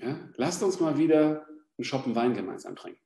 Ja, 0.00 0.18
lasst 0.36 0.62
uns 0.62 0.80
mal 0.80 0.96
wieder 0.96 1.46
einen 1.76 1.84
Shoppen 1.84 2.14
Wein 2.14 2.34
gemeinsam 2.34 2.74
trinken. 2.74 3.00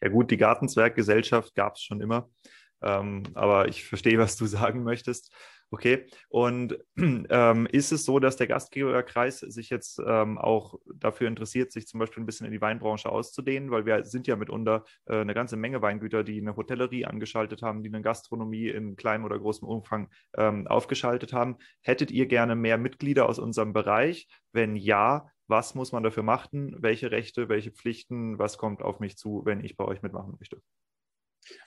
Ja 0.00 0.08
gut, 0.08 0.30
die 0.30 0.36
Gartenzwerggesellschaft 0.36 1.54
gab 1.54 1.74
es 1.74 1.82
schon 1.82 2.00
immer. 2.00 2.30
Ähm, 2.82 3.24
aber 3.34 3.68
ich 3.68 3.84
verstehe, 3.84 4.18
was 4.18 4.36
du 4.36 4.46
sagen 4.46 4.82
möchtest. 4.84 5.34
Okay, 5.72 6.04
und 6.28 6.78
ähm, 6.98 7.66
ist 7.72 7.92
es 7.92 8.04
so, 8.04 8.18
dass 8.18 8.36
der 8.36 8.46
Gastgeberkreis 8.46 9.40
sich 9.40 9.70
jetzt 9.70 9.98
ähm, 10.06 10.36
auch 10.36 10.78
dafür 10.94 11.28
interessiert, 11.28 11.72
sich 11.72 11.86
zum 11.86 11.98
Beispiel 11.98 12.22
ein 12.22 12.26
bisschen 12.26 12.44
in 12.44 12.52
die 12.52 12.60
Weinbranche 12.60 13.08
auszudehnen? 13.08 13.70
Weil 13.70 13.86
wir 13.86 14.04
sind 14.04 14.26
ja 14.26 14.36
mitunter 14.36 14.84
äh, 15.06 15.20
eine 15.20 15.32
ganze 15.32 15.56
Menge 15.56 15.80
Weingüter, 15.80 16.24
die 16.24 16.38
eine 16.38 16.56
Hotellerie 16.56 17.06
angeschaltet 17.06 17.62
haben, 17.62 17.82
die 17.82 17.88
eine 17.88 18.02
Gastronomie 18.02 18.68
in 18.68 18.96
kleinem 18.96 19.24
oder 19.24 19.38
großem 19.38 19.66
Umfang 19.66 20.10
ähm, 20.36 20.66
aufgeschaltet 20.66 21.32
haben. 21.32 21.56
Hättet 21.80 22.10
ihr 22.10 22.26
gerne 22.26 22.54
mehr 22.54 22.76
Mitglieder 22.76 23.26
aus 23.26 23.38
unserem 23.38 23.72
Bereich? 23.72 24.28
Wenn 24.52 24.76
ja, 24.76 25.26
was 25.46 25.74
muss 25.74 25.90
man 25.90 26.02
dafür 26.02 26.22
machen? 26.22 26.76
Welche 26.80 27.10
Rechte, 27.10 27.48
welche 27.48 27.70
Pflichten? 27.70 28.38
Was 28.38 28.58
kommt 28.58 28.82
auf 28.82 29.00
mich 29.00 29.16
zu, 29.16 29.40
wenn 29.46 29.64
ich 29.64 29.78
bei 29.78 29.86
euch 29.86 30.02
mitmachen 30.02 30.34
möchte? 30.38 30.60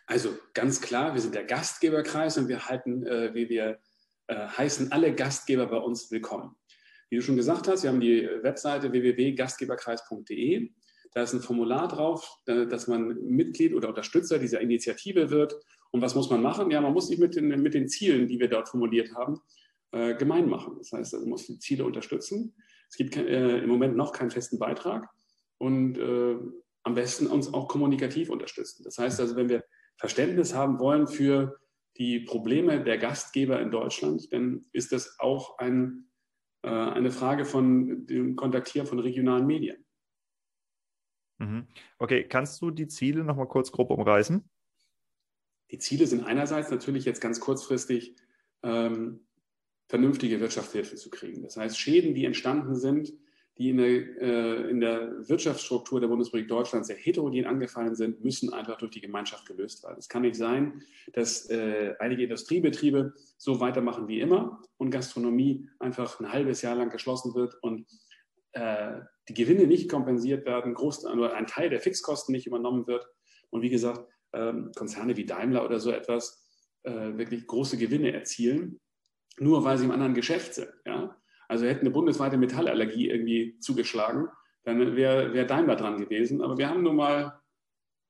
Also 0.05 0.37
ganz 0.53 0.79
klar, 0.79 1.15
wir 1.15 1.21
sind 1.21 1.33
der 1.33 1.43
Gastgeberkreis 1.43 2.37
und 2.37 2.47
wir 2.47 2.67
halten, 2.67 3.03
äh, 3.07 3.33
wie 3.33 3.49
wir 3.49 3.79
äh, 4.27 4.47
heißen 4.47 4.91
alle 4.91 5.13
Gastgeber 5.13 5.67
bei 5.67 5.77
uns 5.77 6.11
willkommen. 6.11 6.55
Wie 7.09 7.17
du 7.17 7.21
schon 7.21 7.35
gesagt 7.35 7.67
hast, 7.67 7.83
wir 7.83 7.91
haben 7.91 7.99
die 7.99 8.27
Webseite 8.41 8.91
www.gastgeberkreis.de. 8.91 10.71
Da 11.13 11.21
ist 11.21 11.33
ein 11.33 11.41
Formular 11.41 11.87
drauf, 11.87 12.39
dass 12.45 12.87
man 12.87 13.07
Mitglied 13.23 13.73
oder 13.73 13.87
Unterstützer 13.87 14.37
dieser 14.37 14.59
Initiative 14.59 15.29
wird. 15.29 15.55
Und 15.91 16.01
was 16.01 16.13
muss 16.13 16.29
man 16.29 16.41
machen? 16.41 16.71
Ja, 16.71 16.81
man 16.81 16.91
muss 16.91 17.07
sich 17.07 17.19
mit 17.19 17.35
den, 17.35 17.47
mit 17.61 17.73
den 17.73 17.87
Zielen, 17.87 18.27
die 18.27 18.37
wir 18.39 18.49
dort 18.49 18.67
formuliert 18.67 19.15
haben, 19.15 19.39
äh, 19.91 20.15
gemein 20.15 20.49
machen. 20.49 20.75
Das 20.77 20.91
heißt, 20.91 21.13
man 21.13 21.29
muss 21.29 21.47
die 21.47 21.57
Ziele 21.59 21.85
unterstützen. 21.85 22.53
Es 22.89 22.97
gibt 22.97 23.15
äh, 23.15 23.59
im 23.59 23.69
Moment 23.69 23.95
noch 23.95 24.11
keinen 24.11 24.29
festen 24.29 24.59
Beitrag 24.59 25.07
und 25.57 25.97
äh, 25.97 26.35
am 26.83 26.95
besten 26.95 27.27
uns 27.27 27.53
auch 27.53 27.69
kommunikativ 27.69 28.29
unterstützen. 28.29 28.83
Das 28.83 28.97
heißt 28.97 29.21
also, 29.21 29.37
wenn 29.37 29.47
wir 29.47 29.63
Verständnis 29.97 30.53
haben 30.53 30.79
wollen 30.79 31.07
für 31.07 31.57
die 31.97 32.19
Probleme 32.19 32.83
der 32.83 32.97
Gastgeber 32.97 33.61
in 33.61 33.71
Deutschland, 33.71 34.31
dann 34.33 34.65
ist 34.71 34.91
das 34.91 35.19
auch 35.19 35.57
ein, 35.59 36.09
äh, 36.63 36.69
eine 36.69 37.11
Frage 37.11 37.45
von 37.45 38.05
dem 38.05 38.35
Kontaktieren 38.35 38.87
von 38.87 38.99
regionalen 38.99 39.47
Medien. 39.47 39.85
Mhm. 41.37 41.67
Okay, 41.97 42.27
kannst 42.27 42.61
du 42.61 42.71
die 42.71 42.87
Ziele 42.87 43.23
nochmal 43.23 43.47
kurz 43.47 43.71
grob 43.71 43.91
umreißen? 43.91 44.49
Die 45.71 45.79
Ziele 45.79 46.07
sind 46.07 46.23
einerseits 46.23 46.69
natürlich 46.69 47.05
jetzt 47.05 47.21
ganz 47.21 47.39
kurzfristig 47.39 48.15
ähm, 48.63 49.27
vernünftige 49.87 50.39
Wirtschaftshilfe 50.39 50.95
zu 50.95 51.09
kriegen. 51.09 51.43
Das 51.43 51.57
heißt, 51.57 51.77
Schäden, 51.77 52.13
die 52.13 52.25
entstanden 52.25 52.75
sind, 52.75 53.13
die 53.57 53.69
in 53.69 53.77
der, 53.77 53.87
äh, 53.87 54.69
in 54.69 54.81
der 54.81 55.29
Wirtschaftsstruktur 55.29 56.01
der 56.01 56.09
Bundesrepublik 56.09 56.49
Deutschland 56.49 56.85
sehr 56.85 56.97
heterogen 56.97 57.45
angefallen 57.45 57.95
sind, 57.95 58.23
müssen 58.23 58.53
einfach 58.53 58.77
durch 58.77 58.91
die 58.91 59.01
Gemeinschaft 59.01 59.45
gelöst 59.45 59.83
werden. 59.83 59.95
Es 59.97 60.09
kann 60.09 60.23
nicht 60.23 60.35
sein, 60.35 60.83
dass 61.13 61.49
äh, 61.49 61.95
einige 61.99 62.23
Industriebetriebe 62.23 63.13
so 63.37 63.59
weitermachen 63.61 64.07
wie 64.07 64.19
immer 64.19 64.61
und 64.77 64.89
Gastronomie 64.89 65.69
einfach 65.79 66.19
ein 66.19 66.31
halbes 66.31 66.61
Jahr 66.61 66.75
lang 66.75 66.89
geschlossen 66.89 67.33
wird 67.33 67.55
und 67.61 67.87
äh, 68.51 68.99
die 69.29 69.33
Gewinne 69.33 69.67
nicht 69.67 69.89
kompensiert 69.89 70.45
werden, 70.45 70.73
groß, 70.73 71.05
oder 71.05 71.33
ein 71.33 71.47
Teil 71.47 71.69
der 71.69 71.79
Fixkosten 71.79 72.33
nicht 72.33 72.47
übernommen 72.47 72.87
wird. 72.87 73.07
Und 73.51 73.61
wie 73.61 73.69
gesagt, 73.69 74.05
ähm, 74.33 74.71
Konzerne 74.75 75.15
wie 75.15 75.25
Daimler 75.25 75.63
oder 75.63 75.79
so 75.79 75.91
etwas 75.91 76.43
äh, 76.83 77.17
wirklich 77.17 77.47
große 77.47 77.77
Gewinne 77.77 78.11
erzielen, 78.11 78.79
nur 79.37 79.63
weil 79.63 79.77
sie 79.77 79.85
im 79.85 79.91
anderen 79.91 80.13
Geschäft 80.13 80.53
sind. 80.55 80.73
Ja? 80.85 81.17
Also 81.47 81.65
hätte 81.65 81.81
eine 81.81 81.91
bundesweite 81.91 82.37
Metallallergie 82.37 83.09
irgendwie 83.09 83.59
zugeschlagen, 83.59 84.27
dann 84.63 84.95
wäre 84.95 85.33
wär 85.33 85.45
Daimler 85.45 85.75
dran 85.75 85.99
gewesen. 85.99 86.41
Aber 86.41 86.57
wir 86.57 86.69
haben 86.69 86.83
nun 86.83 86.95
mal 86.95 87.39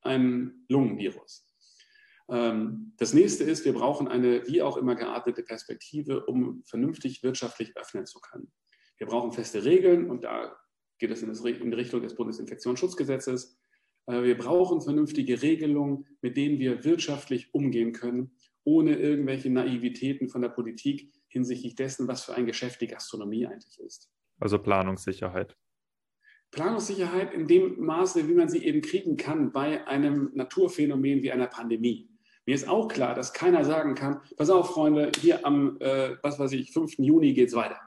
ein 0.01 0.65
Lungenvirus. 0.69 1.45
Ähm, 2.29 2.93
das 2.97 3.13
nächste 3.13 3.43
ist, 3.43 3.65
wir 3.65 3.73
brauchen 3.73 4.07
eine 4.07 4.47
wie 4.47 4.61
auch 4.61 4.77
immer 4.77 4.95
geartete 4.95 5.43
Perspektive, 5.43 6.25
um 6.25 6.63
vernünftig 6.63 7.23
wirtschaftlich 7.23 7.75
öffnen 7.77 8.05
zu 8.05 8.19
können. 8.19 8.51
Wir 8.97 9.07
brauchen 9.07 9.31
feste 9.31 9.65
Regeln 9.65 10.09
und 10.09 10.23
da 10.23 10.55
geht 10.97 11.11
es 11.11 11.21
in, 11.21 11.71
die 11.71 11.75
Richtung 11.75 12.01
des 12.01 12.15
Bundesinfektionsschutzgesetzes. 12.15 13.57
Äh, 14.07 14.23
wir 14.23 14.37
brauchen 14.37 14.81
vernünftige 14.81 15.41
Regelungen, 15.41 16.05
mit 16.21 16.37
denen 16.37 16.59
wir 16.59 16.83
wirtschaftlich 16.83 17.53
umgehen 17.53 17.91
können, 17.91 18.31
ohne 18.63 18.95
irgendwelche 18.95 19.49
Naivitäten 19.49 20.29
von 20.29 20.41
der 20.41 20.49
Politik, 20.49 21.11
hinsichtlich 21.35 21.75
dessen, 21.75 22.07
was 22.07 22.23
für 22.23 22.33
ein 22.33 22.45
Geschäft 22.45 22.79
die 22.79 22.87
Gastronomie 22.87 23.45
eigentlich 23.45 23.77
ist. 23.81 24.09
Also 24.39 24.57
Planungssicherheit. 24.57 25.57
Planungssicherheit 26.51 27.33
in 27.33 27.45
dem 27.45 27.77
Maße, 27.81 28.29
wie 28.29 28.33
man 28.33 28.47
sie 28.47 28.63
eben 28.63 28.81
kriegen 28.81 29.17
kann 29.17 29.51
bei 29.51 29.85
einem 29.85 30.31
Naturphänomen 30.33 31.23
wie 31.23 31.33
einer 31.33 31.47
Pandemie. 31.47 32.09
Mir 32.45 32.55
ist 32.55 32.69
auch 32.69 32.87
klar, 32.87 33.15
dass 33.15 33.33
keiner 33.33 33.65
sagen 33.65 33.95
kann, 33.95 34.21
pass 34.37 34.49
auf, 34.49 34.71
Freunde, 34.71 35.11
hier 35.19 35.45
am, 35.45 35.77
äh, 35.81 36.15
was 36.23 36.39
weiß 36.39 36.53
ich, 36.53 36.71
5. 36.71 36.99
Juni 36.99 37.33
geht 37.33 37.49
es 37.49 37.55
weiter. 37.55 37.81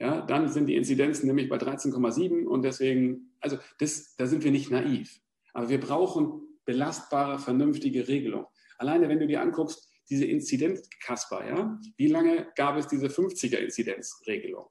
Ja, 0.00 0.22
dann 0.22 0.48
sind 0.48 0.66
die 0.66 0.74
Inzidenzen 0.74 1.28
nämlich 1.28 1.48
bei 1.48 1.56
13,7 1.56 2.46
und 2.46 2.62
deswegen, 2.62 3.32
also 3.40 3.58
das, 3.78 4.16
da 4.16 4.26
sind 4.26 4.42
wir 4.42 4.50
nicht 4.50 4.72
naiv. 4.72 5.20
Aber 5.54 5.68
wir 5.68 5.78
brauchen 5.78 6.42
belastbare, 6.64 7.38
vernünftige 7.38 8.08
Regelungen. 8.08 8.46
Alleine, 8.78 9.08
wenn 9.08 9.20
du 9.20 9.28
dir 9.28 9.40
anguckst, 9.40 9.85
diese 10.08 10.24
Inzidenz-Kasper, 10.24 11.46
ja? 11.46 11.80
Wie 11.96 12.08
lange 12.08 12.48
gab 12.56 12.76
es 12.76 12.86
diese 12.86 13.06
50er-Inzidenzregelung? 13.06 14.68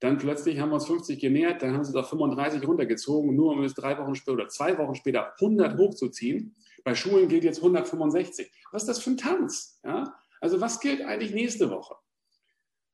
Dann 0.00 0.16
plötzlich 0.16 0.58
haben 0.58 0.70
wir 0.70 0.76
uns 0.76 0.86
50 0.86 1.20
genähert, 1.20 1.62
dann 1.62 1.74
haben 1.74 1.84
sie 1.84 1.92
doch 1.92 2.08
35 2.08 2.66
runtergezogen, 2.66 3.36
nur 3.36 3.52
um 3.52 3.62
es 3.62 3.74
drei 3.74 3.98
Wochen 3.98 4.14
später 4.14 4.32
oder 4.32 4.48
zwei 4.48 4.76
Wochen 4.78 4.94
später 4.94 5.34
100 5.38 5.76
hochzuziehen. 5.78 6.56
Bei 6.84 6.94
Schulen 6.94 7.28
gilt 7.28 7.44
jetzt 7.44 7.58
165. 7.58 8.50
Was 8.72 8.82
ist 8.82 8.88
das 8.88 8.98
für 9.00 9.10
ein 9.10 9.18
Tanz? 9.18 9.78
Ja? 9.84 10.14
Also 10.40 10.60
was 10.60 10.80
gilt 10.80 11.02
eigentlich 11.02 11.34
nächste 11.34 11.70
Woche? 11.70 11.96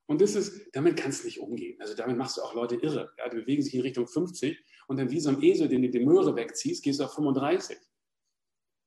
Und 0.06 0.20
das 0.20 0.34
ist, 0.34 0.68
damit 0.72 0.96
kannst 0.96 1.22
du 1.22 1.26
nicht 1.26 1.40
umgehen. 1.40 1.80
Also 1.80 1.94
damit 1.94 2.16
machst 2.16 2.36
du 2.36 2.42
auch 2.42 2.54
Leute 2.54 2.74
irre. 2.74 3.12
Ja? 3.18 3.28
Die 3.28 3.36
bewegen 3.36 3.62
sich 3.62 3.74
in 3.74 3.82
Richtung 3.82 4.08
50 4.08 4.58
und 4.88 4.98
dann 4.98 5.10
wie 5.10 5.20
so 5.20 5.30
ein 5.30 5.40
Esel, 5.42 5.68
den 5.68 5.82
du 5.82 5.90
die 5.90 6.04
Möhre 6.04 6.34
wegziehst, 6.34 6.82
gehst 6.82 6.98
du 6.98 7.04
auf 7.04 7.14
35. 7.14 7.78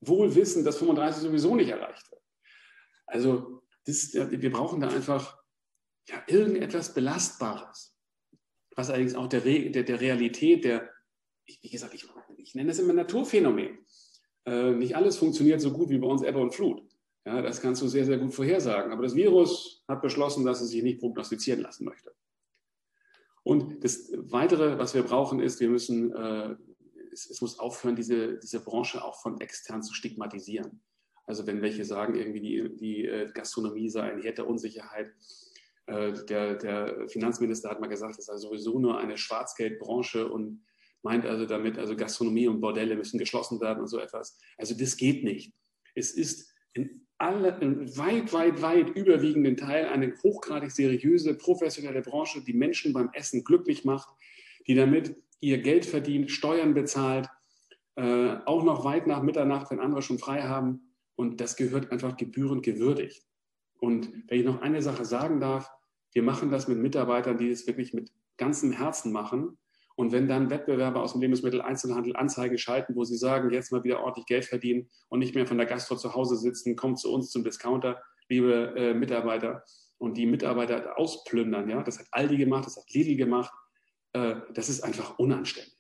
Wohl 0.02 0.34
wissen, 0.36 0.66
dass 0.66 0.78
35 0.78 1.24
sowieso 1.24 1.56
nicht 1.56 1.70
erreicht 1.70 2.12
wird. 2.12 2.22
Also 3.10 3.62
das, 3.86 4.14
wir 4.14 4.52
brauchen 4.52 4.82
da 4.82 4.90
einfach 4.90 5.38
ja, 6.08 6.22
irgendetwas 6.28 6.94
Belastbares, 6.94 7.96
was 8.76 8.90
allerdings 8.90 9.16
auch 9.16 9.28
der, 9.28 9.46
Re 9.46 9.70
der, 9.72 9.84
der 9.84 10.00
Realität, 10.02 10.64
der, 10.64 10.90
wie 11.46 11.70
gesagt, 11.70 11.94
ich, 11.94 12.08
ich 12.38 12.56
nenne 12.56 12.70
das 12.70 12.80
immer 12.80 12.94
Naturphänomen. 12.94 13.86
Äh, 14.46 14.72
nicht 14.72 14.96
alles 14.96 15.18
funktioniert 15.18 15.62
so 15.62 15.72
gut 15.72 15.90
wie 15.90 15.98
bei 15.98 16.08
uns 16.08 16.22
Ebbe 16.22 16.40
und 16.40 16.54
Flut. 16.54 16.82
Ja, 17.26 17.42
das 17.42 17.62
kannst 17.62 17.82
du 17.82 17.88
sehr, 17.88 18.06
sehr 18.06 18.18
gut 18.18 18.34
vorhersagen. 18.34 18.92
Aber 18.92 19.04
das 19.04 19.16
Virus 19.16 19.84
hat 19.88 20.02
beschlossen, 20.02 20.46
dass 20.46 20.62
es 20.62 20.70
sich 20.70 20.82
nicht 20.82 21.00
prognostizieren 21.00 21.62
lassen 21.62 21.86
möchte. 21.86 22.16
Und 23.44 23.84
das 23.84 24.12
Weitere, 24.16 24.78
was 24.78 24.94
wir 24.94 25.04
brauchen, 25.04 25.40
ist, 25.40 25.60
wir 25.60 25.70
müssen, 25.70 26.14
äh, 26.14 26.56
es, 27.12 27.30
es, 27.30 27.42
muss 27.42 27.60
aufhören, 27.60 27.96
diese, 27.96 28.38
diese 28.38 28.64
Branche 28.64 29.04
auch 29.04 29.22
von 29.22 29.40
extern 29.42 29.84
zu 29.84 29.94
stigmatisieren. 29.94 30.82
Also 31.30 31.46
wenn 31.46 31.62
welche 31.62 31.86
sagen, 31.86 32.16
irgendwie 32.16 32.40
die, 32.40 32.76
die 32.76 33.06
äh, 33.06 33.30
Gastronomie 33.32 33.88
sei 33.88 34.12
ein 34.12 34.20
Herd 34.20 34.40
der 34.40 34.48
Unsicherheit. 34.48 35.12
Äh, 35.86 36.14
der, 36.28 36.56
der 36.56 37.08
Finanzminister 37.08 37.70
hat 37.70 37.80
mal 37.80 37.86
gesagt, 37.86 38.18
es 38.18 38.26
sei 38.26 38.38
sowieso 38.38 38.80
nur 38.80 38.98
eine 38.98 39.16
Schwarzgeldbranche 39.16 40.28
und 40.28 40.66
meint 41.04 41.28
also 41.28 41.46
damit, 41.46 41.78
also 41.78 41.96
Gastronomie 41.96 42.48
und 42.48 42.62
Bordelle 42.62 42.96
müssen 42.96 43.20
geschlossen 43.20 43.62
werden 43.62 43.80
und 43.82 43.88
so 43.90 44.00
etwas. 44.00 44.40
Also 44.58 44.76
das 44.76 44.98
geht 44.98 45.24
nicht. 45.24 45.54
Es 45.94 46.14
ist 46.14 46.52
in, 46.74 47.06
alle, 47.20 47.60
in 47.62 47.96
weit, 47.96 48.34
weit, 48.34 48.64
weit 48.64 48.90
überwiegenden 48.90 49.56
Teil 49.56 49.86
eine 49.86 50.16
hochgradig 50.24 50.72
seriöse, 50.72 51.36
professionelle 51.36 52.02
Branche, 52.02 52.42
die 52.44 52.54
Menschen 52.54 52.92
beim 52.92 53.12
Essen 53.14 53.44
glücklich 53.44 53.86
macht, 53.86 54.10
die 54.66 54.74
damit 54.74 55.16
ihr 55.42 55.60
Geld 55.60 55.86
verdient, 55.86 56.32
Steuern 56.32 56.74
bezahlt, 56.74 57.30
äh, 57.98 58.38
auch 58.48 58.64
noch 58.64 58.84
weit 58.84 59.06
nach 59.06 59.22
Mitternacht, 59.22 59.70
wenn 59.70 59.80
andere 59.80 60.02
schon 60.02 60.18
frei 60.18 60.42
haben, 60.42 60.89
und 61.20 61.42
das 61.42 61.58
gehört 61.58 61.92
einfach 61.92 62.16
gebührend 62.16 62.64
gewürdigt. 62.64 63.26
Und 63.82 64.10
wenn 64.30 64.40
ich 64.40 64.46
noch 64.46 64.62
eine 64.62 64.82
Sache 64.82 65.04
sagen 65.04 65.42
darf, 65.42 65.70
wir 66.14 66.24
machen 66.24 66.50
das 66.50 66.70
mit 66.70 66.78
Mitarbeitern, 66.78 67.38
die 67.38 67.50
es 67.50 67.68
wirklich 67.68 67.94
mit 67.94 68.14
ganzem 68.38 68.72
Herzen 68.72 69.12
machen. 69.12 69.58
Und 69.98 70.14
wenn 70.14 70.30
dann 70.30 70.50
Wettbewerber 70.50 71.04
aus 71.04 71.12
dem 71.12 71.20
Lebensmitteleinzelhandel 71.20 72.16
Anzeigen 72.16 72.58
schalten, 72.58 72.96
wo 72.96 73.04
sie 73.04 73.18
sagen, 73.18 73.52
jetzt 73.52 73.70
mal 73.74 73.84
wieder 73.84 74.00
ordentlich 74.00 74.28
Geld 74.28 74.46
verdienen 74.46 74.90
und 75.10 75.20
nicht 75.20 75.36
mehr 75.36 75.46
von 75.46 75.58
der 75.58 75.68
Gastro 75.68 75.98
zu 75.98 76.16
Hause 76.16 76.38
sitzen, 76.38 76.78
kommt 76.78 77.00
zu 77.00 77.14
uns 77.14 77.32
zum 77.32 77.44
Discounter, 77.44 78.02
liebe 78.30 78.74
äh, 78.78 78.94
Mitarbeiter, 78.94 79.66
und 79.98 80.16
die 80.16 80.26
Mitarbeiter 80.26 80.98
ausplündern, 80.98 81.70
ja, 81.70 81.84
das 81.84 82.00
hat 82.00 82.08
Aldi 82.12 82.38
gemacht, 82.38 82.66
das 82.66 82.78
hat 82.78 82.90
Lidl 82.94 83.18
gemacht, 83.18 83.52
äh, 84.14 84.36
das 84.54 84.70
ist 84.70 84.86
einfach 84.86 85.20
unanständig. 85.20 85.76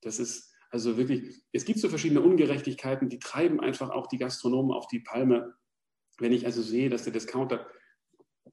Das 0.00 0.18
ist, 0.18 0.51
also 0.72 0.96
wirklich, 0.96 1.42
es 1.52 1.66
gibt 1.66 1.78
so 1.78 1.90
verschiedene 1.90 2.22
Ungerechtigkeiten, 2.22 3.10
die 3.10 3.18
treiben 3.18 3.60
einfach 3.60 3.90
auch 3.90 4.06
die 4.06 4.16
Gastronomen 4.16 4.72
auf 4.72 4.86
die 4.88 5.00
Palme. 5.00 5.54
Wenn 6.18 6.32
ich 6.32 6.46
also 6.46 6.62
sehe, 6.62 6.88
dass 6.88 7.04
der 7.04 7.12
Discounter 7.12 7.66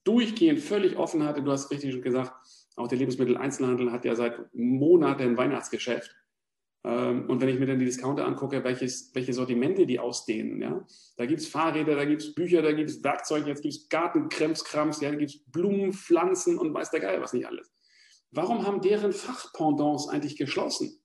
durchgehend 0.04 0.60
völlig 0.60 0.98
offen 0.98 1.24
hatte, 1.24 1.41
du 1.41 1.52
hast 1.52 1.72
richtig 1.72 1.94
schon 1.94 2.02
gesagt, 2.02 2.34
auch 2.76 2.90
der 2.90 2.98
Lebensmitteleinzelhandel 2.98 3.91
hat 3.91 4.04
ja 4.04 4.16
seit 4.16 4.38
Monaten 4.54 5.24
ein 5.24 5.38
Weihnachtsgeschäft. 5.38 6.14
Ähm, 6.84 7.30
und 7.30 7.40
wenn 7.40 7.50
ich 7.50 7.60
mir 7.60 7.68
dann 7.68 7.80
die 7.80 7.86
Discounter 7.86 8.26
angucke, 8.26 8.64
welches, 8.66 9.16
welche 9.16 9.34
Sortimente 9.34 9.86
die 9.86 10.00
ausdehnen, 10.00 10.62
ja, 10.62 10.86
da 11.16 11.26
gibt 11.26 11.40
es 11.40 11.48
Fahrräder, 11.48 11.96
da 11.96 12.04
gibt 12.04 12.22
es 12.22 12.36
Bücher, 12.36 12.62
da 12.62 12.74
gibt 12.74 12.90
es 12.90 13.02
Werkzeug, 13.02 13.48
jetzt 13.48 13.62
gibt 13.62 13.76
es 13.76 13.88
Gartenkremskrams, 13.88 15.00
ja, 15.00 15.10
da 15.10 15.16
gibt 15.16 15.32
es 15.32 15.44
Blumen, 15.46 15.94
Pflanzen 15.94 16.58
und 16.58 16.74
weiß 16.74 16.91
der 16.91 17.00
Geil 17.00 17.22
was 17.22 17.32
nicht 17.32 17.48
alles. 17.48 17.72
Warum 18.32 18.66
haben 18.66 18.82
deren 18.82 19.14
Fachpendants 19.14 20.10
eigentlich 20.10 20.38
geschlossen? 20.38 21.00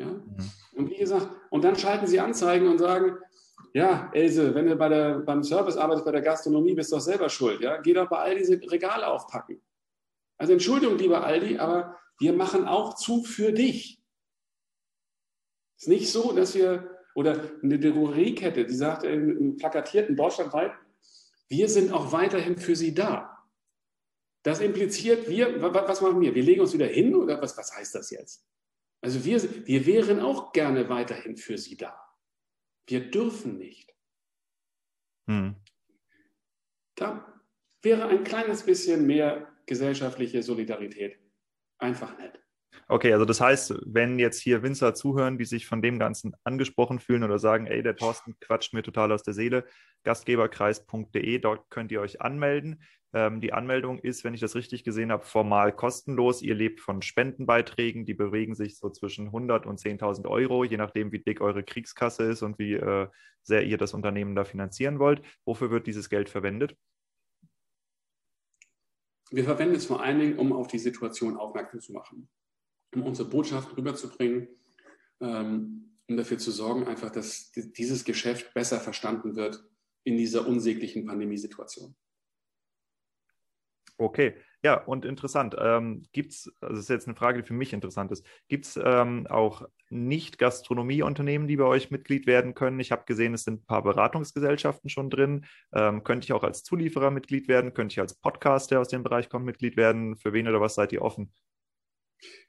Ja? 0.00 0.06
Mhm. 0.06 0.50
Und 0.74 0.90
wie 0.90 0.96
gesagt, 0.96 1.28
und 1.50 1.62
dann 1.62 1.76
schalten 1.76 2.06
sie 2.06 2.18
Anzeigen 2.18 2.66
und 2.66 2.78
sagen, 2.78 3.16
ja, 3.72 4.10
Else, 4.12 4.54
wenn 4.54 4.66
du 4.66 4.76
bei 4.76 4.88
der, 4.88 5.20
beim 5.20 5.44
Service 5.44 5.76
arbeitest, 5.76 6.04
bei 6.04 6.12
der 6.12 6.22
Gastronomie, 6.22 6.74
bist 6.74 6.90
du 6.90 6.96
doch 6.96 7.02
selber 7.02 7.28
schuld. 7.28 7.60
Ja? 7.60 7.80
Geh 7.80 7.92
doch 7.92 8.08
bei 8.08 8.18
all 8.18 8.36
diese 8.36 8.60
Regale 8.70 9.06
aufpacken. 9.06 9.62
Also 10.38 10.54
Entschuldigung, 10.54 10.98
lieber 10.98 11.22
Aldi, 11.22 11.58
aber 11.58 11.96
wir 12.18 12.32
machen 12.32 12.66
auch 12.66 12.94
zu 12.94 13.22
für 13.22 13.52
dich. 13.52 14.02
Es 15.76 15.84
ist 15.84 15.88
nicht 15.88 16.10
so, 16.10 16.32
dass 16.32 16.54
wir, 16.54 16.98
oder 17.14 17.38
eine 17.62 17.78
Drogeriekette, 17.78 18.64
die 18.64 18.74
sagt 18.74 19.04
im 19.04 19.56
plakatierten 19.56 20.16
deutschlandweit, 20.16 20.72
wir 21.48 21.68
sind 21.68 21.92
auch 21.92 22.12
weiterhin 22.12 22.56
für 22.56 22.76
sie 22.76 22.94
da. 22.94 23.38
Das 24.42 24.60
impliziert, 24.60 25.28
wir, 25.28 25.60
was 25.60 26.00
machen 26.00 26.20
wir? 26.20 26.34
Wir 26.34 26.42
legen 26.42 26.62
uns 26.62 26.72
wieder 26.72 26.86
hin 26.86 27.14
oder 27.14 27.40
was, 27.42 27.56
was 27.58 27.74
heißt 27.76 27.94
das 27.94 28.10
jetzt? 28.10 28.46
Also 29.02 29.24
wir, 29.24 29.66
wir 29.66 29.86
wären 29.86 30.20
auch 30.20 30.52
gerne 30.52 30.88
weiterhin 30.88 31.36
für 31.36 31.56
sie 31.56 31.76
da. 31.76 31.98
Wir 32.86 33.10
dürfen 33.10 33.56
nicht. 33.58 33.94
Hm. 35.26 35.56
Da 36.96 37.40
wäre 37.82 38.08
ein 38.08 38.24
kleines 38.24 38.64
bisschen 38.64 39.06
mehr 39.06 39.50
gesellschaftliche 39.66 40.42
Solidarität 40.42 41.18
einfach 41.78 42.18
nett. 42.18 42.40
Okay, 42.88 43.12
also 43.12 43.24
das 43.24 43.40
heißt, 43.40 43.74
wenn 43.86 44.18
jetzt 44.18 44.40
hier 44.40 44.62
Winzer 44.62 44.94
zuhören, 44.94 45.38
die 45.38 45.44
sich 45.44 45.66
von 45.66 45.80
dem 45.80 45.98
Ganzen 45.98 46.34
angesprochen 46.42 46.98
fühlen 46.98 47.22
oder 47.22 47.38
sagen, 47.38 47.66
ey, 47.66 47.82
der 47.82 47.96
Thorsten 47.96 48.34
quatscht 48.40 48.74
mir 48.74 48.82
total 48.82 49.12
aus 49.12 49.22
der 49.22 49.32
Seele, 49.32 49.64
gastgeberkreis.de, 50.02 51.38
dort 51.38 51.70
könnt 51.70 51.92
ihr 51.92 52.00
euch 52.00 52.20
anmelden. 52.20 52.82
Ähm, 53.12 53.40
die 53.40 53.52
Anmeldung 53.52 53.98
ist, 53.98 54.22
wenn 54.22 54.34
ich 54.34 54.40
das 54.40 54.54
richtig 54.54 54.84
gesehen 54.84 55.10
habe, 55.10 55.24
formal 55.24 55.72
kostenlos. 55.74 56.42
Ihr 56.42 56.54
lebt 56.54 56.80
von 56.80 57.02
Spendenbeiträgen, 57.02 58.04
die 58.04 58.14
bewegen 58.14 58.54
sich 58.54 58.78
so 58.78 58.88
zwischen 58.90 59.26
100 59.26 59.66
und 59.66 59.80
10.000 59.80 60.28
Euro, 60.28 60.64
je 60.64 60.76
nachdem, 60.76 61.10
wie 61.10 61.18
dick 61.18 61.40
eure 61.40 61.64
Kriegskasse 61.64 62.24
ist 62.24 62.42
und 62.42 62.58
wie 62.58 62.74
äh, 62.74 63.08
sehr 63.42 63.64
ihr 63.64 63.78
das 63.78 63.94
Unternehmen 63.94 64.36
da 64.36 64.44
finanzieren 64.44 65.00
wollt. 65.00 65.22
Wofür 65.44 65.70
wird 65.70 65.88
dieses 65.88 66.08
Geld 66.08 66.28
verwendet? 66.28 66.76
Wir 69.32 69.44
verwenden 69.44 69.76
es 69.76 69.86
vor 69.86 70.02
allen 70.02 70.18
Dingen, 70.18 70.38
um 70.38 70.52
auf 70.52 70.68
die 70.68 70.78
Situation 70.78 71.36
aufmerksam 71.36 71.80
zu 71.80 71.92
machen, 71.92 72.28
um 72.94 73.02
unsere 73.02 73.28
Botschaft 73.28 73.76
rüberzubringen, 73.76 74.48
ähm, 75.20 75.96
um 76.08 76.16
dafür 76.16 76.38
zu 76.38 76.50
sorgen, 76.50 76.86
einfach, 76.86 77.10
dass 77.10 77.50
dieses 77.52 78.04
Geschäft 78.04 78.54
besser 78.54 78.80
verstanden 78.80 79.36
wird 79.36 79.64
in 80.04 80.16
dieser 80.16 80.46
unsäglichen 80.46 81.06
Pandemiesituation. 81.06 81.94
Okay, 84.00 84.34
ja, 84.62 84.82
und 84.82 85.04
interessant. 85.04 85.54
Ähm, 85.58 86.04
gibt 86.12 86.32
es, 86.32 86.50
also 86.62 86.76
das 86.76 86.84
ist 86.84 86.88
jetzt 86.88 87.06
eine 87.06 87.16
Frage, 87.16 87.42
die 87.42 87.46
für 87.46 87.52
mich 87.52 87.74
interessant 87.74 88.10
ist, 88.10 88.24
gibt 88.48 88.64
es 88.64 88.80
ähm, 88.82 89.26
auch 89.26 89.68
Nicht-Gastronomieunternehmen, 89.90 91.46
die 91.46 91.56
bei 91.56 91.64
euch 91.64 91.90
Mitglied 91.90 92.26
werden 92.26 92.54
können? 92.54 92.80
Ich 92.80 92.92
habe 92.92 93.04
gesehen, 93.04 93.34
es 93.34 93.44
sind 93.44 93.60
ein 93.60 93.66
paar 93.66 93.82
Beratungsgesellschaften 93.82 94.88
schon 94.88 95.10
drin. 95.10 95.44
Ähm, 95.74 96.02
könnte 96.02 96.24
ich 96.24 96.32
auch 96.32 96.44
als 96.44 96.62
Zulieferer 96.62 97.10
Mitglied 97.10 97.46
werden? 97.46 97.74
Könnte 97.74 97.92
ich 97.92 98.00
als 98.00 98.14
Podcast, 98.14 98.70
der 98.70 98.80
aus 98.80 98.88
dem 98.88 99.02
Bereich 99.02 99.28
kommt, 99.28 99.44
Mitglied 99.44 99.76
werden? 99.76 100.16
Für 100.16 100.32
wen 100.32 100.48
oder 100.48 100.62
was 100.62 100.76
seid 100.76 100.92
ihr 100.92 101.02
offen? 101.02 101.30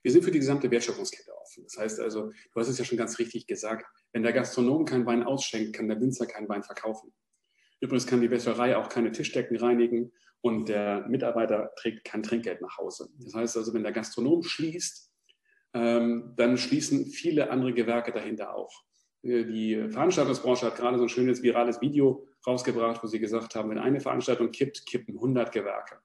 Wir 0.02 0.14
sind 0.14 0.24
für 0.24 0.32
die 0.32 0.40
gesamte 0.40 0.72
Wertschöpfungskette 0.72 1.34
offen. 1.36 1.64
Das 1.64 1.78
heißt 1.78 2.00
also, 2.00 2.32
du 2.32 2.60
hast 2.62 2.70
es 2.70 2.78
ja 2.78 2.86
schon 2.86 2.98
ganz 2.98 3.20
richtig 3.20 3.46
gesagt, 3.46 3.86
wenn 4.14 4.24
der 4.24 4.32
Gastronom 4.32 4.86
keinen 4.86 5.06
Wein 5.06 5.24
ausschenkt, 5.24 5.76
kann 5.76 5.90
der 5.90 6.00
Winzer 6.00 6.28
keinen 6.28 6.48
Wein 6.48 6.64
verkaufen. 6.64 7.12
Übrigens 7.82 8.08
kann 8.08 8.22
die 8.22 8.32
Wäscherei 8.32 8.78
auch 8.78 8.88
keine 8.88 9.12
Tischdecken 9.12 9.58
reinigen 9.58 10.14
und 10.42 10.70
der 10.70 11.08
Mitarbeiter 11.08 11.72
trägt 11.76 12.04
kein 12.04 12.24
Trinkgeld 12.24 12.62
nach 12.62 12.78
Hause. 12.78 13.10
Das 13.20 13.34
heißt 13.34 13.58
also, 13.58 13.74
wenn 13.74 13.84
der 13.84 13.92
Gastronom 13.92 14.44
schließt, 14.44 15.12
ähm, 15.74 16.34
dann 16.36 16.58
schließen 16.58 17.06
viele 17.06 17.50
andere 17.50 17.74
Gewerke 17.74 18.12
dahinter 18.12 18.56
auch. 18.56 18.84
Äh, 19.24 19.46
die 19.46 19.90
Veranstaltungsbranche 19.90 20.66
hat 20.66 20.76
gerade 20.76 20.98
so 20.98 21.04
ein 21.04 21.10
schönes 21.10 21.44
virales 21.44 21.80
Video 21.82 22.28
rausgebracht, 22.46 23.04
wo 23.04 23.08
sie 23.08 23.20
gesagt 23.20 23.56
haben, 23.56 23.70
wenn 23.70 23.78
eine 23.78 24.00
Veranstaltung 24.00 24.52
kippt, 24.52 24.86
kippen 24.86 25.16
100 25.16 25.52
Gewerke. 25.52 26.00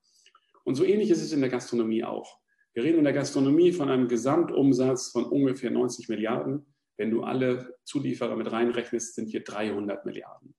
Und 0.64 0.74
so 0.74 0.84
ähnlich 0.84 1.10
ist 1.10 1.22
es 1.22 1.32
in 1.32 1.40
der 1.40 1.50
Gastronomie 1.50 2.04
auch. 2.04 2.40
Wir 2.74 2.84
reden 2.84 2.98
in 2.98 3.04
der 3.04 3.14
Gastronomie 3.14 3.72
von 3.72 3.88
einem 3.88 4.06
Gesamtumsatz 4.06 5.08
von 5.08 5.24
ungefähr 5.24 5.70
90 5.70 6.08
Milliarden. 6.08 6.66
Wenn 6.98 7.10
du 7.10 7.22
alle 7.22 7.74
Zulieferer 7.84 8.36
mit 8.36 8.50
reinrechnest, 8.50 9.14
sind 9.14 9.32
wir 9.32 9.42
300 9.42 10.04
Milliarden. 10.04 10.54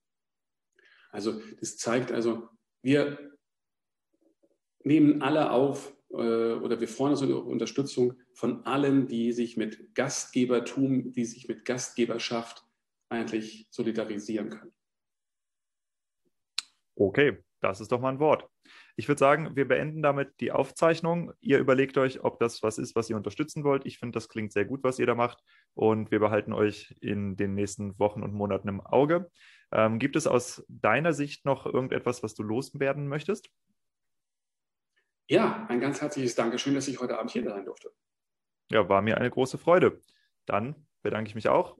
Also 1.11 1.39
das 1.59 1.77
zeigt 1.77 2.11
also, 2.11 2.49
wir 2.81 3.36
nehmen 4.87 5.21
alle 5.21 5.51
auf 5.51 5.93
äh, 6.09 6.15
oder 6.15 6.79
wir 6.79 6.87
freuen 6.87 7.11
uns 7.11 7.21
über 7.21 7.45
Unterstützung 7.45 8.13
von 8.33 8.65
allen, 8.65 9.07
die 9.07 9.33
sich 9.33 9.57
mit 9.57 9.93
Gastgebertum, 9.93 11.11
die 11.11 11.25
sich 11.25 11.47
mit 11.47 11.65
Gastgeberschaft 11.65 12.65
eigentlich 13.09 13.67
solidarisieren 13.69 14.49
können. 14.49 14.73
Okay, 16.95 17.37
das 17.61 17.79
ist 17.81 17.91
doch 17.91 17.99
mal 17.99 18.09
ein 18.09 18.19
Wort. 18.19 18.47
Ich 18.95 19.07
würde 19.07 19.19
sagen, 19.19 19.55
wir 19.55 19.67
beenden 19.67 20.01
damit 20.01 20.39
die 20.39 20.51
Aufzeichnung. 20.51 21.31
Ihr 21.39 21.59
überlegt 21.59 21.97
euch, 21.97 22.23
ob 22.23 22.39
das 22.39 22.63
was 22.63 22.79
ist, 22.79 22.95
was 22.95 23.09
ihr 23.09 23.15
unterstützen 23.15 23.63
wollt. 23.63 23.85
Ich 23.85 23.99
finde, 23.99 24.15
das 24.15 24.29
klingt 24.29 24.51
sehr 24.51 24.65
gut, 24.65 24.83
was 24.83 24.97
ihr 24.97 25.05
da 25.05 25.13
macht. 25.13 25.43
Und 25.75 26.09
wir 26.09 26.19
behalten 26.19 26.53
euch 26.53 26.95
in 26.99 27.35
den 27.35 27.53
nächsten 27.53 27.97
Wochen 27.99 28.23
und 28.23 28.33
Monaten 28.33 28.67
im 28.67 28.81
Auge. 28.81 29.29
Ähm, 29.71 29.99
gibt 29.99 30.15
es 30.15 30.25
aus 30.25 30.65
deiner 30.67 31.13
Sicht 31.13 31.45
noch 31.45 31.65
irgendetwas, 31.65 32.23
was 32.23 32.33
du 32.33 32.41
loswerden 32.41 33.07
möchtest? 33.07 33.49
Ja, 35.29 35.65
ein 35.67 35.81
ganz 35.81 35.99
herzliches 35.99 36.35
Dankeschön, 36.35 36.73
dass 36.73 36.87
ich 36.87 37.01
heute 37.01 37.19
Abend 37.19 37.31
hier 37.31 37.43
sein 37.43 37.65
durfte. 37.65 37.91
Ja, 38.71 38.87
war 38.87 39.01
mir 39.01 39.17
eine 39.17 39.29
große 39.29 39.57
Freude. 39.57 39.99
Dann 40.45 40.87
bedanke 41.03 41.27
ich 41.27 41.35
mich 41.35 41.49
auch. 41.49 41.77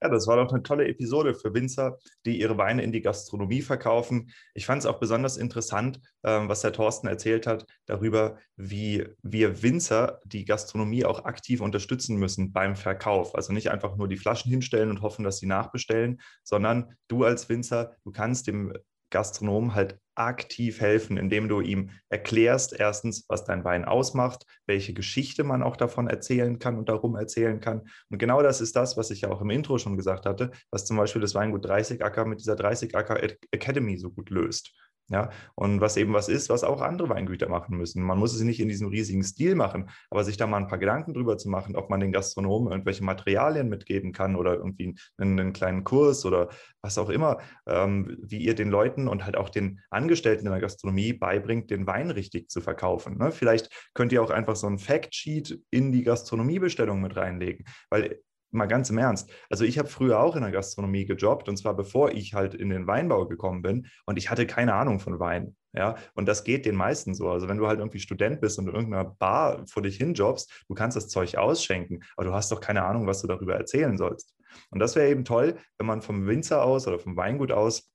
Ja, 0.00 0.08
das 0.08 0.26
war 0.26 0.36
doch 0.36 0.50
eine 0.50 0.62
tolle 0.62 0.88
Episode 0.88 1.34
für 1.34 1.52
Winzer, 1.52 1.98
die 2.24 2.40
ihre 2.40 2.56
Weine 2.56 2.82
in 2.82 2.92
die 2.92 3.02
Gastronomie 3.02 3.60
verkaufen. 3.60 4.30
Ich 4.54 4.64
fand 4.64 4.80
es 4.80 4.86
auch 4.86 5.00
besonders 5.00 5.36
interessant, 5.36 6.00
ähm, 6.22 6.48
was 6.48 6.64
Herr 6.64 6.72
Thorsten 6.72 7.06
erzählt 7.06 7.46
hat, 7.46 7.66
darüber, 7.84 8.38
wie 8.56 9.06
wir 9.22 9.62
Winzer 9.62 10.20
die 10.24 10.46
Gastronomie 10.46 11.04
auch 11.04 11.26
aktiv 11.26 11.60
unterstützen 11.60 12.16
müssen 12.16 12.52
beim 12.52 12.74
Verkauf. 12.74 13.34
Also 13.34 13.52
nicht 13.52 13.70
einfach 13.70 13.96
nur 13.96 14.08
die 14.08 14.16
Flaschen 14.16 14.50
hinstellen 14.50 14.88
und 14.88 15.02
hoffen, 15.02 15.24
dass 15.24 15.38
sie 15.38 15.46
nachbestellen, 15.46 16.22
sondern 16.42 16.96
du 17.08 17.24
als 17.24 17.50
Winzer, 17.50 17.96
du 18.04 18.12
kannst 18.12 18.46
dem 18.46 18.72
Gastronom 19.14 19.76
halt 19.76 19.96
aktiv 20.16 20.80
helfen, 20.80 21.16
indem 21.16 21.48
du 21.48 21.60
ihm 21.60 21.90
erklärst, 22.08 22.72
erstens, 22.72 23.24
was 23.28 23.44
dein 23.44 23.64
Wein 23.64 23.84
ausmacht, 23.84 24.44
welche 24.66 24.92
Geschichte 24.92 25.44
man 25.44 25.62
auch 25.62 25.76
davon 25.76 26.08
erzählen 26.08 26.58
kann 26.58 26.76
und 26.76 26.88
darum 26.88 27.14
erzählen 27.14 27.60
kann. 27.60 27.82
Und 28.10 28.18
genau 28.18 28.42
das 28.42 28.60
ist 28.60 28.74
das, 28.74 28.96
was 28.96 29.10
ich 29.10 29.22
ja 29.22 29.30
auch 29.30 29.40
im 29.40 29.50
Intro 29.50 29.78
schon 29.78 29.96
gesagt 29.96 30.26
hatte, 30.26 30.50
was 30.70 30.84
zum 30.84 30.96
Beispiel 30.96 31.22
das 31.22 31.34
Weingut 31.34 31.64
30 31.64 32.04
Acker 32.04 32.24
mit 32.24 32.40
dieser 32.40 32.56
30 32.56 32.96
Acker 32.96 33.22
Academy 33.52 33.96
so 33.98 34.10
gut 34.10 34.30
löst. 34.30 34.72
Ja, 35.10 35.28
und 35.54 35.82
was 35.82 35.98
eben 35.98 36.14
was 36.14 36.30
ist, 36.30 36.48
was 36.48 36.64
auch 36.64 36.80
andere 36.80 37.10
Weingüter 37.10 37.50
machen 37.50 37.76
müssen. 37.76 38.02
Man 38.02 38.18
muss 38.18 38.34
es 38.34 38.40
nicht 38.40 38.58
in 38.58 38.68
diesem 38.68 38.88
riesigen 38.88 39.22
Stil 39.22 39.54
machen, 39.54 39.90
aber 40.08 40.24
sich 40.24 40.38
da 40.38 40.46
mal 40.46 40.56
ein 40.56 40.66
paar 40.66 40.78
Gedanken 40.78 41.12
drüber 41.12 41.36
zu 41.36 41.50
machen, 41.50 41.76
ob 41.76 41.90
man 41.90 42.00
den 42.00 42.10
Gastronomen 42.10 42.72
irgendwelche 42.72 43.04
Materialien 43.04 43.68
mitgeben 43.68 44.12
kann 44.12 44.34
oder 44.34 44.54
irgendwie 44.54 44.94
einen, 45.18 45.38
einen 45.38 45.52
kleinen 45.52 45.84
Kurs 45.84 46.24
oder 46.24 46.48
was 46.80 46.96
auch 46.96 47.10
immer, 47.10 47.38
ähm, 47.66 48.16
wie 48.22 48.38
ihr 48.38 48.54
den 48.54 48.70
Leuten 48.70 49.06
und 49.06 49.26
halt 49.26 49.36
auch 49.36 49.50
den 49.50 49.80
Angestellten 49.90 50.46
in 50.46 50.52
der 50.52 50.60
Gastronomie 50.62 51.12
beibringt, 51.12 51.70
den 51.70 51.86
Wein 51.86 52.10
richtig 52.10 52.48
zu 52.48 52.62
verkaufen. 52.62 53.18
Ne? 53.18 53.30
Vielleicht 53.30 53.68
könnt 53.92 54.10
ihr 54.10 54.22
auch 54.22 54.30
einfach 54.30 54.56
so 54.56 54.66
ein 54.66 54.78
Factsheet 54.78 55.60
in 55.70 55.92
die 55.92 56.02
Gastronomiebestellung 56.02 57.02
mit 57.02 57.14
reinlegen, 57.14 57.66
weil 57.90 58.20
mal 58.54 58.66
ganz 58.66 58.90
im 58.90 58.98
Ernst. 58.98 59.30
Also 59.50 59.64
ich 59.64 59.78
habe 59.78 59.88
früher 59.88 60.20
auch 60.20 60.36
in 60.36 60.42
der 60.42 60.50
Gastronomie 60.50 61.04
gejobbt 61.04 61.48
und 61.48 61.56
zwar 61.56 61.74
bevor 61.74 62.12
ich 62.12 62.34
halt 62.34 62.54
in 62.54 62.70
den 62.70 62.86
Weinbau 62.86 63.26
gekommen 63.26 63.62
bin 63.62 63.86
und 64.06 64.16
ich 64.16 64.30
hatte 64.30 64.46
keine 64.46 64.74
Ahnung 64.74 65.00
von 65.00 65.18
Wein. 65.18 65.56
Ja, 65.72 65.96
und 66.14 66.26
das 66.26 66.44
geht 66.44 66.66
den 66.66 66.76
meisten 66.76 67.14
so. 67.14 67.28
Also 67.28 67.48
wenn 67.48 67.58
du 67.58 67.66
halt 67.66 67.80
irgendwie 67.80 67.98
Student 67.98 68.40
bist 68.40 68.58
und 68.60 68.68
in 68.68 68.74
irgendeiner 68.74 69.04
Bar 69.04 69.66
vor 69.66 69.82
dich 69.82 69.96
hinjobbst, 69.96 70.64
du 70.68 70.74
kannst 70.74 70.96
das 70.96 71.08
Zeug 71.08 71.36
ausschenken, 71.36 72.04
aber 72.16 72.26
du 72.26 72.32
hast 72.32 72.52
doch 72.52 72.60
keine 72.60 72.84
Ahnung, 72.84 73.08
was 73.08 73.22
du 73.22 73.26
darüber 73.26 73.54
erzählen 73.56 73.98
sollst. 73.98 74.34
Und 74.70 74.78
das 74.78 74.94
wäre 74.94 75.10
eben 75.10 75.24
toll, 75.24 75.56
wenn 75.78 75.86
man 75.86 76.00
vom 76.00 76.26
Winzer 76.28 76.62
aus 76.62 76.86
oder 76.86 77.00
vom 77.00 77.16
Weingut 77.16 77.50
aus 77.50 77.90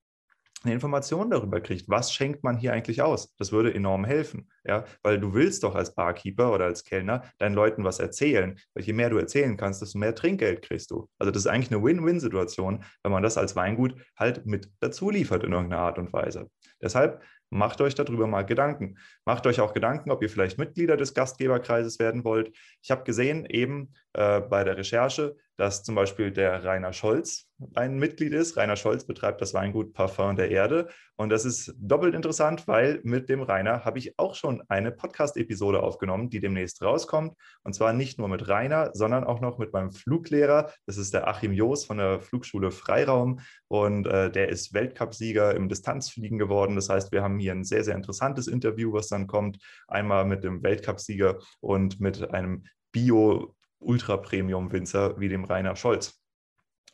eine 0.63 0.73
Information 0.73 1.29
darüber 1.29 1.61
kriegt, 1.61 1.87
was 1.89 2.13
schenkt 2.13 2.43
man 2.43 2.57
hier 2.57 2.73
eigentlich 2.73 3.01
aus. 3.01 3.33
Das 3.37 3.51
würde 3.51 3.73
enorm 3.73 4.05
helfen, 4.05 4.49
ja, 4.65 4.85
weil 5.03 5.19
du 5.19 5.33
willst 5.33 5.63
doch 5.63 5.75
als 5.75 5.95
Barkeeper 5.95 6.53
oder 6.53 6.65
als 6.65 6.83
Kellner 6.83 7.23
deinen 7.37 7.55
Leuten 7.55 7.83
was 7.83 7.99
erzählen. 7.99 8.59
Weil 8.73 8.83
je 8.83 8.93
mehr 8.93 9.09
du 9.09 9.17
erzählen 9.17 9.55
kannst, 9.57 9.81
desto 9.81 9.97
mehr 9.97 10.15
Trinkgeld 10.15 10.61
kriegst 10.61 10.91
du. 10.91 11.07
Also 11.17 11.31
das 11.31 11.43
ist 11.43 11.47
eigentlich 11.47 11.71
eine 11.71 11.83
Win-Win-Situation, 11.83 12.83
wenn 13.03 13.11
man 13.11 13.23
das 13.23 13.37
als 13.37 13.55
Weingut 13.55 13.95
halt 14.17 14.45
mit 14.45 14.69
dazu 14.79 15.09
liefert 15.09 15.43
in 15.43 15.53
irgendeiner 15.53 15.81
Art 15.81 15.97
und 15.97 16.11
Weise. 16.11 16.49
Deshalb 16.81 17.21
macht 17.49 17.81
euch 17.81 17.95
darüber 17.95 18.27
mal 18.27 18.43
Gedanken. 18.43 18.97
Macht 19.25 19.47
euch 19.47 19.59
auch 19.59 19.73
Gedanken, 19.73 20.11
ob 20.11 20.21
ihr 20.21 20.29
vielleicht 20.29 20.57
Mitglieder 20.57 20.97
des 20.97 21.13
Gastgeberkreises 21.13 21.99
werden 21.99 22.23
wollt. 22.23 22.55
Ich 22.81 22.91
habe 22.91 23.03
gesehen, 23.03 23.45
eben 23.45 23.93
äh, 24.13 24.41
bei 24.41 24.63
der 24.63 24.77
Recherche, 24.77 25.35
dass 25.55 25.83
zum 25.83 25.93
Beispiel 25.93 26.31
der 26.31 26.63
Rainer 26.63 26.93
Scholz 26.93 27.45
ein 27.75 27.99
Mitglied 27.99 28.31
ist. 28.31 28.55
Rainer 28.55 28.77
Scholz 28.77 29.05
betreibt 29.05 29.41
das 29.41 29.53
Weingut 29.53 29.93
Parfum 29.93 30.37
der 30.37 30.49
Erde. 30.51 30.87
Und 31.17 31.29
das 31.29 31.43
ist 31.43 31.75
doppelt 31.77 32.15
interessant, 32.15 32.65
weil 32.65 33.01
mit 33.03 33.27
dem 33.27 33.41
Rainer 33.41 33.83
habe 33.83 33.99
ich 33.99 34.17
auch 34.17 34.35
schon 34.35 34.63
eine 34.69 34.93
Podcast-Episode 34.93 35.83
aufgenommen, 35.83 36.29
die 36.29 36.39
demnächst 36.39 36.81
rauskommt. 36.81 37.33
Und 37.63 37.73
zwar 37.73 37.91
nicht 37.91 38.17
nur 38.17 38.29
mit 38.29 38.47
Rainer, 38.47 38.91
sondern 38.93 39.25
auch 39.25 39.41
noch 39.41 39.57
mit 39.57 39.73
meinem 39.73 39.91
Fluglehrer. 39.91 40.71
Das 40.85 40.97
ist 40.97 41.13
der 41.13 41.27
Achim 41.27 41.51
Joos 41.51 41.83
von 41.83 41.97
der 41.97 42.21
Flugschule 42.21 42.71
Freiraum. 42.71 43.41
Und 43.67 44.07
äh, 44.07 44.31
der 44.31 44.47
ist 44.47 44.73
Weltcupsieger 44.73 45.55
im 45.55 45.67
Distanzfliegen 45.67 46.39
geworden. 46.39 46.75
Das 46.75 46.87
heißt, 46.87 47.11
wir 47.11 47.21
haben 47.21 47.37
hier 47.37 47.51
ein 47.51 47.65
sehr, 47.65 47.83
sehr 47.83 47.95
interessantes 47.95 48.47
Interview, 48.47 48.93
was 48.93 49.09
dann 49.09 49.27
kommt. 49.27 49.59
Einmal 49.89 50.23
mit 50.23 50.45
dem 50.45 50.63
Weltcupsieger 50.63 51.39
und 51.59 51.99
mit 51.99 52.33
einem 52.33 52.63
Bio- 52.93 53.55
Ultra-Premium-Winzer 53.79 55.19
wie 55.19 55.29
dem 55.29 55.45
Rainer 55.45 55.75
Scholz. 55.75 56.21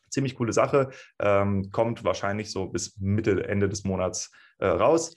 Ziemlich 0.10 0.36
coole 0.36 0.54
Sache, 0.54 0.92
ähm, 1.20 1.72
kommt 1.72 2.04
wahrscheinlich 2.04 2.52
so 2.52 2.68
bis 2.68 2.98
Mitte, 2.98 3.48
Ende 3.48 3.68
des 3.68 3.84
Monats 3.84 4.32
äh, 4.60 4.68
raus. 4.68 5.16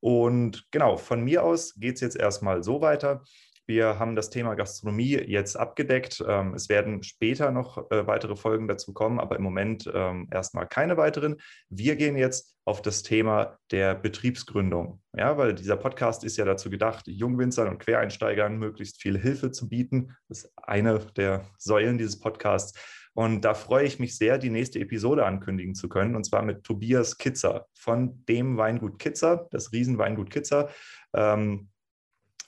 Und 0.00 0.66
genau, 0.70 0.96
von 0.96 1.24
mir 1.24 1.42
aus 1.42 1.74
geht 1.74 1.96
es 1.96 2.00
jetzt 2.00 2.16
erstmal 2.16 2.62
so 2.62 2.80
weiter. 2.80 3.22
Wir 3.66 3.98
haben 3.98 4.14
das 4.14 4.30
Thema 4.30 4.54
Gastronomie 4.54 5.18
jetzt 5.26 5.56
abgedeckt. 5.56 6.24
Ähm, 6.26 6.54
es 6.54 6.68
werden 6.68 7.02
später 7.02 7.50
noch 7.50 7.90
äh, 7.90 8.06
weitere 8.06 8.36
Folgen 8.36 8.68
dazu 8.68 8.92
kommen, 8.92 9.18
aber 9.18 9.36
im 9.36 9.42
Moment 9.42 9.90
ähm, 9.92 10.28
erstmal 10.30 10.68
keine 10.68 10.96
weiteren. 10.96 11.36
Wir 11.68 11.96
gehen 11.96 12.16
jetzt 12.16 12.56
auf 12.64 12.80
das 12.80 13.02
Thema 13.02 13.58
der 13.70 13.94
Betriebsgründung. 13.94 15.02
Ja, 15.16 15.36
weil 15.36 15.54
dieser 15.54 15.76
Podcast 15.76 16.22
ist 16.24 16.36
ja 16.36 16.44
dazu 16.44 16.70
gedacht, 16.70 17.06
Jungwinzern 17.08 17.68
und 17.68 17.78
Quereinsteigern 17.78 18.56
möglichst 18.56 19.02
viel 19.02 19.18
Hilfe 19.18 19.50
zu 19.50 19.68
bieten. 19.68 20.16
Das 20.28 20.44
ist 20.44 20.52
eine 20.56 20.98
der 21.16 21.46
Säulen 21.58 21.98
dieses 21.98 22.20
Podcasts. 22.20 22.78
Und 23.14 23.46
da 23.46 23.54
freue 23.54 23.86
ich 23.86 23.98
mich 23.98 24.18
sehr, 24.18 24.36
die 24.36 24.50
nächste 24.50 24.78
Episode 24.78 25.24
ankündigen 25.24 25.74
zu 25.74 25.88
können, 25.88 26.16
und 26.16 26.24
zwar 26.24 26.42
mit 26.42 26.64
Tobias 26.64 27.16
Kitzer 27.16 27.66
von 27.72 28.24
dem 28.26 28.58
Weingut 28.58 28.98
Kitzer, 28.98 29.48
das 29.52 29.72
Riesenweingut 29.72 30.28
Kitzer. 30.30 30.68
Ähm, 31.14 31.70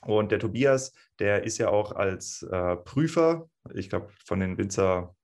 und 0.05 0.31
der 0.31 0.39
Tobias, 0.39 0.93
der 1.19 1.43
ist 1.43 1.57
ja 1.57 1.69
auch 1.69 1.91
als 1.91 2.43
äh, 2.43 2.75
Prüfer, 2.77 3.49
ich 3.73 3.89
glaube, 3.89 4.09
von 4.25 4.39
den 4.39 4.57
Winzer 4.57 5.15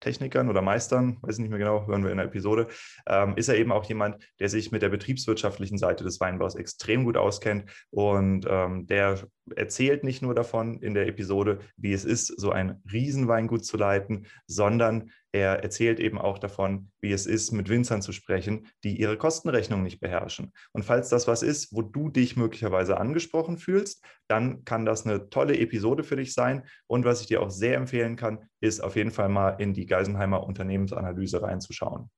Technikern 0.00 0.48
oder 0.48 0.62
Meistern, 0.62 1.18
weiß 1.22 1.38
nicht 1.38 1.50
mehr 1.50 1.58
genau, 1.58 1.86
hören 1.86 2.04
wir 2.04 2.10
in 2.10 2.18
der 2.18 2.26
Episode, 2.26 2.68
ähm, 3.06 3.34
ist 3.36 3.48
er 3.48 3.56
eben 3.56 3.72
auch 3.72 3.84
jemand, 3.84 4.22
der 4.38 4.48
sich 4.48 4.70
mit 4.70 4.82
der 4.82 4.90
betriebswirtschaftlichen 4.90 5.78
Seite 5.78 6.04
des 6.04 6.20
Weinbaus 6.20 6.54
extrem 6.54 7.04
gut 7.04 7.16
auskennt. 7.16 7.64
Und 7.90 8.46
ähm, 8.48 8.86
der 8.86 9.18
erzählt 9.56 10.04
nicht 10.04 10.22
nur 10.22 10.34
davon 10.34 10.80
in 10.82 10.94
der 10.94 11.08
Episode, 11.08 11.58
wie 11.76 11.92
es 11.92 12.04
ist, 12.04 12.26
so 12.26 12.50
ein 12.50 12.80
Riesenweingut 12.92 13.64
zu 13.64 13.76
leiten, 13.76 14.26
sondern 14.46 15.10
er 15.32 15.62
erzählt 15.62 16.00
eben 16.00 16.18
auch 16.18 16.38
davon, 16.38 16.90
wie 17.00 17.12
es 17.12 17.26
ist, 17.26 17.52
mit 17.52 17.68
Winzern 17.68 18.00
zu 18.00 18.12
sprechen, 18.12 18.68
die 18.82 18.98
ihre 18.98 19.18
Kostenrechnung 19.18 19.82
nicht 19.82 20.00
beherrschen. 20.00 20.52
Und 20.72 20.84
falls 20.84 21.10
das 21.10 21.28
was 21.28 21.42
ist, 21.42 21.74
wo 21.74 21.82
du 21.82 22.08
dich 22.08 22.36
möglicherweise 22.36 22.98
angesprochen 22.98 23.58
fühlst, 23.58 24.02
dann 24.26 24.64
kann 24.64 24.86
das 24.86 25.04
eine 25.04 25.28
tolle 25.28 25.58
Episode 25.58 26.02
für 26.02 26.16
dich 26.16 26.32
sein. 26.32 26.66
Und 26.86 27.04
was 27.04 27.20
ich 27.20 27.26
dir 27.26 27.42
auch 27.42 27.50
sehr 27.50 27.76
empfehlen 27.76 28.16
kann, 28.16 28.48
ist 28.60 28.82
auf 28.82 28.96
jeden 28.96 29.10
Fall 29.10 29.28
mal 29.28 29.50
in 29.58 29.74
die 29.74 29.86
Geisenheimer 29.86 30.44
Unternehmensanalyse 30.44 31.42
reinzuschauen. 31.42 32.10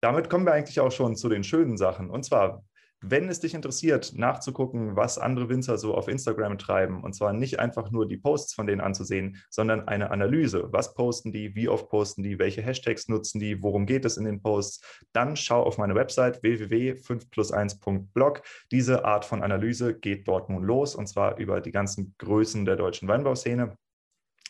Damit 0.00 0.30
kommen 0.30 0.46
wir 0.46 0.52
eigentlich 0.52 0.80
auch 0.80 0.92
schon 0.92 1.16
zu 1.16 1.28
den 1.28 1.42
schönen 1.42 1.76
Sachen. 1.76 2.08
Und 2.08 2.24
zwar, 2.24 2.64
wenn 3.00 3.28
es 3.28 3.40
dich 3.40 3.54
interessiert, 3.54 4.12
nachzugucken, 4.16 4.96
was 4.96 5.18
andere 5.18 5.48
Winzer 5.48 5.78
so 5.78 5.94
auf 5.94 6.08
Instagram 6.08 6.58
treiben, 6.58 7.02
und 7.02 7.14
zwar 7.14 7.32
nicht 7.32 7.60
einfach 7.60 7.90
nur 7.90 8.08
die 8.08 8.16
Posts 8.16 8.54
von 8.54 8.66
denen 8.66 8.80
anzusehen, 8.80 9.36
sondern 9.50 9.86
eine 9.86 10.10
Analyse. 10.10 10.68
Was 10.72 10.94
posten 10.94 11.30
die, 11.30 11.54
wie 11.54 11.68
oft 11.68 11.88
posten 11.88 12.22
die, 12.22 12.38
welche 12.38 12.62
Hashtags 12.62 13.08
nutzen 13.08 13.38
die, 13.38 13.62
worum 13.62 13.86
geht 13.86 14.04
es 14.04 14.16
in 14.16 14.24
den 14.24 14.42
Posts, 14.42 14.84
dann 15.12 15.36
schau 15.36 15.62
auf 15.62 15.78
meine 15.78 15.94
Website 15.94 16.42
www.5plus1.blog. 16.42 18.42
Diese 18.72 19.04
Art 19.04 19.24
von 19.24 19.42
Analyse 19.42 19.94
geht 19.94 20.26
dort 20.26 20.50
nun 20.50 20.64
los, 20.64 20.94
und 20.94 21.06
zwar 21.06 21.38
über 21.38 21.60
die 21.60 21.72
ganzen 21.72 22.14
Größen 22.18 22.64
der 22.64 22.76
deutschen 22.76 23.08
Weinbauszene. 23.08 23.76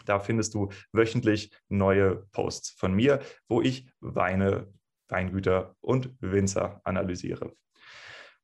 Da 0.07 0.21
findest 0.21 0.55
du 0.55 0.71
wöchentlich 0.93 1.53
neue 1.69 2.27
Posts 2.33 2.71
von 2.71 2.95
mir, 2.95 3.21
wo 3.49 3.61
ich 3.61 3.91
Weine, 4.01 4.73
Weingüter 5.09 5.77
und 5.81 6.15
Winzer 6.21 6.81
analysiere. 6.85 7.53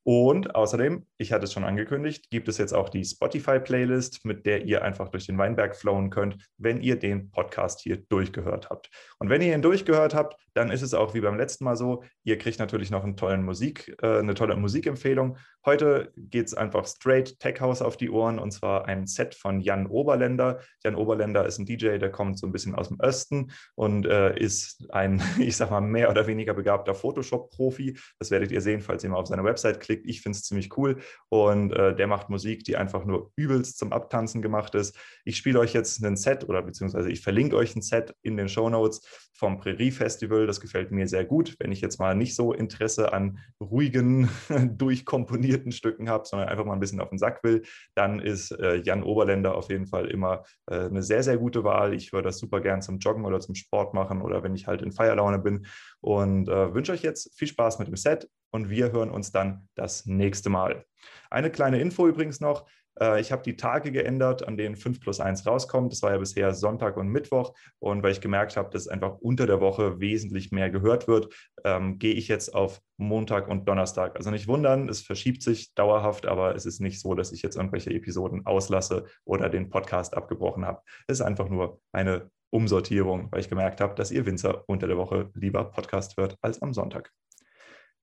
Und 0.04 0.54
außerdem, 0.54 1.06
ich 1.16 1.32
hatte 1.32 1.44
es 1.44 1.52
schon 1.52 1.64
angekündigt, 1.64 2.30
gibt 2.30 2.48
es 2.48 2.58
jetzt 2.58 2.74
auch 2.74 2.90
die 2.90 3.04
Spotify-Playlist, 3.04 4.24
mit 4.26 4.44
der 4.44 4.66
ihr 4.66 4.82
einfach 4.84 5.08
durch 5.08 5.26
den 5.26 5.38
Weinberg 5.38 5.74
flowen 5.74 6.10
könnt, 6.10 6.36
wenn 6.58 6.82
ihr 6.82 6.98
den 6.98 7.30
Podcast 7.30 7.80
hier 7.80 7.96
durchgehört 7.96 8.68
habt. 8.68 8.90
Und 9.18 9.30
wenn 9.30 9.40
ihr 9.40 9.54
ihn 9.54 9.62
durchgehört 9.62 10.14
habt, 10.14 10.36
dann 10.54 10.70
ist 10.70 10.82
es 10.82 10.94
auch 10.94 11.14
wie 11.14 11.20
beim 11.20 11.36
letzten 11.36 11.64
Mal 11.64 11.76
so, 11.76 12.02
ihr 12.22 12.38
kriegt 12.38 12.58
natürlich 12.58 12.90
noch 12.90 13.04
einen 13.04 13.16
tollen 13.16 13.44
Musik, 13.44 13.94
äh, 14.02 14.18
eine 14.18 14.34
tolle 14.34 14.56
Musikempfehlung. 14.56 15.36
Heute 15.66 16.12
geht 16.16 16.46
es 16.46 16.54
einfach 16.54 16.86
straight 16.86 17.38
Tech 17.40 17.60
House 17.60 17.82
auf 17.82 17.96
die 17.96 18.10
Ohren 18.10 18.38
und 18.38 18.52
zwar 18.52 18.86
ein 18.86 19.06
Set 19.06 19.34
von 19.34 19.60
Jan 19.60 19.86
Oberländer. 19.86 20.60
Jan 20.84 20.94
Oberländer 20.94 21.46
ist 21.46 21.58
ein 21.58 21.66
DJ, 21.66 21.98
der 21.98 22.10
kommt 22.10 22.38
so 22.38 22.46
ein 22.46 22.52
bisschen 22.52 22.74
aus 22.74 22.88
dem 22.88 23.00
Osten 23.00 23.50
und 23.74 24.06
äh, 24.06 24.38
ist 24.38 24.86
ein, 24.90 25.22
ich 25.38 25.56
sag 25.56 25.70
mal, 25.70 25.80
mehr 25.80 26.10
oder 26.10 26.26
weniger 26.26 26.54
begabter 26.54 26.94
Photoshop-Profi. 26.94 27.98
Das 28.18 28.30
werdet 28.30 28.52
ihr 28.52 28.60
sehen, 28.60 28.80
falls 28.80 29.02
ihr 29.02 29.10
mal 29.10 29.16
auf 29.16 29.26
seine 29.26 29.44
Website 29.44 29.80
klickt. 29.80 30.06
Ich 30.06 30.20
finde 30.20 30.36
es 30.36 30.44
ziemlich 30.44 30.76
cool 30.76 30.98
und 31.30 31.72
äh, 31.72 31.96
der 31.96 32.06
macht 32.06 32.30
Musik, 32.30 32.64
die 32.64 32.76
einfach 32.76 33.04
nur 33.04 33.32
übelst 33.34 33.78
zum 33.78 33.92
Abtanzen 33.92 34.40
gemacht 34.42 34.74
ist. 34.74 34.96
Ich 35.24 35.36
spiele 35.36 35.58
euch 35.58 35.72
jetzt 35.72 36.04
ein 36.04 36.16
Set 36.16 36.48
oder 36.48 36.62
beziehungsweise 36.62 37.10
ich 37.10 37.22
verlinke 37.22 37.56
euch 37.56 37.74
ein 37.74 37.82
Set 37.82 38.14
in 38.22 38.36
den 38.36 38.48
Show 38.48 38.68
Notes 38.68 39.00
vom 39.32 39.58
Prärie 39.58 39.90
Festival. 39.90 40.43
Das 40.46 40.60
gefällt 40.60 40.90
mir 40.90 41.06
sehr 41.08 41.24
gut, 41.24 41.56
wenn 41.58 41.72
ich 41.72 41.80
jetzt 41.80 41.98
mal 41.98 42.14
nicht 42.14 42.34
so 42.34 42.52
Interesse 42.52 43.12
an 43.12 43.38
ruhigen, 43.60 44.28
durchkomponierten 44.78 45.72
Stücken 45.72 46.08
habe, 46.08 46.26
sondern 46.26 46.48
einfach 46.48 46.64
mal 46.64 46.74
ein 46.74 46.80
bisschen 46.80 47.00
auf 47.00 47.10
den 47.10 47.18
Sack 47.18 47.42
will, 47.44 47.62
dann 47.94 48.20
ist 48.20 48.52
äh, 48.52 48.76
Jan 48.76 49.02
Oberländer 49.02 49.56
auf 49.56 49.70
jeden 49.70 49.86
Fall 49.86 50.06
immer 50.06 50.44
äh, 50.66 50.86
eine 50.86 51.02
sehr, 51.02 51.22
sehr 51.22 51.38
gute 51.38 51.64
Wahl. 51.64 51.94
Ich 51.94 52.12
höre 52.12 52.22
das 52.22 52.38
super 52.38 52.60
gern 52.60 52.82
zum 52.82 52.98
Joggen 52.98 53.24
oder 53.24 53.40
zum 53.40 53.54
Sport 53.54 53.94
machen 53.94 54.22
oder 54.22 54.42
wenn 54.42 54.54
ich 54.54 54.66
halt 54.66 54.82
in 54.82 54.92
Feierlaune 54.92 55.38
bin 55.38 55.66
und 56.00 56.48
äh, 56.48 56.74
wünsche 56.74 56.92
euch 56.92 57.02
jetzt 57.02 57.36
viel 57.36 57.48
Spaß 57.48 57.78
mit 57.78 57.88
dem 57.88 57.96
Set 57.96 58.28
und 58.50 58.70
wir 58.70 58.92
hören 58.92 59.10
uns 59.10 59.32
dann 59.32 59.68
das 59.74 60.06
nächste 60.06 60.50
Mal. 60.50 60.84
Eine 61.30 61.50
kleine 61.50 61.80
Info 61.80 62.06
übrigens 62.06 62.40
noch. 62.40 62.66
Äh, 63.00 63.20
ich 63.20 63.32
habe 63.32 63.42
die 63.42 63.56
Tage 63.56 63.92
geändert, 63.92 64.46
an 64.46 64.56
denen 64.56 64.76
5 64.76 65.00
plus 65.00 65.20
1 65.20 65.46
rauskommt. 65.46 65.92
Das 65.92 66.02
war 66.02 66.12
ja 66.12 66.18
bisher 66.18 66.54
Sonntag 66.54 66.96
und 66.96 67.08
Mittwoch. 67.08 67.54
Und 67.78 68.02
weil 68.02 68.12
ich 68.12 68.20
gemerkt 68.20 68.56
habe, 68.56 68.70
dass 68.70 68.88
einfach 68.88 69.16
unter 69.18 69.46
der 69.46 69.60
Woche 69.60 70.00
wesentlich 70.00 70.52
mehr 70.52 70.70
gehört 70.70 71.08
wird, 71.08 71.34
ähm, 71.64 71.98
gehe 71.98 72.14
ich 72.14 72.28
jetzt 72.28 72.54
auf 72.54 72.80
Montag 72.96 73.48
und 73.48 73.68
Donnerstag. 73.68 74.16
Also 74.16 74.30
nicht 74.30 74.46
wundern, 74.46 74.88
es 74.88 75.00
verschiebt 75.00 75.42
sich 75.42 75.74
dauerhaft, 75.74 76.26
aber 76.26 76.54
es 76.54 76.66
ist 76.66 76.80
nicht 76.80 77.00
so, 77.00 77.14
dass 77.14 77.32
ich 77.32 77.42
jetzt 77.42 77.56
irgendwelche 77.56 77.90
Episoden 77.90 78.46
auslasse 78.46 79.04
oder 79.24 79.48
den 79.48 79.70
Podcast 79.70 80.16
abgebrochen 80.16 80.64
habe. 80.64 80.80
Es 81.06 81.20
ist 81.20 81.26
einfach 81.26 81.48
nur 81.48 81.80
eine 81.92 82.30
Umsortierung, 82.50 83.32
weil 83.32 83.40
ich 83.40 83.48
gemerkt 83.48 83.80
habe, 83.80 83.96
dass 83.96 84.12
ihr 84.12 84.26
Winzer 84.26 84.62
unter 84.68 84.86
der 84.86 84.96
Woche 84.96 85.30
lieber 85.34 85.64
Podcast 85.64 86.16
hört 86.16 86.36
als 86.40 86.62
am 86.62 86.72
Sonntag. 86.72 87.10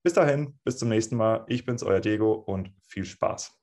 Bis 0.02 0.12
dahin, 0.14 0.58
bis 0.64 0.78
zum 0.78 0.88
nächsten 0.88 1.16
Mal. 1.16 1.44
Ich 1.46 1.64
bin's, 1.64 1.82
euer 1.82 2.00
Diego 2.00 2.32
und 2.32 2.72
viel 2.82 3.04
Spaß. 3.04 3.61